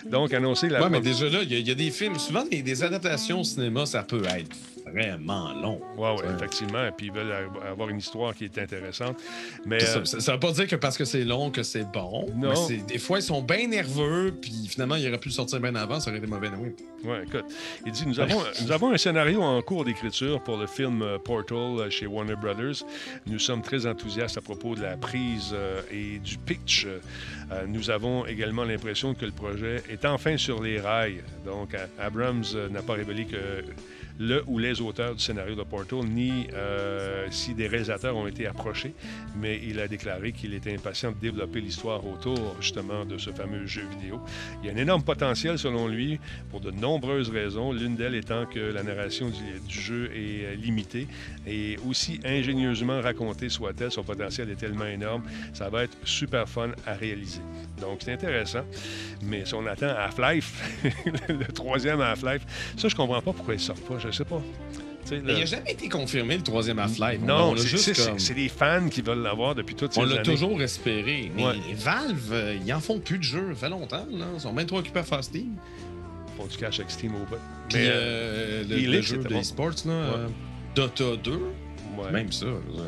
Donc, 0.09 0.34
annoncer 0.34 0.68
la. 0.70 0.82
Ouais, 0.84 0.89
mais 0.89 1.01
déjà 1.01 1.30
là, 1.30 1.39
il 1.43 1.51
y, 1.51 1.55
a- 1.55 1.59
il 1.59 1.68
y 1.68 1.72
a 1.72 1.76
des 1.76 1.91
films. 1.91 2.18
Souvent, 2.20 2.43
des, 2.43 2.61
des 2.61 2.84
adaptations 2.84 3.41
au 3.41 3.43
cinéma, 3.43 3.86
ça 3.86 4.03
peut 4.03 4.24
être 4.26 4.55
vraiment 4.91 5.53
long. 5.53 5.81
Oui, 5.97 6.09
oui, 6.17 6.33
effectivement. 6.35 6.85
Et 6.85 6.91
puis, 6.91 7.07
ils 7.07 7.11
veulent 7.11 7.33
avoir 7.69 7.89
une 7.89 7.97
histoire 7.97 8.35
qui 8.35 8.45
est 8.45 8.57
intéressante. 8.57 9.17
Mais. 9.65 9.79
Ça, 9.79 9.99
euh, 9.99 10.05
ça, 10.05 10.19
ça 10.19 10.33
veut 10.33 10.39
pas 10.39 10.51
dire 10.51 10.67
que 10.67 10.75
parce 10.75 10.97
que 10.97 11.05
c'est 11.05 11.23
long 11.23 11.51
que 11.51 11.63
c'est 11.63 11.89
bon. 11.91 12.25
Non. 12.35 12.53
Mais 12.69 12.77
des 12.77 12.97
fois, 12.99 13.19
ils 13.19 13.23
sont 13.23 13.41
bien 13.41 13.67
nerveux, 13.67 14.33
puis 14.41 14.51
finalement, 14.67 14.95
ils 14.95 15.07
auraient 15.07 15.19
pu 15.19 15.29
le 15.29 15.33
sortir 15.33 15.59
bien 15.59 15.75
avant, 15.75 15.99
ça 15.99 16.09
aurait 16.09 16.19
été 16.19 16.27
mauvais. 16.27 16.49
Oui. 16.59 16.75
Oui, 17.03 17.15
écoute. 17.25 17.45
Il 17.85 17.91
dit 17.91 18.05
nous 18.07 18.19
avons, 18.19 18.41
nous 18.61 18.71
avons 18.71 18.91
un 18.91 18.97
scénario 18.97 19.41
en 19.41 19.61
cours 19.61 19.85
d'écriture 19.85 20.43
pour 20.43 20.57
le 20.57 20.65
film 20.65 21.01
euh, 21.01 21.19
Portal 21.19 21.57
euh, 21.57 21.89
chez 21.89 22.07
Warner 22.07 22.35
Brothers. 22.35 22.83
Nous 23.27 23.39
sommes 23.39 23.61
très 23.61 23.85
enthousiastes 23.85 24.38
à 24.38 24.41
propos 24.41 24.75
de 24.75 24.81
la 24.81 24.97
prise 24.97 25.51
euh, 25.53 25.81
et 25.91 26.17
du 26.19 26.38
pitch. 26.39 26.85
Euh, 26.85 26.99
euh, 27.51 27.65
nous 27.67 27.89
avons 27.89 28.25
également 28.25 28.63
l'impression 28.63 29.13
que 29.13 29.25
le 29.25 29.31
projet 29.31 29.83
est 29.89 30.05
enfin 30.05 30.38
sur 30.38 30.61
les 30.61 30.79
rails. 30.79 31.21
Donc, 31.45 31.75
Abrams 31.99 32.43
euh, 32.55 32.67
n'a 32.69 32.81
pas 32.81 32.93
révélé 32.93 33.25
que 33.25 33.63
le 34.20 34.43
ou 34.47 34.57
les 34.57 34.82
auteurs 34.82 35.13
du 35.15 35.20
scénario 35.22 35.55
de 35.55 35.63
Portal, 35.63 35.99
ni 35.99 36.47
euh, 36.53 37.28
si 37.30 37.53
des 37.53 37.68
réalisateurs 37.68 38.15
ont 38.15 38.28
été 38.28 38.47
approchés, 38.47 38.93
mais 39.36 39.59
il 39.63 39.80
a 39.80 39.88
déclaré 39.88 40.32
qu'il 40.32 40.53
était 40.53 40.74
impatient 40.74 41.11
de 41.11 41.18
développer 41.18 41.61
l'histoire 41.61 42.05
autour 42.05 42.55
justement 42.59 43.05
de 43.05 43.18
ce 43.18 43.32
fameux 43.32 43.65
jeu 43.65 43.84
vidéo. 43.97 44.20
Il 44.61 44.68
y 44.68 44.70
a 44.70 44.74
un 44.74 44.78
énorme 44.78 45.03
potentiel 45.03 45.57
selon 45.59 45.88
lui 45.88 46.20
pour 46.49 46.61
de 46.61 46.72
nombreuses 46.72 47.30
raisons, 47.30 47.72
l'une 47.72 47.95
d'elles 47.95 48.15
étant 48.15 48.45
que 48.45 48.59
la 48.59 48.84
narration 48.84 49.30
du, 49.30 49.80
jeu 49.80 50.11
est 50.13 50.45
euh, 50.45 50.55
limitée 50.55 51.07
et 51.45 51.78
aussi 51.88 52.20
ingénieusement 52.26 53.01
racontée 53.01 53.49
soit-elle, 53.49 53.91
son 53.91 54.03
potentiel 54.03 54.49
est 54.49 54.55
tellement 54.55 54.86
énorme, 54.86 55.24
ça 55.53 55.70
va 55.70 55.84
être 55.84 55.97
super 56.03 56.47
fun 56.49 56.72
à 56.86 56.93
réaliser. 56.93 57.41
Donc 57.80 57.99
c'est 58.03 58.13
intéressant, 58.13 58.61
mais 59.21 59.45
si 59.45 59.53
on 59.53 59.65
attend 59.67 59.89
Half-Life, 59.89 60.82
le 61.30 61.45
troisième 61.53 62.01
Half-Life, 62.01 62.41
ça 62.78 62.88
je 62.88 62.95
comprends 62.95 63.21
pas 63.21 63.34
pourquoi 63.34 63.53
il 63.53 63.59
sort 63.59 63.75
pas, 63.75 63.99
je 63.99 64.09
sais 64.11 64.25
pas. 64.25 64.41
Mais 65.11 65.19
il 65.34 65.39
n'a 65.39 65.45
jamais 65.45 65.71
été 65.71 65.88
confirmé 65.88 66.36
le 66.38 66.43
troisième 66.43 66.80
Half-Life. 66.80 67.21
non, 67.21 67.51
on 67.53 67.57
c'est 67.57 67.93
comme- 67.95 68.17
les 68.36 68.49
fans 68.49 68.89
qui 68.89 69.01
veulent 69.01 69.21
l'avoir 69.21 69.55
depuis 69.55 69.75
toutes 69.75 69.93
ces 69.93 69.99
On 69.99 70.03
années. 70.03 70.15
l'a 70.15 70.21
toujours 70.21 70.61
espéré. 70.61 71.32
Mais 71.36 71.45
Ouais. 71.45 71.53
Valve, 71.75 72.30
euh, 72.34 72.57
ils 72.65 72.73
en 72.73 72.80
font 72.82 72.99
plus 72.99 73.17
de 73.17 73.23
jeux. 73.23 73.53
Ça 73.53 73.61
fait 73.61 73.69
longtemps. 73.69 74.05
Là. 74.11 74.25
Ils 74.34 74.39
sont 74.41 74.51
bien 74.53 74.65
trop 74.65 74.80
occupés 74.80 74.99
à 74.99 75.03
faire 75.03 75.23
Steam. 75.23 75.55
Ils 75.55 76.38
font 76.41 76.47
du 76.47 76.57
cash 76.57 76.80
avec 76.80 76.91
Steam 76.91 77.15
au 77.15 77.19
bout. 77.19 77.38
Mais, 77.73 77.88
euh, 77.89 78.63
le, 78.67 79.01
jeu 79.01 79.17
de 79.19 79.30
bon. 79.30 79.39
là, 79.86 79.91
euh, 79.93 80.28
Dota 80.75 81.15
2, 81.23 81.32
ouais. 81.32 82.11
même 82.11 82.32
ça. 82.34 82.45
là. 82.47 82.84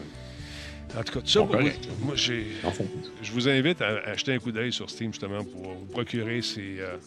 En 0.97 1.03
tout 1.03 1.13
cas, 1.13 1.21
tout 1.21 1.27
ça, 1.27 1.39
Bon, 1.41 1.45
moi, 1.47 1.57
correct. 1.57 1.87
moi, 2.01 2.15
je 2.15 3.31
vous 3.31 3.47
invite 3.47 3.81
à 3.81 3.87
acheter 4.09 4.33
un 4.33 4.39
coup 4.39 4.51
d'œil 4.51 4.71
sur 4.73 4.89
Steam 4.89 5.11
justement 5.13 5.43
pour 5.43 5.73
vous 5.73 5.85
procurer 5.85 6.41
ces, 6.41 6.77
euh, 6.79 6.97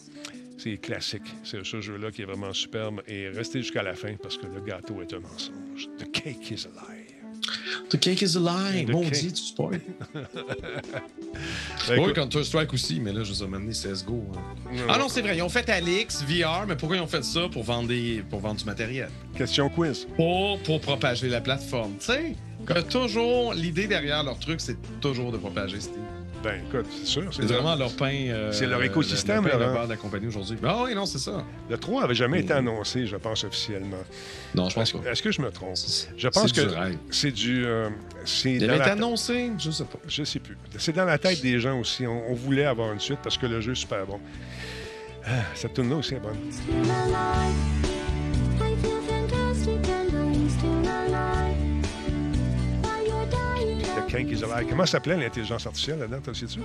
ces 0.57 0.77
classiques. 0.77 1.21
C'est 1.43 1.63
ce 1.65 1.81
jeu-là 1.81 2.11
qui 2.11 2.21
est 2.21 2.25
vraiment 2.25 2.53
superbe 2.53 3.01
et 3.07 3.27
restez 3.29 3.59
jusqu'à 3.61 3.83
la 3.83 3.93
fin 3.95 4.15
parce 4.21 4.37
que 4.37 4.45
le 4.45 4.61
gâteau 4.61 5.01
est 5.01 5.13
un 5.13 5.19
mensonge. 5.19 5.89
The 5.99 6.09
cake 6.11 6.51
is 6.51 6.65
a 6.65 6.69
lie. 6.69 6.99
The 7.89 7.99
cake 7.99 8.21
is 8.21 8.37
a 8.37 8.39
lie. 8.39 8.85
Maudit, 8.85 9.09
cake. 9.11 9.33
tu 9.33 9.41
spoil. 9.43 9.81
Ben, 11.89 11.99
oui, 11.99 12.13
Counter-Strike 12.13 12.71
aussi, 12.73 12.99
mais 13.01 13.11
là, 13.11 13.23
je 13.23 13.33
vous 13.33 13.41
ai 13.41 13.45
amené 13.45 13.71
CSGO. 13.73 14.23
hein. 14.35 14.75
Ah 14.87 14.97
non, 14.97 15.09
c'est 15.09 15.21
vrai. 15.21 15.35
Ils 15.35 15.41
ont 15.41 15.49
fait 15.49 15.67
Alix, 15.69 16.23
VR, 16.23 16.65
mais 16.67 16.75
pourquoi 16.77 16.95
ils 16.97 17.01
ont 17.01 17.07
fait 17.07 17.23
ça? 17.23 17.49
Pour 17.51 17.63
vendre, 17.63 17.89
des, 17.89 18.23
pour 18.29 18.39
vendre 18.39 18.59
du 18.59 18.65
matériel? 18.65 19.09
question 19.35 19.67
quiz. 19.69 20.07
Pour, 20.15 20.59
pour 20.59 20.79
propager 20.79 21.27
la 21.27 21.41
plateforme. 21.41 21.95
Tu 21.99 22.05
sais, 22.05 22.35
que 22.65 22.79
toujours, 22.81 23.53
l'idée 23.53 23.87
derrière 23.87 24.23
leur 24.23 24.39
truc, 24.39 24.59
c'est 24.61 24.77
toujours 25.01 25.31
de 25.31 25.37
propager 25.37 25.79
Steam. 25.79 26.01
Ben, 26.43 26.61
écoute, 26.67 26.85
c'est 26.99 27.05
sûr. 27.05 27.23
C'est 27.31 27.43
vraiment 27.43 27.73
leur 27.75 27.95
pain. 27.95 28.11
euh, 28.27 28.51
C'est 28.51 28.65
leur 28.65 28.83
écosystème, 28.83 29.45
le, 29.45 29.51
le 29.53 29.57
pain 29.59 29.73
de 29.73 29.77
hein. 29.77 29.85
la 29.87 29.95
compagnie 29.95 30.27
aujourd'hui. 30.27 30.57
Ah 30.61 30.81
oui, 30.83 30.93
non, 30.93 31.05
c'est 31.05 31.17
ça. 31.17 31.41
Le 31.69 31.77
3 31.77 32.01
n'avait 32.01 32.15
jamais 32.15 32.41
été 32.41 32.51
annoncé, 32.51 33.07
je 33.07 33.15
pense, 33.15 33.45
officiellement. 33.45 33.95
Non, 34.53 34.67
je 34.67 34.75
pense 34.75 34.89
Est-ce 34.89 34.97
pas. 35.01 35.09
est-ce 35.11 35.23
que 35.23 35.31
je 35.31 35.41
me 35.41 35.49
trompe? 35.51 35.77
C'est- 35.77 36.09
Je 36.17 36.27
pense 36.27 36.51
c'est 36.53 36.55
que 36.65 36.67
du 36.69 36.75
rêve. 36.75 36.97
c'est 37.11 37.31
du. 37.31 37.65
euh, 37.65 37.89
c'est 38.25 38.51
Il 38.55 38.69
avait 38.69 38.75
été 38.77 38.89
annoncé, 38.89 39.51
je 39.57 39.71
sais 39.71 39.85
pas. 39.85 39.99
Je 40.05 40.25
sais 40.25 40.39
plus. 40.39 40.57
C'est 40.77 40.93
dans 40.93 41.05
la 41.05 41.17
tête 41.17 41.41
des 41.41 41.61
gens 41.61 41.79
aussi. 41.79 42.05
On, 42.05 42.29
on 42.29 42.33
voulait 42.33 42.65
avoir 42.65 42.91
une 42.91 42.99
suite 42.99 43.19
parce 43.23 43.37
que 43.37 43.45
le 43.45 43.61
jeu 43.61 43.71
est 43.71 43.75
super 43.75 44.05
bon. 44.05 44.19
Ah, 45.25 45.29
cette 45.55 45.75
tune 45.75 45.89
là 45.89 45.95
aussi 45.95 46.15
est 46.15 46.19
bonne. 46.19 46.35
The 49.63 49.79
Cake 49.81 50.35
is 50.35 50.57
Alive. 50.65 51.72
Comment 54.69 54.85
s'appelait 54.85 55.17
l'intelligence 55.17 55.65
artificielle 55.65 55.99
là-dedans, 55.99 56.19
le 56.27 56.33
sais-tu? 56.33 56.59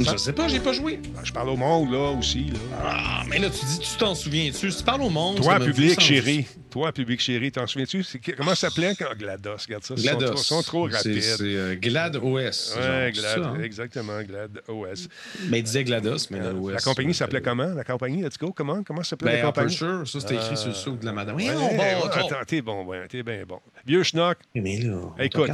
Je 0.00 0.16
sais 0.16 0.32
pas, 0.32 0.48
j'ai 0.48 0.60
pas 0.60 0.72
joué. 0.72 1.00
Je 1.22 1.32
parle 1.32 1.48
au 1.50 1.56
monde, 1.56 1.90
là, 1.92 2.10
aussi. 2.18 2.44
Là. 2.46 2.58
Ah, 2.82 3.22
mais 3.28 3.38
là, 3.38 3.48
tu 3.48 3.64
dis, 3.64 3.78
tu 3.78 3.96
t'en 3.96 4.14
souviens-tu? 4.14 4.70
Si 4.70 4.78
tu 4.78 4.84
parles 4.84 5.02
au 5.02 5.08
monde. 5.08 5.36
Toi, 5.40 5.58
public, 5.60 5.98
chéri. 6.00 6.46
Toi, 6.70 6.90
Public 6.92 7.20
Chéri, 7.20 7.52
t'en 7.52 7.68
souviens-tu? 7.68 8.04
Comment 8.36 8.56
ça 8.56 8.68
s'appelait? 8.68 8.94
quand- 8.98 9.14
GLaDOS, 9.16 9.58
regarde 9.66 9.84
ça. 9.84 9.94
Ils 9.96 10.02
sont 10.02 10.16
GLaDOS. 10.18 10.26
trop- 10.26 10.36
sont 10.42 10.62
trop 10.62 10.82
rapides. 10.90 11.22
C'est 11.22 11.36
euh, 11.42 11.76
Glad 11.76 12.16
OS. 12.16 12.74
Ouais, 12.76 13.12
Glad, 13.12 13.14
ça, 13.14 13.48
hein? 13.48 13.60
exactement, 13.62 14.20
Glad 14.24 14.60
OS. 14.66 15.06
Mais 15.50 15.60
il 15.60 15.62
disait 15.62 15.84
GLaDOS, 15.84 16.26
mais 16.32 16.40
Euh, 16.40 16.52
OS. 16.54 16.72
la 16.72 16.80
compagnie 16.80 17.14
s'appelait 17.14 17.42
comment? 17.42 17.72
La 17.76 17.84
compagnie, 17.84 18.22
let's 18.24 18.36
go, 18.38 18.50
comment? 18.52 18.82
Comment 18.82 19.04
s'appelait 19.04 19.30
Ben, 19.34 19.36
la 19.38 19.46
compagnie? 19.46 19.76
Ça, 19.76 20.02
c'était 20.04 20.34
écrit 20.34 20.56
sur 20.56 20.66
le 20.70 20.74
sceau 20.74 20.96
de 20.96 21.04
la 21.06 21.12
madame. 21.12 21.36
Ouais, 21.36 21.44
Voyons, 21.44 21.76
bon, 21.76 22.08
attends, 22.08 22.44
t'es 22.44 22.60
bon, 22.60 22.84
t'es 23.08 23.22
bien 23.22 23.44
bon. 23.46 23.60
Vieux 23.86 24.02
schnock. 24.02 24.38
Mais 24.56 24.78
là, 24.80 24.96
on 25.16 25.22
Écoute, 25.22 25.50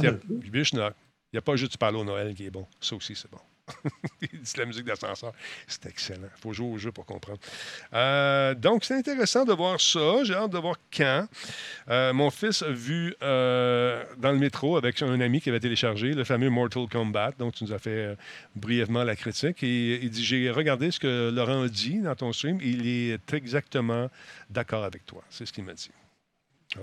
vieux 0.51 0.63
schnock. 0.63 0.93
Il 1.31 1.37
n'y 1.37 1.39
a 1.39 1.41
pas 1.41 1.55
juste 1.55 1.79
du 1.79 1.95
au 1.95 2.03
Noël 2.03 2.33
qui 2.35 2.45
est 2.45 2.51
bon. 2.51 2.67
Ça 2.81 2.93
aussi, 2.93 3.15
c'est 3.15 3.31
bon. 3.31 3.39
Dit 4.21 4.53
la 4.57 4.65
musique 4.65 4.83
d'ascenseur. 4.83 5.31
C'est 5.65 5.85
excellent. 5.85 6.27
Il 6.35 6.41
faut 6.41 6.51
jouer 6.51 6.67
au 6.67 6.77
jeu 6.77 6.91
pour 6.91 7.05
comprendre. 7.05 7.39
Euh, 7.93 8.53
donc, 8.53 8.83
c'est 8.83 8.95
intéressant 8.95 9.45
de 9.45 9.53
voir 9.53 9.79
ça. 9.79 10.25
J'ai 10.25 10.33
hâte 10.33 10.51
de 10.51 10.57
voir 10.57 10.75
quand. 10.93 11.27
Euh, 11.89 12.11
mon 12.11 12.29
fils 12.31 12.63
a 12.63 12.71
vu 12.71 13.15
euh, 13.23 14.03
dans 14.17 14.33
le 14.33 14.39
métro 14.39 14.75
avec 14.75 15.01
un 15.01 15.21
ami 15.21 15.39
qui 15.39 15.47
avait 15.47 15.61
téléchargé 15.61 16.11
le 16.11 16.25
fameux 16.25 16.49
Mortal 16.49 16.87
Kombat, 16.91 17.31
dont 17.39 17.51
tu 17.51 17.63
nous 17.63 17.71
as 17.71 17.79
fait 17.79 18.17
brièvement 18.55 19.05
la 19.05 19.15
critique. 19.15 19.63
Et 19.63 20.03
il 20.03 20.09
dit 20.09 20.25
J'ai 20.25 20.51
regardé 20.51 20.91
ce 20.91 20.99
que 20.99 21.29
Laurent 21.33 21.63
a 21.63 21.69
dit 21.69 22.01
dans 22.01 22.15
ton 22.15 22.33
stream. 22.33 22.59
Il 22.61 22.87
est 22.87 23.33
exactement 23.33 24.09
d'accord 24.49 24.83
avec 24.83 25.05
toi. 25.05 25.23
C'est 25.29 25.45
ce 25.45 25.53
qu'il 25.53 25.63
m'a 25.63 25.73
dit. 25.73 25.91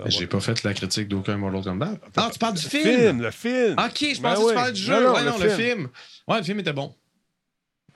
Mais 0.05 0.11
J'ai 0.11 0.27
pas 0.27 0.41
fait 0.41 0.63
la 0.65 0.75
critique 0.75 1.09
d'aucun 1.09 1.37
Mortal 1.37 1.63
Kombat. 1.63 1.95
Ah, 2.17 2.29
tu 2.33 2.39
parles 2.39 2.55
du 2.55 2.63
Le 2.65 2.69
film? 2.69 2.99
film, 2.99 3.23
le 3.23 3.31
film. 3.31 3.77
Ok, 3.79 3.99
je 4.15 4.21
Ben 4.21 4.35
pensais 4.35 4.43
que 4.45 4.49
tu 4.49 4.55
parlais 4.55 4.73
du 4.73 4.83
jeu. 4.83 4.93
Non, 4.95 5.01
non, 5.01 5.15
ouais, 5.15 5.25
le 5.25 5.31
non, 5.31 5.39
le 5.39 5.49
film. 5.51 5.89
Ouais, 6.27 6.39
le 6.39 6.45
film 6.45 6.61
était 6.61 6.73
bon. 6.73 6.95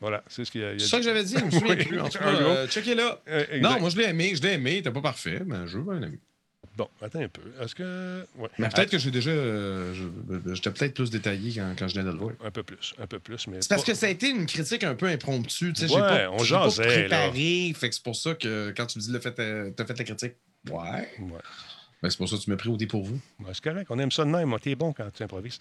Voilà, 0.00 0.24
c'est 0.26 0.44
ce 0.44 0.50
qu'il 0.50 0.62
y 0.62 0.64
a. 0.64 0.78
C'est 0.78 0.86
ça 0.86 0.96
que 0.98 1.04
j'avais 1.04 1.22
dit, 1.22 1.36
je 1.38 1.44
me 1.44 1.50
souviens 1.60 1.76
plus. 1.76 2.00
En 2.00 2.08
tout 2.08 2.18
cas, 2.18 2.24
euh, 2.26 2.66
checkez 2.66 2.94
là. 2.94 3.20
Euh. 3.28 3.60
Non, 3.60 3.78
moi 3.78 3.88
je 3.90 3.96
l'ai 3.98 4.04
aimé, 4.08 4.32
je 4.34 4.42
l'ai 4.42 4.54
aimé, 4.54 4.72
il 4.72 4.76
était 4.78 4.90
pas 4.90 5.00
parfait, 5.02 5.42
mais 5.46 5.66
je 5.66 5.78
veux 5.78 5.84
bien 5.84 6.02
aimé. 6.08 6.18
Bon, 6.76 6.88
attends 7.02 7.20
un 7.20 7.28
peu. 7.28 7.42
Est-ce 7.62 7.74
que. 7.74 8.26
Ouais. 8.36 8.48
Mais 8.58 8.68
peut-être 8.70 8.90
que 8.90 8.98
j'ai 8.98 9.10
déjà. 9.10 9.30
euh, 9.30 9.92
je- 9.94 10.54
J'étais 10.54 10.70
peut-être 10.70 10.94
plus 10.94 11.10
détaillé 11.10 11.52
quand, 11.54 11.74
quand 11.78 11.86
je 11.86 11.94
venais 11.94 12.06
de 12.06 12.12
le 12.12 12.18
voir. 12.18 12.32
Un 12.42 12.50
peu 12.50 12.62
plus, 12.62 12.94
un 12.98 13.06
peu 13.06 13.18
plus, 13.20 13.46
mais. 13.46 13.58
C'est 13.60 13.68
parce 13.68 13.82
pas- 13.84 13.92
que 13.92 13.98
ça 13.98 14.06
a 14.06 14.08
été 14.08 14.30
une 14.30 14.46
critique 14.46 14.82
un 14.82 14.94
peu 14.94 15.06
impromptue. 15.06 15.72
Tu 15.74 15.82
sais, 15.82 15.88
j'ai 15.88 15.94
Ouais, 15.94 16.00
pas, 16.00 16.30
on 16.30 16.38
j'ai 16.42 16.54
pas 16.54 16.68
jasait, 16.70 16.82
préparé. 17.08 17.72
Fait 17.78 17.88
que 17.90 17.94
c'est 17.94 18.02
pour 18.02 18.16
ça 18.16 18.34
que 18.34 18.72
quand 18.76 18.86
tu 18.86 18.98
me 18.98 19.04
dis 19.04 19.12
le 19.12 19.20
fait, 19.20 19.38
euh, 19.38 19.70
t'as 19.76 19.84
fait 19.84 19.98
la 19.98 20.04
critique. 20.04 20.32
Ouais. 20.70 20.80
Ouais. 21.20 21.38
Ben, 22.02 22.10
c'est 22.10 22.18
pour 22.18 22.28
ça 22.28 22.36
que 22.36 22.42
tu 22.42 22.50
m'as 22.50 22.56
pris 22.56 22.68
au 22.68 22.76
dépourvu. 22.76 23.14
Ouais, 23.40 23.52
c'est 23.52 23.62
correct, 23.62 23.86
on 23.90 23.98
aime 23.98 24.10
ça 24.10 24.24
de 24.24 24.30
même. 24.30 24.54
T'es 24.60 24.74
bon 24.74 24.92
quand 24.92 25.08
tu 25.14 25.22
improvises. 25.22 25.60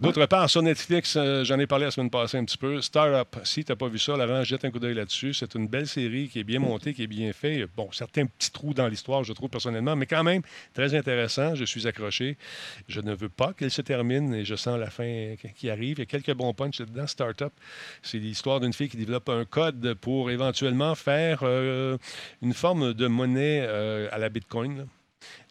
D'autre 0.00 0.26
part, 0.26 0.50
sur 0.50 0.60
Netflix, 0.60 1.14
euh, 1.16 1.44
j'en 1.44 1.56
ai 1.60 1.68
parlé 1.68 1.84
la 1.84 1.90
semaine 1.92 2.10
passée 2.10 2.36
un 2.36 2.44
petit 2.44 2.58
peu. 2.58 2.80
Startup, 2.80 3.28
si 3.44 3.64
tu 3.64 3.70
n'as 3.70 3.76
pas 3.76 3.86
vu 3.86 4.00
ça, 4.00 4.16
Laurent, 4.16 4.42
jette 4.42 4.64
un 4.64 4.72
coup 4.72 4.80
d'œil 4.80 4.94
là-dessus. 4.94 5.34
C'est 5.34 5.54
une 5.54 5.68
belle 5.68 5.86
série 5.86 6.28
qui 6.28 6.40
est 6.40 6.44
bien 6.44 6.58
montée, 6.58 6.94
qui 6.94 7.04
est 7.04 7.06
bien 7.06 7.32
faite. 7.32 7.68
Bon, 7.76 7.88
certains 7.92 8.26
petits 8.26 8.50
trous 8.50 8.74
dans 8.74 8.88
l'histoire, 8.88 9.22
je 9.22 9.32
trouve 9.32 9.50
personnellement, 9.50 9.94
mais 9.94 10.06
quand 10.06 10.24
même 10.24 10.42
très 10.74 10.94
intéressant. 10.94 11.54
Je 11.54 11.64
suis 11.64 11.86
accroché. 11.86 12.36
Je 12.88 13.00
ne 13.00 13.14
veux 13.14 13.28
pas 13.28 13.52
qu'elle 13.52 13.70
se 13.70 13.82
termine 13.82 14.34
et 14.34 14.44
je 14.44 14.56
sens 14.56 14.80
la 14.80 14.90
fin 14.90 15.36
qui 15.56 15.70
arrive. 15.70 15.98
Il 15.98 16.00
y 16.00 16.02
a 16.02 16.06
quelques 16.06 16.34
bons 16.34 16.52
punchs 16.54 16.78
dedans. 16.78 17.06
Startup, 17.06 17.52
c'est 18.02 18.18
l'histoire 18.18 18.58
d'une 18.58 18.72
fille 18.72 18.88
qui 18.88 18.96
développe 18.96 19.28
un 19.28 19.44
code 19.44 19.94
pour 19.94 20.32
éventuellement 20.32 20.96
faire 20.96 21.40
euh, 21.42 21.98
une 22.42 22.52
forme 22.52 22.94
de 22.94 23.06
monnaie 23.06 23.64
euh, 23.64 24.08
à 24.10 24.18
la 24.18 24.28
Bitcoin. 24.28 24.88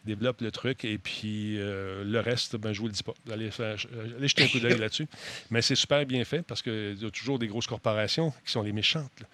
Développe 0.04 0.40
le 0.42 0.50
truc 0.50 0.84
et 0.84 0.98
puis 0.98 1.58
euh, 1.58 2.04
le 2.04 2.20
reste, 2.20 2.56
ben, 2.56 2.72
je 2.72 2.80
vous 2.80 2.86
le 2.86 2.92
dis 2.92 3.02
pas. 3.02 3.14
Vous 3.24 3.32
allez, 3.32 3.50
faire- 3.50 3.76
euh, 3.94 4.16
allez 4.18 4.28
jeter 4.28 4.44
un 4.44 4.48
coup 4.48 4.60
d'œil 4.60 4.78
là-dessus. 4.78 5.06
Mais 5.50 5.62
c'est 5.62 5.74
super 5.74 6.04
bien 6.04 6.24
fait 6.24 6.42
parce 6.42 6.60
qu'il 6.62 6.96
y 7.00 7.06
a 7.06 7.10
toujours 7.10 7.38
des 7.38 7.46
grosses 7.48 7.66
corporations 7.66 8.30
qui 8.44 8.52
sont 8.52 8.62
les 8.62 8.72
méchantes, 8.72 9.10
là, 9.20 9.26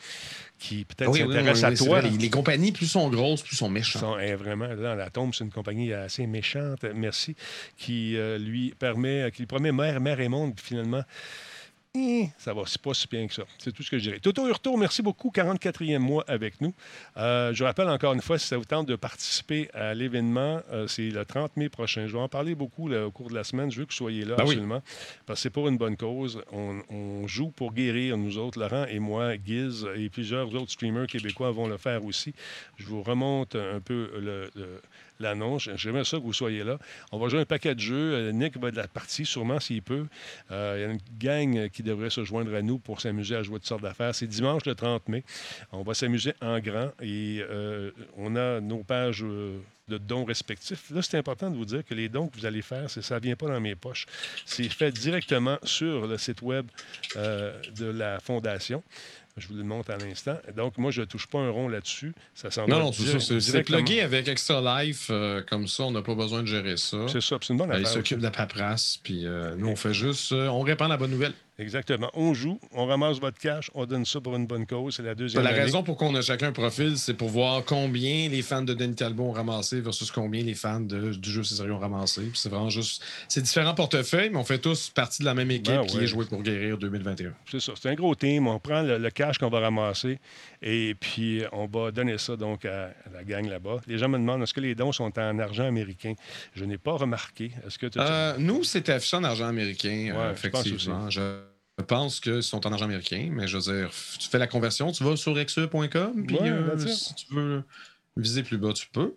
qui 0.58 0.84
peut-être 0.84 1.10
Oui, 1.10 1.22
oui, 1.22 1.34
s'intéressent 1.34 1.70
oui, 1.70 1.76
oui, 1.80 1.84
à 1.84 1.86
toi. 1.86 2.00
vrai, 2.00 2.10
les, 2.10 2.18
les 2.18 2.30
compagnies, 2.30 2.70
plus 2.72 2.86
sont 2.86 3.08
grosses, 3.10 3.42
plus 3.42 3.56
sont 3.56 3.68
méchantes. 3.68 4.02
Sont, 4.02 4.18
eh, 4.18 4.34
vraiment, 4.34 4.68
là, 4.68 4.94
la 4.94 5.10
tombe, 5.10 5.34
c'est 5.34 5.44
une 5.44 5.50
compagnie 5.50 5.92
assez 5.92 6.26
méchante, 6.26 6.84
merci, 6.94 7.34
qui 7.76 8.16
euh, 8.16 8.38
lui 8.38 8.74
permet, 8.78 9.30
qui 9.32 9.42
lui 9.42 9.46
promet 9.46 9.72
mère, 9.72 10.00
mère 10.00 10.20
et 10.20 10.28
monde, 10.28 10.54
puis 10.54 10.64
finalement, 10.66 11.02
ça 12.38 12.54
va, 12.54 12.62
c'est 12.66 12.80
pas 12.80 12.94
si 12.94 13.08
bien 13.08 13.26
que 13.26 13.34
ça. 13.34 13.42
C'est 13.58 13.72
tout 13.72 13.82
ce 13.82 13.90
que 13.90 13.98
je 13.98 14.04
dirais. 14.04 14.20
Toto 14.20 14.46
Hurto, 14.46 14.76
merci 14.76 15.02
beaucoup. 15.02 15.32
44e 15.34 15.98
mois 15.98 16.24
avec 16.28 16.60
nous. 16.60 16.72
Euh, 17.16 17.52
je 17.52 17.64
rappelle 17.64 17.88
encore 17.88 18.12
une 18.12 18.22
fois, 18.22 18.38
si 18.38 18.46
ça 18.46 18.56
vous 18.56 18.64
tente 18.64 18.86
de 18.86 18.94
participer 18.94 19.68
à 19.74 19.92
l'événement, 19.92 20.60
euh, 20.70 20.86
c'est 20.86 21.08
le 21.10 21.24
30 21.24 21.56
mai 21.56 21.68
prochain. 21.68 22.06
Je 22.06 22.12
vais 22.12 22.20
en 22.22 22.28
parler 22.28 22.54
beaucoup 22.54 22.86
là, 22.86 23.06
au 23.06 23.10
cours 23.10 23.28
de 23.28 23.34
la 23.34 23.42
semaine. 23.42 23.72
Je 23.72 23.80
veux 23.80 23.86
que 23.86 23.90
vous 23.92 23.96
soyez 23.96 24.24
là, 24.24 24.36
Ben 24.36 24.44
oui. 24.44 24.50
absolument. 24.50 24.82
Parce 25.26 25.40
que 25.40 25.42
c'est 25.42 25.50
pour 25.50 25.66
une 25.66 25.78
bonne 25.78 25.96
cause. 25.96 26.40
On, 26.52 26.80
on 26.90 27.26
joue 27.26 27.50
pour 27.50 27.72
guérir, 27.72 28.16
nous 28.16 28.38
autres, 28.38 28.60
Laurent 28.60 28.84
et 28.88 29.00
moi, 29.00 29.32
Giz 29.44 29.84
et 29.96 30.08
plusieurs 30.10 30.54
autres 30.54 30.70
streamers 30.70 31.08
québécois 31.08 31.50
vont 31.50 31.66
le 31.66 31.76
faire 31.76 32.04
aussi. 32.04 32.34
Je 32.76 32.84
vous 32.86 33.02
remonte 33.02 33.56
un 33.56 33.80
peu 33.80 34.10
le- 34.14 34.48
le- 34.54 34.80
l'annonce. 35.20 35.68
J'aimerais 35.76 36.04
ça 36.04 36.18
que 36.18 36.22
vous 36.22 36.32
soyez 36.32 36.64
là. 36.64 36.78
On 37.12 37.18
va 37.18 37.28
jouer 37.28 37.40
un 37.40 37.44
paquet 37.44 37.74
de 37.74 37.80
jeux. 37.80 38.14
Euh, 38.14 38.32
Nick 38.32 38.56
va 38.58 38.68
être 38.68 38.74
de 38.74 38.80
la 38.80 38.88
partie, 38.88 39.24
sûrement 39.24 39.60
s'il 39.60 39.82
peut. 39.82 40.06
Euh, 40.50 40.74
Il 40.76 40.82
y 40.82 40.84
a 40.84 40.90
une 40.90 41.00
gang 41.18 41.68
qui 41.70 41.82
devrait 41.82 42.10
se 42.10 42.24
joindre 42.24 42.54
à 42.54 42.62
nous 42.62 42.78
pour 42.78 43.00
s'amuser 43.00 43.36
à 43.36 43.42
jouer 43.42 43.58
toutes 43.58 43.68
sortes 43.68 43.82
d'affaires. 43.82 44.14
C'est 44.14 44.26
dimanche 44.26 44.64
le 44.66 44.74
30 44.74 45.08
mai. 45.08 45.24
On 45.72 45.82
va 45.82 45.94
s'amuser 45.94 46.34
en 46.40 46.58
grand 46.60 46.90
et 47.00 47.42
euh, 47.48 47.90
on 48.16 48.36
a 48.36 48.60
nos 48.60 48.82
pages 48.82 49.22
euh, 49.24 49.58
de 49.88 49.98
dons 49.98 50.24
respectifs. 50.24 50.90
Là, 50.90 51.02
c'est 51.02 51.18
important 51.18 51.50
de 51.50 51.56
vous 51.56 51.64
dire 51.64 51.84
que 51.84 51.94
les 51.94 52.08
dons 52.08 52.28
que 52.28 52.38
vous 52.38 52.46
allez 52.46 52.62
faire, 52.62 52.88
ça 52.88 53.14
ne 53.16 53.20
vient 53.20 53.36
pas 53.36 53.48
dans 53.48 53.60
mes 53.60 53.74
poches. 53.74 54.06
C'est 54.46 54.68
fait 54.68 54.92
directement 54.92 55.58
sur 55.64 56.06
le 56.06 56.16
site 56.16 56.42
web 56.42 56.66
euh, 57.16 57.60
de 57.76 57.86
la 57.86 58.20
Fondation. 58.20 58.82
Je 59.40 59.48
vous 59.48 59.54
le 59.54 59.64
montre 59.64 59.90
à 59.90 59.96
l'instant. 59.96 60.36
Donc, 60.56 60.78
moi, 60.78 60.90
je 60.90 61.00
ne 61.00 61.06
touche 61.06 61.26
pas 61.26 61.38
un 61.38 61.50
rond 61.50 61.68
là-dessus. 61.68 62.12
Ça 62.34 62.50
s'en 62.50 62.68
Non, 62.68 62.78
non, 62.78 62.92
c'est 62.92 63.18
ça. 63.18 63.40
C'est 63.40 63.62
plugué 63.64 64.02
avec 64.02 64.28
Extra 64.28 64.82
Life. 64.84 65.08
euh, 65.10 65.42
comme 65.48 65.66
ça, 65.66 65.82
on 65.84 65.90
n'a 65.90 66.02
pas 66.02 66.14
besoin 66.14 66.42
de 66.42 66.46
gérer 66.46 66.76
ça. 66.76 66.98
C'est 67.08 67.20
ça, 67.20 67.38
puis 67.38 67.46
c'est 67.48 67.52
une 67.54 67.58
bonne 67.58 67.72
Euh, 67.72 67.80
Ils 67.80 67.86
s'occupent 67.86 68.18
de 68.18 68.22
la 68.24 68.30
paperasse, 68.30 68.98
puis 69.02 69.26
euh, 69.26 69.54
nous, 69.56 69.68
on 69.68 69.76
fait 69.76 69.94
juste. 69.94 70.32
euh, 70.32 70.46
on 70.48 70.60
répand 70.60 70.88
la 70.88 70.96
bonne 70.96 71.10
nouvelle. 71.10 71.32
Exactement. 71.60 72.10
On 72.14 72.32
joue, 72.34 72.58
on 72.72 72.86
ramasse 72.86 73.20
votre 73.20 73.38
cash, 73.38 73.70
on 73.74 73.84
donne 73.84 74.06
ça 74.06 74.20
pour 74.20 74.34
une 74.34 74.46
bonne 74.46 74.66
cause. 74.66 74.96
C'est 74.96 75.02
la 75.02 75.14
deuxième 75.14 75.42
La 75.44 75.50
année. 75.50 75.60
raison 75.60 75.82
pour 75.82 75.96
qu'on 75.96 76.14
a 76.14 76.22
chacun 76.22 76.48
un 76.48 76.52
profil, 76.52 76.96
c'est 76.96 77.14
pour 77.14 77.28
voir 77.28 77.64
combien 77.64 78.28
les 78.28 78.40
fans 78.42 78.62
de 78.62 78.72
Denis 78.72 78.94
Talbot 78.94 79.24
ont 79.24 79.32
ramassé 79.32 79.80
versus 79.80 80.10
combien 80.10 80.42
les 80.42 80.54
fans 80.54 80.80
de- 80.80 81.12
du 81.12 81.30
jeu 81.30 81.42
César 81.44 81.66
ont 81.68 81.78
ramassé. 81.78 82.22
C'est 82.34 82.48
vraiment 82.48 82.70
juste. 82.70 83.02
C'est 83.28 83.42
différents 83.42 83.74
portefeuilles, 83.74 84.30
mais 84.30 84.38
on 84.38 84.44
fait 84.44 84.58
tous 84.58 84.88
partie 84.90 85.20
de 85.20 85.26
la 85.26 85.34
même 85.34 85.50
équipe 85.50 85.74
Ben 85.74 85.86
qui 85.86 85.98
est 85.98 86.06
jouée 86.06 86.24
pour 86.24 86.42
guérir 86.42 86.78
2021. 86.78 87.34
C'est 87.50 87.60
ça. 87.60 87.72
C'est 87.80 87.90
un 87.90 87.94
gros 87.94 88.14
team. 88.14 88.46
On 88.46 88.58
prend 88.58 88.82
le, 88.82 88.96
le 88.98 89.10
cash 89.10 89.36
qu'on 89.38 89.50
va 89.50 89.60
ramasser 89.60 90.18
et 90.62 90.94
puis 90.98 91.42
on 91.52 91.66
va 91.66 91.90
donner 91.90 92.16
ça 92.18 92.36
donc 92.36 92.64
à, 92.64 92.90
la 93.12 93.22
gang 93.24 93.46
là-bas. 93.46 93.80
Les 93.86 93.98
gens 93.98 94.08
me 94.08 94.18
demandent 94.18 94.42
est-ce 94.42 94.54
que 94.54 94.60
les 94.60 94.74
dons 94.74 94.92
sont 94.92 95.12
en 95.18 95.38
argent 95.38 95.66
américain? 95.66 96.14
Je 96.54 96.64
n'ai 96.64 96.78
pas 96.78 96.92
remarqué. 96.92 97.52
Est-ce 97.66 97.78
que 97.78 97.86
tu 97.86 97.98
Euh, 98.00 98.34
nous, 98.38 98.64
c'était 98.64 98.92
affiché 98.92 99.16
en 99.18 99.24
argent 99.24 99.46
américain, 99.46 100.14
Ouais, 100.16 100.32
effectivement. 100.32 101.10
Je 101.10 101.20
pense 101.80 102.20
qu'ils 102.20 102.42
sont 102.42 102.66
en 102.66 102.72
argent 102.72 102.84
américain, 102.84 103.28
mais 103.32 103.46
je 103.48 103.58
veux 103.58 103.72
dire, 103.72 103.90
tu 104.18 104.28
fais 104.28 104.38
la 104.38 104.46
conversion, 104.46 104.92
tu 104.92 105.04
vas 105.04 105.16
sur 105.16 105.38
exe.com, 105.38 106.26
puis 106.26 106.36
Ouais, 106.36 106.48
euh, 106.50 106.78
si 106.86 107.14
tu 107.14 107.34
veux 107.34 107.62
viser 108.16 108.42
plus 108.42 108.58
bas, 108.58 108.72
tu 108.72 108.88
peux. 108.92 109.14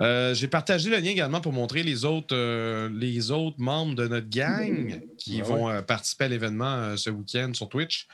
Euh, 0.00 0.34
J'ai 0.34 0.48
partagé 0.48 0.90
le 0.90 0.96
lien 0.96 1.10
également 1.10 1.40
pour 1.40 1.52
montrer 1.52 1.82
les 1.82 2.04
autres, 2.04 2.34
euh, 2.34 2.90
les 2.92 3.30
autres 3.30 3.60
membres 3.60 3.94
de 3.94 4.08
notre 4.08 4.28
gang 4.28 5.00
qui 5.18 5.40
Ah 5.40 5.44
vont 5.44 5.82
participer 5.82 6.24
à 6.24 6.28
l'événement 6.28 6.96
ce 6.96 7.10
week-end 7.10 7.52
sur 7.54 7.68
Twitch. 7.68 8.08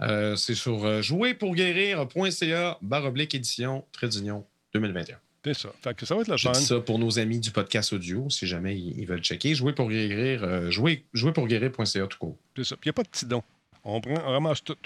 C'est 0.00 0.54
sur 0.54 1.02
jouerpourguérir.ca, 1.02 2.78
barre 2.82 3.04
oblique 3.04 3.34
édition, 3.34 3.84
trait 3.92 4.08
d'union 4.08 4.44
2021. 4.74 5.18
C'est 5.44 5.54
ça. 5.54 5.70
Fait 5.82 5.94
que 5.94 6.04
ça 6.04 6.14
va 6.14 6.20
être 6.20 6.28
le 6.28 6.36
Je 6.36 6.42
fun. 6.48 6.52
dis 6.52 6.64
ça 6.64 6.80
pour 6.80 6.98
nos 6.98 7.18
amis 7.18 7.38
du 7.40 7.50
podcast 7.50 7.92
audio, 7.92 8.28
si 8.28 8.46
jamais 8.46 8.76
ils, 8.78 9.06
veulent 9.06 9.22
checker. 9.22 9.54
Jouer 9.54 9.72
pour 9.72 9.88
guérir, 9.88 10.44
euh, 10.44 10.70
jouer, 10.70 11.04
jouerpourguérir.ca 11.14 12.06
tout 12.06 12.18
court. 12.18 12.36
C'est 12.56 12.64
ça. 12.64 12.76
Puis 12.76 12.88
il 12.88 12.88
n'y 12.88 12.90
a 12.90 12.94
pas 12.94 13.02
de 13.04 13.08
petits 13.08 13.26
dons. 13.26 13.42
On, 13.82 13.98
prend, 14.02 14.12
on 14.26 14.32
ramasse 14.32 14.62
tout. 14.62 14.76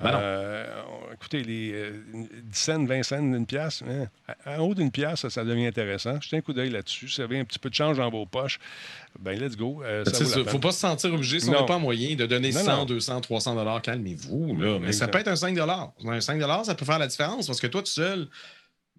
Ben 0.00 0.12
non. 0.12 0.18
Euh, 0.22 0.82
on- 0.88 1.12
écoutez, 1.14 1.42
les 1.42 1.72
euh, 1.74 1.90
10 2.14 2.56
cents, 2.56 2.84
20 2.84 3.02
cents, 3.02 3.18
une 3.18 3.44
pièce, 3.44 3.82
hein, 3.82 4.06
en 4.46 4.58
haut 4.58 4.74
d'une 4.74 4.92
pièce, 4.92 5.18
ça, 5.20 5.30
ça 5.30 5.44
devient 5.44 5.66
intéressant. 5.66 6.20
Jetez 6.20 6.36
un 6.36 6.40
coup 6.40 6.52
d'œil 6.52 6.70
là-dessus. 6.70 7.08
Si 7.08 7.16
vous 7.16 7.22
avez 7.22 7.40
un 7.40 7.44
petit 7.44 7.58
peu 7.58 7.68
de 7.68 7.74
change 7.74 7.96
dans 7.96 8.08
vos 8.08 8.24
poches, 8.26 8.60
ben 9.18 9.36
let's 9.38 9.56
go. 9.56 9.82
Euh, 9.82 10.04
ça 10.04 10.20
la 10.20 10.26
ça, 10.26 10.44
faut 10.44 10.60
pas 10.60 10.70
se 10.70 10.78
sentir 10.78 11.12
obligé, 11.12 11.40
si 11.40 11.48
on 11.48 11.52
Non. 11.52 11.60
n'a 11.62 11.66
pas 11.66 11.78
moyen 11.78 12.14
de 12.14 12.24
donner 12.26 12.52
Non, 12.52 12.60
100, 12.60 12.76
non. 12.76 12.84
200, 12.84 13.20
300 13.22 13.56
dollars, 13.56 13.82
calmez-vous. 13.82 14.56
là. 14.60 14.78
Mais 14.80 14.92
ça 14.92 15.08
peut 15.08 15.18
être 15.18 15.28
un 15.28 15.36
5 15.36 15.58
Un 15.58 16.20
5 16.20 16.40
ça 16.64 16.74
peut 16.76 16.84
faire 16.86 17.00
la 17.00 17.08
différence 17.08 17.48
parce 17.48 17.60
que 17.60 17.66
toi, 17.66 17.82
tout 17.82 17.90
seul. 17.90 18.28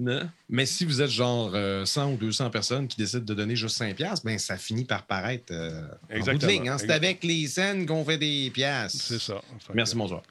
Non. 0.02 0.30
Mais 0.50 0.66
si 0.66 0.86
vous 0.86 1.02
êtes 1.02 1.10
genre 1.10 1.52
euh, 1.54 1.86
100 1.86 2.14
ou 2.14 2.18
200 2.18 2.50
personnes 2.50 2.88
qui 2.88 2.98
décident 2.98 3.24
de 3.24 3.34
donner 3.34 3.56
juste 3.56 3.78
5 3.78 3.96
piastres, 3.96 4.26
ben 4.26 4.38
ça 4.38 4.58
finit 4.58 4.86
par 4.86 5.04
paraître 5.04 5.52
euh, 5.52 5.82
en 5.82 5.84
bout 5.84 6.10
de 6.12 6.16
Exactement. 6.18 6.52
ligne, 6.52 6.70
hein. 6.70 6.78
C'est 6.78 6.92
avec 6.92 7.24
les 7.24 7.48
scènes 7.48 7.86
qu'on 7.86 8.04
fait 8.04 8.18
des 8.18 8.50
piastres. 8.54 9.02
C'est 9.02 9.20
ça. 9.20 9.42
Merci, 9.74 9.96
bonsoir. 9.96 10.22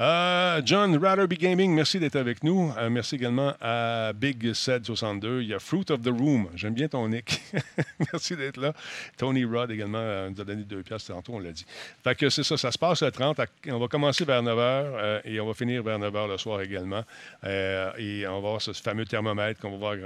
Euh, 0.00 0.62
John 0.64 0.96
Ratterby 0.96 1.36
Gaming, 1.36 1.74
merci 1.74 1.98
d'être 2.00 2.16
avec 2.16 2.42
nous. 2.42 2.72
Euh, 2.78 2.88
merci 2.88 3.16
également 3.16 3.52
à 3.60 4.14
Big 4.14 4.54
Sed 4.54 4.86
62. 4.86 5.42
Il 5.42 5.48
y 5.48 5.52
a 5.54 5.58
Fruit 5.58 5.84
of 5.90 6.00
the 6.00 6.08
Room. 6.08 6.48
J'aime 6.54 6.72
bien 6.72 6.88
ton 6.88 7.06
nick. 7.06 7.42
merci 8.12 8.34
d'être 8.34 8.56
là. 8.56 8.72
Tony 9.18 9.44
Rod 9.44 9.70
également 9.70 9.98
euh, 9.98 10.30
nous 10.30 10.40
a 10.40 10.44
donné 10.44 10.62
deux 10.62 10.82
pièces 10.82 11.04
tantôt, 11.04 11.34
on 11.34 11.38
l'a 11.38 11.52
dit. 11.52 11.66
Fait 12.02 12.14
que 12.14 12.30
c'est 12.30 12.44
ça, 12.44 12.56
ça 12.56 12.72
se 12.72 12.78
passe 12.78 13.02
le 13.02 13.10
30. 13.10 13.40
À- 13.40 13.46
On 13.66 13.78
va 13.78 13.88
commencer 13.88 14.24
vers 14.24 14.42
9h 14.42 15.20
et 15.26 15.38
on 15.38 15.46
va 15.46 15.52
finir 15.52 15.82
vers 15.82 15.98
9h 15.98 16.28
le 16.28 16.38
soir 16.38 16.62
également. 16.62 17.04
Et 17.44 18.24
on 18.26 18.34
va 18.34 18.40
voir 18.40 18.62
ce 18.62 18.72
fameux 18.72 19.04
thermomètre 19.04 19.60
qu'on 19.60 19.72
va 19.72 19.76
voir 19.76 19.96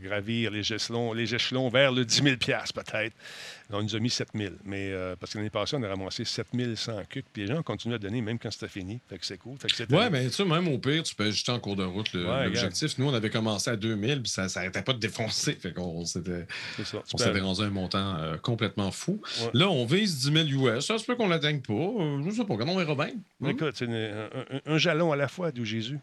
gravir 0.00 0.52
les 0.52 0.72
échelons, 0.72 1.12
les 1.12 1.34
échelons 1.34 1.68
vers 1.70 1.90
le 1.90 2.04
10 2.04 2.22
000 2.22 2.36
peut-être. 2.36 3.16
On 3.70 3.82
nous 3.82 3.94
a 3.94 3.98
mis 3.98 4.08
7 4.08 4.28
000. 4.34 4.54
Mais 4.64 4.90
euh, 4.92 5.14
parce 5.20 5.32
que 5.32 5.38
l'année 5.38 5.50
passée, 5.50 5.76
on 5.76 5.82
a 5.82 5.88
ramassé 5.88 6.24
7 6.24 6.46
100 6.74 7.04
cucs. 7.08 7.26
Puis 7.32 7.42
les 7.42 7.48
gens 7.48 7.62
continuent 7.62 7.94
à 7.94 7.98
donner 7.98 8.22
même 8.22 8.38
quand 8.38 8.50
c'était 8.50 8.68
fini. 8.68 8.98
Fait 9.08 9.18
que 9.18 9.26
c'est 9.26 9.36
cool. 9.36 9.58
Fait 9.58 9.68
que 9.68 9.76
cette 9.76 9.90
Ouais, 9.92 10.08
mais 10.08 10.24
tu 10.26 10.32
sais, 10.32 10.44
même 10.44 10.68
au 10.68 10.78
pire, 10.78 11.02
tu 11.02 11.14
peux 11.14 11.24
ajuster 11.24 11.52
en 11.52 11.60
cours 11.60 11.76
de 11.76 11.84
route 11.84 12.12
Ouais, 12.14 12.44
l'objectif. 12.46 12.96
Nous, 12.98 13.06
on 13.06 13.12
avait 13.14 13.30
commencé 13.30 13.68
à 13.70 13.76
2000, 13.76 14.22
puis 14.22 14.30
ça 14.30 14.46
n'arrêtait 14.46 14.82
pas 14.82 14.92
de 14.94 14.98
défoncer. 14.98 15.52
Fait 15.54 15.72
qu'on 15.74 16.04
s'était 16.04 16.46
C'est 16.76 16.86
ça. 16.86 16.98
Tu 17.06 17.14
on 17.14 17.18
peux- 17.18 17.24
s'était 17.24 17.40
rendu 17.40 17.60
à 17.62 17.64
un 17.64 17.70
montant 17.70 18.16
euh, 18.16 18.36
complètement 18.38 18.90
fou. 18.90 19.20
Ouais. 19.42 19.50
Là, 19.54 19.68
on 19.68 19.84
vise 19.84 20.18
10 20.30 20.50
000 20.50 20.66
US. 20.76 20.86
Ça 20.86 20.96
se 20.98 21.04
peut 21.04 21.14
qu'on 21.16 21.28
l'atteigne 21.28 21.60
pas. 21.60 21.72
Euh, 21.74 22.22
je 22.24 22.30
sais 22.30 22.44
pas, 22.44 22.54
on 22.54 22.76
verra 22.76 22.94
bien. 22.94 23.14
Hein? 23.42 23.48
Écoute, 23.50 23.74
c'est 23.76 23.86
un, 23.88 24.28
un- 24.34 24.60
un 24.74 24.78
jalon 24.78 25.12
à 25.12 25.16
la 25.16 25.28
fois, 25.28 25.52
d'où 25.52 25.64
Jésus 25.64 25.98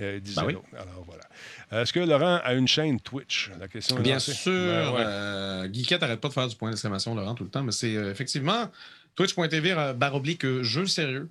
euh, 0.00 0.20
disait 0.20 0.40
Ben 0.40 0.46
oui. 0.48 0.56
Alors 0.74 1.04
voilà. 1.06 1.82
Est-ce 1.82 1.92
que 1.92 2.00
Laurent 2.00 2.40
a 2.42 2.54
une 2.54 2.68
chaîne 2.68 3.00
Twitch? 3.00 3.50
La 3.60 3.68
question 3.68 3.98
est 3.98 4.02
Bien 4.02 4.14
lancée. 4.14 4.32
sûr. 4.32 4.52
Ben 4.52 4.90
ouais. 4.92 5.02
euh, 5.04 5.68
Guiquette 5.68 6.02
arrête 6.02 6.20
pas 6.20 6.28
de 6.28 6.32
faire 6.32 6.48
du 6.48 6.56
point 6.56 6.70
d'exclamation, 6.70 7.14
Laurent, 7.14 7.34
tout 7.34 7.44
le 7.44 7.50
temps, 7.50 7.62
mais 7.62 7.72
c'est 7.72 7.94
euh, 7.96 8.10
effectivement 8.10 8.68
twitch.tv 9.16 9.72
euh, 9.72 9.92
barre 9.92 10.14
oblique 10.14 10.44
euh, 10.44 10.62
jeu 10.62 10.86
sérieux. 10.86 11.28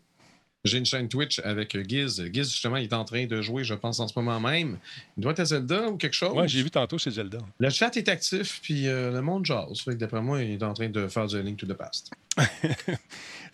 J'ai 0.65 0.77
une 0.77 0.85
chaîne 0.85 1.07
Twitch 1.07 1.39
avec 1.45 1.73
euh, 1.75 1.83
Giz. 1.87 2.21
Giz, 2.33 2.51
justement, 2.51 2.75
il 2.75 2.83
est 2.83 2.93
en 2.93 3.05
train 3.05 3.25
de 3.25 3.41
jouer, 3.41 3.63
je 3.63 3.73
pense, 3.73 4.01
en 4.01 4.09
ce 4.09 4.13
moment 4.19 4.41
même. 4.41 4.77
Il 5.17 5.21
doit 5.23 5.31
être 5.31 5.39
à 5.39 5.45
Zelda 5.45 5.87
ou 5.87 5.95
quelque 5.95 6.13
chose? 6.13 6.33
Ouais, 6.33 6.49
j'ai 6.49 6.61
vu 6.61 6.69
tantôt, 6.69 6.99
c'est 6.99 7.11
Zelda. 7.11 7.37
Le 7.59 7.69
chat 7.69 7.95
est 7.95 8.09
actif, 8.09 8.59
puis 8.61 8.85
euh, 8.89 9.09
le 9.09 9.21
monde 9.21 9.45
jase. 9.45 9.79
Fait 9.79 9.91
que 9.91 9.95
d'après 9.95 10.21
moi, 10.21 10.43
il 10.43 10.51
est 10.51 10.63
en 10.63 10.73
train 10.73 10.89
de 10.89 11.07
faire 11.07 11.27
du 11.27 11.41
Link 11.41 11.57
to 11.57 11.65
the 11.65 11.73
Past. 11.73 12.11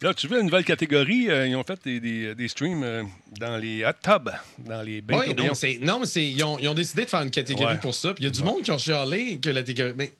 Là, 0.01 0.13
tu 0.13 0.27
veux 0.27 0.39
une 0.39 0.45
nouvelle 0.45 0.65
catégorie? 0.65 1.29
euh, 1.29 1.47
ils 1.47 1.55
ont 1.55 1.63
fait 1.63 1.79
des, 1.83 1.99
des- 1.99 2.35
des 2.35 2.47
streams 2.47 2.83
euh, 2.83 3.03
dans 3.39 3.57
les 3.57 3.85
hot 3.85 3.91
tubs, 4.03 4.29
dans 4.59 4.81
les 4.81 5.01
bains 5.01 5.19
Oui, 5.19 5.33
non, 5.35 5.43
mais 5.49 5.55
c'est- 5.55 5.79
non, 5.81 5.99
mais 5.99 6.05
c'est- 6.05 6.25
ils, 6.29 6.43
ont, 6.43 6.57
ils 6.59 6.67
ont 6.67 6.73
décidé 6.73 7.05
de 7.05 7.09
faire 7.09 7.21
une 7.21 7.31
catégorie 7.31 7.73
Ouais. 7.75 7.79
pour 7.79 7.95
ça. 7.95 8.13
Puis 8.13 8.23
il 8.23 8.27
y 8.27 8.29
a 8.29 8.31
du 8.31 8.43
monde 8.43 8.61
qui 8.63 8.71
ont 8.71 8.77
chialé 8.77 9.39
que 9.39 9.49
la 9.49 9.61
catégorie. 9.61 9.93
Mais. 9.95 10.13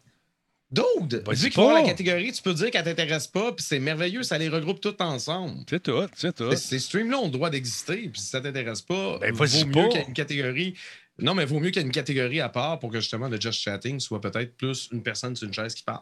Dude, 0.71 1.21
Vas-y 1.25 1.35
vu 1.35 1.41
qu'il 1.43 1.51
faut 1.53 1.61
avoir 1.61 1.75
pas. 1.75 1.81
la 1.83 1.87
catégorie, 1.87 2.31
tu 2.31 2.41
peux 2.41 2.53
dire 2.53 2.71
qu'elle 2.71 2.83
t'intéresse 2.83 3.27
pas, 3.27 3.51
puis 3.51 3.63
c'est 3.63 3.79
merveilleux, 3.79 4.23
ça 4.23 4.37
les 4.37 4.49
regroupe 4.49 4.81
tout 4.81 4.99
ensemble. 5.01 5.59
C'est 5.69 5.81
tout, 5.83 6.07
c'est 6.15 6.35
tout. 6.35 6.53
Ces 6.55 6.79
streams-là 6.79 7.19
ont 7.19 7.25
le 7.25 7.31
droit 7.31 7.49
d'exister, 7.51 8.09
puis 8.09 8.19
si 8.19 8.27
ça 8.27 8.41
t'intéresse 8.41 8.81
pas, 8.81 9.19
Ben, 9.19 9.31
vaut 9.31 9.43
mieux 9.45 9.71
pas. 9.71 9.87
qu'il 9.89 9.99
y 9.99 10.03
ait 10.03 10.07
une 10.07 10.13
catégorie. 10.13 10.73
Non, 11.19 11.33
mais 11.35 11.45
vaut 11.45 11.59
mieux 11.59 11.69
qu'il 11.69 11.77
y 11.81 11.85
ait 11.85 11.87
une 11.87 11.93
catégorie 11.93 12.41
à 12.41 12.49
part 12.49 12.79
pour 12.79 12.91
que 12.91 12.99
justement 12.99 13.29
le 13.29 13.39
Just 13.39 13.61
Chatting 13.61 13.99
soit 13.99 14.19
peut-être 14.19 14.57
plus 14.57 14.89
une 14.91 15.03
personne 15.03 15.35
sur 15.35 15.47
une 15.47 15.53
chaise 15.53 15.75
qui 15.75 15.83
parle. 15.83 16.01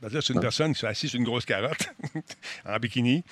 Parce 0.00 0.12
que 0.12 0.16
là, 0.18 0.22
c'est 0.22 0.32
une 0.32 0.40
personne 0.40 0.74
qui 0.74 0.84
est 0.84 0.88
assise 0.88 1.10
sur 1.10 1.18
une 1.18 1.26
grosse 1.26 1.44
carotte, 1.44 1.88
en 2.64 2.78
bikini. 2.78 3.22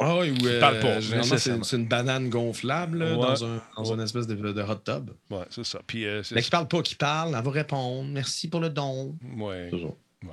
Ah 0.00 0.18
oui, 0.18 0.30
ou 0.42 0.46
euh, 0.46 0.58
parle 0.60 0.80
pas, 0.80 1.00
généralement, 1.00 1.36
c'est 1.62 1.76
une 1.76 1.86
banane 1.86 2.28
gonflable 2.28 2.98
là, 2.98 3.16
Ouais. 3.16 3.26
dans, 3.26 3.44
un, 3.44 3.62
dans 3.76 3.92
une 3.94 4.00
espèce 4.00 4.26
de, 4.26 4.34
de 4.34 4.62
hot 4.62 4.74
tub. 4.84 5.10
Ouais, 5.30 5.44
c'est 5.50 5.64
ça. 5.64 5.80
Puis, 5.86 6.04
euh, 6.04 6.22
Mais 6.32 6.42
qui 6.42 6.50
parle 6.50 6.66
pas, 6.68 6.82
qui 6.82 6.96
parle, 6.96 7.34
elle 7.36 7.44
va 7.44 7.50
répondre. 7.50 8.08
Merci 8.10 8.48
pour 8.48 8.60
le 8.60 8.70
don. 8.70 9.16
Ouais. 9.36 9.68
Toujours. 9.70 9.96
Ouais. 10.24 10.30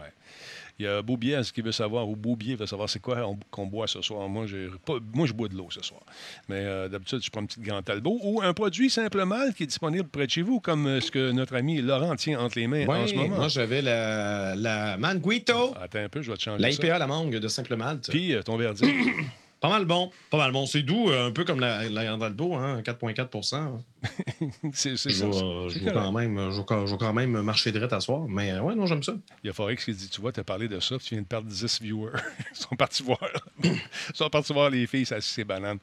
Il 0.80 0.86
y 0.86 0.88
a 0.88 1.02
Boubiez 1.04 1.42
qui 1.54 1.62
veut 1.62 1.72
savoir, 1.72 2.10
ou 2.10 2.16
Boubier 2.16 2.56
veut 2.56 2.66
savoir 2.66 2.90
c'est 2.90 3.00
quoi 3.00 3.28
on- 3.28 3.38
qu'on 3.52 3.68
boit 3.68 3.86
ce 3.88 4.02
soir? 4.02 4.28
Moi, 4.28 4.48
j'ai 4.48 4.70
pas, 4.86 4.94
moi, 5.14 5.28
je 5.28 5.34
bois 5.34 5.48
de 5.48 5.56
l'eau 5.56 5.68
ce 5.70 5.82
soir. 5.84 6.02
Mais 6.50 6.58
euh, 6.62 6.90
d'habitude, 6.90 7.20
je 7.24 7.30
prends 7.30 7.42
une 7.42 7.48
petite 7.48 7.62
grande 7.64 7.86
talbot 7.86 8.20
ou 8.24 8.42
un 8.42 8.54
produit 8.54 8.90
simple 8.90 9.24
mal 9.26 9.54
qui 9.54 9.64
est 9.64 9.68
disponible 9.68 10.08
près 10.10 10.26
de 10.26 10.32
chez 10.32 10.42
vous, 10.42 10.60
comme 10.60 10.88
euh, 10.88 11.00
ce 11.00 11.12
que 11.12 11.32
notre 11.32 11.56
ami 11.56 11.80
Laurent 11.82 12.16
tient 12.16 12.40
entre 12.40 12.58
les 12.58 12.66
mains 12.68 12.88
en 12.88 13.08
ce 13.08 13.14
moment. 13.14 13.36
moi 13.36 13.48
j'avais 13.50 13.82
la, 13.84 14.56
la 14.56 14.98
Manguito, 14.98 15.76
Attends 15.80 16.00
un 16.00 16.10
peu, 16.10 16.22
je 16.24 16.32
vais 16.32 16.38
te 16.38 16.44
changer 16.44 16.62
la 16.62 16.72
ça. 16.72 16.84
IPA 16.84 16.98
la 16.98 17.08
mangue 17.08 17.36
de 17.38 17.48
Simple 17.48 17.76
Malte. 17.76 18.10
Puis 18.10 18.34
euh, 18.34 18.42
ton 18.42 18.58
verdict. 18.58 18.90
Pas 19.64 19.70
mal 19.70 19.86
bon. 19.86 20.12
Pas 20.30 20.36
mal 20.38 20.52
bon. 20.52 20.66
C'est 20.66 20.82
doux, 20.84 21.10
euh, 21.10 21.28
un 21.30 21.32
peu 21.32 21.46
comme 21.46 21.62
la, 21.62 21.88
la 21.88 22.04
Grandalbo, 22.04 22.54
hein, 22.56 22.82
4,4 22.82 23.80
c'est 24.74 24.98
c'est 24.98 25.10
Je 25.10 25.16
ça. 25.16 25.26
vais, 25.28 25.32
c'est- 25.32 25.42
euh, 25.42 25.70
je 25.70 25.74
c'est 25.80 25.86
vais 25.86 25.94
quand 25.94 26.12
même, 26.12 26.52
je 26.52 26.60
quand- 26.64 26.86
je 26.86 26.92
vais 26.92 26.98
quand 26.98 27.14
même 27.14 27.42
marcher 27.42 27.72
direct 27.72 27.94
à 27.94 28.02
soir. 28.02 28.26
Mais 28.28 28.52
euh, 28.52 28.60
ouais, 28.60 28.76
non, 28.76 28.86
j'aime 28.88 29.02
ça. 29.04 29.14
Il 29.42 29.48
y 29.48 29.50
a 29.50 29.54
Forex 29.54 29.86
qui 29.86 29.94
dit 29.94 30.10
Tu 30.10 30.20
vois, 30.20 30.34
tu 30.34 30.42
as 30.42 30.44
parlé 30.44 30.68
de 30.68 30.82
ça, 30.82 30.98
tu 30.98 31.14
viens 31.16 31.22
de 31.22 31.28
perdre 31.28 31.48
10 31.48 31.82
viewers. 31.82 32.12
Ils 32.52 32.58
sont 32.62 32.76
partis 32.76 33.04
voir. 33.04 33.20
Ils 33.64 33.72
sont 34.14 34.30
partis 34.30 34.52
voir 34.52 34.70
les 34.70 34.86
filles 34.86 35.06
s'assiser 35.06 35.34
ces 35.36 35.44
bananes. 35.46 35.80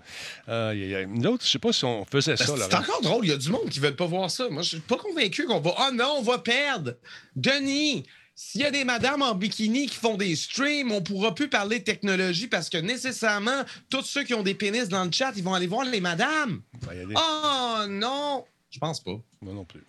Aïe, 0.46 0.84
aïe, 0.84 0.94
aïe. 0.96 1.06
Nous 1.08 1.26
autres, 1.30 1.46
je 1.46 1.50
sais 1.50 1.58
pas 1.58 1.72
si 1.72 1.86
on 1.86 2.04
faisait 2.04 2.36
ça, 2.36 2.44
C'est 2.58 2.74
encore 2.74 3.00
drôle, 3.00 3.24
il 3.24 3.30
y 3.30 3.32
a 3.32 3.38
du 3.38 3.48
monde 3.48 3.70
qui 3.70 3.80
ne 3.80 3.86
veut 3.86 3.96
pas 3.96 4.04
voir 4.04 4.30
ça. 4.30 4.50
Moi, 4.50 4.60
je 4.60 4.68
suis 4.68 4.80
pas 4.80 4.96
convaincu 4.96 5.46
qu'on 5.46 5.60
va. 5.60 5.72
Ah 5.78 5.90
non, 5.90 6.16
on 6.18 6.22
va 6.22 6.36
perdre. 6.36 6.96
Denis, 7.34 8.04
s'il 8.42 8.62
y 8.62 8.64
a 8.64 8.70
des 8.70 8.84
madames 8.84 9.20
en 9.20 9.34
bikini 9.34 9.86
qui 9.86 9.96
font 9.96 10.16
des 10.16 10.34
streams, 10.34 10.90
on 10.92 11.02
pourra 11.02 11.34
plus 11.34 11.50
parler 11.50 11.80
de 11.80 11.84
technologie 11.84 12.48
parce 12.48 12.70
que 12.70 12.78
nécessairement, 12.78 13.64
tous 13.90 14.02
ceux 14.02 14.24
qui 14.24 14.32
ont 14.32 14.42
des 14.42 14.54
pénis 14.54 14.88
dans 14.88 15.04
le 15.04 15.12
chat, 15.12 15.32
ils 15.36 15.44
vont 15.44 15.52
aller 15.52 15.66
voir 15.66 15.84
les 15.84 16.00
madames. 16.00 16.62
Y. 16.90 17.14
Oh 17.16 17.84
non! 17.86 18.46
Je 18.70 18.78
pense 18.78 19.00
pas. 19.00 19.20
Moi 19.42 19.52
non 19.52 19.66
plus. 19.66 19.84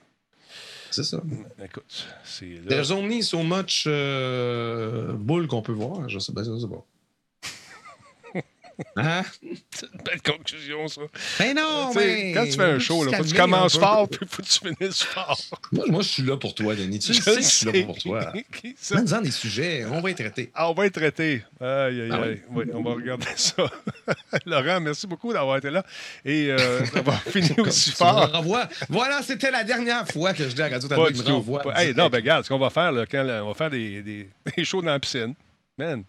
C'est 0.91 1.05
ça. 1.05 1.23
Écoute, 1.63 2.07
c'est. 2.25 2.65
There's 2.67 2.91
only 2.91 3.23
so 3.23 3.41
much 3.41 3.85
euh, 3.87 5.13
boule 5.13 5.47
qu'on 5.47 5.61
peut 5.61 5.71
voir. 5.71 6.09
Je 6.09 6.19
sais, 6.19 6.33
je 6.35 6.59
sais 6.59 6.67
pas. 6.67 6.85
Hein? 8.95 9.23
C'est 9.71 9.85
une 9.93 10.01
belle 10.03 10.21
conclusion, 10.21 10.87
ça. 10.87 11.01
Ben 11.39 11.55
non, 11.55 11.91
sais, 11.93 11.99
mais. 11.99 12.31
Quand 12.33 12.45
tu 12.45 12.51
fais 12.53 12.63
un 12.63 12.79
show, 12.79 13.05
il 13.07 13.15
faut 13.15 13.23
que 13.23 13.27
tu 13.29 13.35
commences 13.35 13.77
fort, 13.77 14.07
puis 14.09 14.19
il 14.21 14.27
faut 14.27 14.41
que 14.41 14.47
tu 14.47 14.59
finisses 14.75 15.03
fort. 15.03 15.39
Moi, 15.71 15.85
moi, 15.87 16.01
je 16.01 16.07
suis 16.09 16.23
là 16.23 16.37
pour 16.37 16.53
toi, 16.55 16.75
Denis. 16.75 16.99
Tu 16.99 17.13
Je 17.13 17.21
sais 17.21 17.35
que 17.35 17.41
je 17.41 17.47
suis 17.47 17.65
là 17.71 17.83
pour 17.85 17.97
toi. 17.97 18.31
Donne-en 18.91 19.21
des 19.21 19.31
sujets, 19.31 19.85
on 19.91 20.01
va 20.01 20.09
y 20.11 20.15
traiter. 20.15 20.51
Ah, 20.53 20.69
on 20.69 20.73
va 20.73 20.85
être 20.85 20.93
traité. 20.93 21.43
Aïe, 21.59 22.01
aïe, 22.01 22.09
Ah 22.11 22.21
aïe. 22.23 22.41
Oui, 22.51 22.65
on 22.73 22.81
va 22.83 22.93
regarder 22.93 23.25
ça. 23.35 23.69
Laurent, 24.45 24.79
merci 24.81 25.07
beaucoup 25.07 25.31
d'avoir 25.33 25.57
été 25.57 25.69
là. 25.69 25.85
Et 26.25 26.47
euh, 26.51 26.81
d'avoir 26.93 27.21
fini 27.23 27.51
aussi 27.59 27.91
fort. 27.91 28.31
renvoies. 28.31 28.67
Voilà, 28.89 29.21
c'était 29.21 29.51
la 29.51 29.63
dernière 29.63 30.07
fois 30.07 30.33
que 30.33 30.43
je 30.47 30.53
dis 30.55 30.61
à 30.61 30.69
Radio 30.69 30.87
Pas 30.89 31.11
du 31.11 31.19
me 31.19 31.23
tout. 31.23 31.33
renvoie. 31.33 31.61
Pas- 31.61 31.81
Hey, 31.83 31.93
non, 31.95 32.09
ben 32.09 32.17
regarde, 32.17 32.43
ce 32.43 32.49
qu'on 32.49 32.59
va 32.59 32.69
faire, 32.69 32.91
là, 32.91 33.05
quand 33.05 33.23
là, 33.23 33.43
on 33.43 33.47
va 33.49 33.53
faire 33.53 33.69
des, 33.69 34.01
des, 34.01 34.29
des 34.57 34.63
shows 34.65 34.81
dans 34.81 34.91
la 34.91 34.99
piscine. 34.99 35.33
Man, 35.77 36.03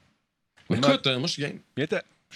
Écoute, 0.71 1.07
euh, 1.07 1.19
moi, 1.19 1.27
je 1.29 1.33
suis 1.33 1.43
game. 1.43 1.59
viens 1.77 1.87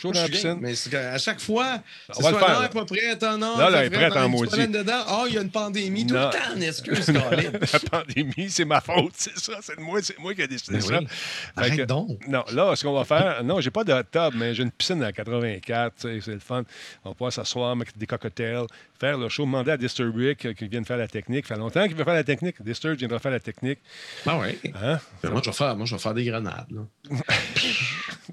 Moi, 0.05 0.13
dans 0.13 0.21
je 0.21 0.25
la 0.25 0.29
piscine. 0.31 0.59
Mais 0.61 0.75
c'est 0.75 0.91
qu'à 0.91 1.19
chaque 1.19 1.41
fois, 1.41 1.79
On 2.09 2.13
c'est 2.15 2.23
va 2.23 2.31
le 2.33 2.39
soit, 2.39 2.47
faire, 2.47 2.61
là. 2.61 2.69
pas 2.69 2.85
prête, 2.85 3.23
ah, 3.23 3.37
non. 3.37 3.57
Là, 3.59 3.71
là, 3.71 3.79
elle 3.81 3.87
est 3.87 3.91
prête 3.97 4.11
vrai, 4.13 4.21
en 4.21 4.29
non, 4.29 4.45
il 4.45 4.51
y 4.51 4.63
a 4.63 4.67
maudit. 4.67 4.89
Ah, 5.09 5.25
il 5.29 5.35
y 5.35 5.39
a 5.39 5.41
une 5.43 5.51
pandémie. 5.51 6.07
Tout 6.07 6.15
Non. 6.15 6.27
le 6.27 6.33
temps, 6.33 6.57
en 6.57 6.61
excuse, 6.61 7.07
Colin. 7.07 7.51
La 7.73 7.79
pandémie, 7.91 8.51
c'est 8.51 8.65
ma 8.65 8.81
faute, 8.81 9.13
c'est 9.17 9.39
ça. 9.39 9.55
C'est 9.63 9.79
moi, 9.81 10.01
c'est 10.03 10.19
moi 10.19 10.35
qui 10.35 10.43
ai 10.43 10.49
décidé 10.49 10.79
Ben 10.79 10.81
ça. 10.83 10.99
oui. 11.01 11.07
Arrête 11.57 11.77
que- 11.77 11.83
donc. 11.83 12.27
Non, 12.29 12.45
là, 12.53 12.75
ce 12.77 12.85
qu'on 12.85 12.93
va 12.93 13.05
faire, 13.05 13.43
non, 13.45 13.61
j'ai 13.61 13.71
pas 13.71 13.85
de 13.85 13.93
hot 13.93 14.03
tub, 14.11 14.35
mais 14.39 14.55
j'ai 14.55 14.63
une 14.63 14.71
piscine 14.71 15.03
à 15.03 15.13
84, 15.13 15.95
tu 15.97 16.03
sais, 16.09 16.21
c'est 16.25 16.33
le 16.35 16.41
fun. 16.41 16.63
On 17.05 17.11
va 17.11 17.15
pouvoir 17.15 17.33
s'asseoir, 17.33 17.75
mettre 17.77 17.93
des 17.97 18.07
cocktails, 18.07 18.67
faire 19.01 19.19
le 19.19 19.29
show, 19.29 19.45
demander 19.45 19.73
à 19.73 19.77
Disturbic 19.77 20.45
euh, 20.47 20.53
qu'il 20.55 20.69
vienne 20.69 20.85
faire 20.85 20.97
la 20.97 21.09
technique. 21.09 21.47
Ça 21.47 21.55
fait 21.55 21.61
longtemps 21.61 21.87
qu'il 21.87 21.97
veut 21.97 22.05
faire 22.05 22.15
la 22.15 22.25
technique. 22.25 22.57
Disturb 22.63 22.97
viendra 22.99 23.19
faire 23.19 23.31
la 23.33 23.41
technique. 23.41 23.79
Ah 24.27 24.39
ouais. 24.39 24.59
Hein? 24.83 24.99
Ben, 25.23 25.31
Moi, 25.31 25.41
je 25.45 25.51
vais 25.51 25.57
faire, 25.57 25.77
moi, 25.77 25.87
je 25.87 25.95
vais 25.95 26.01
faire 26.01 26.15
des 26.15 26.25
grenades. 26.25 26.67
là. 26.71 26.83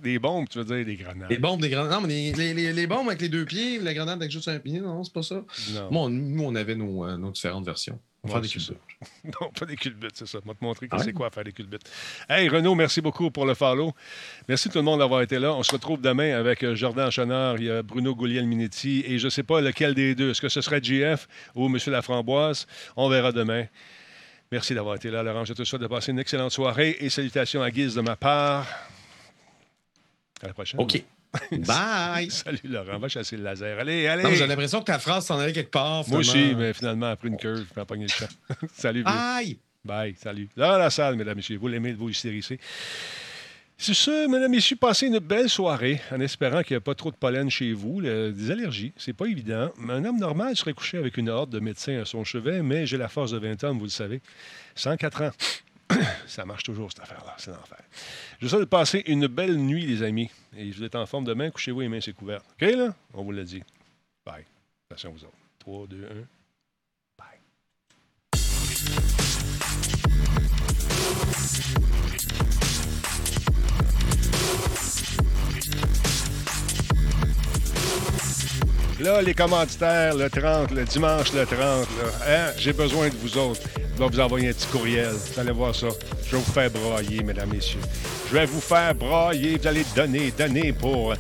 Des 0.02 0.20
bombes, 0.20 0.48
tu 0.50 0.58
veux 0.58 0.66
dire, 0.66 0.86
des 0.86 0.96
grenades. 0.96 1.30
Les 1.30 1.38
bombes, 1.38 1.53
des 1.62 1.70
grenades. 1.70 1.92
Non, 1.92 2.02
mais 2.02 2.32
les, 2.32 2.54
les- 2.54 2.74
les- 2.74 2.88
bombes 2.88 3.08
avec 3.08 3.22
les 3.22 3.30
deux 3.30 3.46
pieds, 3.46 3.80
la 3.80 3.94
grenade 3.94 4.20
avec 4.22 4.32
juste 4.32 4.48
un 4.48 4.60
pied, 4.60 4.80
non, 4.80 5.04
c'est 5.04 5.14
pas 5.14 5.24
ça. 5.24 5.44
Non. 5.74 5.92
Moi, 5.92 6.02
on- 6.04 6.10
nous, 6.10 6.44
on 6.44 6.56
avait 6.56 6.76
nos, 6.76 7.06
euh, 7.06 7.18
nos 7.18 7.32
différentes 7.32 7.66
versions. 7.66 8.00
On 8.26 8.30
va 8.30 8.36
Ouais, 8.40 8.48
faire 8.48 8.60
des 8.60 8.66
cubes. 8.66 8.78
Non, 9.42 9.50
pas 9.52 9.66
des 9.66 9.76
culbutes, 9.76 10.16
c'est 10.16 10.26
ça. 10.28 10.40
Je 10.42 10.48
vais 10.48 10.56
te 10.56 10.64
montrer 10.64 10.88
que 10.88 10.96
ouais? 10.96 11.04
c'est 11.04 11.12
quoi 11.12 11.30
faire 11.30 11.44
des 11.44 11.52
culbutes. 11.52 11.82
Hey, 12.30 12.48
Renaud, 12.48 12.74
merci 12.74 13.02
beaucoup 13.02 13.30
pour 13.32 13.46
le 13.46 13.54
follow. 13.54 13.92
Merci 14.48 14.70
tout 14.70 14.78
le 14.78 14.84
monde 14.84 15.00
d'avoir 15.00 15.22
été 15.22 15.40
là. 15.40 15.54
On 15.54 15.62
se 15.62 15.72
retrouve 15.74 16.00
demain 16.00 16.34
avec 16.38 16.64
euh, 16.64 16.74
Jordan 16.74 17.12
Chenard, 17.12 17.58
il 17.58 17.66
y 17.66 17.70
a 17.70 17.84
Bruno 17.84 18.16
Gouliel-Minetti 18.16 19.04
et 19.06 19.20
je 19.20 19.26
ne 19.26 19.30
sais 19.30 19.44
pas 19.44 19.60
lequel 19.60 19.94
des 19.94 20.16
deux. 20.16 20.32
Est-ce 20.32 20.40
que 20.42 20.48
ce 20.48 20.62
serait 20.62 20.82
GF 20.82 21.28
ou 21.56 21.66
M. 21.66 21.78
Laframboise? 21.88 22.66
On 22.96 23.10
verra 23.10 23.34
demain. 23.34 23.66
Merci 24.54 24.74
d'avoir 24.74 24.96
été 24.96 25.10
là, 25.12 25.22
Laurent. 25.24 25.44
Je 25.44 25.52
te 25.54 25.64
souhaite 25.66 25.82
de 25.82 25.88
passer 25.88 26.12
une 26.14 26.20
excellente 26.20 26.52
soirée 26.52 26.96
et 27.02 27.10
salutations 27.10 27.62
à 27.62 27.72
Guise 27.72 27.96
de 27.96 28.02
ma 28.02 28.16
part. 28.16 28.66
À 30.42 30.48
la 30.48 30.54
prochaine. 30.54 30.80
OK. 30.80 31.04
Bye! 31.52 32.30
Salut, 32.30 32.60
Laurent. 32.66 33.00
Va 33.00 33.08
chasser 33.08 33.38
le 33.38 33.44
laser. 33.44 33.80
Allez, 33.80 34.08
allez. 34.08 34.36
J'ai 34.36 34.46
l'impression 34.48 34.80
que 34.80 34.86
ta 34.86 35.00
phrase 35.00 35.26
s'en 35.26 35.40
allait 35.40 35.54
quelque 35.54 35.72
part. 35.72 36.08
Moi 36.10 36.20
aussi, 36.20 36.54
mais 36.56 36.74
finalement, 36.74 37.08
après 37.08 37.28
une 37.28 37.38
curve, 37.38 37.66
je 37.70 37.80
vais 37.80 37.86
pogner 37.86 38.04
le 38.06 38.10
champ. 38.10 38.28
Salut. 38.74 39.04
Aïe! 39.06 39.58
Bye, 39.86 40.16
salut. 40.18 40.48
Là, 40.56 40.78
la 40.78 40.90
salle, 40.90 41.16
mesdames 41.16 41.34
et 41.34 41.36
messieurs, 41.38 41.58
vous 41.58 41.68
l'aimez 41.68 41.92
de 41.92 41.98
vous 41.98 42.10
ici. 42.10 42.58
C'est 43.78 43.94
ça, 43.96 44.12
mesdames 44.30 44.44
et 44.54 44.56
messieurs, 44.58 44.78
passez 44.78 45.08
une 45.08 45.20
belle 45.20 45.50
soirée 45.50 46.00
en 46.12 46.20
espérant 46.22 46.62
qu'il 46.62 46.76
n'y 46.76 46.78
a 46.78 46.82
pas 46.82 46.96
trop 46.96 47.12
de 47.12 47.18
pollen 47.18 47.50
chez 47.50 47.74
vous, 47.74 48.00
le- 48.00 48.32
des 48.32 48.52
allergies. 48.52 48.94
C'est 48.96 49.12
pas 49.14 49.26
évident. 49.26 49.72
Un 49.90 50.06
homme 50.06 50.20
normal 50.20 50.56
serait 50.56 50.74
couché 50.74 50.98
avec 51.00 51.18
une 51.18 51.28
horde 51.28 51.50
de 51.50 51.60
médecins 51.60 52.00
à 52.00 52.06
son 52.06 52.24
chevet, 52.24 52.62
mais 52.62 52.86
j'ai 52.86 52.98
la 52.98 53.10
force 53.10 53.32
de 53.32 53.40
20 53.40 53.62
ans, 53.66 53.74
vous 53.74 53.84
le 53.86 53.90
savez. 53.90 54.22
104 54.76 55.22
ans. 55.24 55.32
Ça 56.28 56.46
marche 56.46 56.64
toujours, 56.64 56.92
cette 56.92 57.02
affaire-là. 57.02 57.36
C'est 57.38 57.52
l'enfer. 57.52 57.78
Je 58.40 58.46
vous 58.46 58.50
souhaite 58.50 58.70
passer 58.70 59.04
une 59.08 59.28
belle 59.28 59.58
nuit, 59.58 59.86
les 59.86 60.04
amis. 60.04 60.30
Et 60.56 60.72
vous 60.72 60.84
êtes 60.84 60.96
en 60.96 61.06
forme 61.06 61.26
demain, 61.26 61.50
couchez-vous 61.52 61.82
les 61.82 61.90
mains, 61.90 62.02
c'est 62.02 62.14
couvert. 62.14 62.42
OK, 62.54 62.62
là? 62.62 62.96
On 63.14 63.24
vous 63.24 63.32
l'a 63.32 63.44
dit. 63.44 63.64
Bye. 64.26 64.46
Attention 64.90 65.12
vous 65.12 65.24
autres. 65.26 65.38
3, 65.60 65.88
2, 65.88 66.06
1. 66.06 66.10
Bye. 67.18 67.40
Là, 79.00 79.22
les 79.22 79.34
commanditaires, 79.34 80.16
le 80.16 80.30
30, 80.30 80.72
le 80.72 80.86
dimanche 80.86 81.34
le 81.34 81.46
30, 81.46 81.58
là, 81.58 81.86
hein, 82.28 82.52
j'ai 82.58 82.74
besoin 82.74 83.10
de 83.10 83.16
vous 83.16 83.38
autres. 83.38 83.62
Je 83.96 84.04
vais 84.04 84.10
vous 84.10 84.20
envoyer 84.20 84.50
un 84.50 84.54
petit 84.54 84.68
courriel. 84.68 85.12
Vous 85.12 85.40
allez 85.40 85.52
voir 85.52 85.76
ça. 85.76 85.88
Je 86.26 86.36
vais 86.36 86.42
vous 86.42 86.52
faire 86.52 86.70
brailler, 86.70 87.24
mesdames, 87.24 87.50
messieurs. 87.50 87.80
Je 88.30 88.34
vais 88.34 88.46
vous 88.46 88.62
faire 88.62 88.94
brailler. 88.96 89.58
Vous 89.58 89.68
allez 89.68 89.86
donner, 89.96 90.32
donner 90.32 90.74
pour 90.74 91.14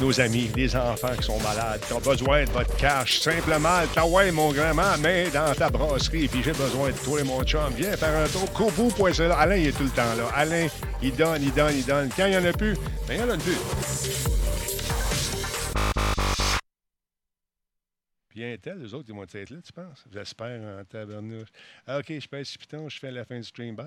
nos 0.00 0.20
amis, 0.20 0.50
les 0.56 0.74
enfants 0.74 1.14
qui 1.16 1.24
sont 1.24 1.38
malades, 1.40 1.80
qui 1.86 1.92
ont 1.92 2.00
besoin 2.00 2.44
de 2.44 2.50
votre 2.50 2.76
cash. 2.76 3.20
Simplement, 3.20 3.80
ouais, 4.08 4.30
mon 4.32 4.52
grand-mère, 4.52 4.96
mais 5.00 5.28
dans 5.30 5.54
ta 5.54 5.70
brasserie, 5.70 6.28
puis 6.28 6.42
j'ai 6.44 6.52
besoin 6.52 6.88
de 6.88 6.96
toi, 6.96 7.22
mon 7.24 7.42
chum. 7.44 7.72
Viens 7.76 7.96
faire 7.96 8.16
un 8.16 8.28
tour. 8.28 8.52
Kobo.ca. 8.52 9.34
Alain, 9.34 9.56
il 9.56 9.68
est 9.68 9.72
tout 9.72 9.84
le 9.84 9.90
temps 9.90 10.02
là. 10.16 10.28
Alain, 10.34 10.66
il 11.02 11.14
donne, 11.14 11.42
il 11.42 11.52
donne, 11.52 11.74
il 11.76 11.84
donne. 11.84 12.08
Quand 12.16 12.26
il 12.26 12.30
n'y 12.30 12.36
en 12.36 12.44
a 12.44 12.52
plus, 12.52 12.74
ben, 13.06 13.14
il 13.14 13.24
n'y 13.24 13.30
en 13.30 13.34
a 13.34 13.38
plus. 13.38 13.58
Puis 18.34 18.42
Intel, 18.44 18.80
les 18.80 18.92
autres, 18.92 19.08
ils 19.08 19.14
vont 19.14 19.22
être 19.22 19.48
là, 19.48 19.62
tu 19.62 19.72
penses? 19.72 20.04
J'espère 20.12 20.80
en 20.80 20.84
tabernouche. 20.84 21.50
Ah, 21.86 22.00
OK, 22.00 22.18
je 22.18 22.26
pèse 22.26 22.56
Python, 22.56 22.88
je 22.88 22.98
fais 22.98 23.12
la 23.12 23.24
fin 23.24 23.36
du 23.36 23.44
stream. 23.44 23.76
Bye! 23.76 23.86